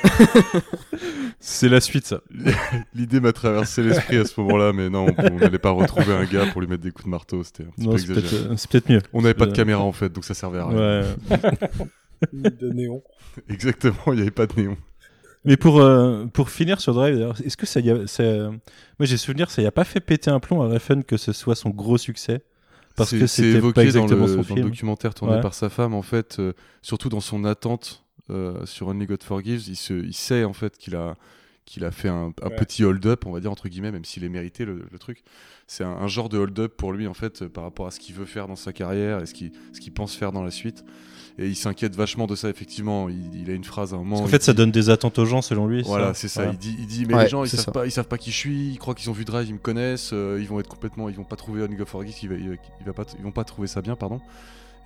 [1.40, 2.20] C'est la suite, ça.
[2.94, 6.46] L'idée m'a traversé l'esprit à ce moment-là, mais non, on n'allait pas retrouver un gars
[6.46, 8.20] pour lui mettre des coups de marteau, c'était un petit Non, peu exagéré.
[8.20, 9.00] peut-être euh, c'est peut-être mieux.
[9.12, 11.02] On n'avait pas de Euh, caméra en fait, donc ça servait à rien.
[11.30, 11.38] Ouais.
[12.32, 13.02] de néon.
[13.48, 14.76] Exactement, il n'y avait pas de néon.
[15.44, 18.06] Mais pour, euh, pour finir sur Drive, d'ailleurs, est-ce que ça y a.
[18.06, 18.58] ça- Moi,
[19.02, 21.54] j'ai souvenir, ça y a pas fait péter un plomb à Refn que ce soit
[21.54, 22.42] son gros succès?
[22.96, 25.40] Parce que c'est c'était évoqué pas exactement dans le, son dans le documentaire tourné Ouais.
[25.40, 26.52] par sa femme, en fait, euh,
[26.82, 30.76] surtout dans son attente euh, sur Only God Forgives, il, se, il sait en fait
[30.76, 31.14] qu'il a,
[31.64, 32.56] qu'il a fait un, un Ouais.
[32.56, 35.22] petit hold-up, on va dire entre guillemets, même s'il est mérité le, le truc.
[35.66, 38.00] C'est un, un genre de hold-up pour lui en fait, euh, par rapport à ce
[38.00, 40.50] qu'il veut faire dans sa carrière et ce qu'il, ce qu'il pense faire dans la
[40.50, 40.84] suite.
[41.42, 43.08] Et il s'inquiète vachement de ça, effectivement.
[43.08, 44.18] Il, il a une phrase à un moment.
[44.18, 45.80] Parce il fait, ça donne des attentes aux gens, selon lui.
[45.82, 46.44] Voilà, c'est ça.
[46.44, 47.72] Il dit, il dit mais Ouais, les gens, ils savent ça.
[47.72, 48.68] pas, ils savent pas qui je suis.
[48.72, 50.10] Ils croient qu'ils ont vu Drive, ils me connaissent.
[50.12, 52.48] euh, ils vont être complètement, ils vont pas trouver Only God Forgives, il va, il
[52.50, 54.20] va- il va pas, ils vont pas trouver ça bien, pardon.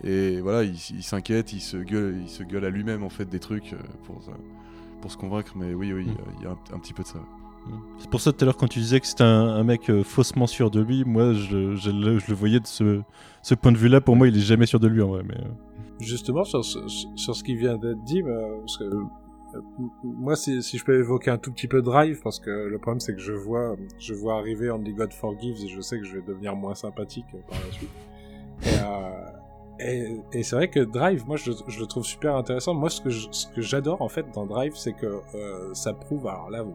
[0.05, 3.29] Et voilà, il, il s'inquiète, il se gueule, il se gueule à lui-même en fait
[3.29, 4.33] des trucs euh, pour, euh,
[5.01, 5.55] pour se convaincre.
[5.57, 6.15] Mais oui, oui, Mm.
[6.39, 7.19] il y a un, un petit peu de ça.
[7.99, 10.05] C'est pour ça tout à l'heure quand tu disais que c'était un, un mec euh,
[10.05, 13.01] faussement sûr de lui, moi je, je le, je le voyais de ce,
[13.43, 14.03] ce point de vue-là.
[14.03, 15.23] Pour moi, il est jamais sûr de lui en vrai.
[15.27, 15.49] Mais euh,
[16.01, 16.79] Justement, sur ce,
[17.15, 19.61] sur ce qui vient d'être dit, bah, parce que, euh,
[20.03, 23.01] moi, si, si je peux évoquer un tout petit peu Drive, parce que le problème,
[23.01, 26.17] c'est que je vois, je vois arriver Only God Forgives et je sais que je
[26.17, 27.91] vais devenir moins sympathique par la suite.
[28.63, 29.31] Et, euh,
[29.79, 32.75] et, et c'est vrai que Drive, moi, je, je le trouve super intéressant.
[32.75, 36.27] Moi, ce que ce que j'adore, en fait, dans Drive, c'est que euh, ça prouve,
[36.27, 36.75] alors là, vous-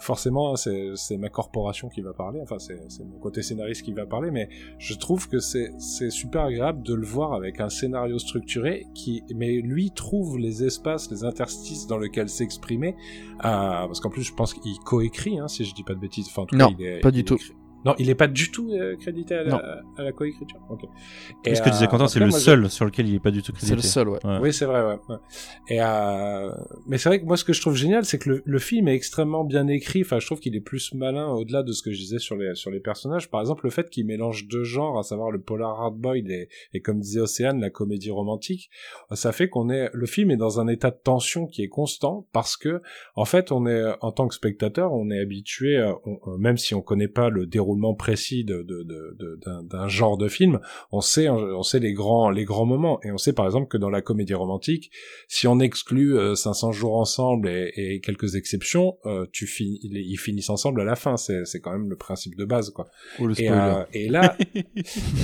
[0.00, 4.06] forcément, c'est ma corporation qui va parler, enfin, c'est c'est mon côté scénariste qui va
[4.06, 8.18] parler, mais je trouve que c'est c'est super agréable de le voir avec un scénario
[8.18, 12.94] structuré qui mais lui trouve les espaces les interstices dans lesquels s'exprimer
[13.38, 16.26] euh, parce qu'en plus je pense qu'il coécrit hein, si je dis pas de bêtises
[16.28, 17.34] enfin en tout Non, cas, il est, pas il du est tout.
[17.36, 17.52] écrit-
[17.84, 20.80] non il est pas du tout euh, crédité à la, à la coécriture ok
[21.44, 23.14] Et ce que disait euh, Quentin, en c'est le moi, je- seul sur lequel il
[23.14, 23.88] est pas du tout C'est le crédité.
[23.88, 24.18] seul, ouais.
[24.24, 24.38] Ouais.
[24.42, 24.98] oui, c'est vrai, ouais.
[25.08, 25.16] ouais.
[25.68, 26.50] Et euh...
[26.86, 28.88] mais c'est vrai que moi, ce que je trouve génial, c'est que le, le film
[28.88, 30.02] est extrêmement bien écrit.
[30.02, 32.54] Enfin, je trouve qu'il est plus malin au-delà de ce que je disais sur les
[32.54, 33.30] sur les personnages.
[33.30, 36.80] Par exemple, le fait qu'il mélange deux genres, à savoir le polar hardboiled et, et
[36.80, 38.70] comme disait Océane, la comédie romantique,
[39.12, 42.26] ça fait qu'on est le film est dans un état de tension qui est constant
[42.32, 42.82] parce que
[43.14, 46.56] en fait, on est en tant que spectateur, on est habitué, euh, on- euh, même
[46.56, 50.28] si on connaît pas le déroulement précis de de- de- de- d'un d'un genre de
[50.28, 50.60] film,
[50.92, 53.76] on sait on sait les grands les grands moments et on sait par exemple que
[53.76, 54.90] dans la comédie romantique
[55.28, 59.96] si on exclut euh, 500 jours ensemble et, et quelques exceptions euh, tu finis ils,
[59.98, 62.86] ils finissent ensemble à la fin c'est c'est quand même le principe de base quoi
[63.18, 63.74] Oh, le et, spoiler.
[63.74, 64.36] euh, et là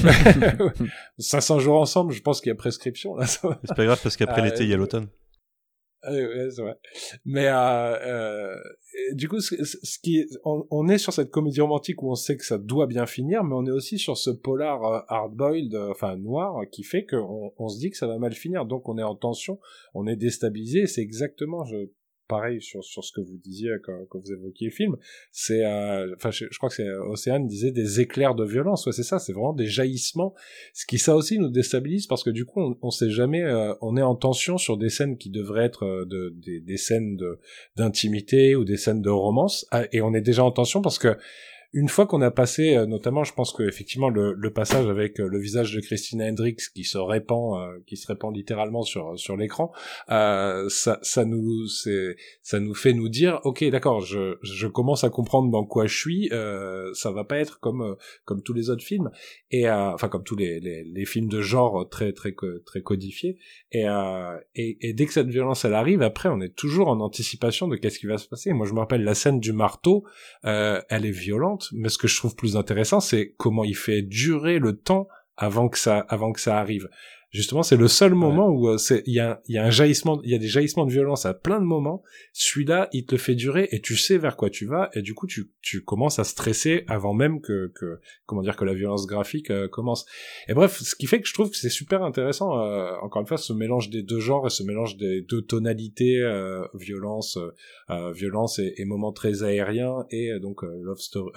[1.19, 3.61] 500 jours ensemble je pense qu'il y a prescription là ça.
[3.65, 5.07] C'est pas grave parce qu'après Ah, l'été, il y a euh, l'automne.
[6.07, 6.13] Ah
[6.51, 6.79] c'est vrai.
[7.25, 8.57] Mais euh, euh,
[9.13, 12.59] du coup, ce, qui, on, est sur cette comédie romantique où on sait que ça
[12.59, 16.63] doit bien finir, mais on est aussi sur ce polar euh, hard-boiled, euh, enfin noir,
[16.71, 18.67] qui fait qu'on on se dit que ça va mal finir.
[18.67, 19.59] Donc on est en tension,
[19.95, 20.87] on est déstabilisé.
[20.87, 21.89] C'est exactement, je,
[22.29, 24.97] pareil sur sur ce que vous disiez quand, quand vous évoquiez le film.
[25.33, 28.87] C'est, euh, enfin, je, je crois que c'est Océane disait des éclairs de violence.
[28.87, 29.19] Ouais, c'est ça.
[29.19, 30.35] C'est vraiment des jaillissements
[30.73, 33.75] ce qui ça aussi nous déstabilise parce que du coup on, on sait jamais euh,
[33.81, 37.17] on est en tension sur des scènes qui devraient être euh, de, des, des scènes
[37.17, 37.39] de
[37.77, 41.17] d'intimité ou des scènes de romance ah, et on est déjà en tension parce que
[41.75, 45.19] une fois qu'on a passé, euh, notamment, je pense que effectivement le, le passage avec
[45.19, 49.19] euh, le visage de Christina Hendricks qui se répand, euh, qui se répand littéralement sur
[49.19, 49.73] sur l'écran,
[50.09, 55.51] ça ça nous ça nous fait nous dire, ok, d'accord, je je commence à comprendre
[55.51, 56.31] dans quoi je suis.
[56.95, 59.11] ça va pas être comme comme tous les autres films
[59.51, 63.39] et enfin comme tous les, les, les films de genre très très très codifiés
[63.73, 63.85] et,
[64.55, 67.75] et et dès que cette violence elle arrive, après on est toujours en anticipation de
[67.77, 68.53] qu'est-ce qui va se passer.
[68.53, 70.05] Moi je me rappelle la scène du marteau,
[70.45, 74.59] elle est violente mais ce que je trouve plus intéressant, c'est comment il fait durer
[74.59, 76.07] le temps avant que ça,
[76.47, 76.89] arrive.
[77.35, 80.31] Justement, c'est le seul moment où euh, il y a, y a un jaillissement, il
[80.31, 82.05] y a des jaillissements de violence à plein de moments.
[82.33, 85.15] Celui-là, il te le fait durer et tu sais vers quoi tu vas et du
[85.15, 89.09] coup, tu, tu commences à stresser avant même que, que comment dire, que la violence
[89.09, 90.07] graphique euh, commence.
[90.47, 93.27] Et bref, ce qui fait que je trouve que c'est super intéressant, euh, encore une
[93.27, 96.23] fois, ce mélange des deux genres et ce mélange des deux tonalités,
[96.75, 97.37] violence,
[98.15, 101.33] violence et, et, moments très aériens et donc love story,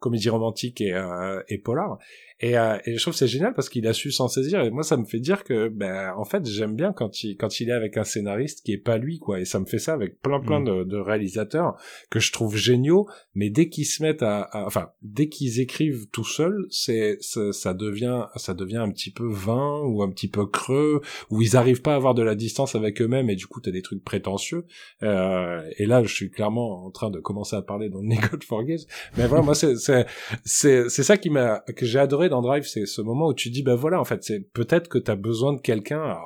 [0.00, 1.00] comédie romantique et,
[1.48, 1.98] et polar.
[2.44, 4.60] Et, euh, et je trouve c'est génial parce qu'il a su s'en saisir.
[4.60, 7.58] Et moi, ça me fait dire que, ben, en fait, j'aime bien quand il quand
[7.58, 9.40] il est avec un scénariste qui est pas lui, quoi.
[9.40, 10.64] Et ça me fait ça avec plein plein mm.
[10.64, 11.78] de, de, réalisateurs
[12.10, 13.08] que je trouve géniaux.
[13.34, 18.26] Mais dès qu'ils se mettent à, enfin, dès qu'ils écrivent tout seuls, c'est ça, devient
[18.36, 21.00] ça devient un petit peu vain ou un petit peu creux,
[21.30, 23.70] où ils arrivent pas à avoir de la distance avec eux-mêmes et du coup t'as
[23.70, 24.66] des trucs prétentieux.
[25.02, 28.84] Euh, et là, je suis clairement en train de commencer à parler dans God Forgives.
[29.16, 30.04] Mais voilà, moi c'est c'est
[30.44, 33.62] c'est c'est ça qui m'a que j'ai adoré Drive, c'est ce moment où tu dis,
[33.62, 36.16] bah voilà, en fait, c'est peut-être que tu as besoin de quelqu'un,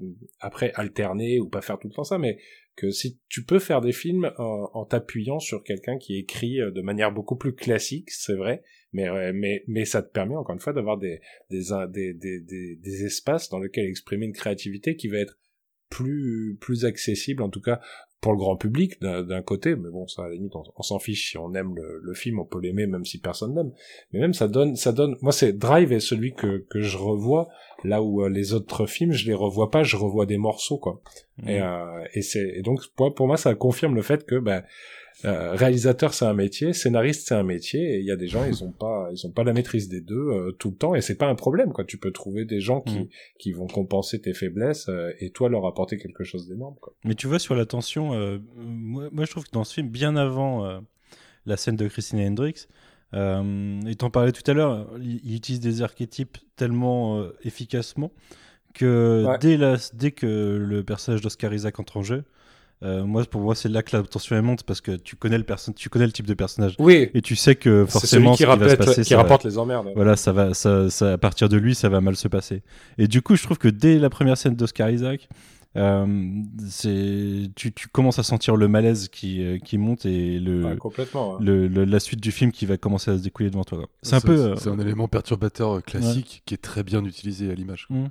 [0.00, 0.06] euh,
[0.40, 2.38] après alterner ou pas faire tout le temps ça, mais
[2.76, 6.82] que si tu peux faire des films en, t'appuyant sur quelqu'un qui écrit euh, de
[6.82, 8.62] manière beaucoup plus classique, c'est vrai,
[8.92, 11.20] mais, mais, mais ça te permet encore une fois d'avoir des,
[11.50, 15.38] des, des, des, des espaces dans lesquels exprimer une créativité qui va être
[15.90, 17.80] plus plus accessible en tout cas
[18.20, 21.30] pour le grand public d'un côté, mais bon, ça à la limite, on, s'en fiche
[21.30, 23.72] si on aime le, film, on peut l'aimer même si personne n'aime.
[24.12, 25.16] Mais même ça donne, ça donne.
[25.20, 27.48] Moi, c'est Drive est celui que que je revois
[27.84, 31.00] là où euh, les autres films, je les revois pas, je revois des morceaux quoi.
[31.38, 31.48] Mmh.
[31.48, 34.64] Et, euh, et c'est donc pour, pour moi, ça confirme le fait que ben
[35.24, 38.44] euh, réalisateur c'est un métier, scénariste c'est un métier, et il y a des gens
[38.44, 41.00] ils ont pas ils ont pas la maîtrise des deux euh, tout le temps, et
[41.00, 41.84] c'est pas un problème quoi.
[41.84, 43.08] Tu peux trouver des gens qui mm.
[43.38, 46.74] qui vont compenser tes faiblesses euh, et toi leur apporter quelque chose d'énorme.
[46.80, 46.92] Quoi.
[47.04, 48.10] Mais tu vois sur la tension,
[48.56, 50.80] moi, moi, je trouve que dans ce film, bien avant
[51.46, 52.68] la scène de Christina Hendricks,
[53.14, 58.12] et t'en parlais tout à l'heure, il, utilise des archétypes tellement efficacement
[58.74, 62.24] que dès, la, dès que le personnage d'Oscar Isaac entre en jeu,
[62.82, 65.44] euh, moi, pour moi, c'est là que la tension monte parce que tu connais le
[65.44, 66.74] perso tu connais le type de personnage.
[66.78, 67.10] Oui.
[67.14, 69.88] Et tu sais que forcément, qui, ce qui va se passer, qui rapporte les emmerdes.
[69.94, 72.62] Voilà, ça va, ça, ça, à partir de lui, ça va mal se passer.
[72.98, 75.28] Et du coup, je trouve que dès la première scène d'Oscar Isaac,
[75.76, 76.06] euh,
[76.68, 81.38] c'est, tu, tu, commences à sentir le malaise qui, euh, qui monte et le, complètement,
[81.38, 83.86] le, la suite du film qui va commencer à se découler devant toi.
[84.02, 84.38] C'est un peu.
[84.38, 87.86] Euh, c'est un élément perturbateur classique qui est très bien utilisé à l'image.
[87.90, 88.06] Mmh.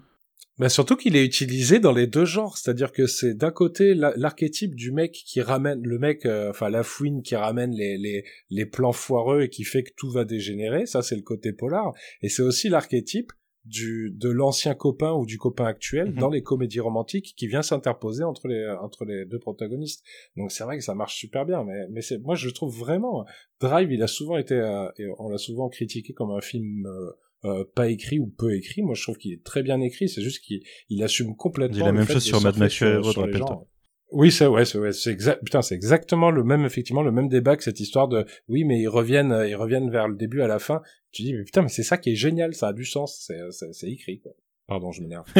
[0.58, 4.74] Bah surtout qu'il est utilisé dans les deux genres, c'est-à-dire que c'est d'un côté l'archétype
[4.74, 8.66] du mec qui ramène le mec, euh, enfin la fouine qui ramène les, les, les
[8.66, 12.30] plans foireux et qui fait que tout va dégénérer, ça c'est le côté polar, et
[12.30, 13.34] c'est aussi l'archétype
[13.66, 16.20] du de l'ancien copain ou du copain actuel mhm.
[16.20, 20.06] dans les comédies romantiques qui vient s'interposer entre les entre les deux protagonistes.
[20.38, 23.26] Donc c'est vrai que ça marche super bien, mais mais c'est moi je trouve vraiment
[23.60, 27.12] Drive il a souvent été euh, on l'a souvent critiqué comme un film euh,
[27.44, 28.82] euh, pas écrit ou peu écrit.
[28.82, 30.10] Moi, je trouve qu'il est très bien écrit.
[30.10, 31.78] C'est juste qu'il il assume complètement.
[31.78, 33.68] Il la même chose sur Mad Max rappelle-toi.
[34.12, 35.44] Oui, c'est ouais, c'est ouais, c'est exact.
[35.44, 38.26] Putain, c'est exactement le même, effectivement, le même débat que cette histoire de.
[38.48, 40.82] Oui, mais ils reviennent, euh, ils reviennent vers le début à la fin.
[41.12, 42.54] Tu dis, mais putain, mais c'est ça qui est génial.
[42.54, 43.26] Ça a du sens.
[43.28, 43.40] C'est,
[43.74, 44.20] c'est, écrit.
[44.20, 44.32] Quoi.
[44.68, 45.26] Pardon, je m'énerve.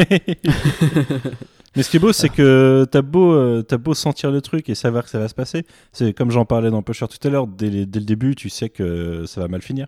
[1.76, 4.68] mais ce qui est beau, c'est que t'as beau, euh, t'as beau sentir le truc
[4.68, 5.62] et savoir que ça va se passer.
[5.92, 7.46] C'est comme j'en parlais dans Pusher tout à l'heure.
[7.46, 9.86] Dès, dès le début, tu sais que ça va mal finir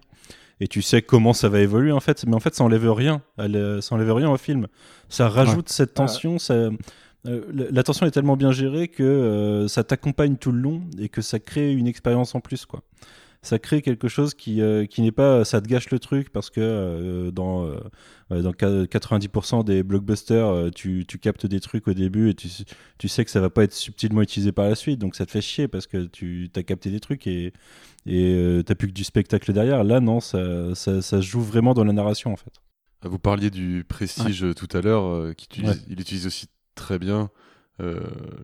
[0.61, 2.25] et tu sais comment ça va évoluer en fait.
[2.27, 4.67] Mais en fait ça enlève rien ça enlève rien au film.
[5.09, 6.71] Ça rajoute cette tension ça
[7.27, 11.09] euh, la tension est tellement bien gérée que euh, ça t'accompagne tout le long et
[11.09, 12.83] que ça crée une expérience en plus quoi
[13.43, 16.51] ça crée quelque chose qui, euh, qui n'est pas ça te gâche le truc parce
[16.51, 17.71] que dans,
[18.31, 22.49] dans 90% des blockbusters tu, tu, captes des trucs au début et tu,
[22.99, 25.31] tu sais que ça va pas être subtilement utilisé par la suite donc ça te
[25.31, 27.53] fait chier parce que tu as capté des trucs et,
[28.09, 29.85] et euh, t'as plus que du spectacle derrière.
[29.85, 32.53] Là, non, ça, ça, ça, joue vraiment dans la narration en fait.
[33.03, 35.35] Ah, vous parliez du prestige euh, tout à l'heure, euh,
[35.89, 37.31] il utilise aussi très bien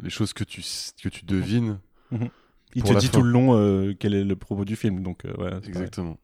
[0.03, 0.63] les choses que tu,
[1.03, 1.81] que tu devines.
[2.75, 6.19] Il te dit tout le long quel est le propos du film, donc ouais, Exactement.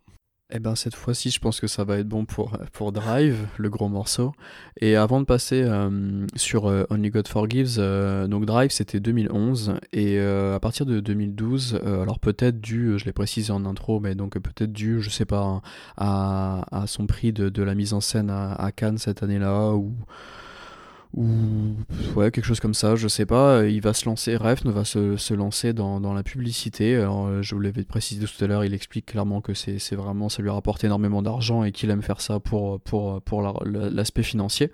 [0.53, 3.71] Eh ben cette fois-ci, je pense que ça va être bon pour, pour Drive, le
[3.71, 4.33] gros morceau.
[4.81, 9.75] Et avant de passer euh, sur euh, Only God Forgives, euh, donc Drive c'était 2011
[9.93, 14.39] et à partir de 2012, alors peut-être dû, je l'ai précisé en intro, mais donc
[14.39, 15.63] peut-être dû, je sais pas,
[15.97, 19.75] à, à son prix de, de, la mise en scène à, à Cannes cette année-là
[19.75, 19.95] ou
[21.17, 21.75] ou
[22.15, 23.65] ouais quelque chose comme ça je sais pas.
[23.65, 26.97] Il va se lancer Refn va se, lancer dans, la publicité.
[26.97, 30.43] Alors, je vous l'avais précisé tout à l'heure il explique clairement que c'est vraiment ça
[30.43, 32.81] lui rapporte énormément d'argent et qu'il aime faire ça pour
[33.65, 34.71] l'aspect financier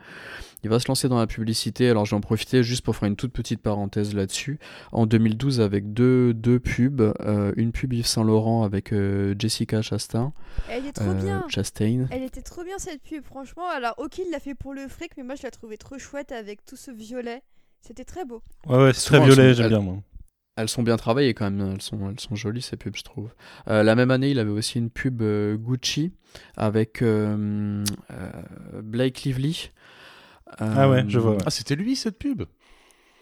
[0.67, 1.89] il va se lancer dans la publicité.
[1.89, 4.59] Alors, j'en profiter juste pour faire une toute petite parenthèse là-dessus.
[4.91, 7.15] En 2012, avec deux, deux pubs.
[7.21, 10.33] Euh, une pub Yves Saint Laurent avec euh, Jessica Chastain.
[10.69, 11.45] Elle était trop bien.
[11.47, 12.07] Euh, Chastain.
[12.11, 13.69] Elle était trop bien cette pub, franchement.
[13.69, 16.33] Alors, ok, il l'a fait pour le fric, mais moi, je la trouvais trop chouette
[16.33, 17.45] avec tout ce violet.
[17.81, 18.43] C'était très beau.
[18.67, 19.99] Ouais, ouais, c'est très violet, j'aime bien, moi.
[20.57, 23.29] Elles sont bien travaillées quand même, elles sont, elles sont jolies ces pubs, je trouve.
[23.67, 26.11] la même année, il avait aussi une pub Gucci
[26.57, 27.05] avec
[28.83, 29.71] Blake Lively
[30.59, 31.35] ah ouais, je vois.
[31.35, 32.45] Euh, ah, c'était lui cette pub?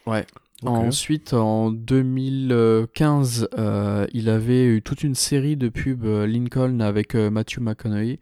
[0.06, 0.26] Ouais.
[0.62, 7.14] Ensuite, en 2015, euh, il avait eu toute une série de pubs euh, Lincoln avec
[7.14, 8.18] Matthew McConaughey.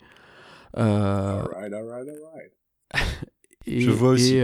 [0.75, 2.53] All right, all right, all right.
[3.67, 4.41] je vois aussi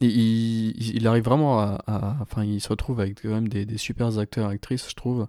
[0.00, 4.50] il, arrive vraiment à, Enfin, il se retrouve avec quand même des, des super acteurs
[4.50, 5.26] et actrices, je trouve.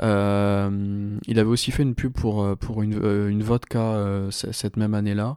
[0.00, 4.76] Euh, il avait aussi fait une pub pour, euh, pour une, euh, une vodka cette
[4.76, 5.36] même année-là.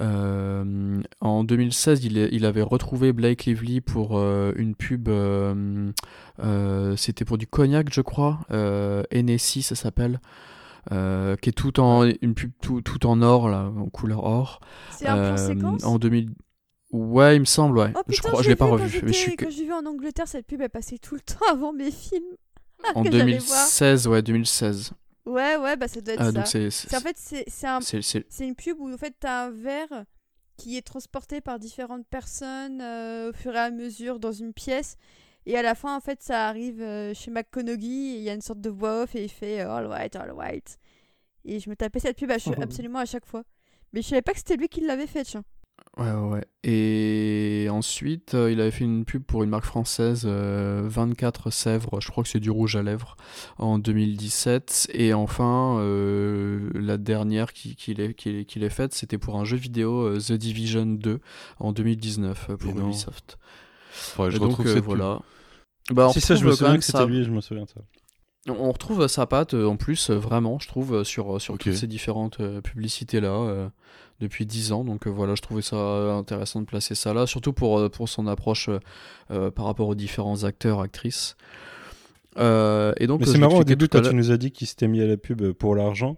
[0.00, 5.08] en 2016, il, il avait retrouvé Blake Lively pour une pub.
[6.96, 8.40] C'était pour du cognac, je crois.
[9.10, 10.20] Hennessy, ça s'appelle.
[10.88, 14.60] qui est tout en une pub tout, tout en or là en couleur or
[14.90, 15.84] c'est un plan séquence?
[15.84, 16.30] en 2000
[16.92, 17.92] Ouais, il me semble, ouais.
[17.94, 19.00] Oh, je crois, je l'ai pas revu.
[19.38, 22.36] Quand j'ai vu en Angleterre, cette pub, elle passait tout le temps avant mes films.
[22.94, 24.92] en 2016, ouais, 2016.
[25.26, 26.70] Ouais, ouais, bah ça doit être ah, ça.
[26.70, 30.04] C'est, en fait, c'est, un, c'est, une pub où en fait, t'as un verre
[30.56, 34.96] qui est transporté par différentes personnes euh, au fur et à mesure dans une pièce.
[35.46, 38.34] Et à la fin, en fait, ça arrive euh, chez McConaughey et il y a
[38.34, 40.78] une sorte de voix off et il fait euh, All right, all right.
[41.44, 43.44] Et je me tapais cette pub absolument à chaque fois.
[43.92, 45.44] Mais je savais pas que c'était lui qui l'avait fait, tiens.
[45.98, 51.48] Ouais, ouais, Et ensuite, euh, il avait fait une pub pour une marque française, 24
[51.48, 53.16] euh, Sèvres, je crois que c'est du rouge à lèvres,
[53.58, 54.90] en 2017.
[54.94, 60.32] Et enfin, euh, la dernière qu'il qui est, faite, c'était pour un jeu vidéo, The
[60.32, 61.20] Division 2,
[61.58, 63.38] en 2019, pour Ubisoft.
[64.16, 65.20] je donc, voilà.
[65.90, 67.80] Bah, si ça, je me souviens que c'était lui, je me souviens de ça.
[68.48, 73.70] On retrouve sa patte en plus, vraiment, je trouve, sur, sur toutes ces différentes publicités-là
[74.20, 74.84] depuis 10 ans.
[74.84, 78.08] Donc euh, voilà, je trouvais ça intéressant de placer ça là, surtout pour, euh, pour
[78.08, 78.68] son approche
[79.30, 81.36] euh, par rapport aux différents acteurs, actrices.
[82.36, 85.06] et donc, c'est marrant au début quand tu nous as dit qu'il s'était mis à
[85.06, 86.16] la pub pour l'argent.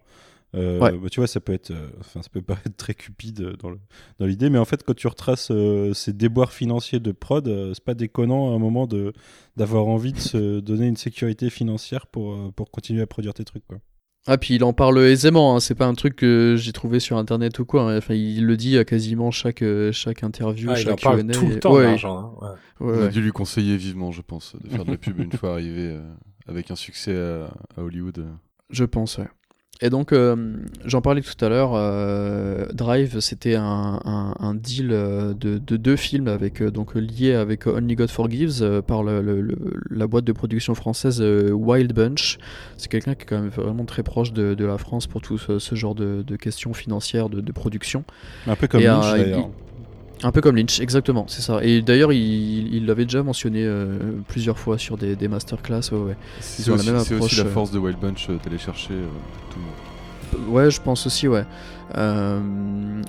[0.55, 3.73] Bah, tu vois, ça peut être, enfin, ça peut paraître très cupide dans,
[4.19, 5.51] dans l'idée, mais en fait, quand tu retraces
[5.95, 9.15] ces déboires financiers de prod, c'est pas déconnant à un moment de
[9.57, 13.67] d'avoir envie de se donner une sécurité financière pour pour continuer à produire tes trucs,
[13.67, 13.79] quoi.
[14.27, 15.61] Ah, puis il en parle aisément, hein.
[15.61, 17.91] c'est pas un truc que j'ai trouvé sur internet ou quoi.
[17.91, 17.99] Hein.
[17.99, 21.27] Enfin, il le dit à quasiment chaque, euh, chaque interview, ah, chaque il en parle
[21.27, 21.97] tout le temps, ouais.
[22.05, 22.31] Hein.
[22.81, 22.99] Ouais.
[22.99, 25.55] On a dû lui conseiller vivement, je pense, de faire de la pub une fois
[25.55, 26.03] arrivé euh,
[26.47, 28.25] avec un succès à, à Hollywood.
[28.71, 29.29] Je pense, ouais.
[29.81, 30.37] Et donc, euh,
[30.85, 34.01] j'en parlais tout à l'heure, euh, Drive, c'était un,
[34.39, 39.03] un, deal euh, de, de, deux films avec, donc, liés avec Only God Forgives par
[39.03, 39.57] le,
[39.91, 42.39] la boîte de production française Wild Bunch.
[42.77, 45.37] C'est quelqu'un qui est quand même vraiment très proche de, de la France pour tout
[45.39, 48.05] ce, genre de, de, questions financières de, production.
[48.47, 49.51] Un peu comme Lynch, d'ailleurs.
[50.23, 51.65] Un peu comme Lynch, exactement, c'est ça.
[51.65, 53.69] Et d'ailleurs, il l'avait déjà mentionné
[54.29, 55.81] plusieurs fois sur des, des masterclass.
[55.93, 56.17] Ouais, ouais.
[56.41, 58.95] C'est aussi, aussi la force de Wild Bunch d'aller chercher
[59.51, 59.92] tout le monde.
[60.49, 61.45] Ouais, je pense aussi, ouais.
[61.97, 62.41] Euh,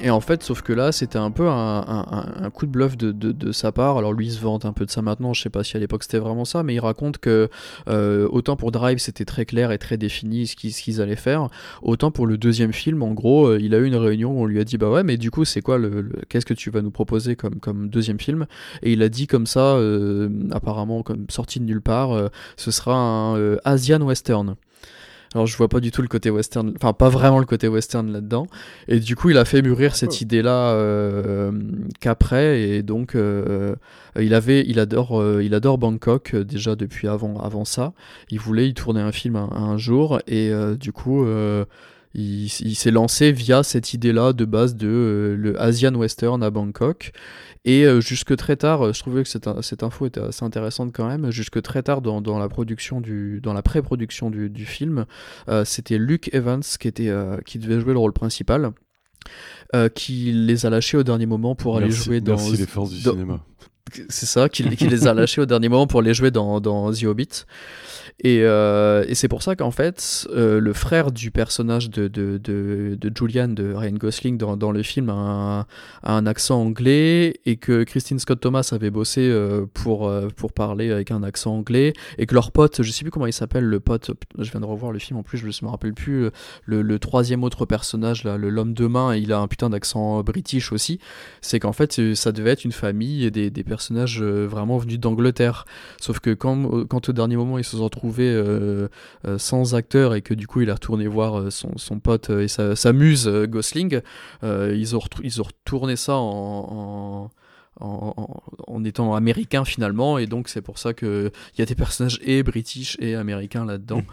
[0.01, 3.71] et en fait, sauf que là, c'était un peu un, coup de bluff de, sa
[3.71, 3.97] part.
[3.97, 5.33] Alors lui, il se vante un peu de ça maintenant.
[5.33, 7.49] Je sais pas si à l'époque c'était vraiment ça, mais il raconte que
[7.87, 11.47] euh, autant pour Drive, c'était très clair et très défini ce qu'ils allaient faire.
[11.81, 14.45] Autant pour le deuxième film, en gros, euh, il a eu une réunion où on
[14.45, 15.79] lui a dit bah ouais, mais du coup, c'est quoi
[16.29, 18.45] qu'est-ce que tu vas nous proposer comme comme deuxième film?
[18.81, 19.77] Et il a dit comme ça,
[20.51, 24.55] apparemment comme sorti de nulle part, ce sera un Asian western.
[25.33, 28.11] Alors je vois pas du tout le côté western, enfin pas vraiment le côté western
[28.11, 28.47] là-dedans.
[28.87, 31.51] Et du coup il a fait mûrir cette idée-là euh,
[31.99, 33.75] qu'après et donc euh,
[34.19, 37.93] il avait, il adore, euh, il adore Bangkok déjà depuis avant, avant ça.
[38.29, 41.25] Il voulait y tourner un film un, jour et du coup
[42.13, 47.11] il, s'est lancé via cette idée-là de base de le Asian Western à Bangkok.
[47.65, 51.31] Et jusque très tard, je trouvais que cette, cette, info était assez intéressante quand même.
[51.31, 55.05] Jusque très tard dans, dans la production du, dans la pré-production du, du, film,
[55.63, 57.09] c'était Luke Evans qui était,
[57.45, 58.71] qui devait jouer le rôle principal.
[59.95, 62.35] qui les a lâchés au dernier moment pour aller jouer dans.
[62.35, 63.39] Merci les forces du cinéma.
[64.09, 66.91] C'est ça, qui, qui, les a lâchés au dernier moment pour les jouer dans, dans
[66.91, 67.45] The Hobbit.
[68.19, 72.37] Et, euh, et c'est pour ça qu'en fait, euh, le frère du personnage de, de,
[72.37, 75.59] de, de, Julian, de Ryan Gosling, dans, dans le film, a un,
[76.03, 80.91] a un, accent anglais et que Christine Scott Thomas avait bossé euh, pour, pour parler
[80.91, 83.79] avec un accent anglais et que leur pote, je sais plus comment il s'appelle, le
[83.79, 86.29] pote, je viens de revoir le film en plus, je me rappelle plus,
[86.65, 90.71] le, le troisième autre personnage, là, l'homme de main, il a un putain d'accent british
[90.71, 90.99] aussi.
[91.41, 95.65] C'est qu'en fait, ça devait être une famille et des, des personnages vraiment venus d'Angleterre.
[95.99, 98.87] Sauf que quand, quand au dernier moment ils se sont retrouvés euh,
[99.27, 102.29] euh, sans acteur et que du coup il est retourné voir euh, son, son, pote
[102.29, 104.01] et sa, muse Gosling,
[104.43, 107.31] ils, ont ils ont retourné ça en,
[107.79, 112.43] en étant américain finalement, et donc c'est pour ça qu'il y a des personnages et
[112.43, 114.03] british et américains là-dedans.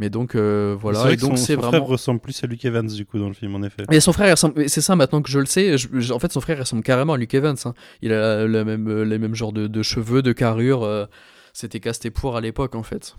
[0.00, 1.70] Mais donc voilà, et donc c'est vraiment.
[1.70, 3.84] frère ressemble plus à Luke Evans du coup dans le film en effet.
[3.92, 5.76] Et son frère, c'est ça maintenant que je le sais.
[6.10, 7.56] en fait, son frère ressemble carrément à Luke Evans.
[7.64, 7.74] Hein.
[8.02, 11.08] Il a le même, les mêmes genres de, de cheveux, de carrure.
[11.52, 13.14] C'était casté pour à l'époque en fait.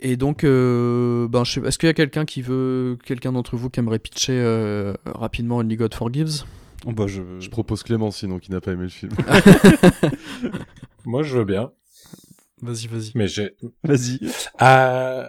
[0.00, 3.80] Et donc, euh, ben, est-ce qu'il y a quelqu'un qui veut, quelqu'un d'entre vous qui
[3.80, 6.44] aimerait pitcher euh, rapidement Only God Forgives?
[6.86, 7.22] Oh, bah, je...
[7.40, 7.50] je...
[7.50, 9.10] propose Clément, sinon qui n'a pas aimé le film.
[11.04, 11.72] Moi, je veux bien.
[12.62, 13.10] Vas-y, vas-y.
[13.16, 13.56] Mais j'ai.
[13.82, 14.20] Vas-y.
[14.62, 15.28] Euh...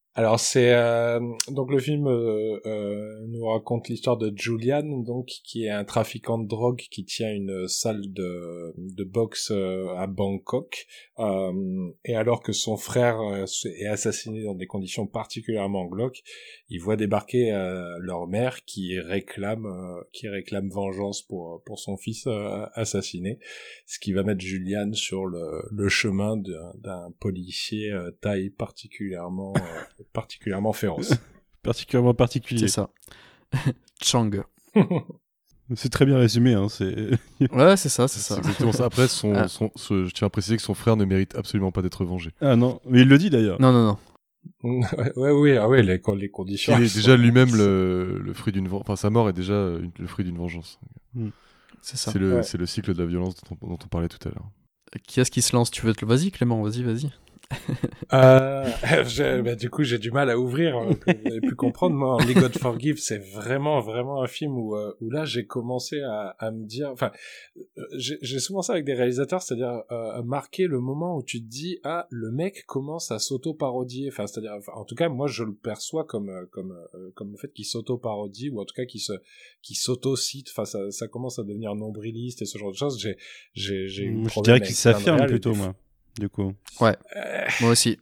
[0.13, 5.63] Alors c'est euh, donc le film euh, euh, nous raconte l'histoire de Julian donc qui
[5.63, 10.85] est un trafiquant de drogue qui tient une salle de de boxe à Bangkok.
[12.03, 13.19] Et alors que son frère
[13.63, 16.23] est assassiné dans des conditions particulièrement glauques,
[16.67, 17.51] il voit débarquer
[17.99, 19.65] leur mère qui réclame
[20.11, 22.27] qui réclame vengeance pour pour son fils
[22.73, 23.39] assassiné,
[23.85, 29.53] ce qui va mettre Julian sur le le chemin d'un policier taille particulièrement
[30.13, 31.13] particulièrement féroce.
[31.63, 32.67] particulièrement particulier.
[32.67, 32.89] C'est ça.
[34.01, 34.31] Chang.
[35.75, 36.53] c'est très bien résumé.
[36.53, 37.11] Hein, c'est...
[37.39, 38.37] ouais, c'est ça, c'est ça.
[38.37, 38.85] exactement ça.
[38.85, 39.47] Après, son, ah.
[39.47, 42.31] son, je tiens à préciser que son frère ne mérite absolument pas d'être vengé.
[42.41, 43.61] Ah non, mais il le dit d'ailleurs.
[43.61, 43.97] Non, non,
[44.63, 44.81] non.
[45.15, 46.77] ouais, oui, ah ouais, les, les conditions.
[46.77, 48.81] Il est déjà lui-même le, le, fruit d'une vengeance.
[48.81, 50.79] Enfin, sa mort est déjà le fruit d'une vengeance.
[51.13, 51.29] Hmm.
[51.81, 52.11] C'est ça.
[52.11, 54.31] C'est le, c'est le cycle de la violence dont on, dont on parlait tout à
[54.31, 54.49] l'heure.
[55.07, 55.71] Qui est-ce qui se lance?
[55.71, 56.05] Tu veux te...
[56.05, 57.09] Vas-y, Clément, vas-y, vas-y
[58.13, 60.75] euh, bah, du coup, j'ai du mal à ouvrir.
[60.77, 61.95] Hein, vous avez pu comprendre.
[61.95, 66.01] Moi, Les God Forgive, c'est vraiment, vraiment un film où, euh, où là, j'ai commencé
[66.01, 66.89] à, à, me dire.
[66.91, 67.11] Enfin,
[67.77, 71.47] euh, j'ai souvent ça avec des réalisateurs, c'est-à-dire euh, marquer le moment où tu te
[71.47, 74.09] dis ah, le mec commence à s'auto-parodier.
[74.11, 76.75] Enfin, c'est-à-dire, en tout cas, moi, je le perçois comme comme
[77.15, 79.13] comme le fait qu'il s'auto-parodie ou en tout cas qu'il se
[79.61, 80.49] qu'il s'auto-cite.
[80.51, 82.99] Enfin, ça, ça commence à devenir nombriliste et ce genre de choses.
[82.99, 83.17] J'ai
[83.53, 84.05] j'ai j'ai.
[84.05, 85.75] Je dirais qu'il s'affirme plutôt, moi
[86.19, 86.53] du coup.
[86.79, 86.95] Ouais.
[87.15, 87.97] Euh, Moi aussi.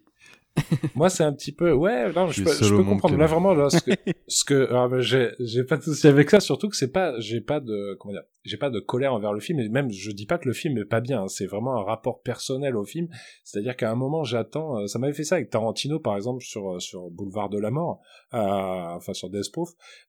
[0.95, 3.17] Moi, c'est un petit peu, ouais, non, je, peux, je peux comprendre.
[3.17, 3.91] Là, vraiment, là, ce que,
[4.45, 7.59] que ah, j'ai, j'ai pas de souci avec ça, surtout que c'est pas, j'ai pas
[7.59, 10.37] de, comment dire, j'ai pas de colère envers le film, et même, je dis pas
[10.37, 11.27] que le film est pas bien, hein.
[11.27, 13.07] c'est vraiment un rapport personnel au film.
[13.43, 16.75] C'est-à-dire qu'à un moment, j'attends, euh, ça m'avait fait ça avec Tarantino, par exemple, sur,
[16.75, 18.01] euh, sur Boulevard de la Mort,
[18.33, 19.47] euh, enfin, sur Death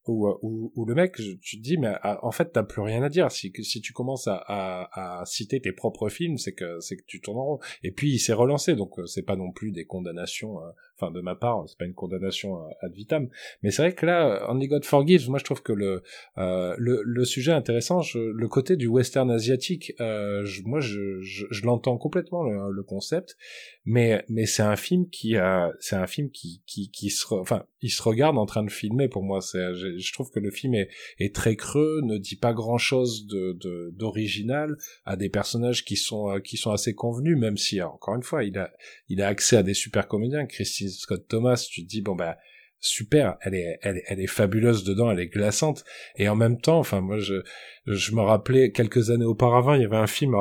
[0.06, 3.08] où, où, où, le mec, tu te dis, mais en fait, t'as plus rien à
[3.08, 3.30] dire.
[3.30, 7.04] Si, si tu commences à, à, à citer tes propres films, c'est que, c'est que
[7.06, 7.58] tu tournes en rond.
[7.82, 10.58] Et puis, il s'est relancé, donc c'est pas non plus des condamnations
[11.00, 13.28] enfin de ma part, c'est pas une condamnation ad vitam,
[13.62, 16.02] mais c'est vrai que là, Only God Forgives, moi je trouve que le
[16.38, 22.82] euh, le, sujet intéressant, le côté du western asiatique, euh, moi je, l'entends complètement le,
[22.82, 23.36] concept,
[23.84, 27.90] mais mais c'est un film qui a, c'est un film qui qui se, enfin il
[27.90, 29.40] se regarde en train de filmer pour moi.
[29.40, 34.76] C'est, je, trouve que le film est, très creux, ne dit pas grand chose d'original,
[35.04, 38.58] a des personnages qui sont qui sont assez convenus, même si encore une fois il
[38.58, 38.70] a
[39.08, 40.46] il a accès à des super comédiens.
[40.46, 42.38] Christine Scott Thomas, tu te dis bon bah
[42.80, 45.84] super, elle est, elle, elle est fabuleuse dedans, elle est glaçante.
[46.16, 47.42] Et en même temps, enfin moi je,
[47.86, 50.34] je me rappelais quelques années auparavant, il y avait un film,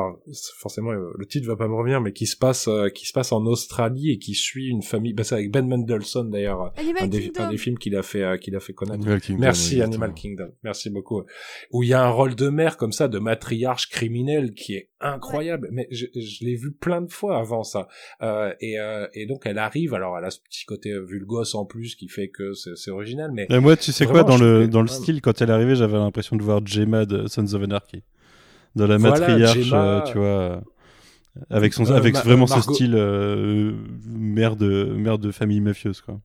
[0.57, 3.13] forcément euh, le titre va pas me revenir, mais qui se passe, euh, qui se
[3.13, 5.13] passe en Australie et qui suit une famille.
[5.13, 8.37] Bah c'est avec Ben Mendelsohn d'ailleurs, un des, un des, films qu'il a fait, euh,
[8.37, 9.05] qu'il a fait connaître.
[9.37, 11.23] Merci Animal Kingdom, merci beaucoup.
[11.71, 14.89] Où il y a un rôle de mère comme ça, de matriarche criminelle qui est
[14.99, 15.69] incroyable.
[15.71, 17.87] Mais je, je l'ai vu plein de fois avant ça.
[18.21, 18.75] Euh, et,
[19.13, 22.27] et donc elle arrive, alors elle a ce petit côté vulgos en plus qui fait
[22.27, 23.31] que c'est original.
[23.31, 25.97] Mais moi, tu sais quoi, dans le dans le style, quand elle est arrivée, j'avais
[25.97, 28.03] l'impression de voir Gemma de Sons of Anarchy.
[28.75, 30.59] Dans la matriarche, euh, tu vois, euh,
[31.49, 33.73] avec, son, avec vraiment ce style euh,
[34.05, 36.19] mère, de, mère de famille mafieuse, quoi.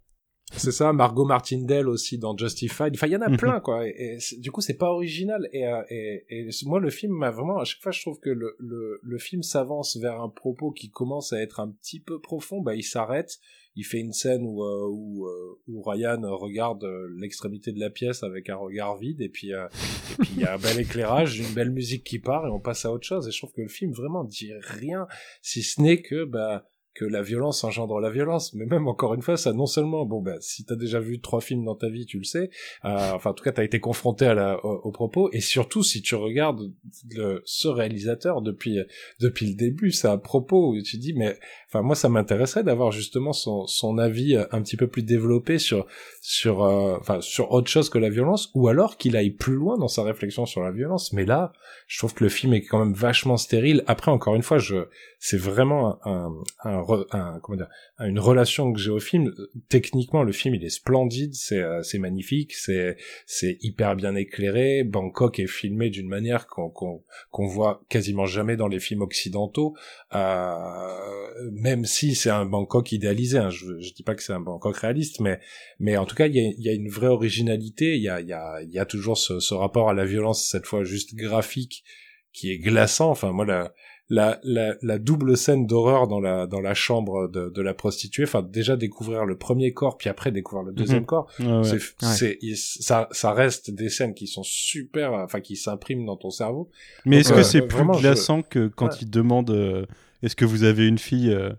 [0.57, 2.95] C'est ça, Margot Martindale aussi dans Justified.
[2.95, 3.37] Enfin, il y en a Mhm.
[3.37, 3.87] plein, quoi.
[3.89, 5.49] Et, et du coup, c'est pas original.
[5.53, 8.31] Et, euh, et, et moi, le film m'a vraiment, à chaque fois, je trouve que
[8.31, 12.21] le, le, le film s'avance vers un propos qui commence à être un petit peu
[12.21, 12.61] profond.
[12.63, 13.39] Bah, il s'arrête.
[13.77, 18.23] Il fait une scène où, euh, où, euh, où Ryan regarde l'extrémité de la pièce
[18.23, 19.21] avec un regard vide.
[19.21, 22.21] Et puis, euh, et puis il y a un bel éclairage, une belle musique qui
[22.21, 23.27] part et on passe à autre chose.
[23.27, 25.09] Et je trouve que le film vraiment dit rien,
[25.43, 28.55] si ce n'est que, bah, que la violence engendre la violence.
[28.55, 31.41] Mais même encore une fois, ça non seulement, bon ben, si t'as déjà vu trois
[31.41, 32.51] films dans ta vie, tu le sais.
[32.85, 35.29] Euh, enfin, en tout cas, t'as été confronté à la, au, au propos.
[35.33, 36.73] Et surtout, si tu regardes
[37.11, 38.79] le, ce réalisateur depuis
[39.21, 41.37] depuis le début, c'est un propos où tu dis, mais
[41.69, 45.87] enfin, moi, ça m'intéresserait d'avoir justement son son avis un petit peu plus développé sur
[46.21, 49.77] sur euh, enfin sur autre chose que la violence, ou alors qu'il aille plus loin
[49.79, 51.13] dans sa réflexion sur la violence.
[51.13, 51.53] Mais là,
[51.87, 53.83] je trouve que le film est quand même vachement stérile.
[53.87, 54.77] Après, encore une fois, je
[55.19, 56.31] c'est vraiment un,
[56.65, 56.81] un, un,
[57.13, 59.33] un comment dire, une relation que j'ai au film.
[59.69, 62.97] Techniquement, le film il est splendide, c'est euh, magnifique, c'est
[63.27, 64.85] c'est hyper bien éclairé.
[64.85, 67.03] Bangkok est filmé d'une manière qu'on
[67.47, 69.75] voit quasiment jamais dans les films occidentaux,
[70.15, 73.39] euh, même si c'est un Bangkok idéalisé.
[73.39, 73.51] Hein.
[73.51, 75.41] Je je dis pas que c'est un Bangkok réaliste, mais
[75.79, 77.97] mais en tout cas il y a y a une vraie originalité.
[77.97, 80.05] Il y a il y a il y a toujours ce, ce rapport à la
[80.05, 81.85] violence cette fois juste graphique
[82.33, 83.11] qui est glaçant.
[83.11, 83.73] Enfin moi
[84.19, 88.25] la, la, la double scène d'horreur dans la dans la chambre de, de la prostituée
[88.25, 91.07] enfin déjà découvrir le premier corps puis après découvrir le deuxième Mhm.
[91.07, 91.65] corps Ouais, ouais.
[92.01, 92.55] c'est Ouais.
[92.55, 96.69] ça ça reste des scènes qui sont super enfin qui s'impriment dans ton cerveau
[97.07, 98.99] Mais est-ce que euh, c'est plus je- glaçant que quand Ouais.
[99.03, 99.87] il demande euh,
[100.23, 101.51] est-ce que vous avez une fille euh,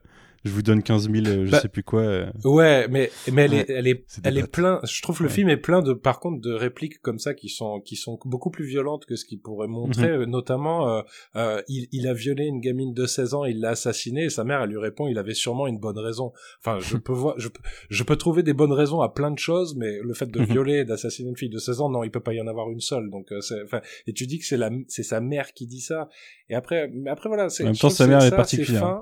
[0.46, 2.02] Je vous donne 15 000, euh, je Bah, sais plus quoi.
[2.02, 2.32] euh.
[2.44, 5.34] ouais mais mais elle est elle est elle est plein je trouve le Ouais.
[5.34, 8.52] film est plein de par contre de répliques comme ça qui sont qui sont beaucoup
[8.52, 10.26] plus violentes que ce qu'il pourrait montrer Mhm.
[10.30, 11.02] Notamment euh,
[11.36, 14.44] euh, il, il a violé une gamine de 16 ans il l'a assassinée et sa
[14.44, 16.32] mère elle lui répond il avait sûrement une bonne raison
[16.64, 17.50] enfin je peux voir je,
[17.90, 20.46] je peux trouver des bonnes raisons à plein de choses mais le fait de Mhm.
[20.46, 22.82] violer d'assassiner une fille de 16 ans non il peut pas y en avoir une
[22.82, 25.82] seule donc euh, enfin et tu dis que c'est la c'est sa mère qui dit
[25.82, 26.08] ça
[26.50, 29.02] et après mais après voilà c'est En même temps, sa mère est particulière.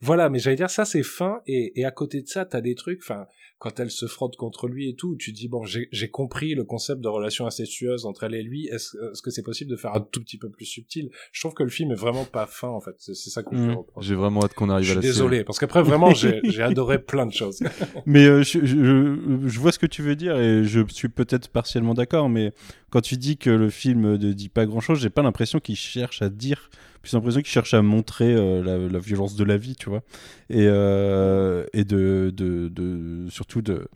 [0.00, 2.74] Voilà, mais j'allais dire ça c'est fin et, et à côté de ça t'as des
[2.74, 3.26] trucs, enfin
[3.60, 7.00] quand elle se frotte contre lui et tout, tu dis bon j'ai compris le concept
[7.00, 8.68] de relation incestueuse entre elle et lui.
[8.68, 11.10] Est-ce est-ce que c'est possible de faire un tout petit peu plus subtil?
[11.32, 12.94] Je trouve que le film est vraiment pas fin en fait.
[12.98, 13.66] C'est ça que je Mm.
[13.66, 14.04] lui reproche.
[14.06, 17.00] J'ai vraiment hâte qu'on arrive Je à la désolé parce qu'après vraiment j'ai j'ai adoré
[17.00, 17.58] plein de choses.
[18.06, 19.16] Mais euh, je, je,
[19.48, 22.52] je vois ce que tu veux dire et je suis peut-être partiellement d'accord, mais
[22.90, 26.22] quand tu dis que le film ne dit pas grand-chose, j'ai pas l'impression qu'il cherche
[26.22, 26.70] à dire,
[27.08, 30.02] plus l'impression qu'il cherche à montrer euh, la, violence de la vie, tu vois,
[30.50, 33.88] et, euh, de, surtout de,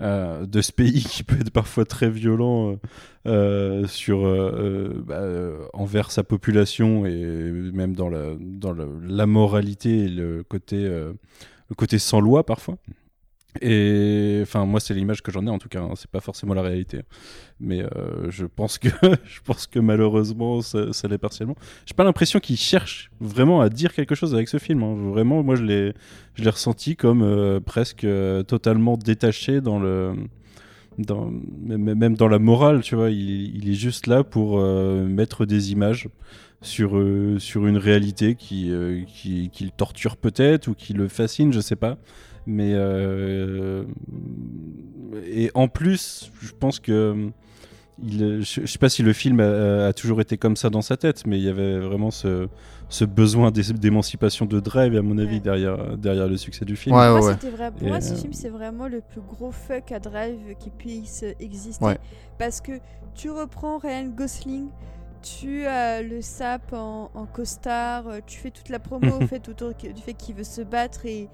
[0.00, 2.78] euh, ce pays qui peut être parfois très violent
[3.86, 4.22] sur
[5.06, 5.22] bah,
[5.72, 7.24] envers sa population et
[7.72, 12.76] même dans la moralité et le côté sans loi parfois.
[13.60, 16.54] Et enfin moi c'est l'image que j'en ai en tout cas, hein, c'est pas forcément
[16.54, 17.00] la réalité.
[17.58, 18.88] Mais euh, je pense que
[19.24, 21.56] je pense que malheureusement ça, l'est partiellement.
[21.86, 24.82] J'ai pas l'impression qu'il cherche vraiment à dire quelque chose avec ce film.
[24.82, 24.94] hein.
[24.94, 25.94] Vraiment moi je l'ai
[26.34, 30.14] je l'ai ressenti comme euh, presque euh, totalement détaché dans le
[30.98, 31.30] dans,
[31.62, 36.10] même dans la morale, tu vois, il, est juste là pour mettre des images
[36.60, 36.90] sur,
[37.38, 38.70] sur une réalité qui,
[39.06, 41.96] qui, qui le torture peut-être ou qui le fascine, je sais pas.
[42.52, 43.84] Mais euh,
[45.26, 47.28] et en plus, je pense que
[48.02, 50.82] il, je, je sais pas si le film a, a toujours été comme ça dans
[50.82, 52.48] sa tête, mais il y avait vraiment ce,
[52.88, 55.40] ce besoin d'é- d'émancipation de Drive, à mon avis, Ouais.
[55.40, 56.96] derrière, derrière le succès du film.
[56.96, 57.32] Ouais, ouais, moi, ouais.
[57.34, 57.70] c'était vrai.
[57.70, 61.24] Pour moi, ce euh, film, c'est vraiment le plus gros fuck à Drive qui puisse
[61.38, 61.84] exister.
[61.84, 61.98] Ouais.
[62.38, 62.72] Parce que
[63.14, 64.68] tu reprends Ryan Gosling,
[65.22, 69.72] tu euh, le sapes en, en costard, tu fais toute la promo au fait, autour
[69.74, 71.28] du fait qu'il veut se battre et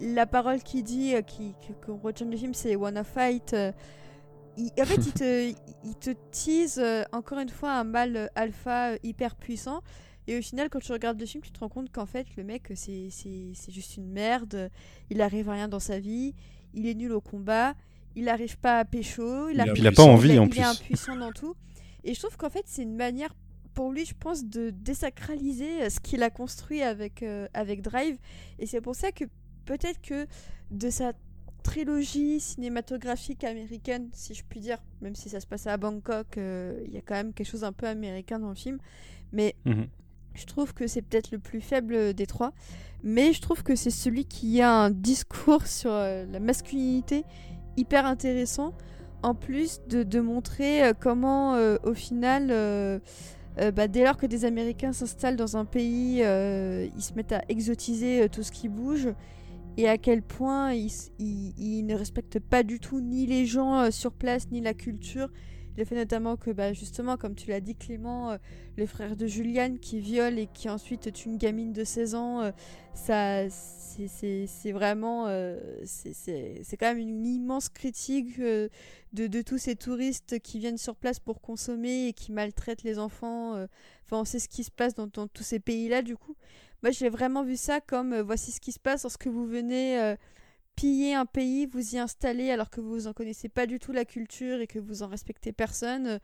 [0.00, 1.54] la parole qu'il dit, euh, qui,
[1.84, 3.52] qu'on retient du film, c'est Wanna Fight.
[3.54, 3.72] euh,
[4.56, 5.54] il- en fait, il te,
[5.84, 9.80] il te tease euh, encore une fois un mal euh, alpha hyper puissant.
[10.26, 12.44] Et au final, quand tu regardes le film, tu te rends compte qu'en fait, le
[12.44, 14.70] mec, c'est c'est- c'est juste une merde.
[15.10, 16.34] Il arrive à rien dans sa vie.
[16.74, 17.74] Il est nul au combat.
[18.14, 19.48] Il n'arrive pas à pécho.
[19.48, 20.60] Il, Il est arrive- Puis il a pas envie, il en il plus.
[20.60, 21.54] est impuissant dans tout.
[22.04, 23.34] Et je trouve qu'en fait, c'est une manière
[23.74, 28.18] pour lui, je pense, de désacraliser ce qu'il a construit avec, euh, avec Drive.
[28.58, 29.24] Et c'est pour ça que
[29.68, 30.26] peut-être que
[30.70, 31.12] de sa
[31.62, 36.80] trilogie cinématographique américaine, si je puis dire, même si ça se passe à Bangkok, euh,
[36.86, 38.78] il y a quand même quelque chose un peu américain dans le film.
[39.32, 39.86] Mais Mhm.
[40.34, 42.52] je trouve que c'est peut-être le plus faible des trois.
[43.02, 47.24] Mais je trouve que c'est celui qui a un discours sur euh, la masculinité
[47.76, 48.72] hyper intéressant.
[49.22, 52.98] En plus de, de montrer euh, comment, euh, au final, euh,
[53.74, 57.42] bah, dès lors que des Américains s'installent dans un pays, euh, ils se mettent à
[57.48, 59.08] exotiser euh, tout ce qui bouge.
[59.78, 60.90] Et à quel point il,
[61.20, 65.30] il, ne respecte pas du tout ni les gens euh, sur place ni la culture.
[65.76, 68.38] Le fait notamment que, bah, justement, comme tu l'as dit Clément, euh,
[68.76, 72.40] le frère de Juliane qui viole et qui ensuite tue une gamine de 16 ans,
[72.40, 72.50] euh,
[72.92, 75.26] ça, c'est vraiment,
[75.84, 81.40] c'est quand même une immense critique de, tous ces touristes qui viennent sur place pour
[81.40, 83.52] consommer et qui maltraitent les enfants.
[83.52, 86.34] Enfin, on sait ce qui se passe dans tous ces pays-là, du coup.
[86.82, 90.00] Moi, j'ai vraiment vu ça comme euh, voici ce qui se passe lorsque vous venez
[90.00, 90.14] euh,
[90.76, 94.04] piller un pays, vous y installer alors que vous en connaissez pas du tout la
[94.04, 96.06] culture et que vous en respectez personne.
[96.06, 96.18] Euh,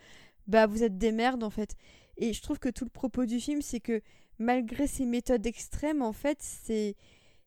[0.47, 1.77] bah, vous êtes des merdes en fait.
[2.19, 4.01] Et je trouve que tout le propos du film, c'est que
[4.39, 6.95] malgré ces méthodes extrêmes, en fait, c'est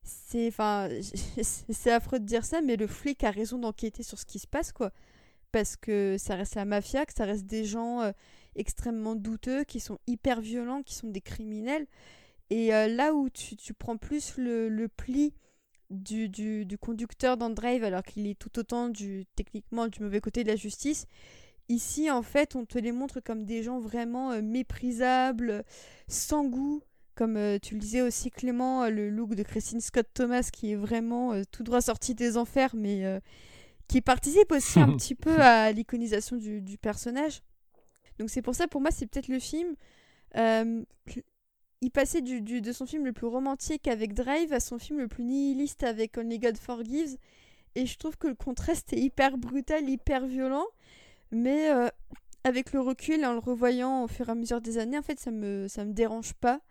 [0.03, 0.89] c'est enfin
[1.41, 4.47] c'est affreux de dire ça mais le flic a raison d'enquêter sur ce qui se
[4.47, 4.91] passe quoi
[5.51, 8.09] parce que ça reste la mafia que ça reste des gens
[8.55, 11.87] extrêmement douteux qui sont hyper violents qui sont des criminels
[12.49, 15.33] et euh, là où tu, tu, prends plus le, le pli
[15.89, 20.43] du, du, du conducteur d'Andrive, alors qu'il est tout autant du, techniquement du mauvais côté
[20.43, 21.07] de la justice,
[21.69, 25.63] ici en fait on te les montre comme des gens vraiment euh, méprisables,
[26.07, 26.81] sans goût.
[27.15, 30.75] Comme euh, tu le disais aussi Clément, le look de Christine Scott Thomas qui est
[30.75, 33.19] vraiment tout droit sorti des enfers, mais
[33.87, 37.41] qui participe aussi un petit peu à l'iconisation du, du, personnage.
[38.19, 39.75] Donc c'est pour ça, pour moi, c'est peut-être le film
[41.81, 45.07] il passait du, de son film le plus romantique avec Drive à son film le
[45.07, 47.17] plus nihiliste avec Only God Forgives.
[47.75, 50.65] Et je trouve que le contraste est hyper brutal, hyper violent.
[51.31, 51.89] Mais euh,
[52.43, 55.19] avec le recul, en le revoyant au fur et à mesure des années, en fait,
[55.19, 56.61] ça me, ça me dérange pas.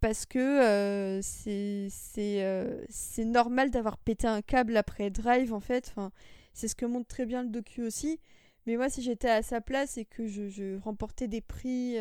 [0.00, 5.88] Parce que euh, c'est euh, c'est normal d'avoir pété un câble après Drive, en fait.
[5.88, 6.12] Enfin,
[6.54, 8.20] c'est ce que montre très bien le docu aussi.
[8.66, 11.96] Mais moi, si j'étais à sa place et que je remportais des prix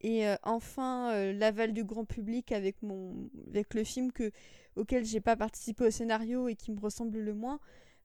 [0.00, 4.30] et euh, enfin euh, l'aval du grand public avec mon avec le film que
[4.76, 7.60] auquel j'ai pas participé au scénario et qui me ressemble le moins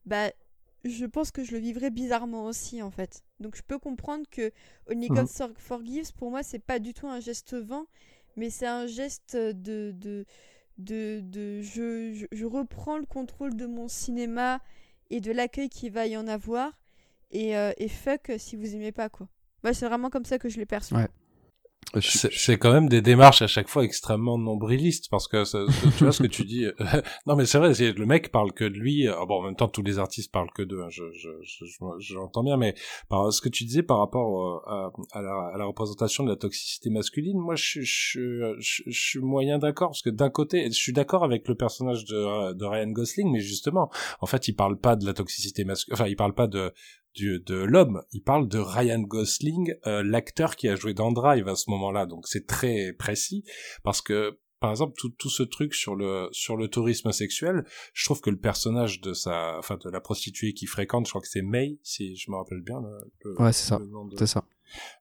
[0.06, 0.32] bah
[0.84, 4.52] je pense que je le vivrais bizarrement aussi en fait donc je peux comprendre que
[4.90, 5.54] Only God mhm.
[5.58, 7.86] Forgives pour moi c'est pas du tout un geste vain
[8.38, 10.26] mais c'est un geste de de
[10.78, 14.62] de, de je, je, reprends le contrôle de mon cinéma
[15.12, 16.72] et de l'accueil qu'il va y en avoir
[17.30, 19.28] et, euh, et fuck si vous aimez pas quoi
[19.62, 21.08] bah, c'est vraiment comme ça que je l'ai perçu ouais.
[22.00, 25.44] C'est quand même des démarches à chaque fois extrêmement nombrilistes parce que
[25.98, 26.66] tu vois ce que tu dis.
[26.66, 26.72] Euh,
[27.26, 29.10] non mais c'est vrai, le mec parle que de lui.
[29.10, 30.82] Euh, bon, en même temps, tous les artistes parlent que d'eux.
[30.84, 31.30] Hein, je, je,
[32.00, 32.76] je, l'entends bien, mais
[33.10, 36.30] par ce que tu disais par rapport euh, à, à, la, à, la, représentation de
[36.30, 40.72] la toxicité masculine, moi, je, je, je, suis moyen d'accord parce que d'un côté, je
[40.72, 43.90] suis d'accord avec le personnage de, de Ryan Gosling, mais justement,
[44.22, 45.96] en fait, il parle pas de la toxicité masculine.
[45.96, 46.72] Enfin, il parle pas de
[47.16, 51.56] de l'homme, il parle de Ryan Gosling, euh, l'acteur qui a joué dans Drive à
[51.56, 53.44] ce moment-là, donc c'est très précis.
[53.84, 58.06] Parce que par exemple tout, tout ce truc sur le sur le tourisme sexuel, je
[58.06, 61.28] trouve que le personnage de sa enfin de la prostituée qui fréquente, je crois que
[61.28, 63.80] c'est May si je me rappelle bien le, ouais c'est ça.
[64.18, 64.46] c'est ça.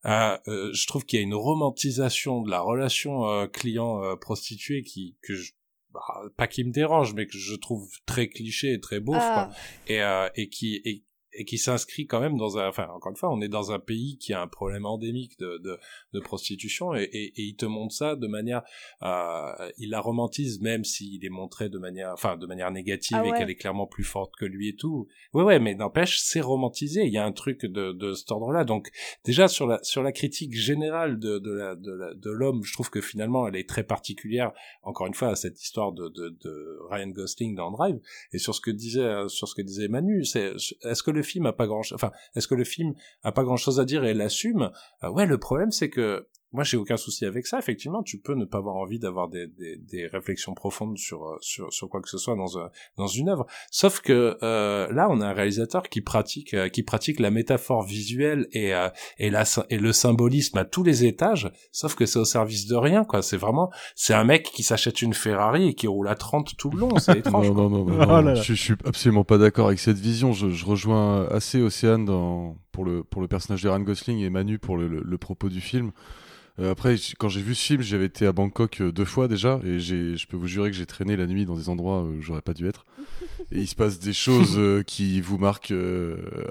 [0.06, 4.82] Euh, euh, je trouve qu'il y a une romantisation de la relation euh, client prostituée
[4.82, 5.52] qui que je
[5.92, 6.00] bah,
[6.36, 9.50] pas qui me dérange, mais que je trouve très cliché et très beau ah.
[9.88, 10.00] et,
[10.36, 13.40] et qui et, et qui s'inscrit quand même dans un, enfin encore une fois, on
[13.40, 15.78] est dans un pays qui a un problème endémique de, de,
[16.12, 18.62] de prostitution et, et, et, il te montre ça de manière,
[19.02, 23.26] euh, il la romantise même s'il est montré de manière, enfin de manière négative ah
[23.26, 25.08] et qu'elle est clairement plus forte que lui et tout.
[25.32, 27.04] Ouais ouais, mais n'empêche, c'est romantisé.
[27.04, 28.64] Il y a un truc de, de cet ordre-là.
[28.64, 28.90] Donc
[29.24, 32.90] déjà sur la sur la critique générale de de la de, de l'homme, je trouve
[32.90, 34.52] que finalement elle est très particulière.
[34.82, 38.00] Encore une fois, à cette histoire de, de, de Ryan Gosling dans Drive
[38.32, 41.46] et sur ce que disait sur ce que disait Manu, c'est est-ce que le film
[41.46, 44.14] a pas grand enfin est-ce que le film a pas grand chose à dire et
[44.14, 44.70] l'assume?
[45.04, 47.58] Euh, ouais le problème c'est que moi j'ai aucun souci avec ça.
[47.58, 51.36] Effectivement tu peux ne pas avoir envie d'avoir des, des, des, réflexions profondes sur, euh,
[51.40, 53.46] sur sur quoi que ce soit dans un, dans une œuvre.
[53.70, 57.84] Sauf que euh, là on a un réalisateur qui pratique euh, qui pratique la métaphore
[57.84, 58.88] visuelle et euh,
[59.18, 61.50] et la et le symbolisme à tous les étages.
[61.72, 63.22] Sauf que c'est au service de rien quoi.
[63.22, 66.70] C'est vraiment c'est un mec qui s'achète une Ferrari et qui roule à 30 tout
[66.70, 66.98] le long.
[66.98, 70.32] C'est étrange non, non, non, non, je, je, suis absolument pas d'accord avec cette vision.
[70.32, 74.58] Je, je rejoins assez Océane dans pour le pour le personnage d'Eran Gosling et Manu
[74.58, 75.88] pour le, le, le propos du film.
[75.88, 79.60] euh, après, quand j'ai vu ce film, j'avais été à Bangkok euh, deux fois déjà,
[79.64, 82.42] et je peux vous jurer que j'ai traîné la nuit dans des endroits où j'aurais
[82.42, 82.84] pas dû être.
[83.52, 85.72] Et il se passe des choses euh, qui vous marquent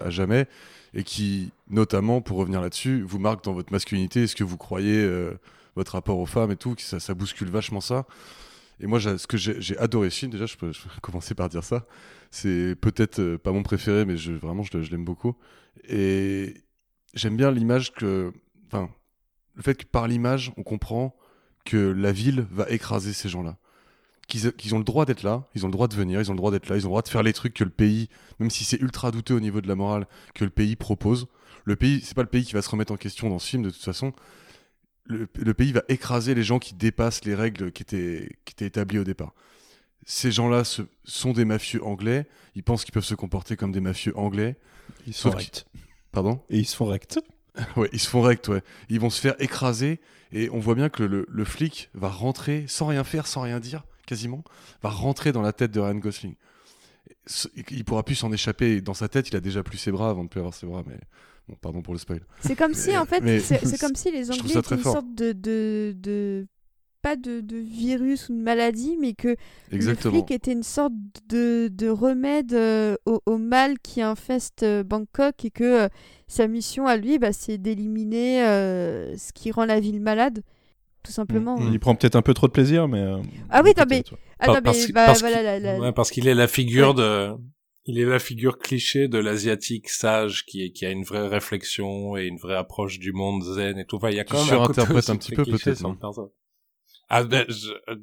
[0.02, 0.48] à jamais,
[0.94, 5.08] et qui, notamment, pour revenir là-dessus, vous marquent dans votre masculinité, ce que vous croyez,
[5.76, 8.06] votre rapport aux femmes et tout, que ça, ça bouscule vachement ça.
[8.82, 10.72] Et moi, ce que j'ai adoré ce film, déjà, je peux,
[11.02, 11.86] commencer par dire ça.
[12.32, 15.36] C'est peut-être pas mon préféré, mais je, vraiment, je, je l'aime beaucoup.
[15.88, 16.56] Et
[17.14, 18.32] j'aime bien l'image que.
[18.68, 18.90] Enfin,
[19.60, 21.14] le fait que par l'image, on comprend
[21.66, 23.58] que la ville va écraser ces gens-là.
[24.26, 26.38] qu'ils ont le droit d'être là, ils ont le droit de venir, ils ont le
[26.38, 28.08] droit d'être là, ils ont le droit de faire les trucs que le pays,
[28.40, 31.28] même si c'est ultra douteux au niveau de la morale, que le pays propose.
[31.66, 33.64] Le pays, c'est pas le pays qui va se remettre en question dans ce film
[33.64, 34.14] de toute façon.
[35.04, 39.00] Le, pays va écraser les gens qui dépassent les règles qui étaient, qui étaient établies
[39.00, 39.34] au départ.
[40.06, 40.64] Ces gens-là
[41.04, 44.56] sont des mafieux anglais, ils pensent qu'ils peuvent se comporter comme des mafieux anglais.
[45.06, 45.66] Ils sont rects.
[46.14, 46.42] Pardon?
[46.50, 47.20] Et ils se font rects.
[47.76, 48.62] ouais, ils se font rects, ouais.
[48.90, 50.00] Ils vont se faire écraser
[50.32, 53.60] et on voit bien que le, le flic va rentrer sans rien faire, sans rien
[53.60, 54.44] dire quasiment,
[54.82, 56.34] va rentrer dans la tête de Ryan Gosling.
[57.70, 58.82] Il pourra plus s'en échapper.
[58.82, 60.84] Dans sa tête, il a déjà plus ses bras avant de plus avoir ses bras,
[60.88, 60.98] mais
[61.48, 62.22] bon, pardon pour le spoil.
[62.42, 65.94] C'est comme si, en fait, c'est comme si les Anglais étaient une sorte de, de,
[65.96, 66.48] de
[67.02, 69.36] pas de, de, virus ou de maladie, mais que
[69.72, 70.14] Exactement.
[70.14, 70.94] le flic était une sorte
[71.28, 75.90] de, de remède euh, au, au, mal qui infeste euh, Bangkok et que euh,
[76.28, 80.44] sa mission à lui, bah, c'est d'éliminer ce qui rend la ville malade
[81.04, 81.58] tout simplement.
[81.58, 81.74] Mm.
[81.74, 83.02] Il prend peut-être un peu trop de plaisir, mais.
[83.02, 83.18] Euh,
[83.50, 84.04] ah oui, non, mais.
[84.40, 87.32] Ah, parce, qu'il est la figure de.
[87.86, 92.26] Il est la figure cliché de l'asiatique sage qui, qui a une vraie réflexion et
[92.26, 94.00] une vraie approche du monde zen et tout.
[94.04, 95.84] il y a quand même un, côté un petit peu peut-être.
[97.12, 97.46] Ah ben,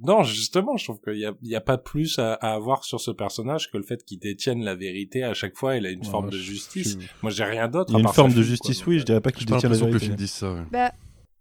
[0.02, 3.01] non, justement, je trouve qu'il y a, y a pas plus à, à, avoir sur
[3.01, 5.76] ce personnage que le fait qu'il détienne la vérité à chaque fois.
[5.76, 6.99] Il a une forme de justice.
[7.23, 7.93] Moi, j'ai rien d'autre.
[7.93, 8.99] Il y a une forme de justice, oui.
[8.99, 10.17] Je dirais pas qu'il détient la vérité.
[10.17, 10.62] Que ça, ouais.
[10.73, 10.93] bah,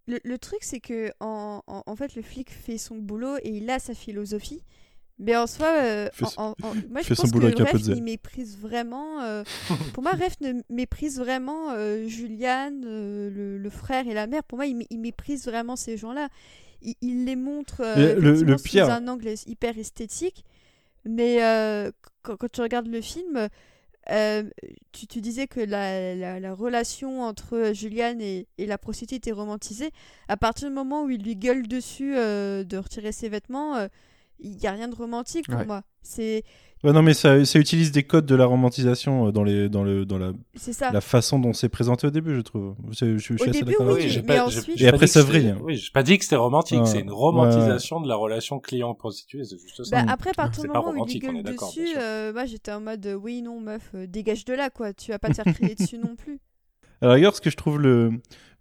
[0.08, 3.80] le, truc, c'est que en, en, fait, le flic fait son boulot et il a
[3.80, 4.61] sa philosophie.
[5.18, 9.22] Mais en soi, euh, moi je pense que Ref il méprise vraiment.
[9.22, 9.44] Euh,
[9.94, 14.44] pour moi, Ref ne méprise vraiment euh, Juliane, le, frère et la mère.
[14.44, 16.30] Pour moi, il, il méprise vraiment ces gens-là.
[17.02, 20.46] Il, les montre le, le sous un angle hyper esthétique.
[21.06, 21.38] Mais
[22.24, 23.50] quand, quand, tu regardes le film,
[24.12, 24.44] euh,
[24.92, 29.92] tu, tu, disais que la, la, relation entre Juliane et, et, la prostituée était romantisée.
[30.28, 33.88] À partir du moment où il lui gueule dessus euh, de retirer ses vêtements, euh,
[34.40, 35.84] il n'y a rien de romantique pour moi.
[36.02, 36.44] C'est
[36.94, 40.18] non, mais ça, ça, utilise des codes de la romantisation dans, les, dans, le, dans
[40.18, 40.34] la,
[40.92, 42.76] la façon dont c'est présenté au début, je trouve.
[42.92, 44.80] Je, je, je suis assez d'accord oui, mais pas, ensuite...
[44.80, 45.56] Et après, ça vrille.
[45.64, 49.58] Oui, j'ai pas dit que c'était romantique, c'est une romantisation de la relation client-prostituée, c'est
[49.58, 50.04] juste ça.
[50.04, 53.42] Bah, après, par du moment où il gueule dessus, euh, moi j'étais en mode oui,
[53.42, 54.94] non, meuf, euh, dégage de là, quoi.
[54.94, 56.40] Tu vas pas te faire crier dessus non plus.
[57.02, 58.12] À la ce que je trouve le,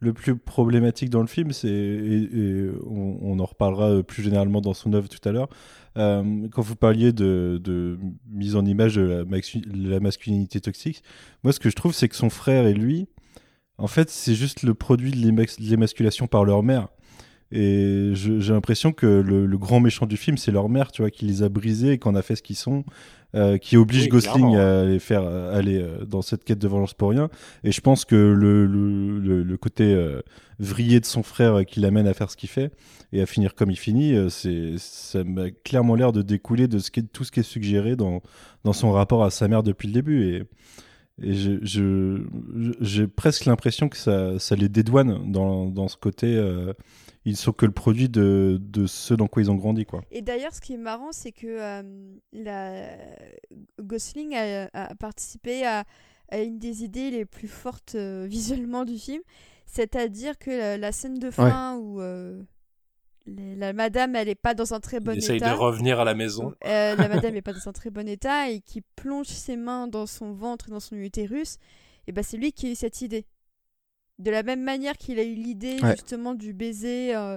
[0.00, 4.92] le plus problématique dans le film, c'est, et, on, en reparlera plus généralement dans son
[4.92, 5.48] œuvre tout à l'heure,
[5.96, 7.98] euh, quand vous parliez de, de,
[8.28, 9.24] mise en image de
[9.74, 11.02] la, masculinité toxique,
[11.42, 13.06] moi ce que je trouve, c'est que son frère et lui,
[13.78, 15.16] en fait, c'est juste le produit de
[15.58, 16.88] l'émasculation par leur mère.
[17.56, 21.10] Et j'ai l'impression que le, le, grand méchant du film, c'est leur mère, tu vois,
[21.10, 22.84] qui les a brisés et qu'on a fait ce qu'ils sont.
[23.36, 27.10] Euh, qui oblige Gosling à aller faire aller euh, dans cette quête de vengeance pour
[27.10, 27.30] rien.
[27.64, 30.20] Et je pense que le, le, le côté euh,
[30.60, 32.70] vrillé de son frère qui l'amène à faire ce qu'il fait
[33.12, 36.92] et à finir comme il finit, c'est ça m'a clairement l'air de découler de ce
[36.92, 38.22] qui est, tout ce qui est suggéré dans,
[38.62, 40.24] dans son rapport à sa mère depuis le début.
[40.24, 40.42] Et,
[41.22, 46.36] et j'ai presque l'impression que ça, ça les dédouane dans, dans ce côté
[47.24, 49.86] ils sont que le produit de, de ce dans quoi ils ont grandi.
[49.86, 50.02] Quoi.
[50.10, 51.82] Et d'ailleurs, ce qui est marrant, c'est que euh,
[52.32, 52.88] la...
[53.80, 55.84] Gosling a, participé à,
[56.28, 59.22] à, une des idées les plus fortes euh, visuellement du film,
[59.66, 62.42] c'est-à-dire que la, scène de fin où euh,
[63.26, 65.32] la madame, elle n'est pas dans un très bon état.
[65.32, 66.54] Il essaye de revenir à la maison.
[66.62, 70.06] la madame n'est pas dans un très bon état et qui plonge ses mains dans
[70.06, 71.56] son ventre et dans son utérus,
[72.06, 73.24] et ben c'est lui qui a eu cette idée.
[74.18, 77.36] De la même manière qu'il a eu l'idée justement du baiser euh,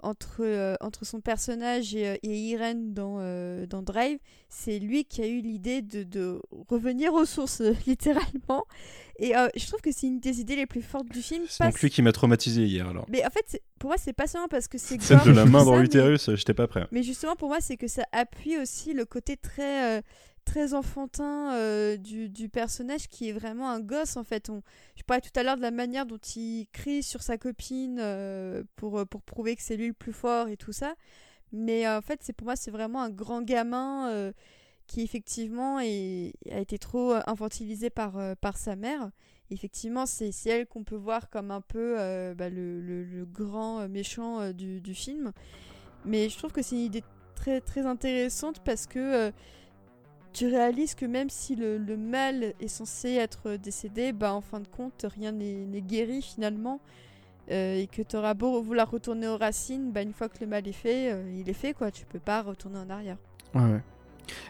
[0.00, 3.18] entre, euh, entre son personnage et, euh, Irene dans,
[3.66, 8.66] dans Drive, c'est lui qui a eu l'idée de, de, revenir aux sources, littéralement.
[9.18, 11.44] Et je trouve que c'est une des idées les plus fortes du film.
[11.48, 13.06] C'est donc lui qui m'a traumatisé hier alors.
[13.08, 15.00] Mais en fait, pour moi, c'est pas seulement parce que c'est.
[15.02, 16.86] Celle de la main dans l'utérus, j'étais pas prêt.
[16.92, 20.02] Mais justement, pour moi, c'est que ça appuie aussi le côté très
[20.48, 24.48] très enfantin euh, du, personnage qui est vraiment un gosse en fait.
[24.48, 24.62] On,
[24.96, 28.64] je parlais tout à l'heure de la manière dont il crie sur sa copine euh,
[28.74, 30.94] pour, euh, pour prouver que c'est lui le plus fort et tout ça.
[31.52, 34.32] Mais en fait, c'est pour moi, c'est vraiment un grand gamin
[34.86, 39.10] qui effectivement a été trop infantilisé par, par sa mère.
[39.50, 41.94] effectivement, c'est elle qu'on peut voir comme un peu
[42.36, 45.32] bah, le, le, le, grand méchant du, du, film.
[46.04, 47.04] Mais je trouve que c'est une idée
[47.34, 49.32] très, très intéressante parce que
[50.38, 54.68] tu réalises que même si le, mal est censé être décédé, bah en fin de
[54.68, 56.78] compte, rien n'est guéri finalement.
[57.50, 60.46] Euh, et que tu auras beau vouloir retourner aux racines, bah une fois que le
[60.46, 61.90] mal est fait, euh, il est fait quoi.
[61.90, 63.16] Tu peux pas retourner en arrière.
[63.52, 63.80] Ouais.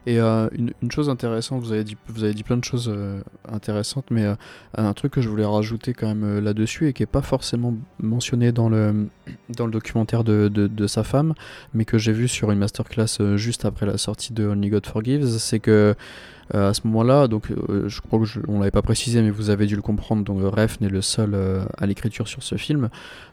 [0.06, 3.20] Et euh, une, chose intéressante, vous avez dit, vous avez dit plein de choses euh,
[3.50, 4.34] intéressantes, mais euh,
[4.76, 8.52] un truc que je voulais rajouter quand même là-dessus et qui n'est pas forcément mentionné
[8.52, 9.08] dans le,
[9.56, 11.34] dans le documentaire de, sa femme,
[11.74, 15.26] mais que j'ai vu sur une masterclass juste après la sortie de Only God Forgives,
[15.38, 15.94] c'est que
[16.54, 19.50] à ce moment-là, donc euh, je crois que je, on l'avait pas précisé, mais vous
[19.50, 20.24] avez dû le comprendre.
[20.24, 22.88] Donc Ref n'est le seul euh, à l'écriture sur ce film.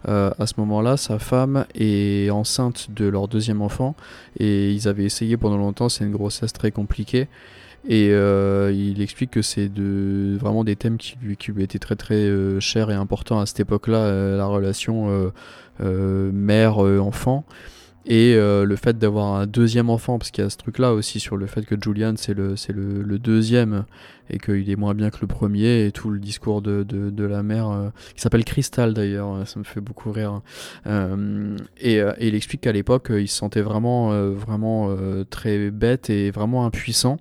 [0.08, 3.96] Euh, à ce moment-là, sa femme est enceinte de leur deuxième enfant
[4.40, 5.90] et ils avaient essayé pendant longtemps.
[5.90, 7.28] C'est une grossesse très compliquée.
[7.88, 12.16] Et euh, il explique que c'est de, vraiment des thèmes qui lui, étaient très très
[12.16, 15.30] euh, chers et importants à cette époque-là, euh, la relation euh,
[15.82, 17.46] euh, mère-enfant.
[18.08, 21.20] Et euh, le fait d'avoir un deuxième enfant, parce qu'il y a ce truc-là aussi
[21.20, 23.86] sur le fait que Julian c'est le, le, deuxième
[24.30, 27.42] et qu'il est moins bien que le premier, et tout le discours de, de, la
[27.42, 30.42] mère, euh, qui s'appelle Crystal d'ailleurs, ça me fait beaucoup rire.
[30.88, 35.72] Euh, et, euh, il explique qu'à l'époque, il se sentait vraiment, euh, vraiment euh, très
[35.72, 37.18] bête et vraiment impuissant.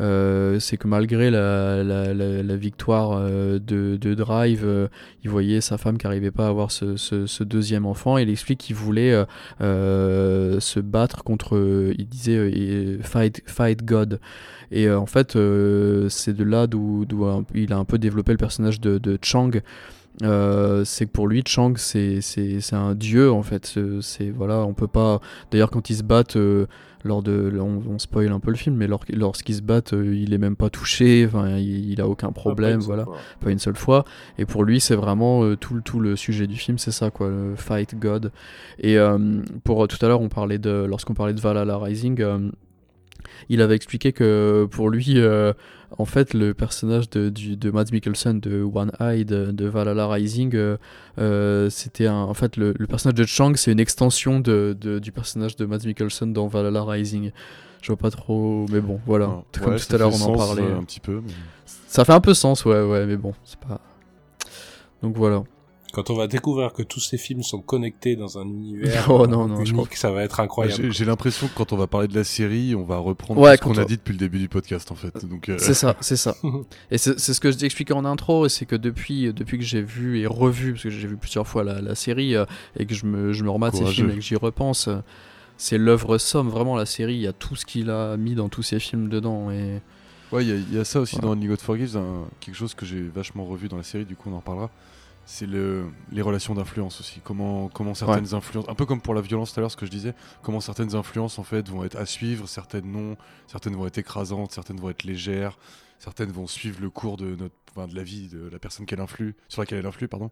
[0.00, 4.88] Euh, c'est que malgré la, la, victoire euh, de, de, Drive, euh,
[5.24, 8.16] il voyait sa femme qui n'arrivait pas à avoir ce, ce, deuxième enfant.
[8.16, 9.24] Et il explique qu'il voulait
[9.60, 14.20] se battre contre, il disait, fight, fight God.
[14.72, 15.32] Et en fait,
[16.08, 17.04] c'est de là d'où
[17.54, 19.50] il a un peu développé le personnage de, Chang.
[20.22, 24.88] C'est que pour lui Chang c'est c'est un dieu en fait c'est voilà on peut
[24.88, 25.20] pas
[25.50, 26.36] d'ailleurs quand ils se battent
[27.04, 30.14] lors de on, on, spoil un peu le film mais lors, lorsqu'ils se battent euh,
[30.14, 33.04] il est même pas touché enfin il, il a aucun problème pas voilà.
[33.04, 33.18] fois.
[33.40, 34.04] pas une seule fois.
[34.38, 37.28] Et pour lui c'est vraiment euh, tout, tout le sujet du film c'est ça quoi
[37.28, 38.32] le fight God.
[38.78, 42.50] Et euh, pour tout à l'heure on parlait de lorsqu'on parlait de Valhalla Rising
[43.48, 45.52] il avait expliqué que pour lui, euh,
[45.98, 50.08] en fait, le personnage de, du, de Mads Mikkelsen de One Eye de, de Valhalla
[50.08, 50.76] Rising, euh,
[51.18, 55.12] euh, c'était en fait le, le, personnage de Chang, c'est une extension de, de, du
[55.12, 57.32] personnage de Mads Mikkelsen dans Valhalla Rising.
[57.82, 59.28] Je vois pas trop, mais bon, voilà.
[59.28, 60.62] Ouais, Comme tout à l'heure, on en parlait.
[60.62, 61.22] Un petit peu.
[61.24, 61.32] Mais...
[61.86, 63.80] Ça fait un peu sens, ouais, ouais, mais bon, c'est pas.
[65.02, 65.42] Donc voilà.
[65.92, 69.48] Quand on va découvrir que tous ces films sont connectés dans un univers oh, non,
[69.48, 69.86] non, unique, je crois...
[69.92, 70.92] ça va être incroyable.
[70.92, 73.62] J'ai l'impression que quand on va parler de la série, on va reprendre ouais, ce
[73.62, 75.24] qu'on a dit depuis le début du podcast, en fait.
[75.26, 75.56] Donc euh...
[75.58, 76.36] c'est ça, c'est ça.
[76.90, 80.20] et c'est ce que je expliqué en intro, c'est que depuis, depuis que j'ai vu
[80.20, 82.44] et revu, parce que j'ai vu plusieurs fois la, la série euh,
[82.76, 84.98] et que je me, je me remate ces films et que j'y repense, euh,
[85.56, 86.48] c'est l'œuvre somme.
[86.48, 89.08] Vraiment, la série, il y a tout ce qu'il a mis dans tous ses films
[89.08, 89.80] dedans et.
[90.32, 91.22] Ouais, il y, y, a ça aussi ouais.
[91.22, 94.14] dans Only God Forgives, un, quelque chose que j'ai vachement revu dans la série, du
[94.14, 94.70] coup on en reparlera
[95.24, 97.20] c'est le, les relations d'influence aussi.
[97.22, 98.34] Comment, comment certaines ouais.
[98.34, 100.60] influences, un peu comme pour la violence tout à l'heure, ce que je disais, comment
[100.60, 103.16] certaines influences en fait vont être à suivre, certaines non,
[103.46, 105.58] certaines vont être écrasantes, certaines vont être légères,
[105.98, 109.00] certaines vont suivre le cours de, notre, enfin, de la vie de la personne qu'elle
[109.00, 110.30] influe, sur laquelle elle influe, pardon.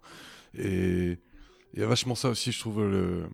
[0.55, 1.19] Et
[1.75, 3.29] il y a vachement ça aussi, je trouve, le,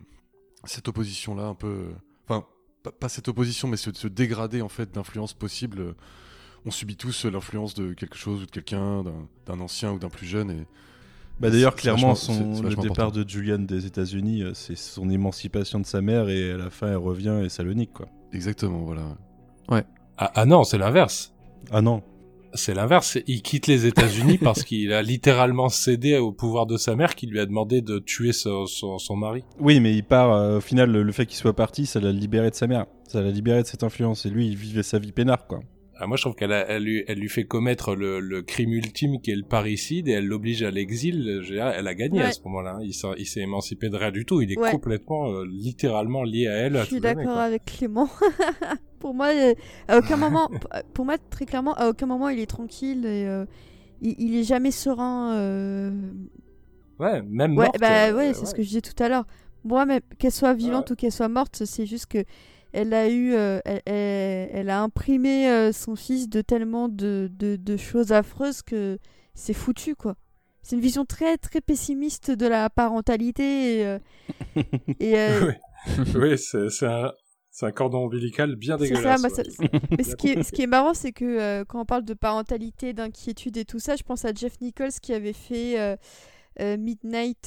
[0.65, 1.93] cette opposition-là, un peu.
[2.27, 2.45] Enfin,
[2.83, 5.95] pas, pas, cette opposition, mais ce, ce dégradé en fait d'influence possible.
[6.67, 9.03] On subit tous l'influence de quelque chose ou de quelqu'un,
[9.45, 10.51] d'un ancien ou d'un plus jeune.
[10.51, 10.65] Et,
[11.39, 13.11] bah d'ailleurs, clairement, son, le départ important.
[13.11, 16.97] de Julian des États-Unis, c'est son émancipation de sa mère et à la fin, elle
[16.97, 18.07] revient et ça le nique, quoi.
[18.31, 19.01] Exactement, voilà.
[19.69, 19.83] Ouais.
[20.17, 21.33] Ah, ah non, c'est l'inverse.
[21.71, 22.03] Ah non.
[22.53, 23.17] C'est l'inverse.
[23.27, 27.27] Il quitte les États-Unis parce qu'il a littéralement cédé au pouvoir de sa mère qui
[27.27, 29.43] lui a demandé de tuer son, son, son mari.
[29.59, 30.31] Oui, mais il part.
[30.31, 32.85] Euh, au final, le, le fait qu'il soit parti, ça l'a libéré de sa mère.
[33.09, 34.25] Ça l'a libéré de cette influence.
[34.25, 35.59] Et lui, il vivait sa vie peinard, quoi.
[35.97, 39.21] Ah, moi, je trouve qu'elle elle lui, elle lui fait commettre le, le, crime ultime
[39.21, 41.41] qui est le parricide et elle l'oblige à l'exil.
[41.49, 42.25] Elle a gagné ouais.
[42.25, 42.79] à ce moment-là.
[42.81, 44.41] Il s'est émancipé de rien du tout.
[44.41, 44.71] Il est ouais.
[44.71, 46.77] complètement, euh, littéralement lié à elle.
[46.79, 48.09] Je suis d'accord avec Clément.
[48.99, 49.53] pour moi, euh,
[49.87, 50.49] à aucun moment,
[50.93, 53.45] pour moi, très clairement, à aucun moment il est tranquille et euh,
[54.01, 55.33] il, il, est jamais serein.
[55.35, 55.91] Euh...
[56.99, 57.79] Ouais, même ouais, morte.
[57.79, 59.25] Bah, ouais, c'est ce que je disais tout à l'heure.
[59.63, 62.23] Moi, même qu'elle soit vivante ou qu'elle soit morte, c'est juste que
[62.75, 67.29] elle a eu, euh, elle, elle, elle, a imprimé euh, son fils de tellement de,
[67.33, 68.97] de, de choses affreuses que
[69.33, 70.15] c'est foutu quoi.
[70.61, 73.99] C'est une vision très très pessimiste de la parentalité et, euh,
[74.99, 77.11] et oui, oui c'est un,
[77.55, 79.21] c'est un cordon ombilical bien dégueulasse.
[79.21, 79.69] Ça, ouais.
[79.97, 82.13] mais ce qui, est, ce qui est marrant, c'est que euh, quand on parle de
[82.13, 85.95] parentalité, d'inquiétude et tout ça, je pense à Jeff Nichols qui avait fait euh,
[86.59, 87.45] euh, Midnight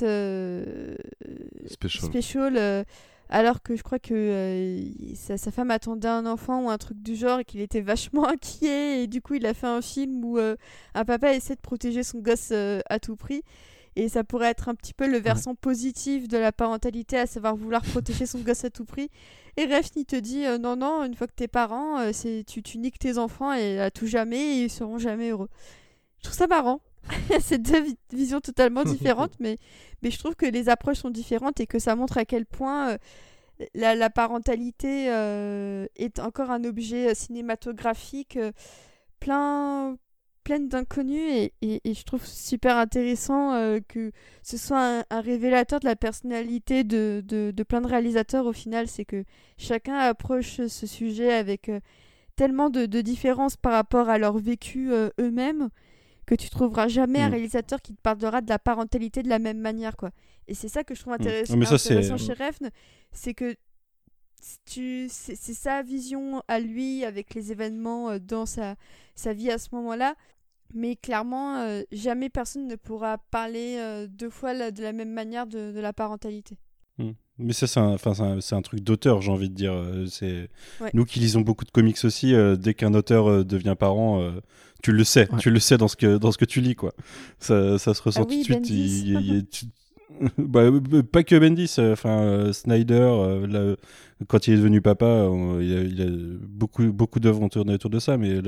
[1.67, 2.05] Special.
[2.09, 2.87] Special
[3.29, 7.03] alors que je crois que euh, sa, sa, femme attendait un enfant ou un truc
[7.03, 10.25] du genre et qu'il était vachement inquiet et du coup il a fait un film
[10.25, 10.57] où euh,
[10.95, 13.43] un papa essaie de protéger son gosse euh, à tout prix.
[13.97, 17.57] Et ça pourrait être un petit peu le versant positif de la parentalité à savoir
[17.57, 19.11] vouloir protéger son gosse à tout prix.
[19.57, 23.01] Et Refni te dit non non une fois que t'es parent c'est tu, tu niques
[23.01, 25.49] tes enfants et à tout jamais et ils seront jamais heureux.
[26.19, 26.81] Je trouve ça marrant
[27.41, 29.59] c'est deux vi visions totalement différentes, mais,
[30.03, 32.91] mais je trouve que les approches sont différentes et que ça montre à quel point
[32.91, 32.99] euh,
[33.75, 35.07] la, la parentalité
[35.97, 38.39] est encore un objet cinématographique
[39.19, 39.97] plein
[40.61, 44.13] d'inconnus et, et, je trouve super intéressant que
[44.43, 48.87] ce soit un, révélateur de la personnalité de, de, de, plein de réalisateurs au final.
[48.87, 49.25] C'est que
[49.59, 51.71] chacun approche ce sujet avec
[52.37, 55.69] tellement de, de, différences par rapport à leur vécu eux-mêmes
[56.29, 57.33] que tu trouveras jamais un mm.
[57.33, 60.11] réalisateur qui te parlera de la parentalité de la même manière quoi.
[60.47, 61.23] Et c'est ça que je trouve mm.
[61.23, 62.69] intéressant, mais ça, intéressant chez Refn,
[63.13, 63.57] c'est que
[64.67, 68.77] tu c'est sa vision à lui avec les événements dans sa,
[69.17, 70.15] sa vie à ce moment-là
[70.75, 75.47] mais clairement, euh, jamais personne ne pourra parler euh, deux fois de la même manière
[75.47, 76.57] de, la parentalité.
[77.39, 79.73] Mais ça, c'est un, un, un, truc d'auteur, j'ai envie de dire.
[79.73, 80.51] Euh, c'est
[80.93, 84.33] Nous qui lisons beaucoup de comics aussi, dès qu'un auteur devient parent,
[84.83, 85.29] tu le sais.
[85.39, 86.75] Tu le sais dans ce que, dans ce que tu lis.
[86.75, 86.93] quoi.
[87.39, 88.71] Ça, ça se ressent ah tout de suite.
[88.71, 89.47] Il,
[90.39, 93.77] bah, euh, pas que Bendis, euh, enfin euh, Snyder,
[94.27, 95.29] quand il est devenu papa,
[95.61, 96.07] il, a,
[96.47, 98.41] beaucoup, beaucoup d'œuvres ont tourné autour de ça, mais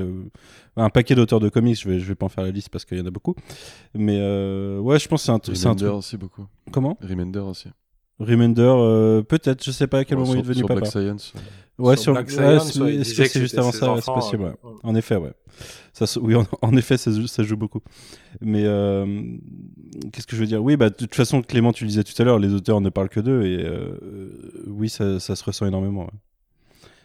[0.75, 2.85] un paquet d'auteurs de comics, je vais, je vais pas en faire la liste parce
[2.85, 3.35] qu'il y en a beaucoup.
[3.93, 4.17] Mais
[4.79, 5.89] ouais, je pense que c'est un, truc.
[5.89, 6.45] aussi beaucoup.
[6.71, 6.97] Comment?
[7.01, 7.69] Remender aussi.
[8.21, 10.81] Remender, peut-être, je sais pas à quel moment il est devenu sur papa.
[10.81, 11.33] Black Science.
[11.77, 14.53] Ouais, sur, Black Science, c'est juste avant ça, c'est possible.
[14.83, 15.33] En effet, ouais.
[15.93, 17.81] Ça, oui, en, effet, ça, ça, joue beaucoup.
[18.39, 19.05] Mais euh,
[20.11, 20.63] qu'est-ce que je veux dire?
[20.63, 22.89] Oui, bah, de toute façon, Clément, tu le disais tout à l'heure, les auteurs ne
[22.89, 26.07] parlent que d'eux, et euh, oui, ça, ça, se ressent énormément.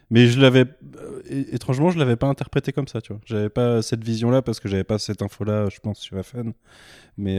[0.09, 0.65] Mais je l'avais,
[1.01, 1.21] euh,
[1.51, 3.21] étrangement, je l'avais pas interprété comme ça, tu vois.
[3.25, 6.53] J'avais pas cette vision-là parce que j'avais pas cette info-là, je pense, sur FN.
[7.17, 7.37] Mais,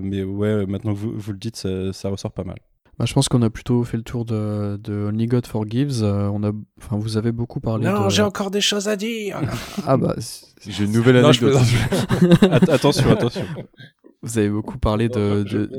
[0.00, 2.56] mais ouais, maintenant que vous, vous le dites, ça, ça ressort pas mal.
[3.00, 6.02] Bah, je pense qu'on a plutôt fait le tour de, de Only God Forgives.
[6.02, 7.86] Euh, on a, enfin, vous avez beaucoup parlé.
[7.86, 9.40] Non, j'ai encore des choses à dire.
[9.86, 10.14] ah bah,
[10.66, 11.56] j'ai une nouvelle anecdote.
[12.68, 13.46] attention, attention.
[14.20, 15.70] Vous avez beaucoup parlé de, de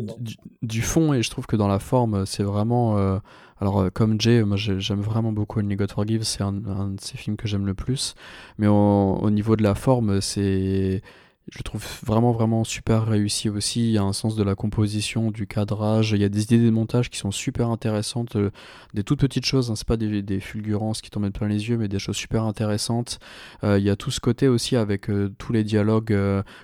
[0.64, 2.98] du, fond et je trouve que dans la forme, c'est vraiment.
[2.98, 3.20] Euh,
[3.60, 7.00] alors, euh, comme Jay, moi j'aime vraiment beaucoup Only God Forgives, c'est un, un, de
[7.00, 8.16] ces films que j'aime le plus.
[8.58, 11.04] Mais au niveau de la forme, c'est
[11.52, 13.82] je trouve vraiment vraiment super réussi aussi.
[13.82, 16.12] Il y a un sens de la composition, du cadrage.
[16.12, 18.52] Il y a des idées de montage qui sont super intéressantes, euh,
[18.94, 19.70] des toutes petites choses.
[19.70, 22.16] Hein, c'est pas des, des, fulgurances qui t'en mettent plein les yeux, mais des choses
[22.16, 23.20] super intéressantes.
[23.66, 26.18] Euh, il y a tout ce côté aussi avec euh, tous les dialogues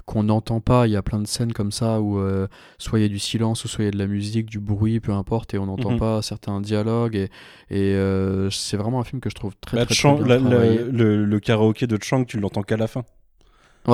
[0.05, 0.87] qu'on n'entend pas.
[0.87, 2.21] Il y a plein de scènes comme ça où
[2.77, 4.59] soit il y a du silence, ou soit il y a de la musique, du
[4.59, 5.99] bruit, peu importe, et on n'entend mhm.
[5.99, 7.15] pas certains dialogues.
[7.15, 7.29] Et,
[7.69, 11.87] et c'est vraiment un film que je trouve très, bah, très, bien le, le, karaoké
[11.87, 13.03] de Chang, tu l'entends qu'à la fin.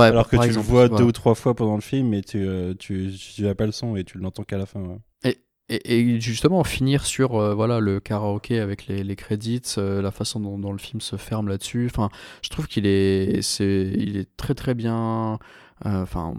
[0.02, 2.74] Alors que tu le vois deux ou trois fois pendant le film et tu, euh,
[2.78, 5.00] tu, tu, pas le son et tu l'entends qu'à la fin.
[5.24, 5.38] Et,
[5.70, 10.40] et, justement, finir sur euh, voilà, le karaoké avec les, les crédits, euh, la façon
[10.40, 11.90] dont, le film se ferme là-dessus.
[11.90, 12.10] Enfin,
[12.42, 15.40] je trouve qu'il est, c'est, il est très très bien.
[15.86, 16.34] Enfin,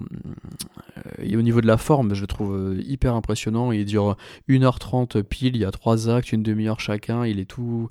[1.21, 3.73] au niveau de la forme, je le trouve hyper impressionnant.
[3.73, 4.17] Il dure
[4.49, 7.27] 1h30 pile, il y a trois actes, une demi-heure chacun.
[7.27, 7.91] Il est tout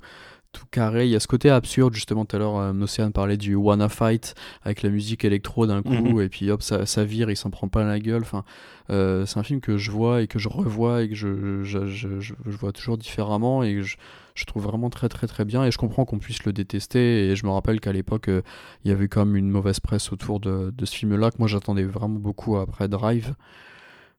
[0.54, 1.06] tout carré.
[1.06, 3.90] Il y a ce côté absurde, justement, tout à l'heure, euh, Océane parlait du Wanna
[3.90, 6.22] Fight avec la musique électro d'un coup, mhm.
[6.22, 8.22] et puis hop, ça, ça, vire, il s'en prend pas la gueule.
[8.22, 8.44] Enfin,
[8.90, 11.86] euh, c'est un film que je vois et que je revois et que je, je,
[11.86, 13.96] je, je vois toujours différemment et je,
[14.34, 17.36] je, trouve vraiment très très très bien et je comprends qu'on puisse le détester et
[17.36, 18.42] je me rappelle qu'à l'époque euh,
[18.84, 21.36] il y avait quand même une mauvaise presse autour de, de ce film là que
[21.38, 23.34] moi j'attendais vraiment beaucoup après Drive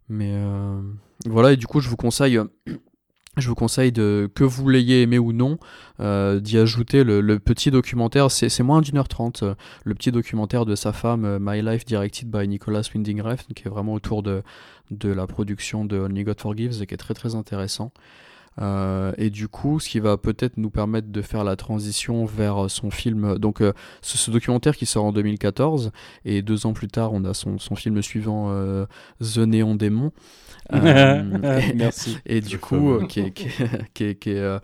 [0.09, 0.81] mais euh,
[1.27, 2.39] voilà et du coup je vous conseille
[3.37, 5.57] je vous conseille de que vous l'ayez aimé ou non
[5.99, 10.65] euh, d'y ajouter le, petit documentaire c'est moins d'une heure trente euh, le petit documentaire
[10.65, 14.23] de sa femme euh, My Life directed by Nicolas Winding Refn qui est vraiment autour
[14.23, 14.41] de,
[14.91, 17.91] de la production de Only God Forgives et qui est très très intéressant
[19.17, 22.89] et du coup, ce qui va peut-être nous permettre de faire la transition vers son
[22.89, 23.37] film.
[23.37, 23.61] Donc,
[24.01, 25.91] ce, documentaire qui sort en 2014,
[26.23, 28.49] et deux ans plus tard, on a son, son film suivant,
[29.19, 30.13] The Néon Démon.
[30.73, 31.23] Euh,
[31.75, 32.17] Merci.
[32.25, 33.47] Et du coup, euh, qui est, qui
[34.03, 34.61] est, qui est,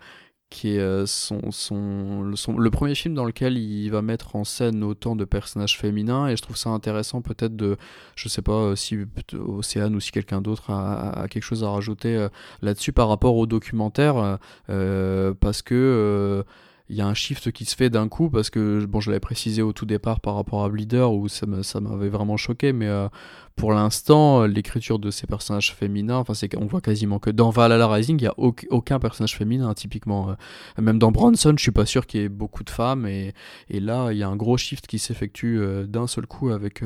[0.50, 4.82] qui est euh, son, son, le, premier film dans lequel il va mettre en scène
[4.82, 7.76] autant de personnages féminins et je trouve ça intéressant peut-être de
[8.16, 8.98] je sais pas si
[9.32, 12.26] Océane ou si quelqu'un d'autre a, quelque chose à rajouter
[12.60, 16.44] là-dessus par rapport au documentaire parce que
[16.88, 19.20] il y a un shift qui se fait d'un coup parce que bon je l'avais
[19.20, 23.08] précisé au tout départ par rapport à Bleeder où ça m'avait vraiment choqué mais euh,
[23.56, 27.88] pour l'instant l'écriture de ces personnages féminins enfin c'est qu'on voit quasiment que dans Valhalla
[27.88, 30.34] Rising il y a aucun personnage féminin typiquement euh.
[30.82, 33.32] même dans Bronson je suis pas sûr qu'il y ait beaucoup de femmes et,
[33.70, 36.82] là il y a un gros shift qui s'effectue euh, d'un seul coup avec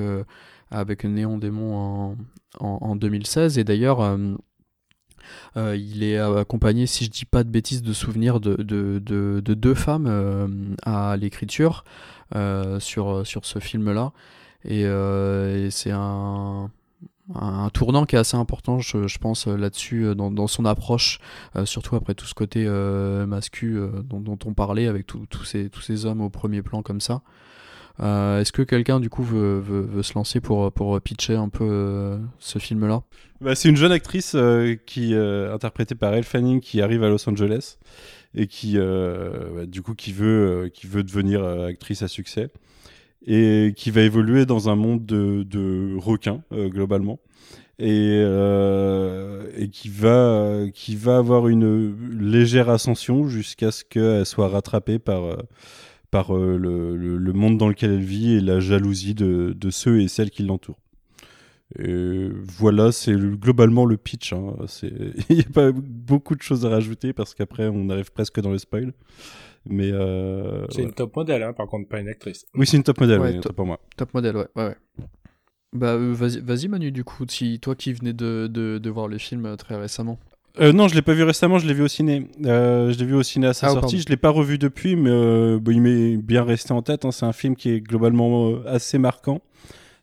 [0.70, 2.16] avec Néon Démon
[2.60, 4.00] en, en 2016 et d'ailleurs
[5.56, 9.54] euh, il est accompagné, si je dis pas de bêtises, de souvenirs de, de, de,
[9.54, 10.48] deux femmes euh,
[10.82, 11.84] à l'écriture
[12.34, 14.12] euh, sur, ce film-là.
[14.64, 14.84] Et,
[15.70, 16.70] c'est un
[17.72, 21.20] tournant qui est assez important, je, pense, là-dessus, dans, son approche,
[21.64, 22.66] surtout après tout ce côté
[23.26, 27.22] mascu dont, on parlait, avec tous ces hommes au premier plan comme ça.
[27.98, 33.02] Est-ce que quelqu'un du coup veut, se lancer pour, pitcher un peu ce film-là?
[33.40, 34.36] Bah, C'est une jeune actrice
[34.86, 37.78] qui interprétée par Elle Fanning qui arrive à Los Angeles
[38.34, 42.50] et qui bah, du coup qui veut, qui veut devenir actrice à succès
[43.26, 47.18] et qui va évoluer dans un monde de, requins euh, globalement
[47.78, 54.48] et, euh, et qui va qui va avoir une légère ascension jusqu'à ce qu'elle soit
[54.48, 55.36] rattrapée par
[56.06, 60.00] euh, par le, le, monde dans lequel elle vit et la jalousie de, de ceux
[60.00, 60.80] et celles qui l'entourent.
[61.78, 62.28] Et
[62.58, 64.32] voilà, c'est globalement le pitch.
[64.32, 64.54] Hein.
[65.28, 68.50] Il n'y a pas beaucoup de choses à rajouter parce qu'après on arrive presque dans
[68.50, 68.92] le spoil.
[69.68, 72.46] Mais euh, c'est une top modèle, hein, par contre, pas une actrice.
[72.54, 73.80] Oui, c'est une top modèle, ouais, pour moi.
[73.96, 74.76] Top modèle, ouais, ouais.
[75.72, 79.08] Bah, euh, vas-y, vas Manu, du coup, si toi qui venais de, de, de voir
[79.08, 80.18] le film euh, très récemment.
[80.58, 82.28] Euh, non, je l'ai pas vu récemment, je l'ai vu au ciné.
[82.44, 84.00] Euh, je l'ai vu au ciné à sa ah, sortie.
[84.00, 87.04] Je l'ai pas revu depuis, mais euh, il m'est bien resté en tête.
[87.04, 87.12] Hein.
[87.12, 89.42] C'est un film qui est globalement assez marquant.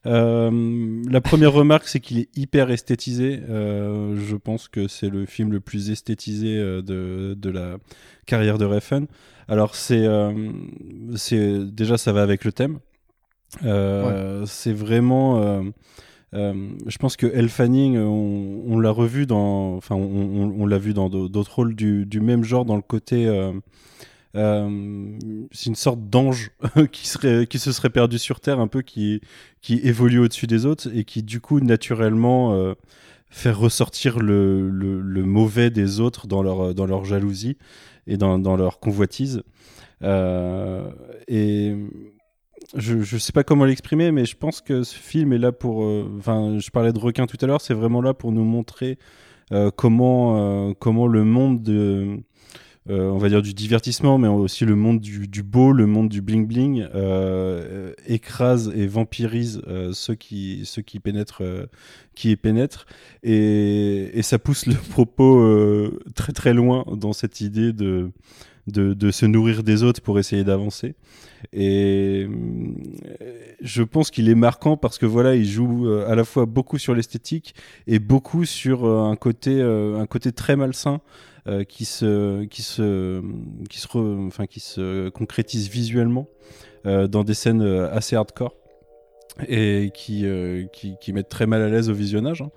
[0.06, 3.42] la première remarque, c'est qu'il est hyper esthétisé.
[3.48, 7.78] je pense que c'est le film le plus esthétisé de, de la
[8.26, 9.06] carrière de Refn.
[9.48, 10.06] Alors c'est,
[11.16, 12.80] c'est déjà ça va avec le thème.
[14.46, 15.64] C'est vraiment.
[16.34, 21.10] Euh, je pense que Elle Fanning, on, l'a revu dans, enfin, on, l'a vu dans
[21.10, 23.26] d'autres rôles du, même genre, dans le côté.
[24.34, 26.52] c'est une sorte d'ange
[26.92, 29.22] qui se serait perdu sur Terre, un peu qui,
[29.68, 32.76] évolue au-dessus des autres et qui du coup naturellement
[33.34, 37.58] fait ressortir le, mauvais des autres dans leur, jalousie
[38.06, 39.42] et dans, leur convoitise.
[40.04, 40.92] Euh,
[41.28, 41.76] et
[42.76, 45.84] je ne sais pas comment l'exprimer, mais je pense que ce film est là pour.
[45.84, 48.98] Euh, enfin, je parlais de requin tout à l'heure, c'est vraiment là pour nous montrer
[49.52, 52.20] euh, comment, comment le monde de.
[52.88, 56.22] on va dire du divertissement, mais aussi le monde du, du beau, le monde du
[56.22, 56.88] bling bling,
[58.08, 59.62] écrase et vampirise
[59.92, 61.44] ceux qui ceux qui pénètrent,
[62.16, 62.86] qui y pénètrent,
[63.24, 68.12] et, et, ça pousse le propos très très loin dans cette idée de
[68.68, 70.96] de, se nourrir des autres pour essayer d'avancer.
[71.52, 72.78] Et euh,
[73.62, 76.78] je pense qu'il est marquant parce que voilà, il joue euh, à la fois beaucoup
[76.78, 77.56] sur l'esthétique
[77.88, 81.02] et beaucoup sur euh, un côté, un côté très malsain.
[81.68, 83.22] qui se qui se
[83.70, 83.88] qui se
[84.28, 86.30] enfin qui se concrétise visuellement
[86.86, 88.56] dans des scènes assez hardcore
[89.48, 92.42] et qui, euh, qui, qui mettent très mal à l'aise au visionnage.
[92.42, 92.52] Hein.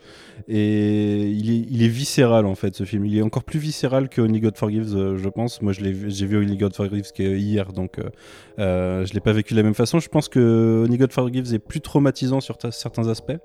[0.48, 3.06] Et il est, il est viscéral en fait ce film.
[3.06, 5.62] Il est encore plus viscéral que Only God Forgives, euh, je pense.
[5.62, 8.10] Moi, j'ai vu Only God Forgives hier, donc euh,
[8.58, 9.98] euh, je l'ai pas vécu de la même façon.
[9.98, 13.38] Je pense que Only God Forgives est plus traumatisant sur certains aspects.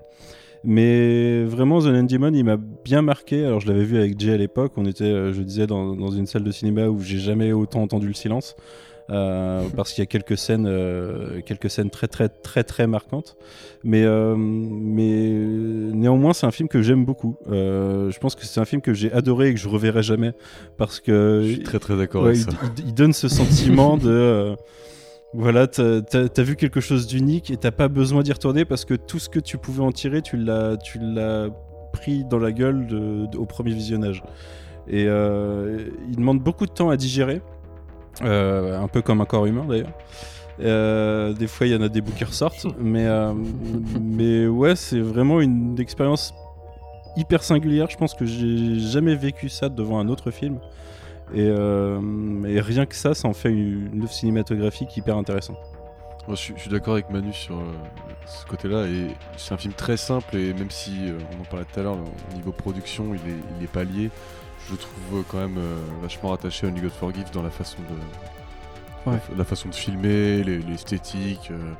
[0.64, 3.44] Mais vraiment, The Demon, il m'a bien marqué.
[3.44, 4.72] Alors, je l'avais vu avec Jay à l'époque.
[4.76, 8.06] On était, je disais, dans, dans, une salle de cinéma où j'ai jamais autant entendu
[8.06, 8.54] le silence.
[9.10, 13.36] Euh, parce qu'il y a quelques scènes, euh, quelques scènes très très très très marquantes.
[13.84, 15.30] Mais, euh, mais
[15.94, 17.36] néanmoins, c'est un film que j'aime beaucoup.
[17.48, 20.32] je pense que c'est un film que j'ai adoré et que je reverrai jamais
[20.76, 22.50] parce que je suis très très d'accord avec ça.
[22.78, 24.54] Il, donne ce sentiment de
[25.34, 28.94] voilà, t'as as, vu quelque chose d'unique et t'as pas besoin d'y retourner parce que
[28.94, 31.48] tout ce que tu pouvais en tirer, tu l'as, tu l'as
[31.92, 32.86] pris dans la gueule
[33.36, 34.22] au premier visionnage.
[34.88, 37.40] Et il demande beaucoup de temps à digérer.
[38.20, 39.92] Euh, un peu comme un corps humain d'ailleurs.
[40.60, 43.32] Euh, des fois, il y en a des bouts qui ressortent, mais, euh,
[44.00, 46.34] mais ouais, c'est vraiment une expérience
[47.16, 47.88] hyper singulière.
[47.90, 50.58] Je pense que j'ai jamais vécu ça devant un autre film.
[51.34, 51.50] Et,
[52.60, 55.56] rien que ça, ça en fait une œuvre cinématographique hyper intéressante.
[56.28, 57.58] je, suis, d'accord avec Manu sur
[58.26, 58.84] ce côté-là.
[58.84, 59.08] Et
[59.38, 60.92] c'est un film très simple, et même si
[61.38, 64.10] on en parlait tout à l'heure, au niveau production, il est, il est pas lié
[64.70, 67.78] je trouve quand même euh, vachement rattaché à Only God Forgive dans la façon
[69.06, 71.50] de, la, façon de filmer, l'esthétique.
[71.50, 71.72] Euh,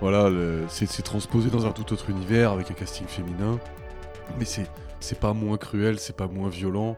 [0.00, 0.30] voilà,
[0.68, 3.58] c'est transposé dans un tout autre univers avec un casting féminin,
[4.38, 6.96] mais c'est pas moins cruel, c'est pas moins violent,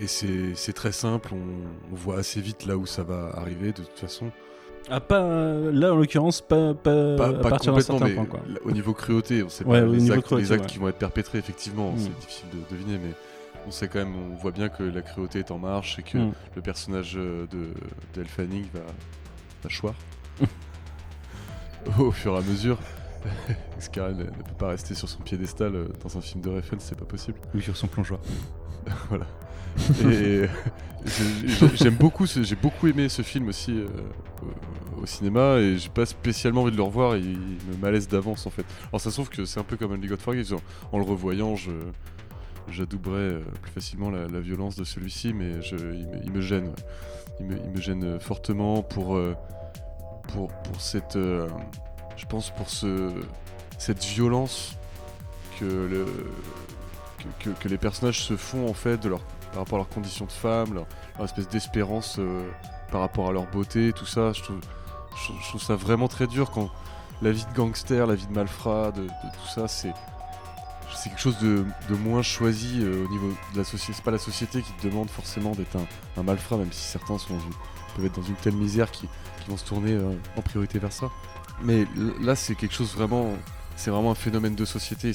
[0.00, 1.34] et c'est très simple.
[1.34, 4.30] On, voit assez vite là où ça va arriver de toute façon.
[4.88, 8.24] Ah, pas là en l'occurrence, pas, pas, pas, à partir d'un certain point.
[8.24, 8.40] Quoi.
[8.64, 12.48] Au niveau cruauté, on sait pas les actes, qui vont être perpétrés, effectivement, c'est difficile
[12.54, 13.12] de deviner, mais
[13.66, 16.18] on sait quand même, on voit bien que la cruauté est en marche et que
[16.18, 16.32] mm.
[16.56, 17.72] le personnage euh, de
[18.14, 18.26] d'El
[18.72, 18.80] va,
[19.62, 19.94] va choir
[21.98, 22.78] au fur et à mesure.
[23.78, 26.98] Scarlett ne, peut pas rester sur son piédestal euh, dans un film de Refn, c'est
[26.98, 27.38] pas possible.
[27.54, 28.20] Oui, sur son plongeoir.
[29.08, 29.26] voilà.
[30.04, 30.46] Et
[31.74, 33.86] j'aime beaucoup, j'ai beaucoup aimé ce film aussi euh,
[35.00, 37.16] au cinéma et j'ai pas spécialement envie de le revoir.
[37.16, 38.64] Il, me malaise d'avance en fait.
[38.88, 40.56] Alors ça se trouve que c'est un peu comme Only God Forgives.
[40.92, 41.70] En, le revoyant, je
[42.70, 45.52] j'adouberais euh, plus facilement la, violence de celui-ci, mais
[46.24, 46.72] il, me, gêne.
[47.40, 49.18] Il, me, gêne fortement pour,
[50.28, 53.10] pour, pour cette, je pense pour ce,
[53.78, 54.76] cette violence
[55.58, 56.06] que,
[57.60, 59.00] que, les personnages se font en fait
[59.52, 60.86] par rapport à leurs conditions de femme, leur,
[61.24, 62.48] espèce d'espérance euh,
[62.90, 64.32] par rapport à leur beauté, tout ça.
[64.32, 64.60] Je trouve,
[65.16, 66.70] je, trouve, ça vraiment très dur quand
[67.22, 69.92] la vie de gangster, la vie de malfrat, de, tout ça, c'est
[71.00, 71.64] c'est quelque chose de,
[71.94, 73.94] moins choisi euh, au niveau de la société.
[73.94, 75.76] C'est pas la société qui te demande forcément d'être
[76.16, 77.38] un, malfrat, même si certains sont
[77.96, 79.08] peuvent être dans une telle misère qui,
[79.42, 81.10] qui vont se tourner euh, en priorité vers ça.
[81.62, 81.86] Mais
[82.20, 83.32] là, c'est quelque chose vraiment.
[83.76, 85.12] C'est vraiment un phénomène de société.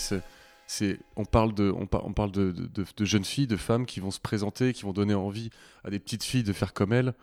[0.67, 4.09] C'est, on parle, de, on, on parle de, de, jeunes filles, de femmes qui vont
[4.09, 5.51] se présenter, qui vont donner envie
[5.83, 7.13] à des petites filles de faire comme elles.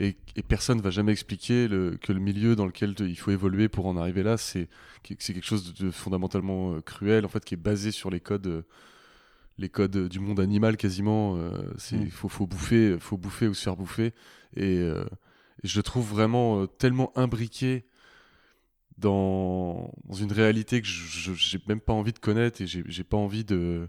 [0.00, 3.30] Et, et personne ne va jamais expliquer le, que le milieu dans lequel il faut
[3.30, 4.68] évoluer pour en arriver là, c'est,
[5.02, 8.62] quelque chose de, fondamentalement euh, cruel, en fait, qui est basé sur les codes, euh,
[9.58, 11.36] les codes du monde animal quasiment.
[11.36, 12.10] Euh, c'est, mm.
[12.10, 14.12] faut, faut, bouffer, faut bouffer ou se faire bouffer.
[14.56, 17.84] Et, et je le trouve vraiment tellement imbriqué
[18.98, 23.16] dans, dans une réalité que je j'ai même pas envie de connaître et j'ai pas
[23.16, 23.88] envie de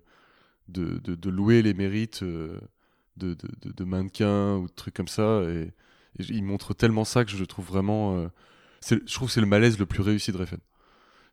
[0.67, 2.59] de, de, louer les mérites euh,
[3.17, 5.43] de, de, mannequins ou de trucs comme ça.
[5.43, 5.71] Et,
[6.19, 8.17] il montre tellement ça que je trouve vraiment.
[8.17, 8.27] Euh,
[8.89, 10.57] je trouve que c'est le malaise le plus réussi de Refn.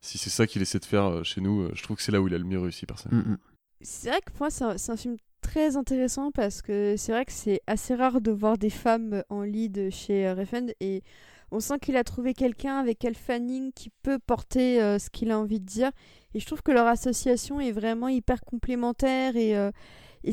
[0.00, 2.20] Si c'est ça qu'il essaie de faire euh, chez nous, je trouve que c'est là
[2.20, 3.31] où il a le mieux réussi, personnellement.
[3.31, 3.39] Mm, mm.
[3.81, 7.24] C'est vrai que pour moi, c'est un, un, film très intéressant parce que c'est vrai
[7.24, 11.02] que c'est assez rare de voir des femmes en lead chez Refn et
[11.50, 15.31] on sent qu'il a trouvé quelqu'un avec Elle Fanning qui peut porter euh, ce qu'il
[15.31, 15.90] a envie de dire.
[16.34, 19.70] Et je trouve que leur association est vraiment hyper complémentaire et, euh,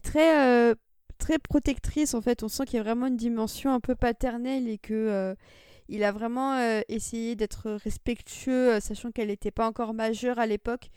[0.03, 0.75] très, euh,
[1.18, 2.14] très protectrice.
[2.14, 5.35] En fait, on sent qu'il y a vraiment une dimension un peu paternelle et que
[5.88, 6.58] il a vraiment
[6.90, 10.90] essayé d'être respectueux, sachant qu'elle n'était pas encore majeure à l'époque.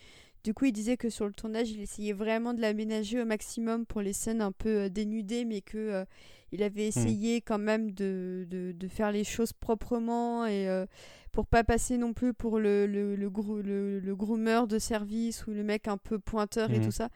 [0.44, 3.84] Du coup, il disait que sur le tournage, il essayait vraiment de l'aménager au maximum
[3.84, 6.06] pour les scènes un peu dénudées, mais que
[6.52, 6.88] il avait hmm.
[6.88, 10.86] essayé quand même de, de, faire les choses proprement et euh,
[11.32, 15.62] pour pas passer non plus pour le, le, le, le, groomer de service ou le
[15.62, 16.84] mec un peu pointeur et hmm.
[16.84, 17.10] tout ça.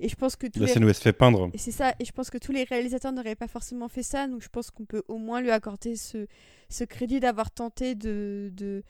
[0.00, 0.66] Et je pense que tous
[0.98, 1.50] fait peindre.
[1.52, 1.94] Et c'est ça.
[2.00, 4.26] Et je pense que tous les réalisateurs n'auraient pas forcément fait ça.
[4.26, 6.26] Donc je pense qu'on peut au moins lui accorder ce,
[6.70, 8.82] ce crédit d'avoir tenté de, de,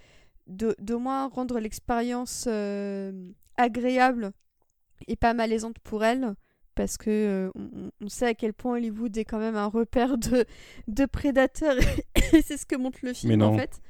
[0.46, 3.12] d'au moins rendre l'expérience euh,
[3.56, 4.30] agréable
[5.08, 6.34] et pas malaisante pour elle
[6.76, 10.44] parce que euh, on, sait à quel point Hollywood est quand même un repère de,
[10.86, 11.76] de prédateurs
[12.32, 13.80] et c'est ce que montre le film en fait.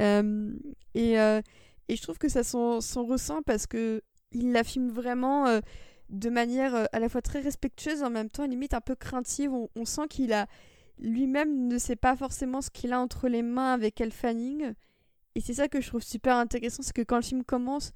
[0.00, 0.52] Euh,
[0.94, 5.60] et, et, je trouve que ça s'en ressent parce que il la filme vraiment
[6.08, 9.52] de manière à la fois très respectueuse en même temps limite un peu craintive.
[9.52, 10.46] On, sent qu'il a
[10.98, 14.72] lui-même ne sait pas forcément ce qu'il a entre les mains avec Elle Fanning.
[15.34, 17.92] Et c'est ça que je trouve super intéressant, c'est que quand le film commence,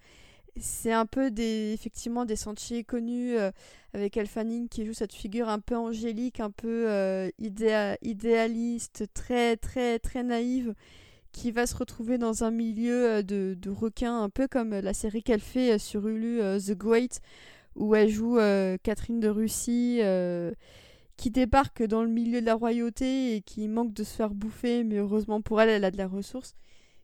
[0.56, 3.50] c'est un peu des, effectivement des sentiers connus euh,
[3.94, 9.56] avec Elle Fanning qui joue cette figure un peu angélique, un peu euh, idéaliste, très
[9.56, 10.74] très très naïve,
[11.32, 14.94] qui va se retrouver dans un milieu euh, de, de requins, un peu comme la
[14.94, 17.20] série qu'elle fait sur Hulu, The Great,
[17.80, 18.38] où elle joue
[18.82, 20.00] Catherine de Russie
[21.20, 24.84] qui débarque dans le milieu de la royauté et qui manque de se faire bouffer,
[24.84, 26.54] mais heureusement pour elle, elle a de la ressource.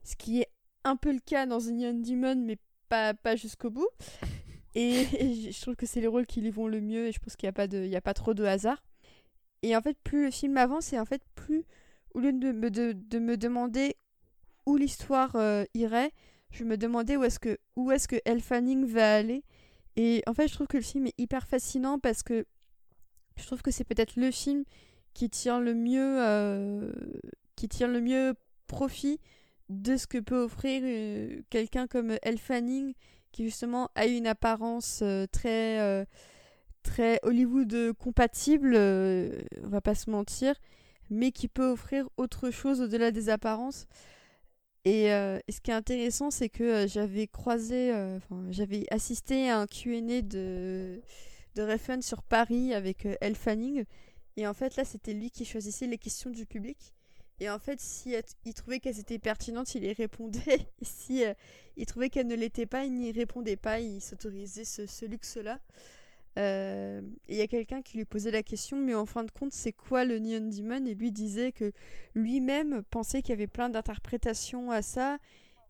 [0.05, 0.49] Ce qui est
[0.85, 2.57] un peu le cas dans The Neon Demon, mais
[2.89, 3.89] pas, pas jusqu'au bout.
[4.75, 5.05] Et,
[5.53, 7.47] je trouve que c'est les rôles qui lui vont le mieux et je pense qu'il
[7.47, 8.83] n'y a, pas de, il a pas trop de hasard.
[9.63, 11.65] Et en fait, plus le film avance et en fait, plus,
[12.15, 13.97] au lieu de me, de, de me demander
[14.65, 16.13] où l'histoire euh, irait,
[16.51, 19.45] je me demandais où est-ce que, où est-ce que Elle Fanning va aller.
[19.97, 22.47] Et en fait, je trouve que le film est hyper fascinant parce que
[23.37, 24.65] je trouve que c'est peut-être le film
[25.15, 26.93] qui tire le mieux, euh,
[27.57, 28.35] qui le mieux
[28.67, 29.19] profit
[29.69, 32.93] de ce que peut offrir euh, quelqu'un comme Elle Fanning,
[33.33, 36.07] qui justement a une apparence euh, très,
[36.83, 40.55] très Hollywood compatible, on va pas se mentir,
[41.09, 43.87] mais qui peut offrir autre chose au-delà des apparences.
[44.87, 47.93] Et, ce qui est intéressant, c'est que j'avais croisé,
[48.51, 51.01] j'avais assisté à un QA de,
[51.57, 53.85] de Refn sur Paris avec Elle Fanning.
[54.37, 56.95] Et en fait, là, c'était lui qui choisissait les questions du public.
[57.39, 60.41] Et en fait, si il trouvait qu'elles étaient pertinentes, il y répondait.
[60.83, 61.35] Si euh,
[61.87, 63.81] trouvait qu'elles ne l'étaient pas, il n'y répondait pas.
[63.81, 65.61] Il s'autorisait ce, luxe-là.
[66.39, 69.31] Euh, et il y a quelqu'un qui lui posait la question, mais en fin de
[69.31, 70.85] compte, c'est quoi le Neon Demon?
[70.87, 71.73] Et lui disait que
[72.15, 75.19] lui-même pensait qu'il y avait plein d'interprétations à ça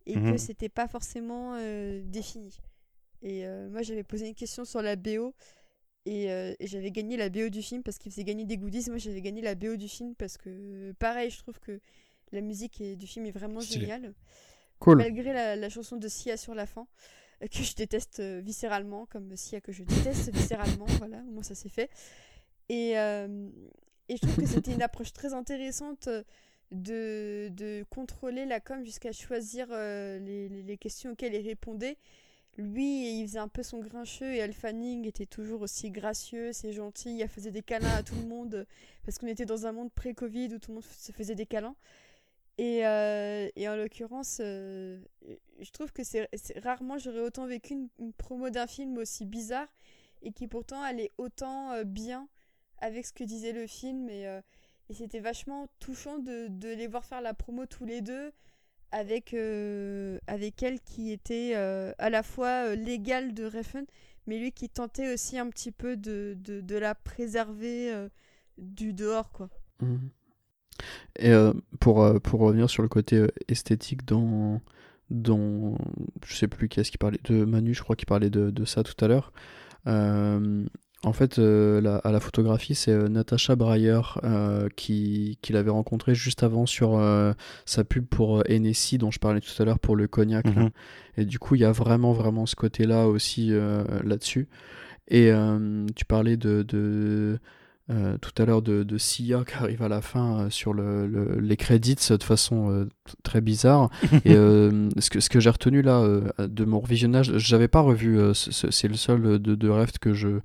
[0.06, 0.38] et que Mhm.
[0.38, 2.58] c'était pas forcément euh, défini.
[3.22, 5.34] Et euh, moi, j'avais posé une question sur la BO
[6.04, 8.88] et, euh, et j'avais gagné la BO du film parce qu'il faisait gagner des goodies.
[8.88, 11.80] Moi, j'avais gagné la BO du film parce que, pareil, je trouve que
[12.32, 13.86] la musique du film est vraiment Stylé.
[13.86, 14.14] géniale.
[14.78, 14.98] Cool.
[14.98, 16.86] Malgré la, la chanson de Sia sur la fin,
[17.50, 21.54] que je déteste euh, viscéralement, comme Sia que je déteste viscéralement, voilà, au moins ça
[21.54, 21.90] c'est fait.
[22.68, 23.48] Et, euh,
[24.08, 26.22] et je trouve que c'était une approche très intéressante euh,
[26.72, 31.96] de, de contrôler la com jusqu'à choisir euh, les, les- questions auxquelles il répondait.
[32.58, 36.72] Lui, il faisait un peu son grincheux et Al Fanning était toujours aussi gracieux, c'est
[36.72, 38.64] gentil, il faisait des câlins à tout le monde euh,
[39.04, 41.76] parce qu'on était dans un monde pré-Covid où tout le monde se faisait des câlins.
[42.58, 44.98] Et, euh, et en l'occurrence, euh,
[45.60, 46.28] je trouve que c'est
[46.62, 49.68] rarement j'aurais autant vécu une, promo d'un film aussi bizarre
[50.22, 52.28] et qui pourtant allait autant euh, bien
[52.78, 54.08] avec ce que disait le film.
[54.08, 54.26] Et,
[54.94, 58.32] c'était vachement touchant de, les voir faire la promo tous les deux
[58.92, 59.34] avec,
[60.28, 63.84] avec elle qui était à la fois l'égale de Refn,
[64.28, 67.92] mais lui qui tentait aussi un petit peu de, de, la préserver
[68.58, 69.32] du dehors.
[69.32, 69.50] quoi.
[69.80, 70.08] Mhm.
[71.18, 74.60] Et euh, pour, euh, pour revenir sur le côté euh, esthétique dans,
[75.10, 75.76] dans.
[76.26, 77.20] Je sais plus qui est-ce qui parlait.
[77.24, 79.32] De Manu, je crois, qui parlait de, de ça tout à l'heure.
[79.86, 80.64] Euh,
[81.04, 84.00] en fait, euh, la- à la photographie, c'est euh, Natasha Breyer
[84.74, 87.00] qui, qui l'avait rencontré juste avant sur
[87.64, 90.46] sa pub pour Hennessy, dont je parlais tout à l'heure pour le cognac.
[90.46, 90.70] Mhm.
[91.18, 93.52] Et du coup, il y a vraiment, vraiment ce côté-là aussi
[94.04, 94.48] là-dessus.
[95.08, 95.30] Et
[95.94, 97.38] tu parlais de, de
[97.90, 101.06] euh, tout à l'heure de, de Sia qui arrive à la fin euh, sur le,
[101.06, 102.88] le- les crédits de façon euh,
[103.22, 103.90] très bizarre.
[104.24, 104.34] Et
[104.98, 106.04] ce que, ce que j'ai retenu là
[106.38, 110.12] de mon revisionnage, j'avais pas revu, ce- ce- c'est le seul de, de rêve que
[110.14, 110.40] je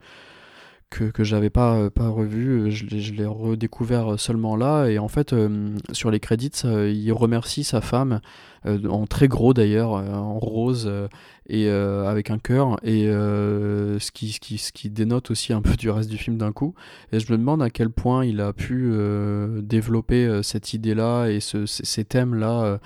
[0.92, 5.00] que, que j'avais pas, euh, pas revu, je l'ai, je l'ai redécouvert seulement là, et
[5.00, 8.20] en fait, euh, sur les crédits, euh, il remercie sa femme,
[8.68, 11.08] euh, en très gros d'ailleurs, euh, en rose, euh,
[11.48, 15.54] et euh, avec un cœur, et euh, ce, qui, ce, qui, ce qui dénote aussi
[15.54, 16.76] un peu du reste du film d'un coup.
[17.12, 21.28] Et je me demande à quel point il a pu euh, développer euh, cette idée-là
[21.28, 22.78] et ce, ces, thèmes-là euh,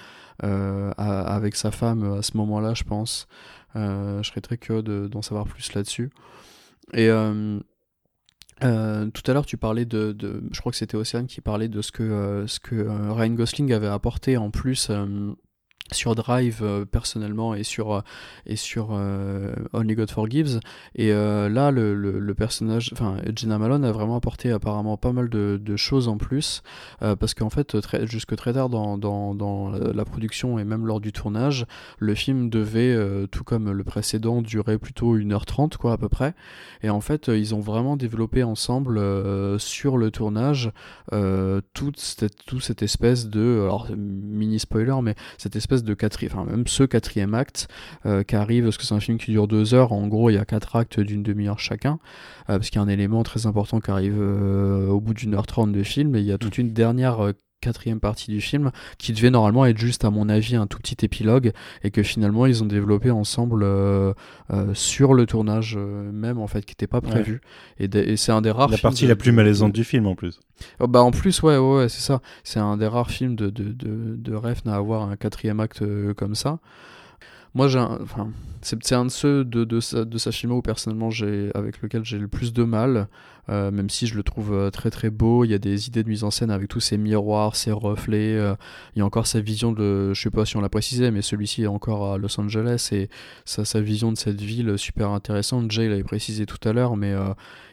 [0.43, 3.27] euh, avec sa femme à ce moment-là, je pense.
[3.75, 6.11] Euh, je serais très curieux de- d'en savoir plus là-dessus.
[6.93, 7.09] Et
[8.63, 11.67] euh, tout à l'heure, tu parlais de, de- je crois que c'était Océane qui parlait
[11.67, 14.89] de ce que, euh, ce que euh, Ryan Gosling avait apporté en plus
[15.91, 18.01] sur Drive euh, personnellement et sur, euh,
[18.45, 20.59] et sur euh, Only God Forgives.
[20.95, 25.75] Et là, le, le, personnage, enfin, Jenna Malone a vraiment apporté apparemment pas mal de,
[25.75, 26.63] choses en plus,
[26.99, 31.11] parce qu'en fait, jusque très tard dans, dans, dans la production et même lors du
[31.11, 31.65] tournage,
[31.99, 36.33] le film devait, tout comme le précédent, durer plutôt 1h30, quoi, à peu près.
[36.81, 38.99] Et en fait, ils ont vraiment développé ensemble
[39.59, 40.71] sur le tournage
[41.73, 46.49] toute, cette, toute cette espèce de, alors mini spoiler, mais cette espèce de quatrième, enfin
[46.49, 47.67] même ce quatrième acte
[48.05, 50.33] euh, qui arrive, parce que c'est un film qui dure deux heures, en gros il
[50.33, 51.99] y a quatre actes d'une demi-heure chacun,
[52.49, 55.35] euh, parce qu'il y a un élément très important qui arrive euh, au bout d'une
[55.35, 57.33] heure trente de film, et il y a toute une dernière
[57.65, 61.03] quatrième partie du film qui devait normalement être juste à mon avis un tout petit
[61.03, 61.51] épilogue
[61.83, 64.13] et que finalement ils ont développé ensemble euh,
[64.53, 67.41] euh, sur le tournage euh, même en fait qui n'était pas prévu.
[67.79, 70.39] Et, c'est un des rares La partie de- la plus malaisante du film en plus.
[70.79, 72.21] Oh, bah en plus ouais ouais, ouais, c'est ça.
[72.43, 75.83] C'est un des rares films de de de, de Refn à avoir un quatrième acte
[76.15, 76.59] comme ça
[77.55, 77.83] moi j'ai
[78.61, 81.09] c'est un de ceux de, de sa, de sa filmo où personnellement
[81.53, 83.07] avec lequel j'ai le plus de mal
[83.47, 86.03] euh, même si je le trouve euh, très très beau il y a des idées
[86.03, 88.55] de mise en scène avec tous ces miroirs ces reflets euh,
[88.95, 91.21] il y a encore sa vision de je sais pas si on l'a précisé mais
[91.21, 93.09] celui-ci est encore à Los Angeles et
[93.45, 97.13] sa, sa vision de cette ville super intéressante Jay l'avait précisé tout à l'heure mais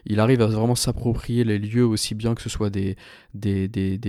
[0.04, 2.96] il arrive à vraiment s'approprier les lieux aussi bien que ce soit des,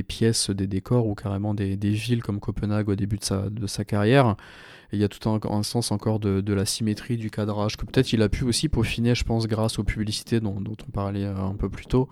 [0.06, 4.36] pièces, des décors ou carrément des, villes comme Copenhague au début de sa carrière.
[4.94, 8.14] Et il y a tout un, sens encore de, la symétrie du cadrage que peut-être
[8.14, 11.56] il a pu aussi peaufiner, je pense, grâce aux publicités dont, on parlait euh, un
[11.56, 12.08] peu plus tôt.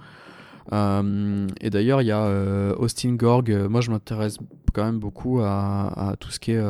[0.74, 3.52] Euh, et d'ailleurs, il y a euh, Austin Gorg.
[3.70, 4.40] Moi, je m'intéresse
[4.74, 6.64] quand même beaucoup à, tout ce qui est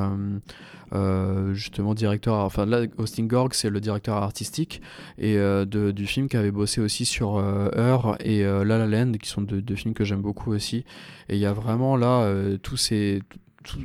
[1.53, 2.35] justement directeur.
[2.40, 4.81] Enfin, là, Austin Gorg, c'est le directeur artistique
[5.17, 9.43] et du film qui avait bossé aussi sur Her et La La Land, qui sont
[9.43, 10.83] deux, films que j'aime beaucoup aussi.
[11.30, 12.30] Et il y a vraiment là
[12.61, 13.22] tous ces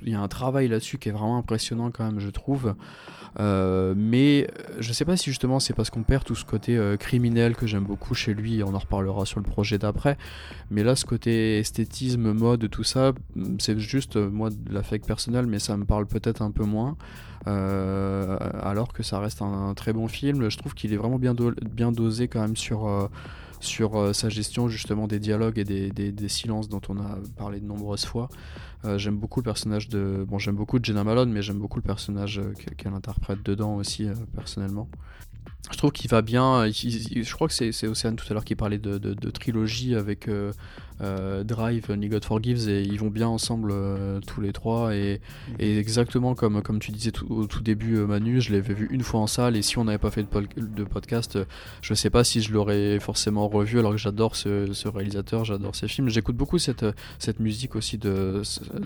[0.05, 2.75] il y a un travail là-dessus qui est vraiment impressionnant quand même, je trouve.
[3.39, 6.77] Euh, mais euh, je sais pas si justement c'est parce qu'on perd tout ce côté
[6.77, 10.17] euh, criminel que j'aime beaucoup chez lui, on en reparlera sur le projet d'après.
[10.71, 15.47] Mais là, ce côté esthétisme, mode, tout ça, mm, c'est juste moi de l'affect personnel,
[15.47, 16.97] mais ça me parle peut-être un peu moins.
[17.47, 20.49] Alors que ça reste un, très bon film.
[20.49, 23.09] Je trouve qu'il est vraiment bien dosé quand même sur,
[23.59, 27.61] euh, sur sa gestion justement des dialogues et des, des, silences dont on a parlé
[27.61, 28.29] de nombreuses fois.
[28.97, 30.25] j'aime beaucoup le personnage de.
[30.29, 32.41] Bon, j'aime beaucoup Jenna Malone, mais j'aime beaucoup le personnage
[32.77, 34.89] qu'elle interprète dedans aussi, personnellement
[35.73, 36.69] je trouve qu'il va bien.
[36.71, 40.29] je crois que c'est Océane tout à l'heure qui parlait de, trilogie avec
[41.01, 44.95] euh, euh, Drive, Only God Forgives, et ils vont bien ensemble euh, tous les trois.
[44.95, 45.57] Et, mhm.
[45.61, 49.27] exactement comme, comme tu disais au tout début, Manu, je l'avais vu une fois en
[49.27, 51.39] salle, et si on n'avait pas fait de, podcast,
[51.83, 55.75] je ne sais pas si je l'aurais forcément revu, alors que j'adore ce, réalisateur, j'adore
[55.75, 56.09] ses films.
[56.09, 56.87] J'écoute beaucoup cette,
[57.19, 58.43] cette musique aussi de,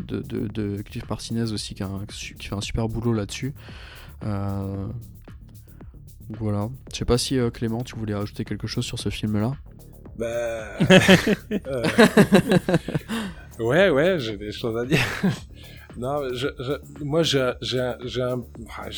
[0.09, 1.85] de, Cliff Martinez aussi, qui,
[2.39, 3.55] qui, fait un super boulot là-dessus.
[6.39, 6.69] Voilà.
[6.93, 9.53] Je sais pas si euh, Clément, tu voulais rajouter quelque chose sur ce film-là?
[10.19, 10.79] Bah.
[11.67, 15.01] Euh, ouais, ouais, j'ai des choses à dire.
[15.97, 16.49] non, je,
[17.03, 17.99] moi j'ai un,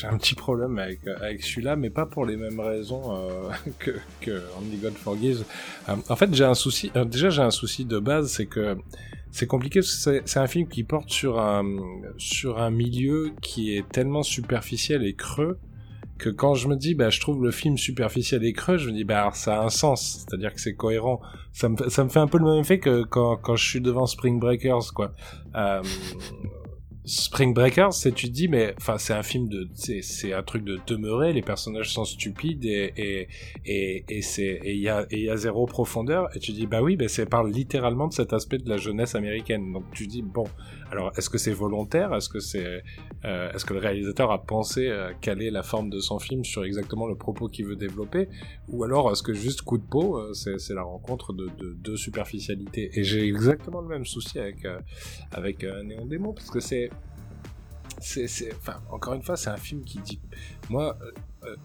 [0.05, 4.43] un, petit problème avec, avec celui-là, mais pas pour les mêmes raisons euh, que, que
[4.59, 5.45] Only God Forgives.
[5.87, 6.93] en fait, j'ai un souci.
[7.07, 8.77] déjà, j'ai un souci de base, c'est que
[9.31, 9.81] c'est compliqué.
[9.83, 11.65] C'est un film qui porte sur un
[12.19, 15.59] sur un milieu qui est tellement superficiel et creux
[16.23, 18.95] que quand je me dis, bah, je trouve le film superficiel et creux, je me
[18.95, 20.25] dis, bah, ça a un sens.
[20.25, 21.21] C'est-à-dire que c'est cohérent.
[21.53, 23.81] Ça me, ça me fait un peu le même effet que quand, quand je suis
[23.81, 25.13] devant Spring Breakers, quoi.
[25.57, 25.83] Euh,
[27.05, 31.33] Spring Breakers, c'est tu dis mais c'est un film de c'est un truc de demeurer,
[31.33, 33.29] les personnages sont stupides et et
[33.67, 37.09] et, et il y a y a zéro profondeur et tu dis bah oui, ben
[37.09, 39.73] c'est parle littéralement de cet aspect de la jeunesse américaine.
[39.73, 40.45] Donc tu dis bon,
[40.93, 42.15] alors est-ce que c'est volontaire?
[42.15, 42.83] Est-ce que c'est
[43.25, 46.65] euh, est-ce que le réalisateur a pensé euh, caler la forme de son film sur
[46.65, 48.29] exactement le propos qu'il veut développer?
[48.69, 51.97] Ou alors est-ce que juste coup de peau, euh, c'est la rencontre de de deux
[51.97, 52.91] superficialités?
[52.99, 54.79] Et j'ai exactement le même souci avec euh,
[55.33, 56.91] avec Néon Démon parce que c'est
[57.99, 60.21] c'est, enfin, encore une fois, c'est un film qui dit,
[60.69, 60.99] moi,
[61.45, 61.57] euh, euh,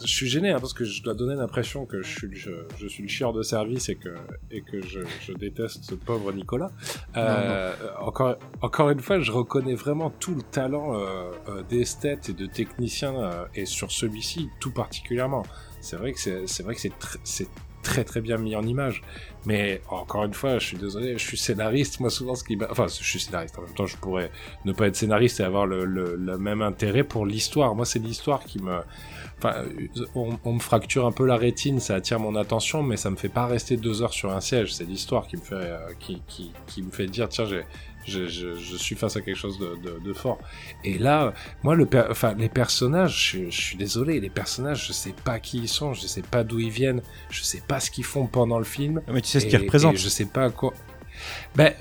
[0.00, 3.02] je suis gêné hein, parce que je dois donner l'impression que je suis, je, suis
[3.02, 4.14] le chieur de service et que
[4.50, 6.70] et que je, je déteste ce pauvre Nicolas.
[7.16, 12.32] Euh, encore, encore une fois, je reconnais vraiment tout le talent euh, euh d'esthète et
[12.32, 13.14] de technicien
[13.54, 15.44] et sur celui-ci tout particulièrement.
[15.80, 16.92] C'est vrai que c'est, vrai que c'est,
[17.24, 17.48] c'est
[17.84, 19.02] très très bien mis en image.
[19.46, 22.00] Mais encore une fois, je suis désolé, je suis scénariste.
[22.00, 23.56] Moi, souvent, ce qui, enfin, je suis scénariste.
[23.58, 24.32] En même temps, je pourrais
[24.64, 27.74] ne pas être scénariste et avoir le, même intérêt pour l'histoire.
[27.74, 28.80] Moi, c'est l'histoire qui me,
[29.38, 29.64] enfin,
[30.14, 33.28] on, me fracture un peu la rétine, ça attire mon attention, mais ça me fait
[33.28, 34.74] pas rester deux heures sur un siège.
[34.74, 37.64] C'est l'histoire qui me fait, euh, qui me fait dire, tiens, j'ai,
[38.06, 40.38] je, je, je, suis face à quelque chose de, de, de fort.
[40.84, 45.14] Et là, moi, le enfin, les personnages, je, je, suis désolé, les personnages, je sais
[45.24, 48.04] pas qui ils sont, je sais pas d'où ils viennent, je sais pas ce qu'ils
[48.04, 49.00] font pendant le film.
[49.08, 49.96] Mais tu sais ce qu'ils représentent.
[49.96, 50.74] Je sais pas quoi.
[51.54, 51.72] Ben,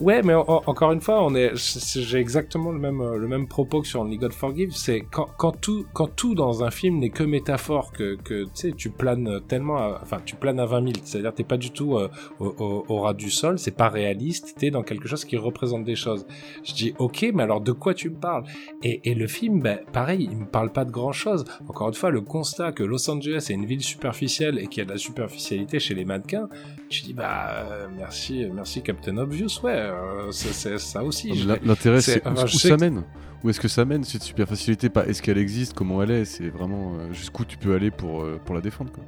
[0.00, 3.88] Ouais, mais encore une fois, on est, j'ai exactement le même le même propos que
[3.88, 4.72] sur Only God Forgive.
[4.72, 8.90] C'est quand, quand tout quand tout dans un film n'est que métaphore, que que tu
[8.90, 10.92] planes tellement, enfin tu planes à 20 000.
[11.02, 12.10] C'est-à-dire t'es pas du tout euh,
[12.40, 14.54] au, au, ras du sol, c'est pas réaliste.
[14.58, 16.26] T'es dans quelque chose qui représente des choses.
[16.62, 18.44] Je dis ok, mais alors de quoi tu me parles?
[18.82, 21.44] Et, et le film, ben pareil, il me parle pas de grand chose.
[21.68, 24.82] Encore une fois, le constat que Los Angeles est une ville superficielle et qu'il y
[24.82, 26.48] a de la superficialité chez les mannequins,
[26.90, 31.32] je dis bah euh, merci merci Captain Obvious, ouais euh, c'est ça aussi.
[31.64, 33.02] L'intérêt, c'est où, ça mène.
[33.44, 36.24] Où est-ce que ça mène cette super facilité Pas est-ce qu'elle existe, comment elle est?
[36.24, 38.90] C'est vraiment euh, jusqu'où tu peux aller pour euh, pour la défendre.
[38.92, 39.04] Quoi.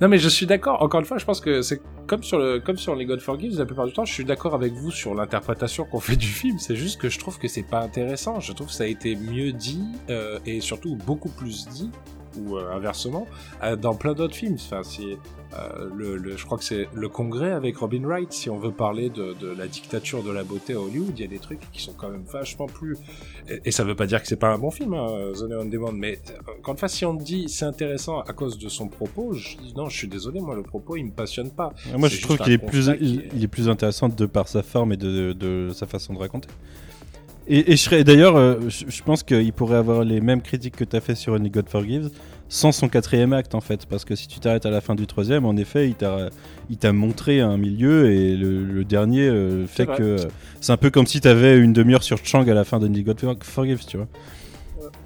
[0.00, 0.82] Non mais je suis d'accord.
[0.82, 3.58] Encore une fois, je pense que c'est comme sur le comme sur les God Forgives,
[3.58, 6.58] la plupart du temps, je suis d'accord avec vous sur l'interprétation qu'on fait du film.
[6.58, 8.40] C'est juste que je trouve que c'est pas intéressant.
[8.40, 9.84] Je trouve que ça a été mieux dit
[10.46, 11.90] et surtout beaucoup plus dit
[12.38, 13.26] ou inversement
[13.80, 14.56] dans plein d'autres films.
[14.56, 15.18] Enfin, c'est
[15.54, 19.10] euh, le, je crois que c'est le congrès avec Robin Wright, si on veut parler
[19.10, 21.80] de, de, la dictature de la beauté à Hollywood, il y a des trucs qui
[21.80, 22.96] sont quand même vachement plus...
[23.64, 25.92] Et, ça veut pas dire que c'est pas un bon film, hein, The Neon Demon,
[25.92, 26.18] mais
[26.62, 29.88] quand fois, si on dit c'est intéressant à cause de son propos, je dis non,
[29.88, 31.72] je suis désolé, moi le propos il me passionne pas.
[31.96, 34.96] Moi je trouve qu'il est, plus, il, est plus intéressant de par sa forme et
[34.96, 36.48] de, de sa façon de raconter.
[37.48, 40.96] Et, et je d'ailleurs, euh, je, pense qu'il pourrait avoir les mêmes critiques que tu
[40.96, 42.10] as fait sur Only God Forgives
[42.48, 43.86] sans son quatrième acte en fait.
[43.86, 47.40] Parce que si tu t'arrêtes à la fin du troisième, en effet, il t'a montré
[47.40, 50.16] un milieu et le, dernier euh, fait que euh,
[50.60, 52.88] c'est un peu comme si tu avais une demi-heure sur Chang à la fin de
[52.88, 54.08] God Forgives, tu vois.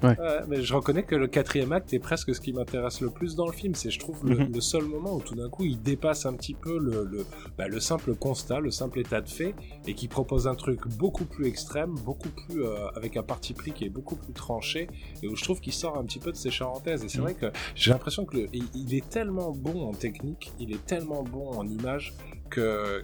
[0.03, 0.15] Ouais.
[0.47, 3.45] mais je reconnais que le quatrième acte est presque ce qui m'intéresse le plus dans
[3.45, 3.75] le film.
[3.75, 4.61] C'est, je trouve, le, mhm.
[4.61, 7.25] seul moment où tout d'un coup il dépasse un petit peu le, le,
[7.57, 9.53] bah, le, simple constat, le simple état de fait,
[9.87, 13.71] et qui propose un truc beaucoup plus extrême, beaucoup plus euh, avec un parti pris
[13.71, 14.87] qui est beaucoup plus tranché,
[15.21, 17.03] et où je trouve qu'il sort un petit peu de ses charentaises.
[17.03, 17.23] Et c'est mhm.
[17.23, 21.49] vrai que j'ai l'impression que il est tellement bon en technique, il est tellement bon
[21.51, 22.13] en image
[22.49, 23.03] que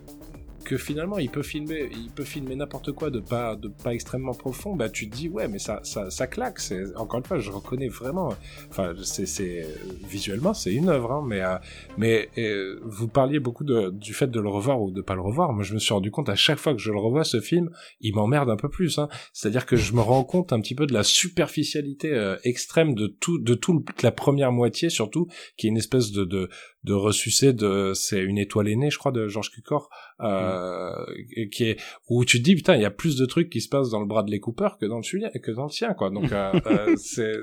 [0.67, 4.33] que finalement il peut filmer, il peut filmer n'importe quoi de pas, de pas extrêmement
[4.33, 6.59] profond, bah tu te dis ouais, mais ça, ça, ça claque.
[6.59, 8.33] C'est encore une fois, je reconnais vraiment.
[8.69, 9.65] Enfin, c'est,
[10.03, 11.55] visuellement, c'est une œuvre, hein, mais, euh,
[11.97, 15.21] mais euh, vous parliez beaucoup de, du fait de le revoir ou de pas le
[15.21, 15.53] revoir.
[15.53, 17.69] Moi, je me suis rendu compte à chaque fois que je le revois ce film,
[18.01, 18.99] il m'emmerde un peu plus.
[18.99, 19.07] Hein.
[19.31, 23.07] C'est-à-dire que je me rends compte un petit peu de la superficialité euh, extrême de
[23.07, 26.49] tout, de toute la première moitié surtout, qui est une espèce de, de
[26.87, 29.89] de ressucer de c'est une étoile aînée je crois de Georges Cukor
[30.21, 30.91] euh,
[31.37, 31.49] mm.
[31.49, 31.77] qui est
[32.09, 33.99] où tu te dis putain il y a plus de trucs qui se passent dans
[33.99, 36.09] le bras de les Cooper que dans le sien que dans le sien quoi.
[36.09, 37.33] Donc euh, euh c'est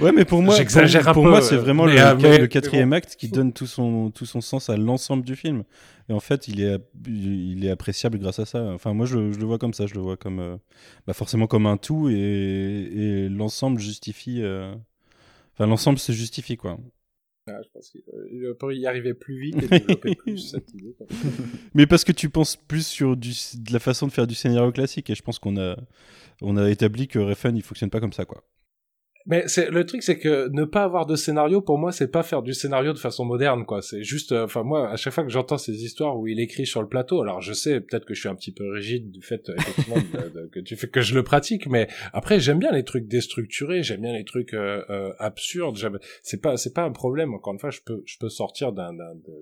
[0.00, 3.28] ouais mais pour moi j'exagère pour, moi c'est vraiment le, euh, le, quatrième acte qui
[3.28, 5.64] donne tout son tout son sens à l'ensemble du film.
[6.08, 8.62] Et en fait il est il est appréciable grâce à ça.
[8.72, 9.86] Enfin moi je, je le vois comme ça.
[9.86, 10.56] Je le vois comme euh,
[11.06, 14.42] bah forcément comme un tout et, et l'ensemble justifie
[15.54, 16.78] enfin l'ensemble se justifie quoi
[17.46, 18.02] je pense qu'il
[18.42, 20.94] euh, y arriver plus vite et développer plus cette idée.
[21.74, 24.72] Mais parce que tu penses plus sur du, de la façon de faire du scénario
[24.72, 25.76] classique et je pense qu'on a,
[26.40, 28.44] on a établi que Refn il fonctionne pas comme ça quoi.
[29.26, 32.22] Mais c'est le truc, c'est que ne pas avoir de scénario pour moi, c'est pas
[32.22, 33.80] faire du scénario de façon moderne, quoi.
[33.80, 36.66] C'est juste, euh, enfin moi, à chaque fois que j'entends ces histoires où il écrit
[36.66, 39.22] sur le plateau, alors je sais peut-être que je suis un petit peu rigide du
[39.22, 39.96] fait effectivement
[40.52, 44.02] que tu fais que je le pratique, mais après j'aime bien les trucs déstructurés, j'aime
[44.02, 45.78] bien les trucs euh, euh, absurdes.
[46.22, 47.32] C'est pas, c'est pas un problème.
[47.32, 48.92] Encore une fois, je peux, je peux sortir d'un,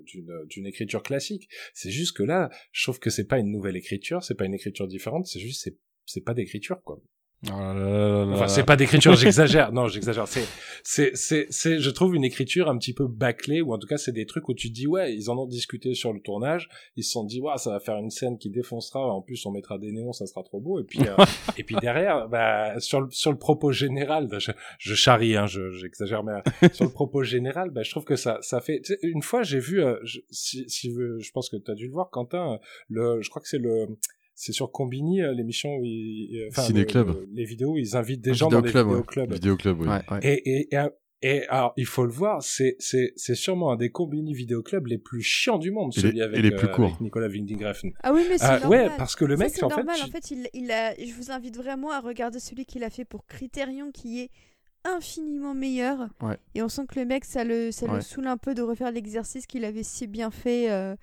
[0.05, 1.49] d'une, d'une écriture classique.
[1.73, 4.53] C'est juste que là, je trouve que c'est pas une nouvelle écriture, c'est pas une
[4.53, 7.01] écriture différente, c'est juste c'est c'est pas d'écriture quoi.
[7.51, 9.73] Oh enfin, c'est pas d'écriture, j'exagère.
[9.73, 10.27] Non, j'exagère.
[10.27, 10.45] C'est,
[10.83, 13.97] c'est, c'est, c'est, je trouve une écriture un petit peu bâclée, ou en tout cas,
[13.97, 16.69] c'est des trucs où tu te dis, ouais, ils en ont discuté sur le tournage,
[16.95, 19.51] ils se sont dit, ouais, ça va faire une scène qui défoncera, en plus, on
[19.51, 21.15] mettra des néons, ça sera trop beau, et puis, euh,
[21.57, 26.23] et puis derrière, bah, sur le, sur le propos général, je, je charrie, hein, j'exagère,
[26.23, 29.59] mais sur le propos général, bah, je trouve que ça, ça fait, une fois, j'ai
[29.59, 33.21] vu, euh, je, si, si, je pense que tu as dû le voir, Quentin, le,
[33.21, 33.87] je crois que c'est le,
[34.35, 37.27] c'est sur Combini euh, l'émission où ils, enfin, Ciné Club.
[37.33, 39.31] les vidéos où ils invitent des gens dans les vidéoclubs.
[39.31, 39.87] Vidéoclub, oui.
[40.21, 40.75] Et, et,
[41.21, 44.97] et, alors il faut le voir, c'est c'est c'est sûrement un des Combini vidéoclubs les
[44.97, 47.63] plus chiants du monde, celui avec, les plus euh, Nicolas Winding
[48.03, 49.95] Ah oui mais c'est euh, Ouais parce que le mec c'est en normal.
[49.95, 50.03] fait.
[50.03, 53.05] En fait il, il a, je vous invite vraiment à regarder celui qu'il a fait
[53.05, 54.31] pour Criterion qui est
[54.83, 56.09] infiniment meilleur.
[56.21, 56.37] Ouais.
[56.55, 58.91] Et on sent que le mec ça le ça le saoule un peu de refaire
[58.91, 60.71] l'exercice qu'il avait si bien fait.
[60.71, 60.95] Euh,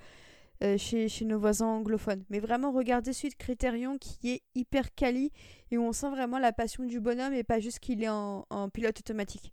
[0.63, 2.25] euh, chez, chez, nos voisins anglophones.
[2.31, 5.33] Mais vraiment, regardez suite Criterion qui est hyper quali
[5.71, 8.47] et où on sent vraiment la passion du bonhomme et pas juste qu'il est en,
[8.51, 9.53] en pilote automatique.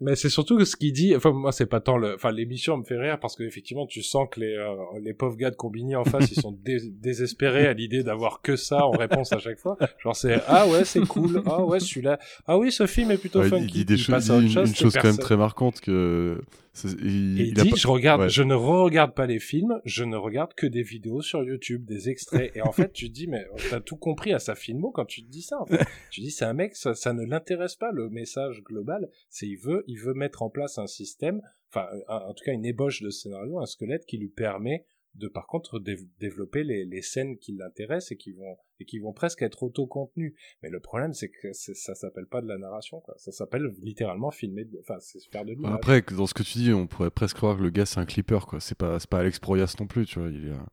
[0.00, 1.14] Mais c'est surtout ce qu'il dit.
[1.14, 2.14] Enfin, moi, c'est pas tant le.
[2.14, 5.36] Enfin, l'émission me fait rire parce que effectivement, tu sens que les euh, les pauvres
[5.36, 6.58] gars de Combini en face, ils sont
[7.00, 9.76] désespérés à l'idée d'avoir que ça en réponse à chaque fois.
[10.02, 11.42] Genre, c'est ah ouais, c'est cool.
[11.46, 12.18] Ah ouais, celui-là.
[12.46, 13.64] Ah oui, ce film est plutôt ouais, funky.
[13.66, 16.40] Il dit des choses, une, chose, une chose quand même très marquante que
[16.84, 20.66] il, il, dit, je regarde, je ne re-regarde pas les films, je ne regarde que
[20.66, 22.52] des vidéos sur YouTube, des extraits.
[22.54, 25.24] Et en fait, tu te dis, mais t'as tout compris à sa filmo quand tu
[25.24, 25.60] te dis ça.
[25.60, 25.84] En fait.
[26.10, 29.08] tu dis, c'est un mec, ça, ça ne l'intéresse pas le message global.
[29.28, 31.40] C'est il veut, il veut mettre en place un système,
[31.70, 34.84] enfin, en tout cas une ébauche de scénario, un squelette qui lui permet
[35.18, 35.80] de par contre
[36.18, 40.34] développer les, les scènes qui l'intéressent et qui vont et qui vont presque être auto-contenues.
[40.62, 43.14] Mais le problème c'est que ça s'appelle pas de la narration quoi.
[43.18, 45.72] Ça s'appelle littéralement filmer enfin c'est faire de l'image.
[45.74, 48.06] Après dans ce que tu dis, on pourrait presque croire que le gars c'est un
[48.06, 48.60] clipper quoi.
[48.60, 50.66] C'est pas pas Alex Proyas non plus, tu vois, il y a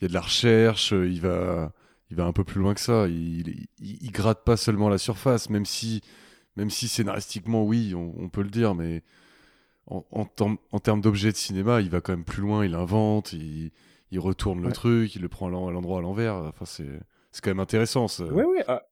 [0.00, 1.72] il y a de la recherche, il va
[2.10, 4.98] il va un peu plus loin que ça, il, il, il gratte pas seulement la
[4.98, 6.00] surface même si
[6.56, 9.02] même si scénaristiquement oui, on, on peut le dire mais
[9.90, 13.72] en, en, termes d'objets de cinéma, il va quand même plus loin, il invente, il,
[14.10, 16.34] il retourne le truc, il le prend à l'endroit à l'envers.
[16.34, 17.00] Enfin, c'est,
[17.32, 18.06] c'est quand même intéressant.
[18.20, 18.62] Oui, oui.
[18.66, 18.82] Ah,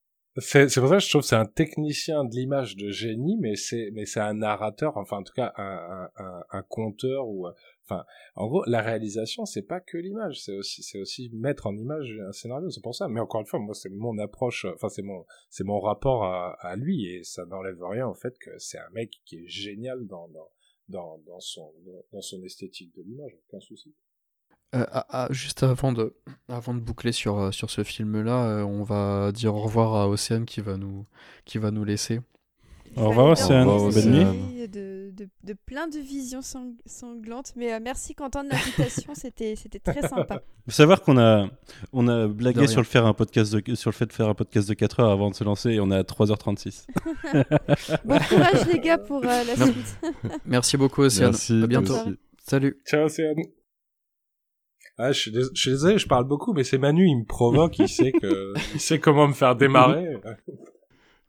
[0.40, 3.56] c'est, pour ça que je trouve que c'est un technicien de l'image de génie, mais
[3.56, 7.48] c'est, mais c'est un narrateur, enfin, en tout cas, un, un, un, conteur ou,
[7.84, 8.04] enfin,
[8.36, 12.16] en gros, la réalisation, c'est pas que l'image, c'est aussi, c'est aussi mettre en image
[12.24, 13.08] un scénario, c'est pour ça.
[13.08, 16.52] Mais encore une fois, moi, c'est mon approche, enfin, c'est mon, c'est mon rapport à,
[16.60, 20.06] à lui et ça n'enlève rien au fait que c'est un mec qui est génial
[20.06, 20.48] dans, dans
[20.88, 21.72] dans, dans, son,
[22.12, 23.94] dans son esthétique de l'image, aucun souci.
[24.74, 26.14] Euh, ah, ah, juste avant de,
[26.48, 30.08] avant de boucler sur, euh, sur ce film-là, euh, on va dire au revoir à
[30.08, 31.06] Océane qui va nous,
[31.46, 32.20] qui va nous laisser.
[33.00, 34.68] Au revoir Océane, bonne nuit.
[34.68, 40.42] De, de, de, plein de visions sanglantes, mais merci Quentin de l'invitation, c'était très sympa.
[40.64, 41.48] Faut savoir qu'on a,
[41.92, 44.34] on a blagué sur le, faire un podcast de, sur le fait de faire un
[44.34, 46.86] podcast de 4 heures avant de se lancer et on est à 3h36.
[48.04, 49.98] bon courage les gars pour la suite.
[50.44, 51.94] merci beaucoup Océane, merci, à bientôt.
[52.46, 52.78] Salut.
[52.86, 53.36] Ciao Océane.
[54.98, 55.20] Ah, je,
[55.54, 58.80] suis désolé, je parle beaucoup, mais c'est Manu, il me provoque, il sait que, il
[58.80, 60.18] sait comment me faire démarrer.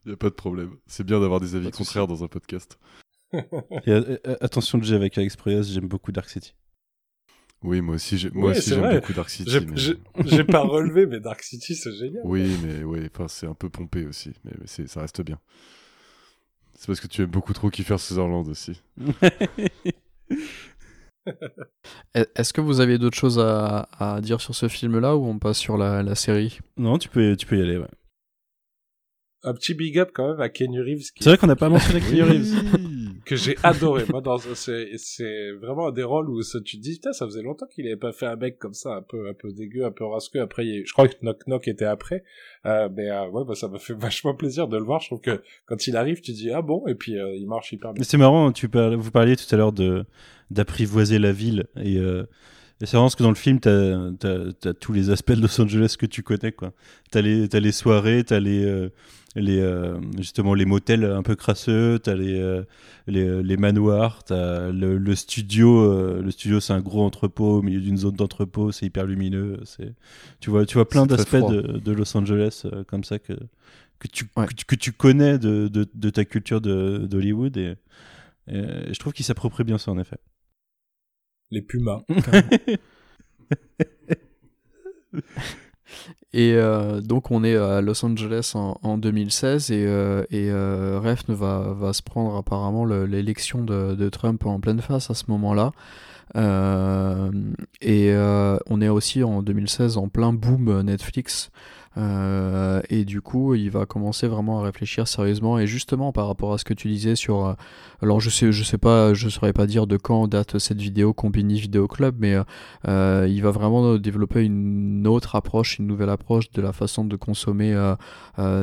[0.06, 0.72] Il n'y a pas de problème.
[0.88, 2.80] C'est bien d'avoir des avis contraires dans un podcast.
[3.34, 3.40] Et,
[3.92, 6.54] euh, euh, attention, j'ai avec Alex Proyas, j'aime beaucoup Dark City.
[7.62, 9.52] Oui, moi aussi, j'ai- moi Oui, aussi c'est j'aime beaucoup Dark City.
[9.52, 12.22] J'ai mais- pas relevé, mais Dark City, c'est génial.
[12.26, 14.54] Oui, mais enfin, c'est un peu pompé aussi, mais
[14.88, 15.38] ça reste bien.
[16.74, 18.82] C'est parce que tu aimes beaucoup trop Kiefer Sutherland aussi.
[22.16, 25.38] Est- Est-ce que vous avez d'autres choses à, à dire sur ce film-là ou on
[25.40, 26.60] passe sur la, la série?
[26.78, 27.78] Non, tu peux, tu peux y aller.
[27.78, 27.88] Ouais.
[29.44, 31.70] Un petit big up quand même à Kenny Reeves qui- C'est vrai qu'on n'a pas
[31.70, 33.22] mentionné Keanu Reeves.
[33.26, 34.04] que j'ai adoré.
[34.10, 37.26] Moi, dans c'est c'est vraiment un des rôles où ça, tu te dis putain, ça
[37.26, 39.86] faisait longtemps qu'il avait pas fait un mec comme ça, un peu un peu dégueu,
[39.86, 40.42] un peu rasqueux.
[40.42, 42.24] Après, il je crois que Knock Knock était après,
[42.66, 45.00] euh, mais euh, ouais, bah, ça m'a fait vachement plaisir de le voir.
[45.00, 47.72] Je trouve que quand il arrive, tu dis ah bon, et puis euh, il marche
[47.72, 48.00] hyper bien.
[48.00, 50.06] Mais C'est marrant, tu parles- vous parliez tout à l'heure de
[50.52, 54.94] d'apprivoiser la ville et, et c'est vraiment parce que dans le film t'as as, tous
[54.94, 56.74] les aspects de Los Angeles que tu connais quoi.
[57.12, 58.90] T'as les t'as les soirées, t'as les euh,
[59.36, 62.64] les euh, justement les motels un peu crasseux, t'as les, euh,
[63.08, 65.80] les les manoirs, t'as le, le studio.
[65.82, 69.60] euh, le studio c'est un gros entrepôt au milieu d'une zone d'entrepôt, c'est hyper lumineux.
[69.66, 69.94] C'est
[70.40, 73.34] tu vois tu vois plein d'aspects de, de Los Angeles euh, comme ça que
[74.00, 74.48] que tu, Ouais.
[74.48, 77.76] que, tu- que tu connais de, de, de ta culture de- d'Hollywood et,
[78.48, 80.18] et je trouve qu'il s'approprie bien ça en effet.
[81.52, 82.02] Les pumas.
[86.34, 91.00] Et euh, donc on est à Los Angeles en, en 2016 et, euh, et euh,
[91.04, 95.16] Refn va, va se prendre apparemment le- l'élection de, de Trump en pleine face à
[95.16, 95.72] ce moment-là.
[96.36, 97.32] Euh,
[97.82, 98.14] et
[98.68, 101.50] on est aussi en 2016 en plein boom Netflix.
[101.98, 105.60] Euh, et du coup, il va commencer vraiment à réfléchir sérieusement.
[105.60, 107.54] Et justement, par rapport à ce que tu disais sur, euh,
[108.02, 111.14] alors je sais, je sais pas, je saurais pas dire de quand date cette vidéo
[111.14, 112.36] Combini Vidéo Club, mais
[112.88, 117.16] euh, il va vraiment développer une autre approche, une nouvelle approche de la façon de
[117.16, 117.76] consommer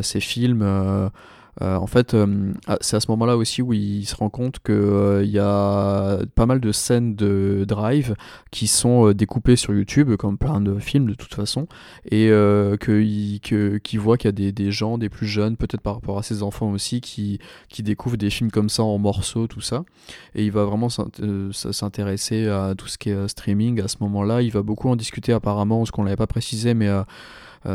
[0.02, 0.62] ces films.
[1.60, 4.28] Euh, euh, en fait, euh, ah, c'est à ce moment-là aussi où il se rend
[4.30, 8.14] compte qu'il y a pas mal de scènes de drive
[8.50, 11.66] qui sont euh, découpées sur YouTube, comme plein de films de toute façon,
[12.10, 15.56] et euh, qu'il que, qu'il voit qu'il y a des, des gens, des plus jeunes,
[15.56, 18.98] peut-être par rapport à ses enfants aussi, qui, qui découvrent des films comme ça en
[18.98, 19.84] morceaux, tout ça.
[20.34, 23.88] Et il va vraiment s'int- euh, s'intéresser à tout ce qui est euh, streaming à
[23.88, 24.42] ce moment-là.
[24.42, 27.04] Il va beaucoup en discuter apparemment, ce qu'on l'avait pas précisé, mais euh, euh,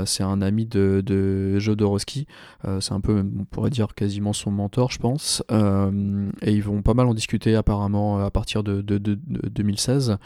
[0.06, 2.28] c'est un ami de, de Jodorowsky.
[2.66, 5.44] Euh, c'est un peu, on pourrait dire quasiment son mentor, je pense.
[5.52, 9.50] Euh, et ils vont pas mal en discuter apparemment à partir de, de- de- de
[9.50, 10.18] 2016.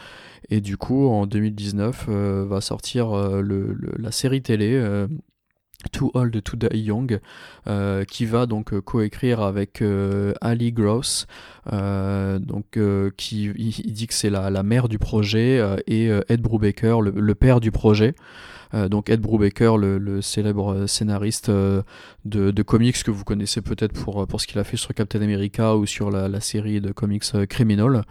[0.50, 3.42] Et du coup, en 2019, euh, va sortir euh,
[3.98, 4.74] la série télé.
[5.92, 7.20] Too Old to Die Young,
[7.68, 11.28] euh, qui va donc euh, coécrire avec euh, Ali Gross,
[11.72, 12.80] donc
[13.18, 17.36] qui il, dit que c'est la, la mère du projet et Ed Brubaker, le, le
[17.36, 18.14] père du projet.
[18.74, 21.84] Donc Ed Brubaker, le, le célèbre scénariste de,
[22.26, 25.76] de comics que vous connaissez peut-être pour, pour ce qu'il a fait sur Captain America
[25.76, 28.04] ou sur la, la série de comics Criminal.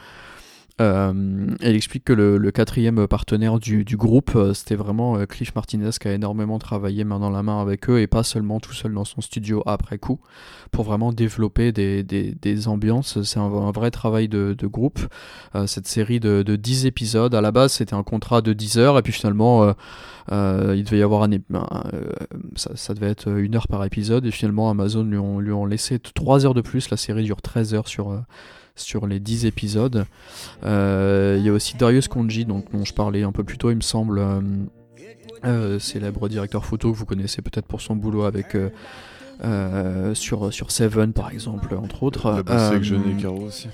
[0.81, 5.91] Euh, elle explique que le, quatrième partenaire du, groupe, euh, c'était vraiment euh, Cliff Martinez
[6.01, 8.93] qui a énormément travaillé main dans la main avec eux et pas seulement tout seul
[8.93, 10.19] dans son studio après coup,
[10.73, 13.23] pour vraiment développer des, des, ambiances.
[13.23, 14.99] C'est un, vrai travail de, groupe.
[15.55, 18.78] Euh, cette série de, de 10 épisodes, à la base c'était un contrat de 10
[18.78, 19.73] heures et puis finalement
[20.31, 21.31] il devait y avoir un,
[22.57, 26.01] ça, devait être une heure par épisode et finalement Amazon lui ont, lui ont laissé
[26.01, 26.91] 3 heures de plus.
[26.91, 28.25] La série dure 13 heures sur,
[28.77, 30.05] sur les 10 épisodes.
[30.65, 33.70] Euh, Il y a aussi Darius Konji, donc, dont je parlais un peu plus tôt,
[33.70, 34.41] il me semble, euh,
[35.44, 38.70] euh, célèbre directeur photo que vous connaissez peut-être pour son boulot avec euh,
[39.44, 42.43] euh, sur, sur Seven par exemple, entre autres.
[42.47, 43.69] Avec Jeunet et Caro aussi.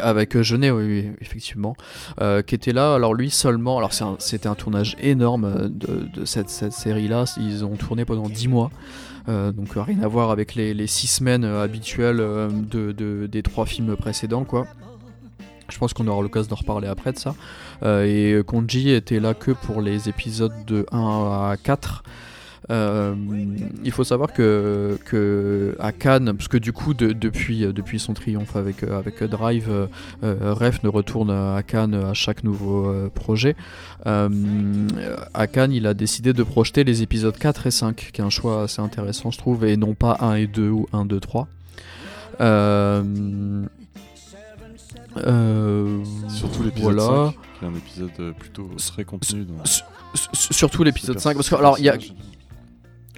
[0.00, 1.74] Avec Jeunet, oui, oui, effectivement,
[2.46, 2.94] qui était là.
[2.94, 7.24] Alors lui seulement, alors un- c'était un, tournage énorme de, de cette, cette série-là.
[7.38, 8.70] Ils ont tourné pendant 10 mois.
[9.28, 13.26] Euh, donc euh, rien à voir avec les, les six semaines euh, habituelles de, de-
[13.26, 14.66] des trois films précédents, quoi.
[15.68, 17.34] Je pense qu'on aura l'occasion d'en reparler après de ça.
[18.04, 20.98] Et Konji était là que pour les épisodes de 1
[21.52, 22.02] à 4.
[22.72, 23.14] Euh,
[23.84, 28.00] il faut savoir que, que à Cannes, parce que du coup de- depuis, euh, depuis
[28.00, 29.86] son triomphe avec, euh, avec Drive, euh,
[30.24, 33.56] euh, Ref ne retourne à Cannes à chaque nouveau projet.
[34.06, 34.28] Euh,
[35.34, 38.30] à Cannes, il a décidé de projeter les épisodes 4 et 5, qui est un
[38.30, 41.48] choix assez intéressant je trouve, et non pas 1 et 2 ou 1, 2, 3.
[42.40, 43.02] Euh,
[45.18, 47.32] euh, Surtout l'épisode voilà.
[47.32, 49.44] 5, qui est un épisode plutôt très contenu.
[49.44, 49.62] Dans
[50.32, 51.96] Surtout l'épisode 5, parce que alors il y a,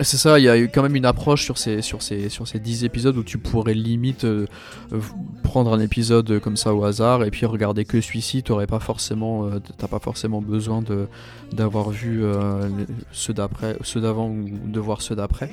[0.01, 2.49] c'est ça, il y a eu quand même une approche sur ces, sur ces, sur
[2.49, 4.47] ces 10 épisodes où tu pourrais limite euh,
[5.45, 9.47] prendre un épisode comme ça au hasard et puis regarder que celui-ci, t'aurais pas forcément,
[9.47, 10.83] euh, t'as pas forcément besoin
[11.53, 12.69] d'avoir vu euh,
[13.13, 15.51] ceux d'avant ou de voir ceux d'après.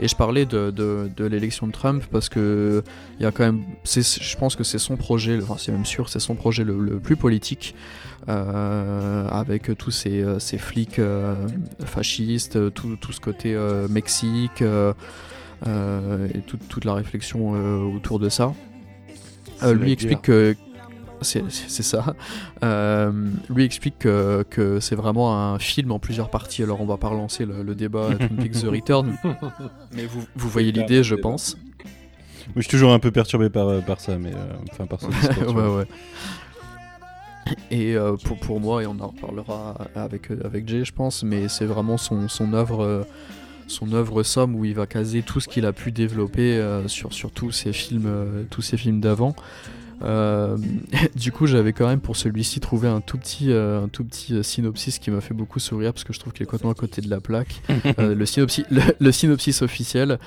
[0.00, 2.82] Et je parlais de, de, de l'élection de Trump parce que
[3.18, 6.08] il y a quand même, je pense que c'est son projet, enfin c'est même sûr,
[6.08, 7.74] c'est son projet le, le plus politique.
[8.28, 11.34] Euh, avec tous ces, euh, ces flics euh,
[11.84, 13.56] fascistes, tout, tout, ce côté
[13.88, 17.52] Mexique et toute la réflexion
[17.94, 18.52] autour de ça.
[19.74, 20.54] lui explique que
[21.22, 22.14] c'est ça.
[23.48, 26.62] lui explique que, que c'est vraiment un film en plusieurs parties.
[26.62, 29.16] Alors on va pas relancer le, débat Twin Peaks The Return,
[29.94, 31.56] mais vous, vous voyez l'idée, je pense.
[32.56, 34.32] je suis toujours un peu perturbé par, par ça, mais
[34.70, 35.00] enfin par
[35.54, 35.86] ouais, ouais.
[37.70, 41.22] Et euh, pour, pour moi, et on en reparlera avec, euh, avec Jay, je pense,
[41.22, 42.84] mais c'est vraiment son, son œuvre.
[42.84, 43.02] Euh,
[43.66, 47.30] son œuvre somme où il va caser tout ce qu'il a pu développer sur, sur
[47.30, 48.12] tous ses films,
[48.50, 49.36] tous ses films d'avant.
[50.02, 50.56] Euh,
[51.14, 54.34] du coup, j'avais quand même pour celui-ci trouvé un tout petit, euh, un tout petit
[54.34, 56.74] euh, synopsis qui m'a fait beaucoup sourire parce que je trouve qu'il est complètement à
[56.74, 57.62] côté de la plaque.
[57.98, 60.18] le, synopsis, le, synopsis officiel,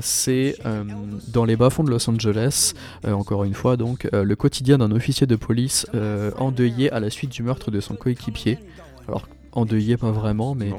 [0.00, 0.56] c'est
[1.28, 2.74] dans les bas-fonds de Los Angeles,
[3.06, 5.86] encore une fois, donc, le quotidien d'un officier de police
[6.38, 8.58] endeuillé à la suite du meurtre de son coéquipier.
[9.08, 10.72] Alors, endeuillé pas vraiment, mais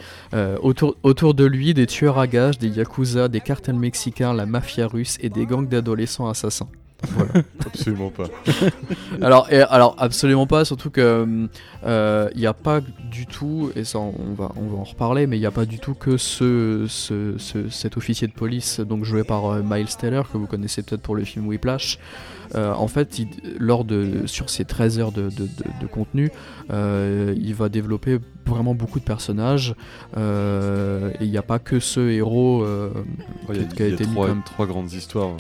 [0.62, 4.88] autour, autour de lui, des tueurs à gages, des yakuza, des cartels mexicains, la mafia
[4.88, 6.70] russe et des gangs d'adolescents assassins.
[7.66, 8.26] absolument pas.
[9.22, 11.50] alors, et, alors, absolument pas, surtout que il
[11.86, 15.38] euh, n'y a pas du tout, et ça on va, on va en reparler, mais
[15.38, 17.36] il n'y a pas du tout que ce, ce,
[17.70, 21.16] cet officier de police, donc joué par euh, Miles Teller, que vous connaissez peut-être pour
[21.16, 22.00] le film Whiplash.
[22.56, 23.20] Euh, en fait,
[23.58, 25.48] lors de, sur ces 13 heures de, de,
[25.82, 26.32] de contenu,
[26.70, 29.76] il va développer vraiment beaucoup de personnages.
[30.16, 32.66] et il n'y a pas que ce héros
[33.76, 34.44] qui, a, été trois, comme...
[34.44, 35.32] trois grandes histoires.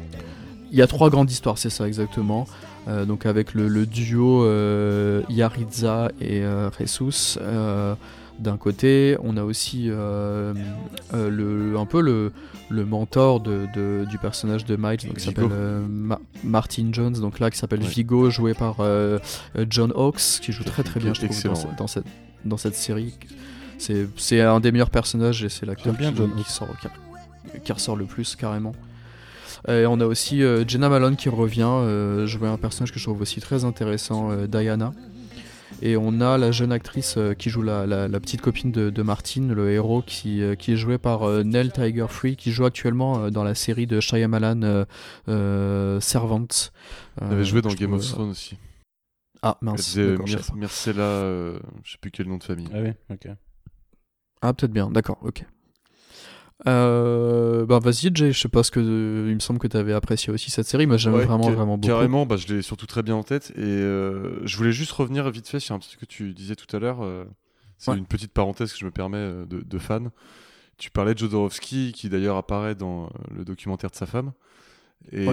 [0.74, 2.48] Il y a trois grandes histoires, c'est ça exactement.
[2.88, 7.40] Euh, donc avec le, duo euh, Yaritza et euh, Jesus
[8.40, 10.56] d'un côté, on a aussi le,
[11.78, 12.32] un peu le,
[12.70, 15.52] le mentor de, du personnage de Miles, qui s'appelle
[16.44, 18.78] Martin Jones, donc là qui s'appelle Vigo, joué par
[19.70, 22.06] John Hawkes, qui joue très très bien, je trouve, dans, cette,
[22.44, 23.14] dans cette série.
[23.78, 28.74] C'est un des meilleurs personnages et c'est l'acteur qui, qui, qui ressort le plus carrément.
[29.68, 33.06] Et on a aussi euh, Jenna Malone qui revient, euh, jouer un personnage que je
[33.06, 34.94] trouve aussi très intéressant, euh, Diana.
[35.82, 40.02] Et on a la jeune actrice qui joue la, petite copine de, Martin, le héros,
[40.02, 44.00] qui, qui est joué par Nell Tiger Free, qui joue actuellement dans la série de
[44.00, 44.86] Shyamalan
[45.28, 46.48] Servant.
[47.20, 48.58] Elle avait joué dans Game of Thrones aussi.
[49.42, 49.98] Ah mince.
[50.56, 52.70] Myrcella, je sais plus quel nom de famille.
[52.72, 53.28] Ah oui, ok.
[54.42, 55.44] Ah peut-être bien, d'accord, ok.
[56.66, 59.94] Euh, bah vas-y Jay, je sais pas ce que il me semble que tu avais
[59.94, 61.94] apprécié aussi cette série, moi j'aime vraiment vraiment beaucoup.
[61.94, 65.30] Carrément, bah, je l'ai surtout très bien en tête et euh, je voulais juste revenir
[65.30, 67.04] vite fait sur un truc que tu disais tout à l'heure.
[67.04, 67.26] Euh,
[67.78, 70.10] c'est une petite parenthèse que je me permets de, fan.
[70.78, 74.32] Tu parlais de Jodorowsky qui d'ailleurs apparaît dans le documentaire de sa femme
[75.12, 75.28] et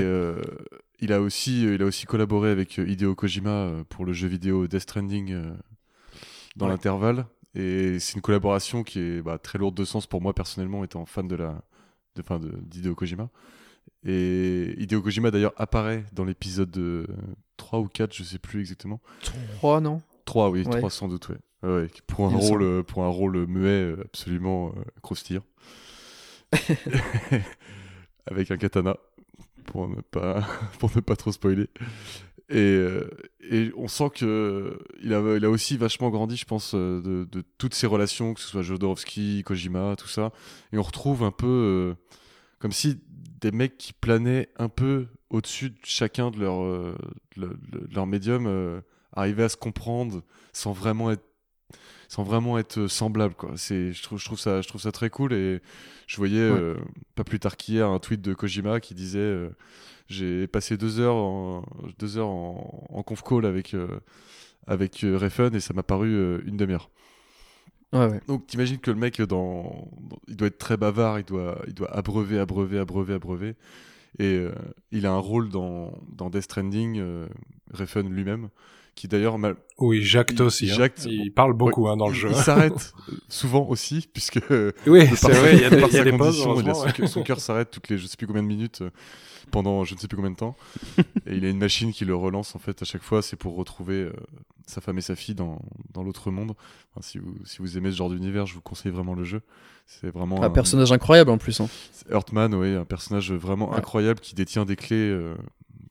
[0.99, 4.81] il a aussi il a aussi collaboré avec Hideo Kojima pour le jeu vidéo Death
[4.81, 5.36] Stranding
[6.57, 7.26] dans l'intervalle.
[7.54, 11.04] Et c'est une collaboration qui est bah, très lourde de sens pour moi personnellement, étant
[11.06, 11.62] fan de la,
[12.16, 13.28] de, fin, de, d'Hideo Kojima.
[14.04, 17.06] Et Hideo Kojima d'ailleurs apparaît dans l'épisode
[17.56, 19.00] 3 ou 4, je sais plus exactement.
[19.56, 20.00] 3 non?
[20.24, 21.36] 3 oui, 3 sans doute, ouais.
[21.62, 25.42] ouais pour, un rôle, euh, pour un rôle muet absolument euh, croustillant.
[28.26, 28.96] Avec un katana,
[29.64, 30.46] pour ne pas,
[30.78, 31.68] pour ne pas trop spoiler.
[32.50, 32.84] Et,
[33.50, 37.24] et on sent que il a, il a aussi vachement grandi, je pense, euh, de,
[37.30, 40.32] de, toutes ses relations, que ce soit Jodorowsky, Kojima, tout ça.
[40.72, 41.94] Et on retrouve un peu euh,
[42.60, 43.00] comme si
[43.40, 46.96] des mecs qui planaient un peu au-dessus de chacun de leur, euh,
[47.90, 50.22] leur médium arrivaient à se comprendre
[50.52, 51.24] sans vraiment être
[52.08, 53.52] sans vraiment être semblable quoi.
[53.54, 55.32] C'est je trouve je trouve ça je trouve ça très cool.
[55.32, 55.60] Et
[56.06, 56.50] je voyais
[57.14, 59.50] pas plus tard qu'hier un tweet de Kojima qui disait
[60.10, 61.64] j'ai passé deux heures en,
[61.98, 64.00] deux heures en, en conf call avec, euh,
[64.66, 66.90] avec euh, Refun et ça m'a paru euh, une demi-heure.
[67.92, 68.20] Ouais, ouais.
[68.26, 69.89] Donc t'imagines que le mec, dans,
[70.26, 73.55] il doit être très bavard, il doit, il doit abreuver, abreuver, abreuver, abreuver.
[74.18, 74.44] Et
[74.90, 77.00] il a un rôle dans, dans Death Stranding,
[77.72, 78.48] Refun lui-même,
[78.97, 79.55] qui d'ailleurs mal...
[79.78, 80.66] Oui, jacte aussi.
[80.66, 80.89] Il, hein.
[81.06, 82.30] il parle beaucoup hein, dans le jeu.
[82.30, 82.92] Il s'arrête
[83.28, 84.40] souvent aussi, puisque
[84.86, 86.42] oui, c'est vrai, il y a des, il pauses,
[87.06, 88.82] son, cœur s'arrête toutes les je sais plus combien de minutes
[89.50, 90.56] pendant je ne sais plus combien de temps.
[91.26, 93.22] et il a une machine qui le relance en fait à chaque fois.
[93.22, 94.12] C'est pour retrouver euh,
[94.66, 95.60] sa femme et sa fille dans,
[95.92, 96.54] dans l'autre monde.
[97.00, 99.42] si, vous, si vous aimez ce genre d'univers, je vous conseille vraiment le jeu.
[99.86, 101.60] C'est vraiment un, personnage incroyable en plus.
[101.60, 101.68] Hein.
[102.10, 105.34] Earthman, oui, un personnage vraiment incroyable qui détient des clés euh,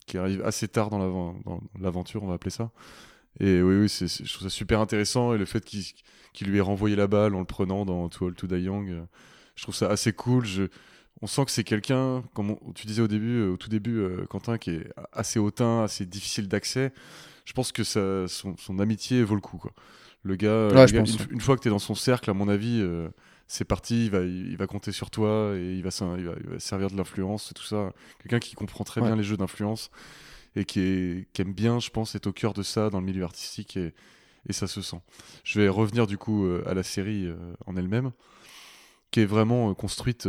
[0.06, 1.36] qui arrivent assez tard dans
[1.80, 2.72] l'aventure, on va appeler ça.
[3.40, 5.34] Et oui, oui, je trouve ça super intéressant.
[5.34, 8.34] Et le fait qu'il lui ait renvoyé la balle en le prenant dans To All
[8.34, 9.02] To Die Young, euh,
[9.56, 10.46] je trouve ça assez cool.
[10.46, 10.64] Je,
[11.22, 14.72] on sent que c'est quelqu'un, comme tu disais au début, au tout début, Quentin, qui
[14.72, 16.94] est assez hautain, assez difficile d'accès.
[17.46, 19.58] Je pense que ça, son, amitié vaut le coup.
[19.58, 19.72] Quoi.
[20.24, 20.70] Le gars,
[21.30, 22.82] une, fois que tu es dans son cercle, à mon avis,
[23.48, 26.90] c'est parti, il va, il va compter sur toi et il va, il va, servir
[26.92, 27.92] de l'influence et tout ça.
[28.22, 29.90] Quelqu'un qui comprend très bien les jeux d'influence
[30.56, 33.06] et qui, est, qui, aime bien, je pense, être au cœur de ça dans le
[33.06, 33.94] milieu artistique et,
[34.48, 35.02] et ça se sent.
[35.44, 38.12] Je vais revenir du coup euh, à la série euh, en elle-même,
[39.12, 40.28] qui est vraiment euh, construite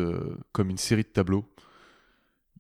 [0.53, 1.45] comme une série de tableaux.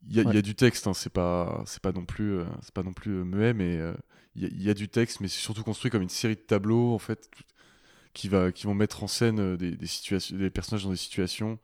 [0.08, 2.94] Il y, a du texte, hein, c'est pas, c'est pas non plus, c'est pas non
[2.94, 3.78] plus muet, mais
[4.34, 6.98] il y, a du texte, mais c'est surtout construit comme une série de tableaux en
[6.98, 7.30] fait
[8.14, 11.58] qui va, qui vont mettre en scène des, des situations, des personnages dans des situations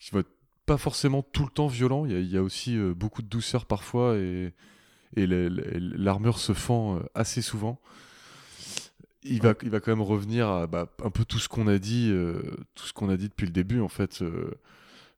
[0.00, 0.32] qui vont être
[0.66, 2.04] pas forcément tout le temps violents.
[2.04, 4.52] Il y, a aussi beaucoup de douceur parfois et,
[5.16, 7.80] et l'armure se fend assez souvent
[9.24, 11.78] il va, il va quand même revenir à bah, un peu tout ce qu'on a
[11.78, 12.42] dit, euh,
[12.74, 14.50] tout ce qu'on a dit depuis le début en fait, euh,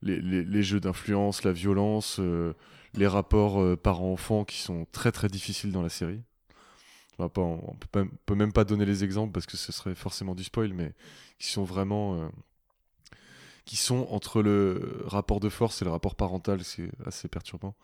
[0.02, 2.52] les, les, jeux d'influence, la violence, euh,
[2.94, 6.20] les rapports parents-enfants qui sont très très difficiles dans la série.
[7.18, 10.34] On, pas, on peut, peut, même pas donner les exemples parce que ce serait forcément
[10.34, 10.92] du spoil, mais
[11.38, 12.30] qui sont vraiment,
[13.64, 17.74] qui sont entre le rapport de force et le rapport parental, c'est assez perturbant.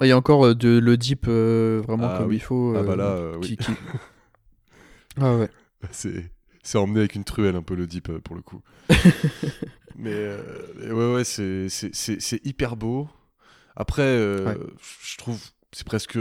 [0.00, 2.74] Il y a encore de l'Oedipe vraiment ah comme il faut.
[2.76, 3.56] ah bah là, oui.
[5.20, 5.50] Ah ouais.
[5.90, 6.30] C'est
[6.62, 8.60] c'est emmené avec une truelle un peu le deep euh, pour le coup.
[9.96, 10.40] mais euh,
[10.92, 13.08] ouais ouais c'est c'est hyper beau.
[13.76, 14.54] Après euh,
[15.02, 15.40] je trouve
[15.72, 16.18] c'est presque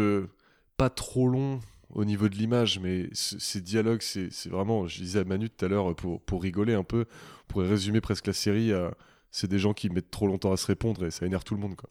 [0.77, 1.59] pas trop long
[1.89, 5.69] au niveau de l'image, mais ces dialogues, c'est vraiment, je disais à Manu tout à
[5.69, 8.93] l'heure, pour, pour rigoler un peu, on pourrait résumer presque la série à
[9.35, 11.59] c'est des gens qui mettent trop longtemps à se répondre et ça énerve tout le
[11.59, 11.75] monde.
[11.75, 11.89] quoi.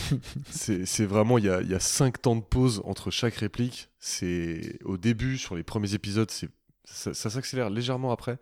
[0.50, 3.88] c'est vraiment, il y a, y a cinq temps de pause entre chaque réplique.
[3.98, 6.48] C'est au début, sur les premiers épisodes, c'est
[6.84, 8.38] ça, s'accélère légèrement après.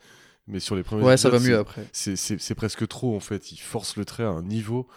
[0.46, 1.86] Mais sur les premiers ouais, épisodes, ça va mieux après.
[1.92, 3.52] C'est presque trop en fait.
[3.52, 4.88] Il force le trait à un niveau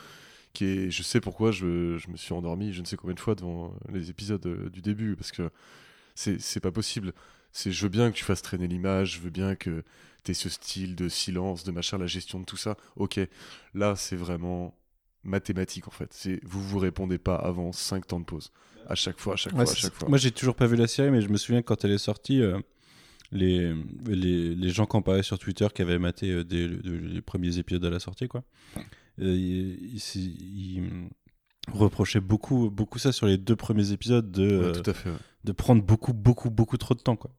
[0.53, 0.91] qui est.
[0.91, 3.75] Je sais pourquoi je, je me suis endormi je ne sais combien de fois devant
[3.91, 5.49] les épisodes euh, du début parce que
[6.15, 7.14] c'est pas possible.
[7.51, 9.83] C'est je veux bien que tu fasses traîner l'image, je veux bien que
[10.23, 12.77] tu aies ce style de silence, de machin, la gestion de tout ça.
[12.95, 13.19] Ok,
[13.75, 14.75] là c'est vraiment
[15.24, 16.11] mathématique en fait.
[16.11, 18.52] C'est vous vous répondez pas avant 5 temps de pause.
[18.88, 20.10] À chaque fois, à chaque fois, à chaque fois.
[20.10, 22.42] Moi j'ai toujours pas vu la série, mais je me souviens quand elle est sortie,
[22.42, 22.60] euh,
[23.32, 23.74] les,
[24.06, 27.84] les, les, gens qui en parlaient sur Twitter qui avaient maté euh, les premiers épisodes
[27.85, 28.43] à la sortie, quoi.
[29.19, 30.84] Euh, ils,
[31.72, 35.10] reprochaient beaucoup, beaucoup ça sur les deux premiers épisodes de, tout à fait,
[35.45, 37.32] de prendre beaucoup, beaucoup, beaucoup trop de temps, quoi.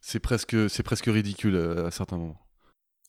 [0.00, 2.41] C'est presque, c'est presque ridicule à certains moments.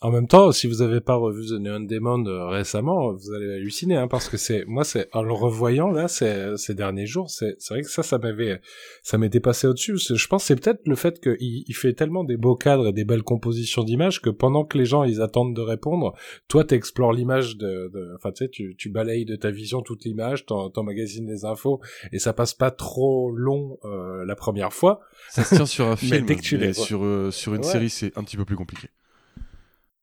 [0.03, 3.53] En même temps, si vous avez pas revu The Neon Demon euh, récemment, vous allez
[3.53, 7.29] halluciner, hein, parce que c'est, moi, c'est, en le revoyant, là, ces, ces derniers jours,
[7.29, 8.59] c'est, c'est vrai que ça, ça m'avait,
[9.01, 9.97] ça m'était passé au-dessus.
[9.97, 12.91] Je pense que c'est peut-être le fait qu'il il fait tellement des beaux cadres et
[12.91, 16.13] des belles compositions d'images que pendant que les gens, ils attendent de répondre,
[16.49, 20.45] toi, t'explores l'image de, enfin, tu sais, tu, tu balayes de ta vision toute l'image,
[20.45, 21.79] t'emmagasines les infos,
[22.11, 24.99] et ça passe pas trop long, euh, la première fois.
[25.29, 28.23] Ça se tient sur un film, mais, tu sur, euh, sur une série, c'est un
[28.25, 28.89] petit peu plus compliqué.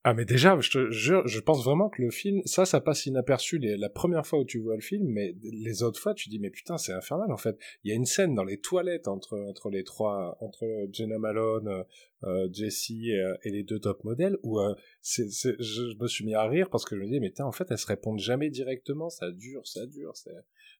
[0.02, 3.04] Ah mais déjà, je te jure, je pense vraiment que le film, ça, ça passe
[3.04, 6.30] inaperçu les, la première fois où tu vois le film, mais les autres fois, tu
[6.30, 7.58] dis mais putain, c'est infernal en fait.
[7.84, 11.68] Il y a une scène dans les toilettes entre entre les trois, entre Jenna Malone,
[11.68, 11.82] euh,
[12.24, 16.34] euh Jesse euh, et, les deux top modèles, où euh, c'est, je, me suis mis
[16.34, 18.48] à rire parce que je me dis mais putain, en fait, elles se répondent jamais
[18.48, 20.16] directement, ça dure, ça dure.
[20.16, 20.30] C'est...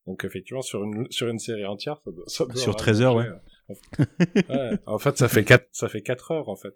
[0.06, 3.28] Donc effectivement, sur une sur une série entière, ça sur 13 heures, ouais.
[3.68, 4.78] ouais.
[4.86, 6.72] En fait, ça fait 4 ça fait 4 heures en fait.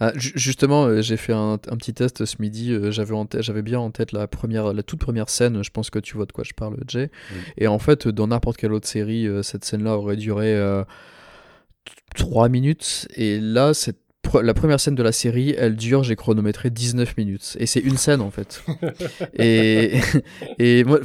[0.00, 2.72] Ah, justement, euh, j'ai fait un, petit test ce midi.
[2.72, 5.62] Euh, j'avais, j'avais bien en tête la, première, la toute première scène.
[5.62, 7.10] Je pense que tu vois de quoi je parle, Jay.
[7.56, 10.58] Et en fait, dans n'importe quelle autre série, euh, cette scène-là aurait duré
[12.16, 13.08] 3 minutes.
[13.14, 13.74] Et là,
[14.42, 17.56] la première scène de la série, elle dure, j'ai chronométré 19 minutes.
[17.58, 18.62] Et c'est une scène en fait.
[19.38, 20.00] et,
[20.58, 21.00] et moi,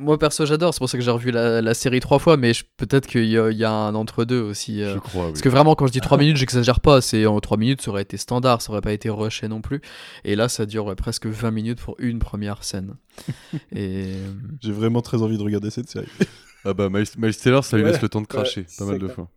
[0.00, 0.74] moi perso, j'adore.
[0.74, 2.36] C'est pour ça que j'ai revu la, série trois fois.
[2.36, 4.82] Mais peut-être qu'il y, y, a un entre-deux aussi.
[4.82, 4.94] Euh.
[4.94, 5.26] Je crois.
[5.28, 7.00] Parce que vraiment, quand je dis 3 minutes, j'exagère pas.
[7.00, 8.62] C'est en 3 minutes, ça aurait été standard.
[8.62, 9.80] Ça aurait pas été rushé non plus.
[10.24, 12.96] Et là, ça dure presque 20 minutes pour une première scène.
[13.74, 14.14] et...
[14.60, 16.08] J'ai vraiment très envie de regarder cette série.
[16.64, 18.66] ah bah, Miles, Taylor, ça lui laisse le temps de cracher.
[18.78, 19.28] pas mal de fois.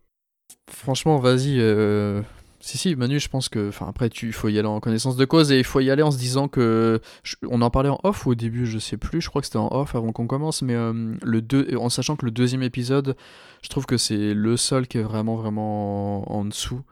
[0.70, 1.58] Franchement, vas-y.
[1.58, 2.22] Euh,
[2.64, 3.68] si, si, Manu, je pense que.
[3.68, 6.02] Enfin, après, il faut y aller en connaissance de cause et il faut y aller
[6.02, 7.00] en se disant que.
[7.48, 9.58] on en parlait en off ou au début, je sais plus, je crois que c'était
[9.58, 13.16] en off avant qu'on commence, mais euh, le deux, en sachant que le deuxième épisode,
[13.62, 16.82] je trouve que c'est le seul qui est vraiment, vraiment en, dessous.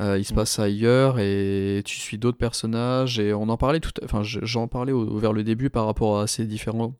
[0.00, 0.36] Euh, il se mm.
[0.36, 3.92] passe ailleurs et tu suis d'autres personnages et on en parlait tout.
[4.02, 6.96] Enfin, j'en parlais vers le début par rapport à ces différents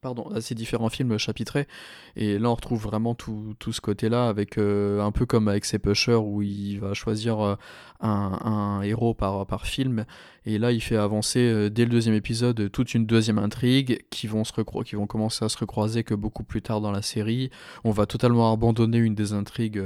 [0.00, 1.66] pardon, à ces différents films chapitrés.
[2.16, 5.64] Et là, on retrouve vraiment tout, tout ce côté-là, avec euh, un peu comme avec
[5.64, 7.56] ses pushers, où il va choisir euh,
[8.00, 10.04] un, un, héros par, par film.
[10.44, 14.26] Et là, il fait avancer euh, dès le deuxième épisode toute une deuxième intrigue qui
[14.26, 14.52] vont, se
[14.82, 17.50] qui vont commencer à se recroiser que beaucoup plus tard dans la série.
[17.84, 19.82] On va totalement abandonner une des intrigues.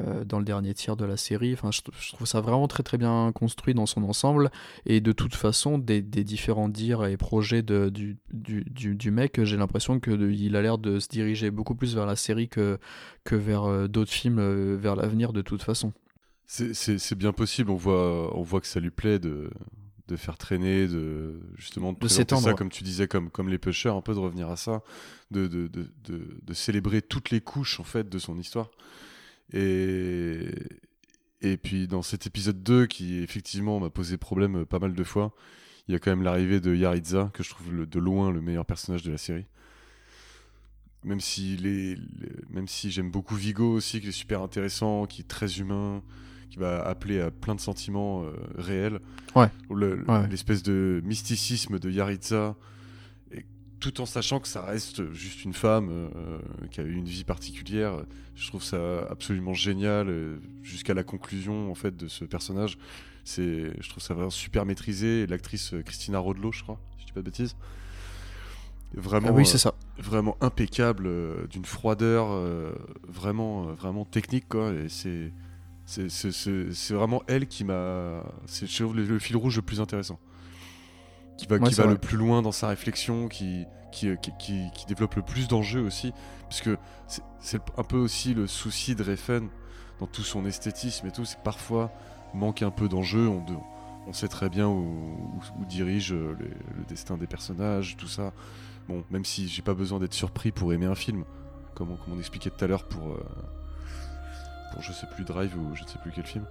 [0.00, 1.52] Euh, dans le dernier tiers de la série.
[1.52, 1.80] Enfin, je,
[2.12, 4.50] trouve ça vraiment très très bien construit dans son ensemble.
[4.86, 8.64] Et de toute façon, des, des différents dires et projets de, du, du,
[8.94, 12.48] du, mec, j'ai l'impression qu'il a l'air de se diriger beaucoup plus vers la série
[12.48, 12.78] que,
[13.24, 15.92] que vers euh, d'autres films euh, vers l'avenir de toute façon.
[16.46, 19.50] C'est bien possible, on voit, on voit que ça lui plaît de,
[20.08, 23.90] de faire traîner, de justement de, présenter ça comme tu disais, comme, comme les pushers,
[23.90, 24.82] un peu de revenir à ça,
[25.30, 28.70] de, de, de, de, célébrer toutes les couches en fait de son histoire.
[29.52, 30.50] Et,
[31.40, 35.04] et puis dans cet épisode 2, qui effectivement m'a posé problème euh, pas mal de
[35.04, 35.34] fois,
[35.86, 38.66] il y a quand même l'arrivée de Yaritza, que je trouve de loin le meilleur
[38.66, 39.46] personnage de la série.
[41.04, 41.96] Même si, les,
[42.50, 46.02] même si j'aime beaucoup Vigo aussi, qui est super intéressant, qui est très humain,
[46.50, 49.00] qui va appeler à plein de sentiments euh, réels.
[49.34, 49.48] Ouais.
[50.28, 52.56] L'espèce de mysticisme de Yaritza,
[53.80, 56.38] tout en sachant que ça reste juste une femme euh,
[56.70, 58.02] qui a eu une vie particulière.
[58.34, 62.78] Je trouve ça absolument génial euh, jusqu'à la conclusion en fait de ce personnage.
[63.24, 65.26] C'est, je trouve ça vraiment super maîtrisé.
[65.26, 67.56] L'actrice euh, Christina Rodlo, je crois, si je dis pas de bêtises.
[68.94, 69.74] Vraiment, ah oui, c'est ça.
[69.98, 71.10] vraiment impeccable,
[71.48, 72.28] d'une froideur
[73.06, 74.72] vraiment, vraiment technique quoi.
[74.72, 75.30] Et c'est,
[75.84, 80.18] c'est, c'est, vraiment elle qui m'a, c'est le fil rouge le plus intéressant
[81.38, 85.14] qui va, qui va le plus loin dans sa réflexion, qui, qui, qui, qui développe
[85.14, 86.12] le plus d'enjeux aussi,
[86.48, 86.70] puisque
[87.40, 89.48] c'est un peu aussi le souci de Refn
[90.00, 91.90] dans tout son esthétisme et tout, c'est parfois
[92.34, 93.44] manque un peu d'enjeux, on,
[94.06, 96.36] on, sait très bien où, où, dirige le,
[96.88, 98.32] destin des personnages, tout ça.
[98.88, 101.24] Bon, même si j'ai pas besoin d'être surpris pour aimer un film,
[101.74, 103.24] comme on, comme on expliquait tout à l'heure pour, euh,
[104.72, 106.44] pour je sais plus Drive ou je ne sais plus quel film.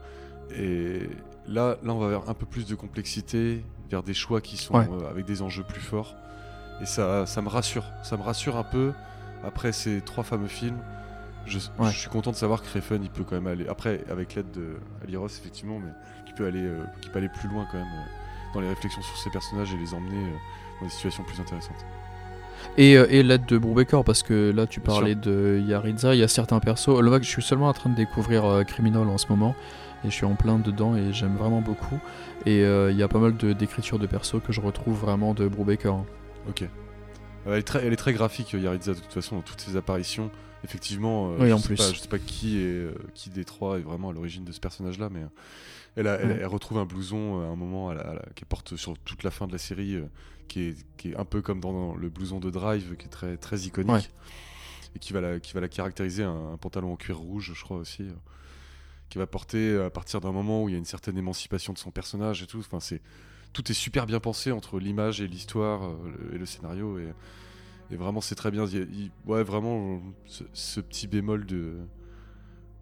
[0.56, 1.10] Et
[1.48, 4.76] là, là, on va vers un peu plus de complexité, vers des choix qui sont
[4.76, 6.16] euh, avec des enjeux plus forts.
[6.82, 7.86] Et ça, ça me rassure.
[8.04, 8.92] Ça me rassure un peu
[9.44, 10.78] après ces trois fameux films.
[11.46, 11.60] Je,
[11.92, 13.68] suis content de savoir que Refn, il peut quand même aller.
[13.70, 15.92] Après, avec l'aide de Aliros, effectivement, mais
[16.26, 19.02] qui peut aller, euh, qui peut aller plus loin quand même euh, dans les réflexions
[19.02, 20.34] sur ces personnages et les emmener
[20.82, 21.86] dans des situations plus intéressantes.
[22.78, 26.28] Et, et l'aide de Brubaker, parce que là tu parlais de Yaritza, il y a
[26.28, 27.00] certains persos.
[27.00, 29.56] Le je suis seulement en train de découvrir Criminal en ce moment
[30.04, 32.00] et je suis en plein dedans et j'aime vraiment beaucoup.
[32.46, 35.48] Et euh, il y a pas mal d'écritures de, persos que je retrouve vraiment de
[35.48, 36.04] Brubaker.
[36.50, 36.64] Ok.
[37.46, 40.30] Elle est, très, elle est très graphique, Yaritza, de toute façon, dans toutes ses apparitions.
[40.64, 41.78] Effectivement, euh, je, en sais plus.
[41.78, 44.52] Pas, je sais pas qui, est, euh, qui des trois est vraiment à l'origine de
[44.52, 45.22] ce personnage-là, mais
[45.96, 47.94] elle, elle, retrouve un blouson à un moment
[48.36, 49.98] qui porte sur toute la fin de la série,
[50.48, 53.38] qui, est, qui, est, un peu comme dans, le blouson de Drive, qui est très,
[53.38, 54.12] très iconique.
[54.96, 57.64] Et qui va, la, qui va la caractériser, un, un, pantalon en cuir rouge, je
[57.64, 58.08] crois aussi
[59.10, 61.78] qui va porter à partir d'un moment où il y a une certaine émancipation de
[61.78, 62.60] son personnage et tout.
[62.60, 63.02] Enfin, c'est
[63.54, 67.14] tout est super bien pensé entre l'image et l'histoire euh, et le scénario et,
[67.96, 68.66] vraiment c'est très bien.
[69.26, 71.78] ouais, vraiment ce, petit bémol de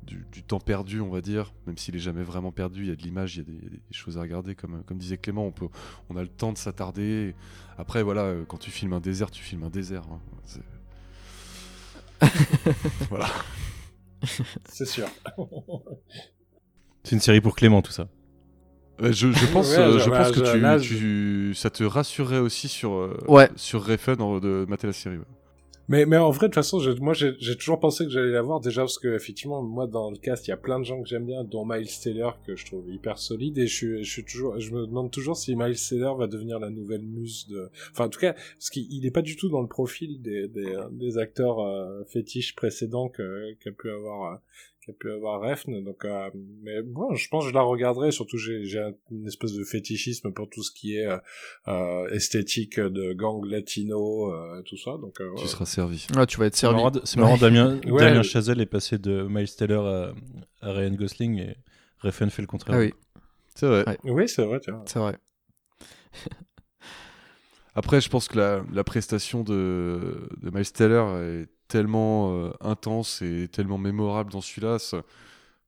[0.04, 2.96] du, temps perdu, on va dire, même s'il est jamais vraiment perdu, il y a
[2.96, 5.68] de l'image, il y a des, choses à regarder, comme, comme disait Clément, on, peut,
[6.10, 7.34] on a le temps de s'attarder.
[7.78, 10.04] Après, voilà, euh, quand tu filmes un désert, tu filmes un désert.
[10.12, 10.20] Hein.
[13.10, 13.28] voilà.
[14.70, 15.08] C'est sûr.
[17.04, 18.08] C'est une série pour Clément, tout ça.
[19.00, 23.50] je, pense, euh, je pense que tu, ça te rassurerait aussi sur, euh, ouais.
[23.56, 25.18] sur Refn de mater la série.
[25.88, 28.60] Mais, mais en vrai, de toute façon, moi, j'ai toujours pensé que j'allais la voir,
[28.60, 31.08] déjà parce que, effectivement, moi, dans le cast, il y a plein de gens que
[31.08, 34.60] j'aime bien, dont Miles Taylor, que je trouve hyper solide, et je je suis toujours,
[34.60, 38.10] je me demande toujours si Miles Taylor va devenir la nouvelle muse de, enfin, en
[38.10, 41.60] tout cas, parce qu'il n'est pas du tout dans le profil des, des, des acteurs
[41.60, 44.42] euh, fétiches précédents qu'a pu avoir
[44.86, 45.84] euh, qui a pu avoir Refn.
[45.84, 46.30] Donc, euh,
[46.62, 48.12] mais bon, je pense que je la regarderai.
[48.12, 51.18] Surtout, j'ai, j'ai une espèce de fétichisme pour tout ce qui est euh,
[51.68, 54.92] euh esthétique de gang latino, euh, tout ça.
[54.98, 56.08] Donc, euh, tu seras servi.
[56.16, 56.82] Ah, tu vas être servi.
[57.04, 60.14] C'est marrant, Damien, Damien Chazelle est passé de Miles Taylor à,
[60.62, 61.58] à Ryan Gosling et
[62.00, 62.76] Refn fait le contraire.
[62.76, 62.94] Ah oui.
[63.56, 63.98] C'est vrai.
[64.04, 64.60] Oui, c'est vrai.
[64.86, 65.18] C'est vrai.
[67.78, 73.22] Après, je pense que la, la prestation de, de Miles Taylor est tellement euh, intense
[73.22, 74.78] et tellement mémorable dans celui-là,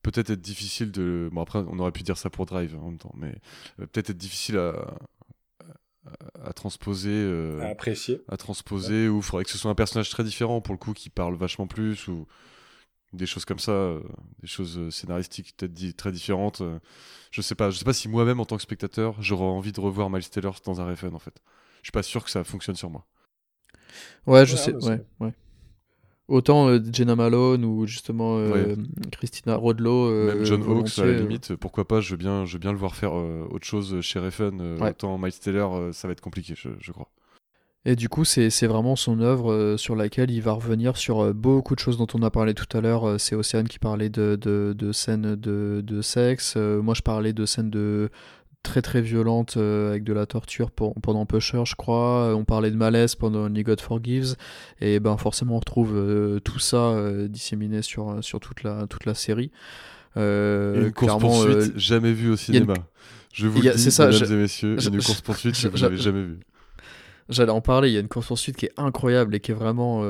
[0.02, 1.30] peut-être être difficile de.
[1.32, 3.36] Bon, après, on aurait pu dire ça pour Drive en même temps, mais
[3.80, 4.98] euh, peut-être être difficile à,
[6.44, 7.12] à, transposer.
[7.12, 8.22] Euh, à apprécier.
[8.30, 10.94] À transposer, ou il faudrait que ce soit un personnage très différent pour le coup
[10.94, 12.28] qui parle vachement plus, ou
[13.14, 13.96] des choses comme ça,
[14.42, 16.62] des choses scénaristiques peut-être très différentes.
[17.32, 19.80] je sais pas, je sais pas si moi-même en tant que spectateur, j'aurais envie de
[19.80, 21.42] revoir Miles Taylor dans un Refn en fait.
[21.82, 23.06] Je suis pas sûr que ça fonctionne sur moi.
[24.26, 24.76] Ouais, je sais.
[24.76, 25.34] Ouais, ouais.
[26.28, 28.76] Autant euh, Jenna Malone ou justement euh,
[29.12, 30.08] Christina Rodlow.
[30.08, 32.74] Euh, Même John Hawkes, à la limite, pourquoi pas, je veux bien, je veux bien
[32.74, 34.82] le voir faire autre chose chez Refn.
[34.82, 37.10] Autant Miles Taylor, ça va être compliqué, je, crois.
[37.86, 41.80] Et du coup, c'est vraiment son œuvre sur laquelle il va revenir sur beaucoup de
[41.80, 43.20] choses dont on a parlé tout à l'heure.
[43.20, 46.58] C'est Océane qui parlait de, de, de scènes de, de sexe.
[46.58, 48.10] moi, je parlais de scènes de,
[48.64, 52.36] très très violente euh, avec de la torture pour, pendant Pusher, je crois.
[52.36, 54.36] On parlait de malaise pendant Only God Forgives.
[54.82, 59.06] Et ben forcément, on retrouve euh, tout ça euh, disséminé sur, sur toute, la, toute
[59.06, 59.52] la série.
[60.16, 62.76] une course-poursuite jamais vue au cinéma.
[63.34, 66.40] Je vous le dis, ça, mesdames et messieurs, une course-poursuite que vous n'avez jamais vue.
[67.30, 70.04] J'allais en parler, il y a une course-poursuite qui est incroyable et qui est vraiment...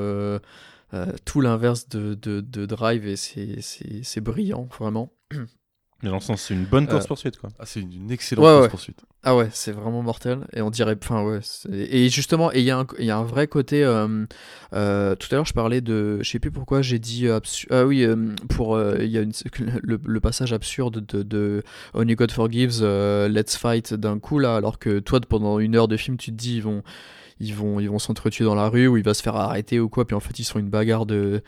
[1.24, 5.12] tout l'inverse de, de, de, Drive et c'est brillant, vraiment.
[6.02, 7.50] Mais dans le sens, c'est une bonne course poursuite quoi.
[7.58, 9.02] Ah, c'est une, excellente course poursuite.
[9.24, 10.46] Ah ouais, c'est vraiment mortel.
[10.52, 10.96] Et on dirait.
[11.02, 11.40] Enfin, ouais.
[11.72, 12.70] Et justement, il y, y,
[13.10, 13.82] a un vrai côté.
[13.82, 14.24] Euh,
[14.74, 16.18] euh, tout à l'heure, je parlais de.
[16.22, 17.26] Je sais plus pourquoi j'ai dit.
[17.70, 18.80] ah oui, euh, pour.
[19.00, 19.32] Il y a une,
[19.82, 25.00] le, passage absurde de, de Only God Forgives, Let's Fight d'un coup là, alors que
[25.00, 26.82] toi, pendant une heure de film, tu te dis, ils vont.
[27.40, 29.88] Ils vont, ils vont s'entretuer dans la rue ou il va se faire arrêter ou
[29.88, 31.40] quoi, puis en fait ils sont une bagarre de,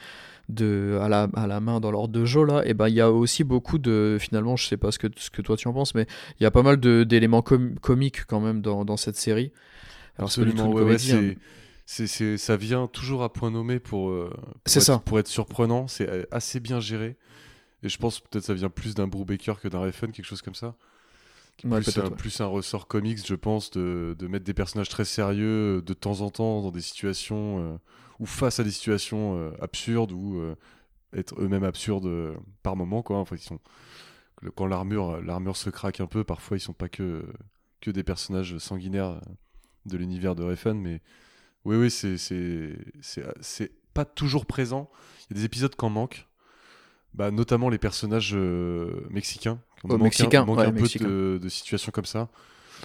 [0.51, 3.01] de, à, la, à la main dans l'ordre de jeu là, et ben il y
[3.01, 5.73] a aussi beaucoup de finalement je sais pas ce que, ce que toi tu en
[5.73, 6.07] penses mais
[6.39, 9.53] il y a pas mal d'éléments comiques quand même dans, dans cette série.
[10.19, 11.35] Alors Absolument, ouais, hein.
[11.87, 14.31] c'est, ça vient toujours à point nommé pour, euh,
[14.65, 14.99] pour, être, ça.
[14.99, 17.17] pour être surprenant, c'est euh, assez bien géré.
[17.83, 20.55] Et je pense peut-être ça vient plus d'un Brubaker que d'un Refn, quelque chose comme
[20.55, 20.75] ça.
[21.59, 25.79] Plus, un, plus un ressort comics, je pense, de, de, mettre des personnages très sérieux
[25.79, 27.79] euh, de temps en temps dans des situations
[28.21, 30.55] ou face à des situations euh, absurdes ou euh,
[31.13, 33.17] être eux-mêmes absurdes euh, par moment quoi.
[33.17, 33.59] Enfin, ils sont
[34.55, 37.27] quand l'armure l'armure se craque un peu, parfois ils sont pas que
[37.81, 39.21] que des personnages sanguinaires
[39.87, 41.01] de l'univers de Refn, mais
[41.65, 42.77] oui oui c'est c'est
[43.41, 44.91] c'est pas toujours présent.
[45.29, 46.27] Il y a des épisodes qui en manquent.
[47.13, 48.37] Bah, notamment les personnages
[49.11, 49.61] mexicains.
[49.81, 52.29] Qui mexicain, un, un peu de, de, situations comme ça.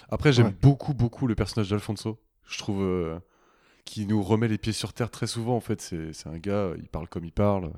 [0.09, 2.19] Après, j'aime beaucoup, beaucoup le personnage d'Alfonso.
[2.47, 3.19] Je trouve
[3.85, 5.55] qui nous remet les pieds sur terre très souvent.
[5.55, 7.71] En fait, c'est un gars, il parle comme il parle.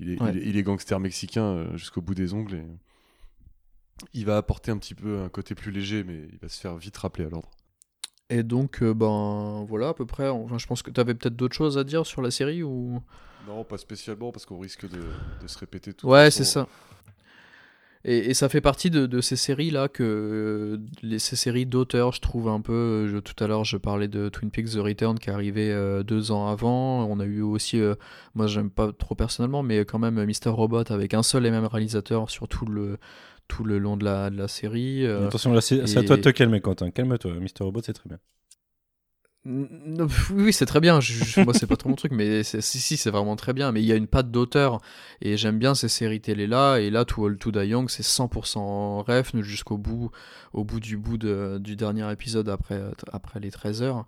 [0.00, 2.56] Il est, il est, gangster mexicain euh, jusqu'au bout des ongles.
[2.56, 2.66] Et
[4.14, 6.76] il va apporter un petit peu un côté plus léger, mais il va se faire
[6.76, 7.50] vite rappeler à l'ordre.
[8.28, 10.28] Et donc, euh, ben voilà, à peu près.
[10.28, 13.00] Enfin, je pense que tu avais peut-être d'autres choses à dire sur la série ou?
[13.46, 15.02] Non, pas spécialement, parce qu'on risque de,
[15.40, 16.08] de, se répéter tout.
[16.08, 16.66] Ouais, c'est ça.
[18.04, 22.60] Et, ça fait partie de, ces séries-là, que les, ces séries d'auteurs, je trouve un
[22.60, 23.06] peu.
[23.08, 26.32] Je, tout à l'heure, je parlais de Twin Peaks The Return qui arrivait euh, deux
[26.32, 27.04] ans avant.
[27.04, 27.94] On a eu aussi, euh,
[28.34, 31.66] moi j'aime pas trop personnellement, mais quand même Mister Robot avec un seul et même
[31.66, 32.98] réalisateur sur tout le,
[33.46, 35.06] tout le long de la, de la série.
[35.06, 36.90] Euh, Attention, c'est à toi de te calmer, Quentin.
[36.90, 37.34] Calme-toi.
[37.34, 38.18] Mister Robot, c'est très bien.
[40.30, 41.00] Oui, c'est très bien.
[41.38, 43.72] moi, c'est pas trop mon truc, mais si, si, c'est vraiment très bien.
[43.72, 44.80] Mais il y a une patte d'auteur
[45.20, 46.78] et j'aime bien ces séries télé là.
[46.78, 50.10] Et là, To All To Die Young, c'est 100% ref jusqu'au bout,
[50.52, 52.80] au bout du bout du dernier épisode après,
[53.12, 54.06] après les 13 heures.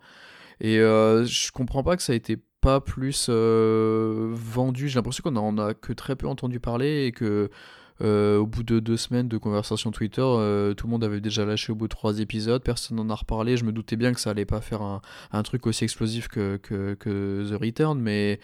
[0.60, 4.88] Et euh, je comprends pas que ça a été pas plus euh, vendu.
[4.88, 7.50] J'ai l'impression qu'on en a que très peu entendu parler et que
[8.00, 11.44] euh, au bout de deux semaines de conversation Twitter, euh, tout le monde avait déjà
[11.44, 13.56] lâché au bout de trois épisodes, personne n'en a reparlé.
[13.56, 17.48] Je me doutais bien que ça allait pas faire un, truc aussi explosif que, que,
[17.48, 18.40] The Return, mais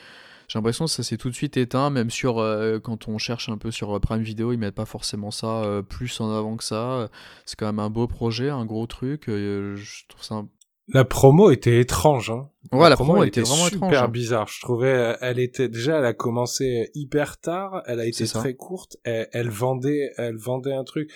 [0.48, 3.48] j'ai l'impression que ça s'est tout de suite éteint, même sur euh, quand on cherche
[3.48, 7.08] un peu sur Prime Video, ils mettent pas forcément ça plus en avant que ça.
[7.44, 9.24] C'est quand même un beau projet, un gros truc.
[9.26, 10.44] je trouve ça
[10.92, 12.30] la promo était étrange.
[12.30, 12.48] Hein.
[12.72, 14.04] Ouais, la, promo, était, vraiment super étrange.
[14.04, 14.08] Hein.
[14.08, 14.48] bizarre.
[14.48, 17.82] Je trouvais, elle était déjà, elle a commencé hyper tard.
[17.86, 18.96] Elle a été très courte.
[19.04, 21.10] Elle, vendait, elle vendait un truc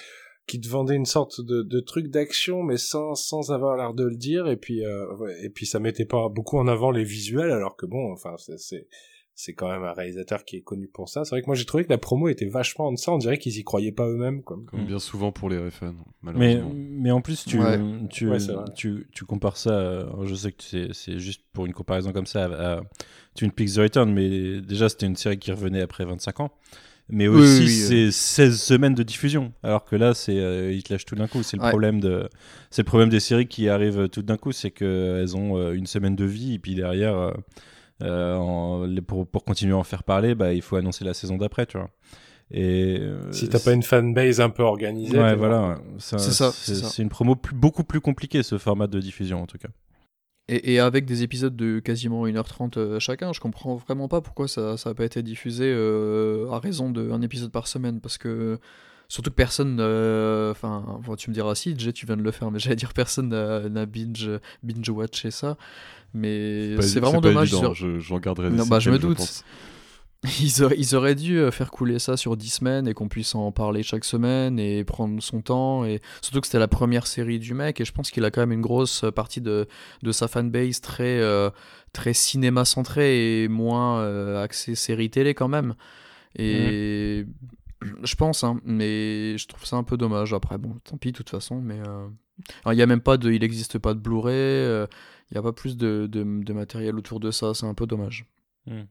[0.47, 4.05] qui te vendait une sorte de, de truc d'action, mais sans sans avoir l'air de
[4.05, 4.47] le dire.
[4.47, 5.07] Et puis, euh,
[5.43, 8.87] et puis ça mettait pas beaucoup en avant les visuels, alors que bon, enfin, c'est
[9.35, 11.25] c'est quand même un réalisateur qui est connu pour ça.
[11.25, 13.13] C'est vrai que moi j'ai trouvé que la promo était vachement en deçà.
[13.13, 14.43] On dirait qu'ils y croyaient pas eux-mêmes.
[14.43, 16.71] Comme, comme bien souvent pour les RFN, malheureusement.
[16.73, 17.59] Mais, mais en plus, tu,
[18.11, 18.31] tu,
[18.75, 20.07] tu, tu, compares ça.
[20.23, 22.81] je sais que c'est juste pour une comparaison comme ça à,
[23.35, 26.51] Twin Peaks The Return, mais déjà c'était une série qui revenait après 25 ans.
[27.11, 29.53] Mais aussi, c'est 16 semaines de diffusion.
[29.63, 31.43] Alors que là, c'est euh, ils te lâchent tout d'un coup.
[31.43, 32.31] C'est le problème de,
[32.71, 35.87] c'est le problème des séries qui arrivent tout d'un coup, c'est qu'elles ont euh, une
[35.87, 37.33] semaine de vie et puis derrière, euh,
[38.03, 41.67] euh, pour, pour, continuer à en faire parler, bah, il faut annoncer la saison d'après,
[41.67, 41.91] tu vois.
[42.51, 46.51] Et euh, si t'as pas une fanbase un peu organisée, ouais, voilà, c'est ça.
[46.53, 49.69] C'est une promo plus, beaucoup plus compliquée ce format de diffusion en tout cas.
[50.49, 54.47] Et, et avec des épisodes de quasiment 1h30 euh, chacun, je comprends vraiment pas pourquoi
[54.47, 58.59] ça n'a pas été diffusé à raison d'un épisode par semaine parce que
[59.09, 62.51] Surtout que personne, euh, enfin, tu me diras si, Jay, tu viens de le faire,
[62.51, 64.31] mais j'allais dire personne n'a binge,
[64.63, 65.57] binge watché ça.
[66.15, 67.55] Mais c'est vraiment dommage.
[67.99, 69.45] J'en garderai des non, bah, je me doute.
[70.41, 73.35] Ils auraient, ils auraient, dû euh, faire couler ça sur 10 semaines et qu'on puisse
[73.35, 75.85] en parler chaque semaine et prendre son temps.
[75.85, 78.41] Et surtout que c'était la première série du mec et je pense qu'il a quand
[78.41, 79.69] même une grosse partie de,
[80.03, 81.51] de sa fanbase très, euh,
[81.93, 85.75] très cinéma centré et moins euh, axée série télé quand même.
[86.37, 87.27] Et
[88.03, 90.33] je pense, hein, mais je trouve ça un peu dommage.
[90.33, 91.61] Après, bon, tant pis de toute façon.
[91.61, 91.81] Mais
[92.67, 94.87] il n'y a même pas de, il n'existe pas de Blu-ray.
[95.31, 97.55] Il n'y a pas plus de, de, matériel autour de ça.
[97.55, 98.27] C'est un peu dommage.
[98.67, 98.83] Mm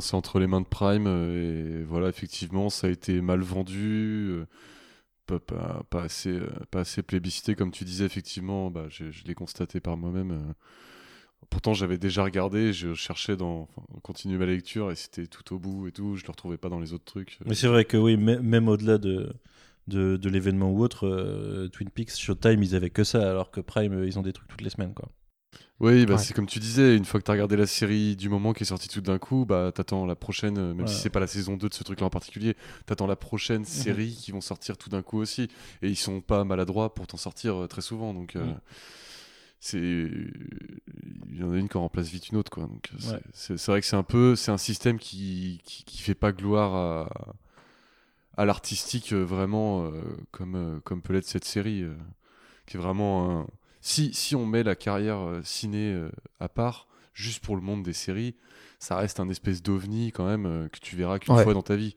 [0.00, 4.28] c'est entre les mains de Prime euh, et voilà, effectivement, ça a été mal vendu,
[4.30, 4.46] euh,
[5.26, 9.80] pas, pas, assez, euh, pas assez plébiscité, comme tu disais, effectivement, bah, je, l'ai constaté
[9.80, 10.54] par moi-même.
[11.52, 13.68] Pourtant, j'avais déjà regardé, je cherchais dans.
[13.70, 16.68] Enfin, continuer ma lecture et c'était tout au bout et tout, je le retrouvais pas
[16.68, 17.38] dans les autres trucs.
[17.46, 19.32] Mais c'est vrai que oui, même au-delà de,
[19.86, 24.02] de, de l'événement ou autre, Twin Peaks, Showtime, ils avaient que ça, alors que Prime,
[24.04, 25.08] ils ont des trucs toutes les semaines, quoi.
[25.80, 28.28] Oui, bah c'est comme tu disais, une fois que tu as regardé la série du
[28.28, 31.10] moment qui est sortie tout d'un coup, bah t'attends la prochaine, euh, même si c'est
[31.10, 32.56] pas la saison 2 de ce truc-là en particulier,
[32.86, 33.66] t'attends la prochaine mhm.
[33.66, 35.48] série qui vont sortir tout d'un coup aussi.
[35.82, 38.14] Et ils sont pas maladroits pour t'en sortir euh, très souvent.
[38.14, 38.46] Donc euh,
[39.62, 39.78] c'est.
[39.78, 42.64] Il y en a une qui remplace vite une autre, quoi.
[42.64, 42.90] Donc
[43.32, 44.36] c'est vrai que c'est un peu.
[44.36, 47.34] C'est un système qui, qui, fait pas gloire à,
[48.36, 49.90] à l'artistique vraiment
[50.30, 51.84] comme, comme peut l'être cette série,
[52.66, 53.46] qui est vraiment un
[53.82, 56.08] si, si on met la carrière euh, ciné euh,
[56.40, 58.36] à part, juste pour le monde des séries,
[58.78, 61.76] ça reste un espèce d'ovni quand même euh, que tu verras qu'une fois dans ta
[61.76, 61.96] vie.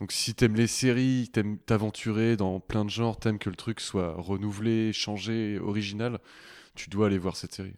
[0.00, 3.80] Donc si t'aimes les séries, t'aimes t'aventurer dans plein de genres, t'aimes que le truc
[3.80, 6.18] soit renouvelé, changé, original,
[6.74, 7.76] tu dois aller voir cette série.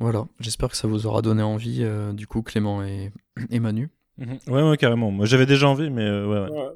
[0.00, 3.12] Voilà, j'espère que ça vous aura donné envie, du coup, Clément et,
[3.50, 3.90] et Manu.
[4.18, 4.38] Mhm.
[4.48, 5.12] Ouais, ouais, carrément.
[5.12, 6.68] Moi j'avais déjà envie, mais ouais, ouais.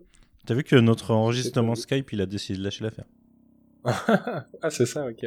[0.47, 3.07] T'as vu que notre enregistrement Skype, il a décidé de lâcher l'affaire.
[3.85, 5.25] ah, c'est ça, ok.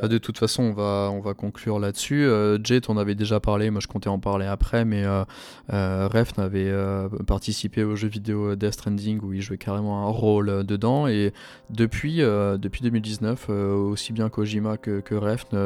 [0.00, 2.24] Ah, de toute façon, on va, on va conclure là-dessus.
[2.24, 5.24] Euh, Jet, on avait déjà parlé, moi je comptais en parler après, mais euh,
[5.72, 10.10] euh Refn avait euh, participé au jeu vidéo Death Stranding où il jouait carrément un
[10.10, 11.06] rôle dedans.
[11.06, 11.32] Et
[11.70, 15.56] depuis, depuis 2019, aussi bien Kojima que, Refn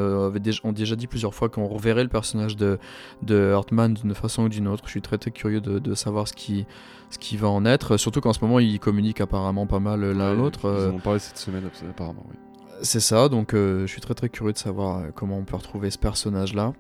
[0.65, 2.79] ont déjà dit plusieurs fois qu'on reverrait le personnage de,
[3.23, 4.85] de Hartman d'une façon ou d'une autre.
[4.87, 6.67] Je suis très très curieux de, de savoir ce qui
[7.11, 7.97] ce qui va en être.
[7.97, 10.61] Surtout qu'en ce moment, ils communiquent apparemment pas mal l'un l'autre.
[10.65, 12.37] Ils en ont parlé cette semaine, apparemment, oui.
[12.83, 15.57] C'est ça, donc euh, je suis très très curieux de savoir euh, comment on peut
[15.57, 16.73] retrouver ce personnage-là.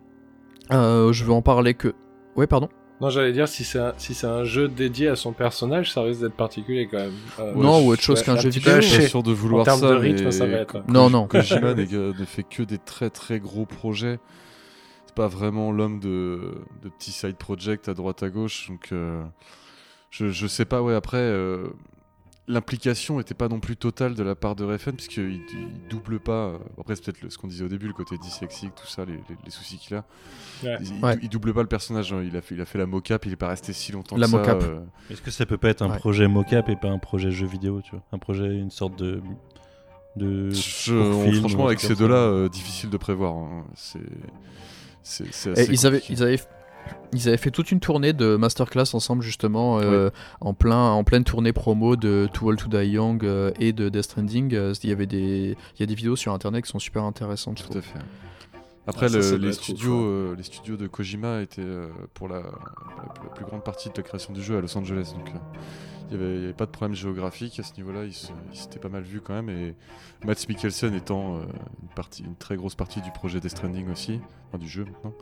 [0.73, 1.95] Euh, je veux en parler que...
[2.37, 2.69] Ouais, pardon
[3.01, 6.21] non, j'allais dire, si c'est un, si un jeu dédié à son personnage, ça risque
[6.21, 7.57] d'être particulier quand même.
[7.57, 8.75] non, ou autre chose qu'un jeu vidéo.
[8.77, 9.89] Je suis sûr de vouloir en ça.
[9.89, 10.85] de rythme, ça va être.
[10.87, 11.27] Non, non.
[11.27, 14.19] Kojima ne fait que des très très gros projets.
[15.07, 18.69] C'est pas vraiment l'homme de, de petits side projects à droite à gauche.
[18.69, 18.93] Donc,
[20.11, 21.69] je, je sais pas, ouais, après, euh,
[22.49, 26.49] l'implication n'était pas non plus totale de la part de Refn, puisqu'il il double pas.
[26.49, 29.15] Euh, après, c'est peut-être ce qu'on disait au début, le côté dyslexique, tout ça, les,
[29.45, 30.05] les, soucis qu'il a.
[31.23, 32.23] Il, double pas le personnage, hein.
[32.27, 34.27] il, a fait, il a fait la mocap, il est pas resté si longtemps la
[34.27, 34.51] que ça.
[34.51, 34.81] Euh.
[35.11, 37.81] Est-ce que ça peut pas être un projet mocap et pas un projet jeu vidéo,
[37.83, 38.03] tu vois?
[38.13, 39.23] Un projet, une sorte de.
[40.17, 43.35] de franchement, avec ces deux-là, difficile de prévoir.
[43.35, 43.65] Hein.
[43.75, 44.01] C'est.
[45.71, 46.39] Ils avaient, ils avaient
[47.13, 50.11] ils avaient fait toute une tournée de masterclass ensemble justement euh,
[50.41, 53.89] en plein en pleine tournée promo de Too Old to Die Young euh, et de
[53.89, 54.55] Death Stranding.
[54.55, 57.05] Euh, il y avait des il y a des vidéos sur internet qui sont super
[57.05, 57.67] intéressantes.
[57.69, 57.99] Tout à fait.
[58.87, 61.63] Après, ah, les, studios, les studios de Kojima étaient
[62.15, 65.13] pour la, la, plus grande partie de la création du jeu à Los Angeles.
[65.17, 65.31] Donc,
[66.11, 68.05] il n'y avait, pas de problème géographique à ce niveau-là.
[68.05, 69.49] Il s'était pas mal vu quand même.
[69.49, 69.77] Et
[70.25, 74.19] Matt Mikkelsen étant une, partie, une très grosse partie du projet Death Stranding aussi,
[74.49, 75.15] enfin, du jeu maintenant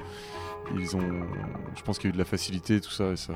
[0.76, 1.26] ils ont,
[1.76, 3.34] je pense qu'il y a eu de la facilité, tout ça, et ça,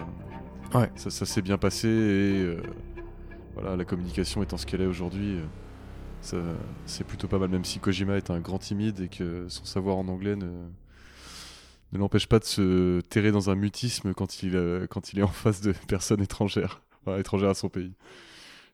[0.75, 0.91] ouais.
[0.97, 1.89] ça, s'est bien passé.
[1.89, 2.63] Et euh,
[3.55, 5.39] voilà, la communication étant ce qu'elle est aujourd'hui,
[6.35, 6.55] euh,
[6.87, 7.49] c'est plutôt pas mal.
[7.49, 10.51] Même si Kojima est un grand timide et que son savoir en anglais ne,
[11.93, 15.25] ne l'empêche pas de se terrer dans un mutisme quand il, euh, quand il est
[15.25, 16.83] en face de personnes étrangères,
[17.19, 17.93] étrangères à son pays.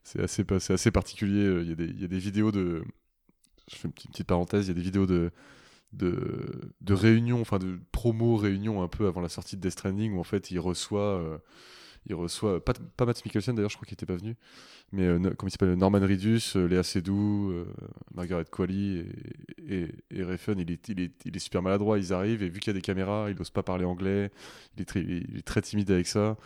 [0.03, 1.61] C'est assez, assez particulier.
[1.61, 2.83] Il y, a des, il y a des vidéos de.
[3.69, 5.31] Je fais une petite, une petite parenthèse, il y a des vidéos de
[5.93, 10.13] de, de réunion, enfin de promo réunion un peu avant la sortie de Death Stranding
[10.13, 11.37] où en fait il reçoit, euh,
[12.07, 14.35] il reçoit pas, pas Matt Mikkelsen d'ailleurs, je crois qu'il était pas venu,
[14.91, 17.53] mais euh, comment il s'appelle Norman Reedus, euh, Léa Seydoux,
[18.13, 19.05] Margaret Qualley
[19.67, 22.59] et, et, et il est, il, est, il est super maladroit, ils arrivent et vu
[22.59, 24.31] qu'il y a des caméras, il n'ose pas parler anglais,
[24.77, 26.37] il est, il est très timide avec ça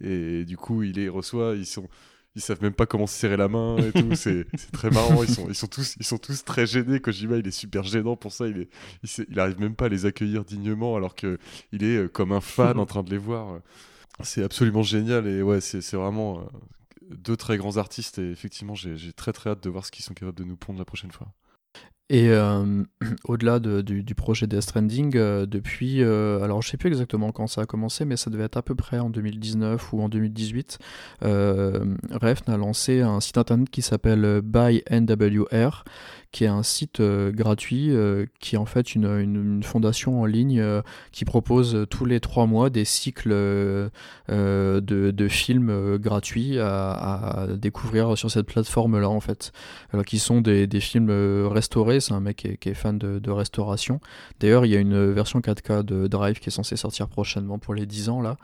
[0.00, 1.88] et du coup il les reçoit, ils sont
[2.36, 4.10] ils savent même pas comment se serrer la main et tout.
[4.14, 5.22] C'est très marrant.
[5.22, 7.00] Ils sont, ils, sont tous, ils sont tous très gênés.
[7.00, 8.46] Kojima, il est super gênant pour ça.
[8.46, 11.38] Il, est, il, arrive même pas à les accueillir dignement alors qu'il
[11.72, 13.60] est euh, comme un fan en train de les voir.
[14.22, 16.40] C'est absolument génial et ouais, c'est vraiment.
[16.40, 16.42] Euh,
[17.08, 20.12] deux très grands artistes et effectivement, j'ai très très hâte de voir ce qu'ils sont
[20.12, 21.28] capables de nous pondre la prochaine fois.
[22.08, 22.84] Et euh,
[23.24, 27.48] au-delà du, du, projet Death Stranding, euh, depuis, euh, alors je sais plus exactement quand
[27.48, 30.78] ça a commencé, mais ça devait être à peu près en 2019 ou en 2018,
[31.22, 35.84] Refn a lancé un site internet qui s'appelle ByNWR,
[36.30, 37.92] qui est un site gratuit,
[38.40, 40.62] qui est en fait une, une, fondation en ligne
[41.12, 43.90] qui propose tous les trois mois des cycles de,
[44.78, 49.52] de, films gratuits à, à, découvrir sur cette plateforme-là, en fait,
[49.92, 51.10] alors, qui sont des, des films
[51.48, 54.00] restaurés c'est un mec qui est, fan de, restauration.
[54.40, 57.74] D'ailleurs, il y a une version 4K de Drive qui est censée sortir prochainement pour
[57.74, 58.36] les 10 ans là.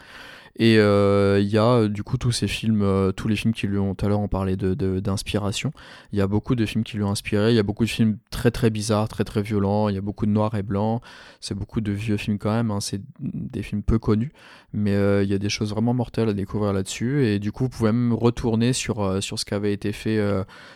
[0.57, 3.67] Et euh, il y a du coup tous ces films, euh, tous les films qui
[3.67, 5.71] lui ont tout à l'heure on parlait d'inspiration.
[5.71, 5.75] De,
[6.13, 7.51] il y a beaucoup de films qui lui ont inspiré.
[7.51, 9.89] Il y a beaucoup de films très très bizarres, très très violents.
[9.89, 11.01] Il y a beaucoup de noir et blanc.
[11.41, 12.71] C'est beaucoup de vieux films quand même.
[12.71, 12.81] Hein.
[12.81, 14.33] C'est des films peu connus,
[14.75, 17.25] mais euh, il y a des choses vraiment mortelles à découvrir là-dessus.
[17.25, 20.21] Et du coup, vous pouvez même retourner sur sur ce qui avait été fait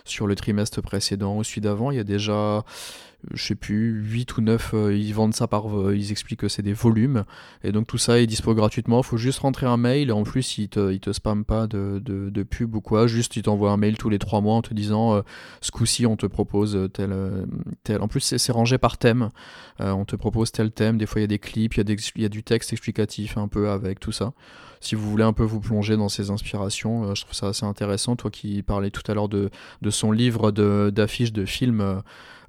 [0.04, 1.90] sur le trimestre précédent ou celui d'avant.
[1.90, 2.64] Il y a déjà
[3.32, 5.66] je sais plus, 8 ou 9, euh, ils vendent ça par.
[5.68, 7.24] Euh, ils expliquent que c'est des volumes.
[7.64, 9.00] Et donc tout ça est dispo gratuitement.
[9.00, 10.08] Il faut juste rentrer un mail.
[10.08, 13.06] Et en plus, ils te, ils te spamment pas de, de, de, pub ou quoi.
[13.06, 15.22] Juste, ils t'envoient un mail tous les 3 mois en te disant euh,
[15.60, 17.14] ce coup-ci, on te propose tel.
[17.84, 18.00] tel.
[18.00, 19.30] En plus, c'est rangé par thème.
[19.80, 20.98] on te propose tel thème.
[20.98, 23.48] Des fois, il y a des clips, il y, y, a du texte explicatif un
[23.48, 24.32] peu avec tout ça
[24.80, 28.14] si vous voulez un peu vous plonger dans ces inspirations, je trouve ça assez intéressant.
[28.14, 29.50] Toi qui parlais tout à l'heure de,
[29.82, 32.02] de, son livre d'affiches de films,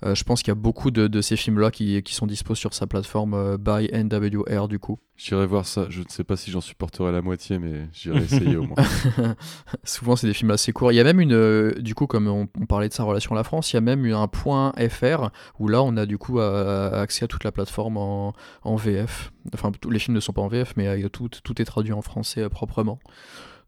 [0.03, 2.87] euh, je pense qu'il y a beaucoup de, ces films-là qui, sont dispo sur sa
[2.87, 4.99] plateforme euh, by NWR du coup.
[5.15, 5.87] J'irai voir ça.
[5.89, 8.77] Je ne sais pas si j'en supporterai la moitié, mais j'irai essayer au moins.
[9.83, 10.91] Souvent, c'est des films assez courts.
[10.91, 13.35] Il y a même une, euh, du coup, comme on, parlait de sa relation à
[13.35, 16.39] la France, il y a même un point FR où là, on a du coup
[16.39, 19.31] accès à toute la plateforme en, VF.
[19.53, 22.01] Enfin, tous les films ne sont pas en VF, mais tout, tout est traduit en
[22.01, 22.99] français proprement.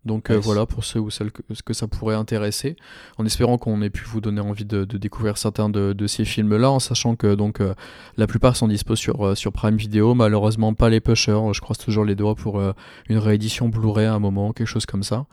[0.05, 2.77] Donc euh, voilà pour ceux ou celles que, ça pourrait intéresser,
[3.17, 6.79] en espérant qu'on ait pu vous donner envie de, découvrir certains de, ces films-là, en
[6.79, 7.73] sachant que donc euh,
[8.15, 11.77] la plupart sont dispo sur, euh, sur Prime Video, malheureusement pas les pushers, je croise
[11.77, 12.61] toujours les doigts pour
[13.09, 15.25] une réédition Blu-ray à un moment, quelque chose comme ça.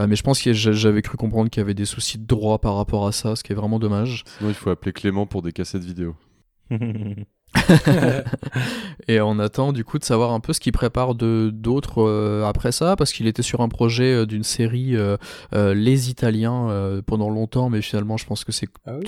[0.00, 2.76] mais je pense que j'avais cru comprendre qu'il y avait des soucis de droit par
[2.76, 4.24] rapport à ça, ce qui est vraiment dommage.
[4.38, 6.16] Sinon il faut appeler Clément pour des cassettes vidéo.
[9.08, 12.44] et on attend du coup de savoir un peu ce qu'il prépare de d'autres euh,
[12.44, 15.16] après ça parce qu'il était sur un projet euh, d'une série euh,
[15.74, 16.68] Les Italiens
[17.06, 18.98] pendant longtemps mais finalement je pense que c'est ah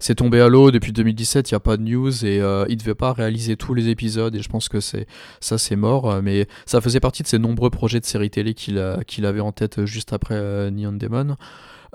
[0.00, 2.94] c'est tombé à l'eau depuis 2017 il n'y a pas de news et il devait
[2.94, 5.06] pas réaliser tous les épisodes et je pense que c'est
[5.40, 8.82] ça c'est mort mais ça faisait partie de ses nombreux projets de séries télé qu'il
[9.06, 11.36] qu'il avait en tête juste après Neon Demon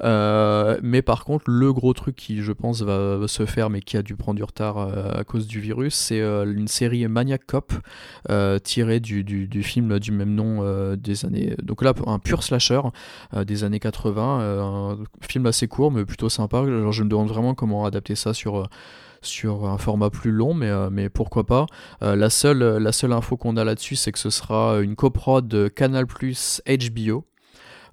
[0.02, 3.98] euh, mais par contre, le gros truc qui, je pense, va, se faire, mais qui
[3.98, 7.46] a dû prendre du retard euh, à cause du virus, c'est euh, une série Maniac
[7.46, 7.74] Cop
[8.64, 11.56] tirée du, du, film du même nom des années.
[11.62, 12.82] Donc là, un pur slasher
[13.36, 16.60] des années 80, un film assez court, mais plutôt sympa.
[16.60, 18.68] Alors, je me demande vraiment comment adapter ça sur
[19.22, 21.66] sur un format plus long, mais, mais pourquoi pas.
[22.02, 25.68] la, seule, la seule info qu'on a là-dessus, c'est que ce sera une coprod de
[25.70, 27.26] Canal Plus HBO.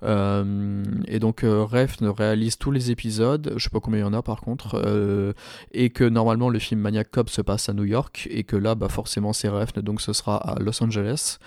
[0.03, 4.03] Euh, et donc euh, Ref ne réalise tous les épisodes, je sais pas combien il
[4.03, 5.33] y en a par contre, euh,
[5.73, 8.75] et que normalement le film Maniac Cop se passe à New York, et que là
[8.75, 11.39] bah forcément c'est Ref, donc ce sera à Los Angeles.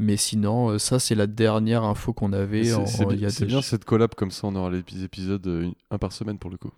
[0.00, 2.62] Mais sinon, ça c'est la dernière info qu'on avait.
[3.30, 6.56] C'est bien cette collab comme ça, on aura les épisodes un par semaine pour le
[6.56, 6.70] coup.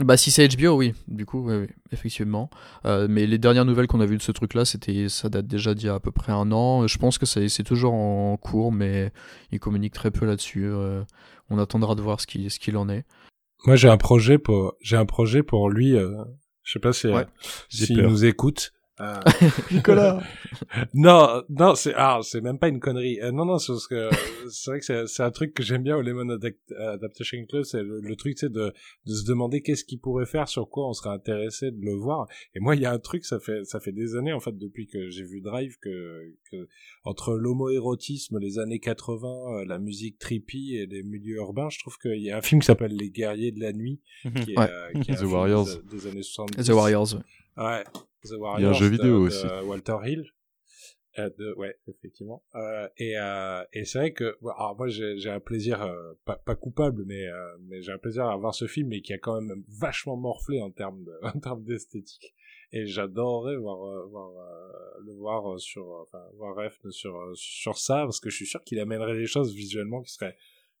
[0.00, 2.50] Bah si c'est HBO, oui, du coup, oui, effectivement.
[2.84, 5.72] Euh, mais les dernières nouvelles qu'on a vues de ce truc-là, c'était, ça date déjà
[5.72, 6.86] d'il y a à peu près un an.
[6.88, 9.12] Je pense que c'est, toujours en cours, mais
[9.52, 10.66] il communique très peu là-dessus.
[10.66, 11.02] Euh,
[11.48, 13.04] on attendra de voir ce qu'il, ce qu'il en est.
[13.66, 15.94] Moi, j'ai un projet pour, j'ai un projet pour lui.
[15.94, 16.24] Euh,
[16.64, 17.08] je sais pas si,
[17.68, 18.72] s'il nous écoute.
[19.00, 19.18] Euh...
[19.72, 20.22] Nicolas.
[20.94, 23.20] non, non, c'est ah, c'est même pas une connerie.
[23.20, 24.08] Euh, non, non, c'est parce que
[24.48, 28.16] c'est vrai que c'est un truc que j'aime bien au Lemon Adaptation Club, c'est le,
[28.16, 28.72] truc, c'est de,
[29.06, 32.28] de se demander qu'est-ce qu'il pourrait faire, sur quoi on serait intéressé de le voir.
[32.54, 34.56] Et moi, il y a un truc, ça fait ça fait des années en fait
[34.56, 36.68] depuis que j'ai vu Drive que, que
[37.04, 41.98] entre l'homoérotisme, les années 80, euh, la musique trippy et les milieux urbains, je trouve
[41.98, 44.92] qu'il y a un film qui s'appelle Les Guerriers de la Nuit, qui est, euh,
[45.02, 46.64] qui est The Warriors des, années 70.
[46.64, 47.14] The Warriors.
[47.14, 47.20] Ouais.
[47.56, 48.58] The Warriors.
[48.58, 49.46] Il y a un jeu vidéo de, aussi.
[49.64, 50.24] Walter Hill.
[51.18, 52.42] Euh, de, ouais, effectivement.
[52.56, 56.56] Euh, et euh, et c'est vrai que alors moi j'ai un plaisir euh, pas, pas
[56.56, 59.40] coupable, mais euh, mais j'ai un plaisir à voir ce film, mais qui a quand
[59.40, 62.34] même vachement morflé en termes de, en termes d'esthétique.
[62.72, 64.32] Et j'adorerais voir, voir
[65.04, 68.80] le voir sur enfin voir Ref sur sur ça parce que je suis sûr qu'il
[68.80, 70.36] amènerait des choses visuellement qui seraient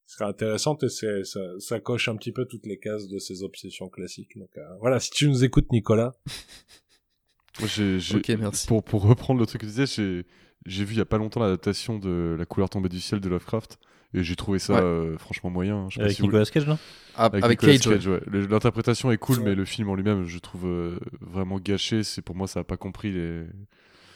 [0.06, 3.18] qui seraient intéressantes et c'est ça, ça coche un petit peu toutes les cases de
[3.18, 4.36] ses obsessions classiques.
[4.38, 4.50] Donc
[4.80, 6.12] voilà, si tu nous écoutes Nicolas.
[7.60, 10.24] Moi, Pour, pour reprendre le truc que tu disais,
[10.66, 13.28] j'ai vu il y a pas longtemps l'adaptation de La couleur tombée du ciel de
[13.28, 13.78] Lovecraft.
[14.16, 14.80] Et j'ai trouvé ça Ouais.
[14.80, 15.88] euh, franchement moyen.
[15.88, 16.78] Je sais pas Avec si vous- Nicolas Cage, non?
[17.16, 18.12] Ah, Avec, Nicolas Cage, ouais.
[18.14, 18.20] ouais.
[18.26, 22.04] Le- L'interprétation est cool, mais le film en lui-même, je trouve euh, vraiment gâché.
[22.04, 23.42] C'est pour moi, ça a pas compris les...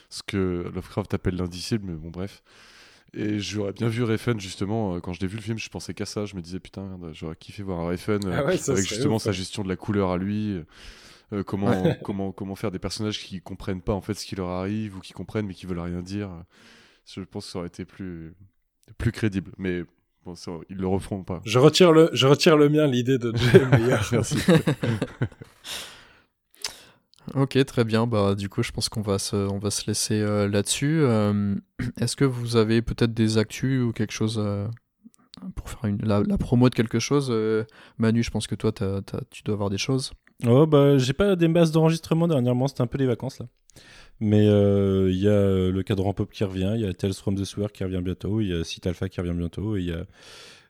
[0.08, 2.42] ce que Lovecraft appelle l'indicible, mais bon, bref.
[3.14, 4.94] Et j'aurais bien vu Refn justement.
[4.96, 6.26] euh, Quand je l'ai vu le film, je pensais qu'à ça.
[6.26, 9.22] Je me disais putain, j'aurais kiffé voir un Refn euh, Ah ouais, avec justement ouf,
[9.22, 10.60] sa gestion de la couleur à lui.
[11.32, 11.98] euh, comment, Ouais.
[12.04, 15.00] comment, comment faire des personnages qui comprennent pas en fait ce qui leur arrive ou
[15.00, 16.30] qui comprennent mais qui veulent rien dire.
[17.06, 18.34] Je pense que ça aurait été plus,
[18.98, 19.52] plus crédible.
[19.56, 19.82] Mais
[20.26, 21.40] bon, ça, ils le referont pas.
[21.46, 23.62] Je retire le, je retire le mien, l'idée de Jay.
[24.12, 24.36] Merci.
[27.34, 28.06] Ok, très bien.
[28.06, 31.02] Bah, du coup, je pense qu'on va se, on va se laisser euh, là-dessus.
[32.00, 34.66] Est-ce que vous avez peut-être des actus ou quelque chose euh,
[35.54, 37.64] pour faire une, la, promo de quelque chose euh,
[37.98, 40.12] Manu, je pense que toi, t'as- tu dois avoir des choses.
[40.46, 43.46] Oh bah j'ai pas des masses d'enregistrement dernièrement, c'était un peu les vacances là.
[44.20, 47.44] Mais il y a le cadran pop qui revient, il y a Tales from the
[47.44, 50.04] Sewer qui revient bientôt, il y a Site Alpha qui revient bientôt, il y a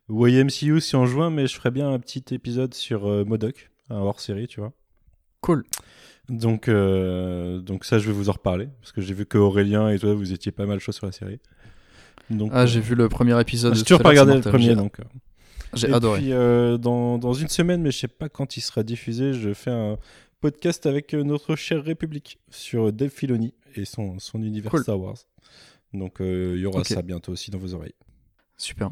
[0.09, 4.21] YMCU si en juin, mais je ferai bien un petit épisode sur Modoc, un hors
[4.21, 4.73] série, tu vois.
[5.41, 5.65] Cool.
[6.29, 9.89] Donc, euh, donc ça je vais vous en reparler, parce que j'ai vu que Aurélien
[9.89, 11.41] et toi vous étiez pas mal chaud sur la série.
[12.31, 13.75] Donc, Ah, j'ai vu le premier épisode.
[13.75, 15.01] j'ai de toujours pas regardé le premier, J'ai- donc.
[15.01, 15.05] euh,
[15.73, 16.21] J'ai et adoré.
[16.21, 19.55] puis, euh, dans, dans une semaine, mais je sais pas quand il sera diffusé, je
[19.55, 19.97] fais un
[20.41, 24.83] podcast avec notre chère République sur Dave Filoni et son, son univers Cool.
[24.83, 25.17] Star Wars.
[25.95, 27.95] Donc, euh, il y aura ça bientôt aussi dans vos oreilles.
[28.59, 28.91] Super.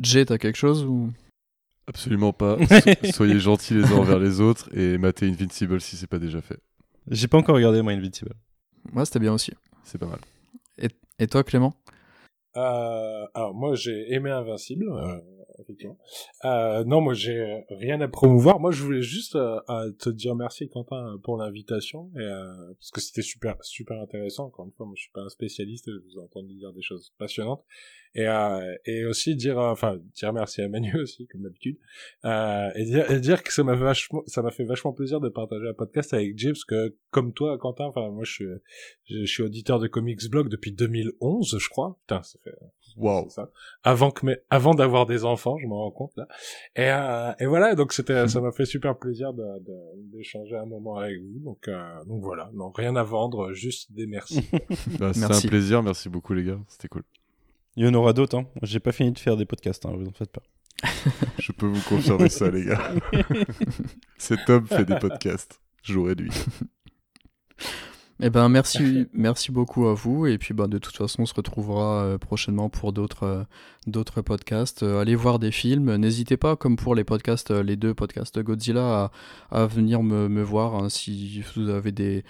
[0.00, 1.10] Jay, t'as quelque chose ou?
[1.86, 2.56] Absolument pas.
[2.66, 6.40] So- soyez gentils les uns envers les autres et matez Invincible si c'est pas déjà
[6.40, 6.58] fait.
[7.10, 8.32] J'ai pas encore regardé moi Invincible.
[8.92, 9.52] Moi, c'était bien aussi.
[9.84, 10.18] C'est pas mal.
[11.18, 11.74] Et toi, Clément?
[12.56, 15.18] Euh, alors moi j'ai aimé Invincible, euh,
[16.44, 18.60] Euh, non, moi j'ai rien à promouvoir.
[18.60, 23.22] Moi je voulais juste euh, euh, te dire merci Quentin pour l'invitation parce que c'était
[23.22, 24.46] super super intéressant.
[24.46, 26.82] Encore une fois, moi je suis pas un spécialiste, je vous ai entendu dire des
[26.82, 27.64] choses passionnantes
[28.14, 31.78] et aussi dire enfin dire merci à Manu aussi comme d'habitude
[32.24, 36.12] et dire que ça m'a vachement ça m'a fait vachement plaisir de partager un podcast
[36.12, 38.46] avec Jay parce que comme toi Quentin, enfin moi je suis
[39.08, 41.98] je suis auditeur de Comics Blog depuis 2011 je crois.
[42.02, 42.52] Putain, ça fait
[43.28, 43.50] C'est ça.
[43.84, 46.26] Avant que mes, avant d'avoir des enfants, je m'en rends compte là.
[46.76, 50.66] Et, euh, et voilà, donc c'était, ça m'a fait super plaisir de, de- d'échanger un
[50.66, 51.40] moment avec vous.
[51.44, 54.48] Donc, euh, donc voilà, non rien à vendre, juste des merci.
[54.98, 55.82] Bah, c'est un plaisir.
[55.82, 56.58] Merci beaucoup les gars.
[56.68, 57.02] C'était cool.
[57.76, 58.36] Il y en aura d'autres.
[58.36, 58.46] Hein.
[58.62, 60.42] J'ai pas fini de faire des podcasts, hein, vous en faites pas.
[61.38, 62.92] Je peux vous confirmer ça les gars.
[64.18, 66.30] Cet homme fait des podcasts jour et nuit.
[68.24, 71.34] Eh ben merci, merci beaucoup à vous et puis ben, de toute façon on se
[71.34, 73.42] retrouvera euh, prochainement pour d'autres euh,
[73.88, 74.84] d'autres podcasts.
[74.84, 79.10] Euh, allez voir des films, n'hésitez pas comme pour les podcasts, les deux podcasts Godzilla
[79.50, 82.22] à, à venir me, me voir hein, si vous avez des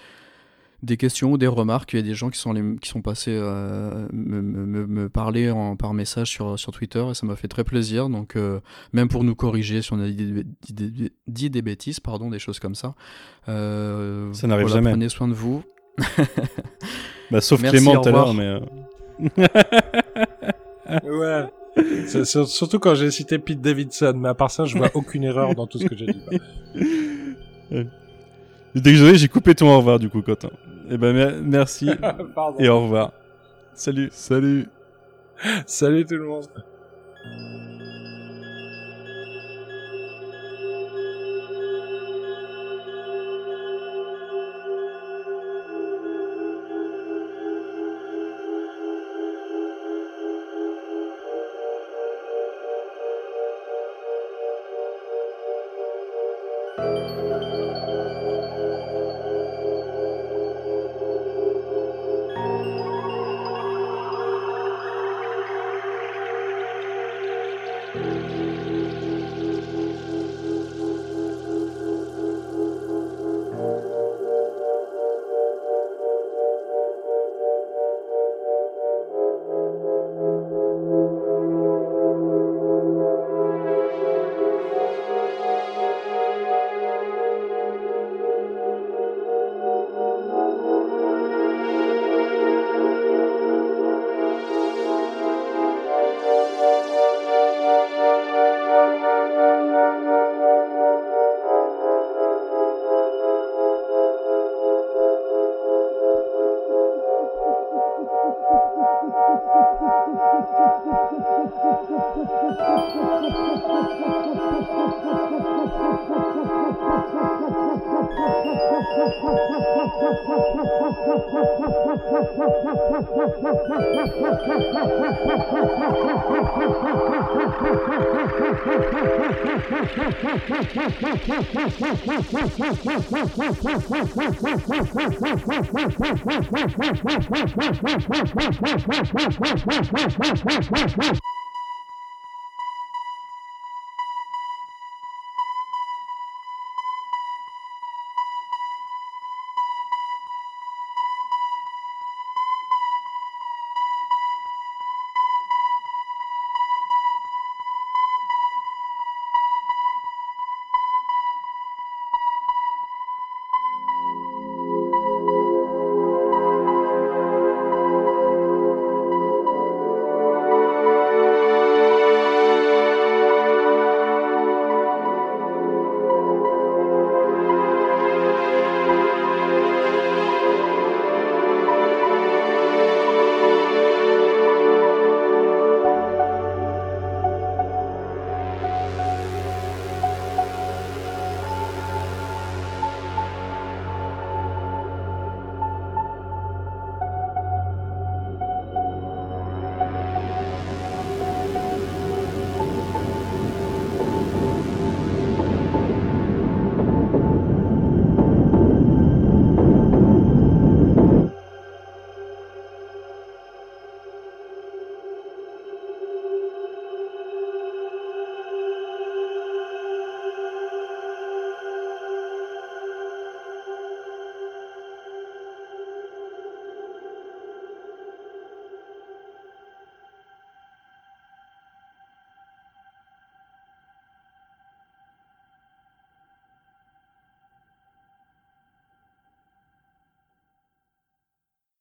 [0.81, 1.93] des questions ou des remarques.
[1.93, 4.85] Il y a des gens qui sont, les- qui sont passés euh, me, me- me-
[4.87, 8.09] me parler en, par message sur, sur Twitter et ça m'a fait très plaisir.
[8.09, 8.59] Donc, euh,
[8.91, 12.29] même pour nous corriger si on a dit des, dit des- dit des bêtises, pardon,
[12.29, 12.95] des choses comme ça.
[13.47, 14.91] Euh, Ça n'arrive voilà, jamais.
[14.91, 15.63] Prenez soin de vous.
[17.31, 18.45] Bah, sauf Merci, Clément tout à l'heure, mais.
[18.45, 18.59] euh,
[21.03, 22.25] ouais.
[22.45, 25.65] Surtout quand j'ai cité Pete Davidson, mais à part ça, je vois aucune erreur dans
[25.65, 26.21] tout ce que j'ai dit.
[28.75, 30.49] Désolé, j'ai coupé ton au revoir du coup, Quentin.
[30.91, 31.89] Eh ben, mer- merci
[32.59, 33.11] et au revoir.
[33.73, 34.09] Salut.
[34.11, 34.67] Salut.
[35.65, 36.45] Salut tout le monde.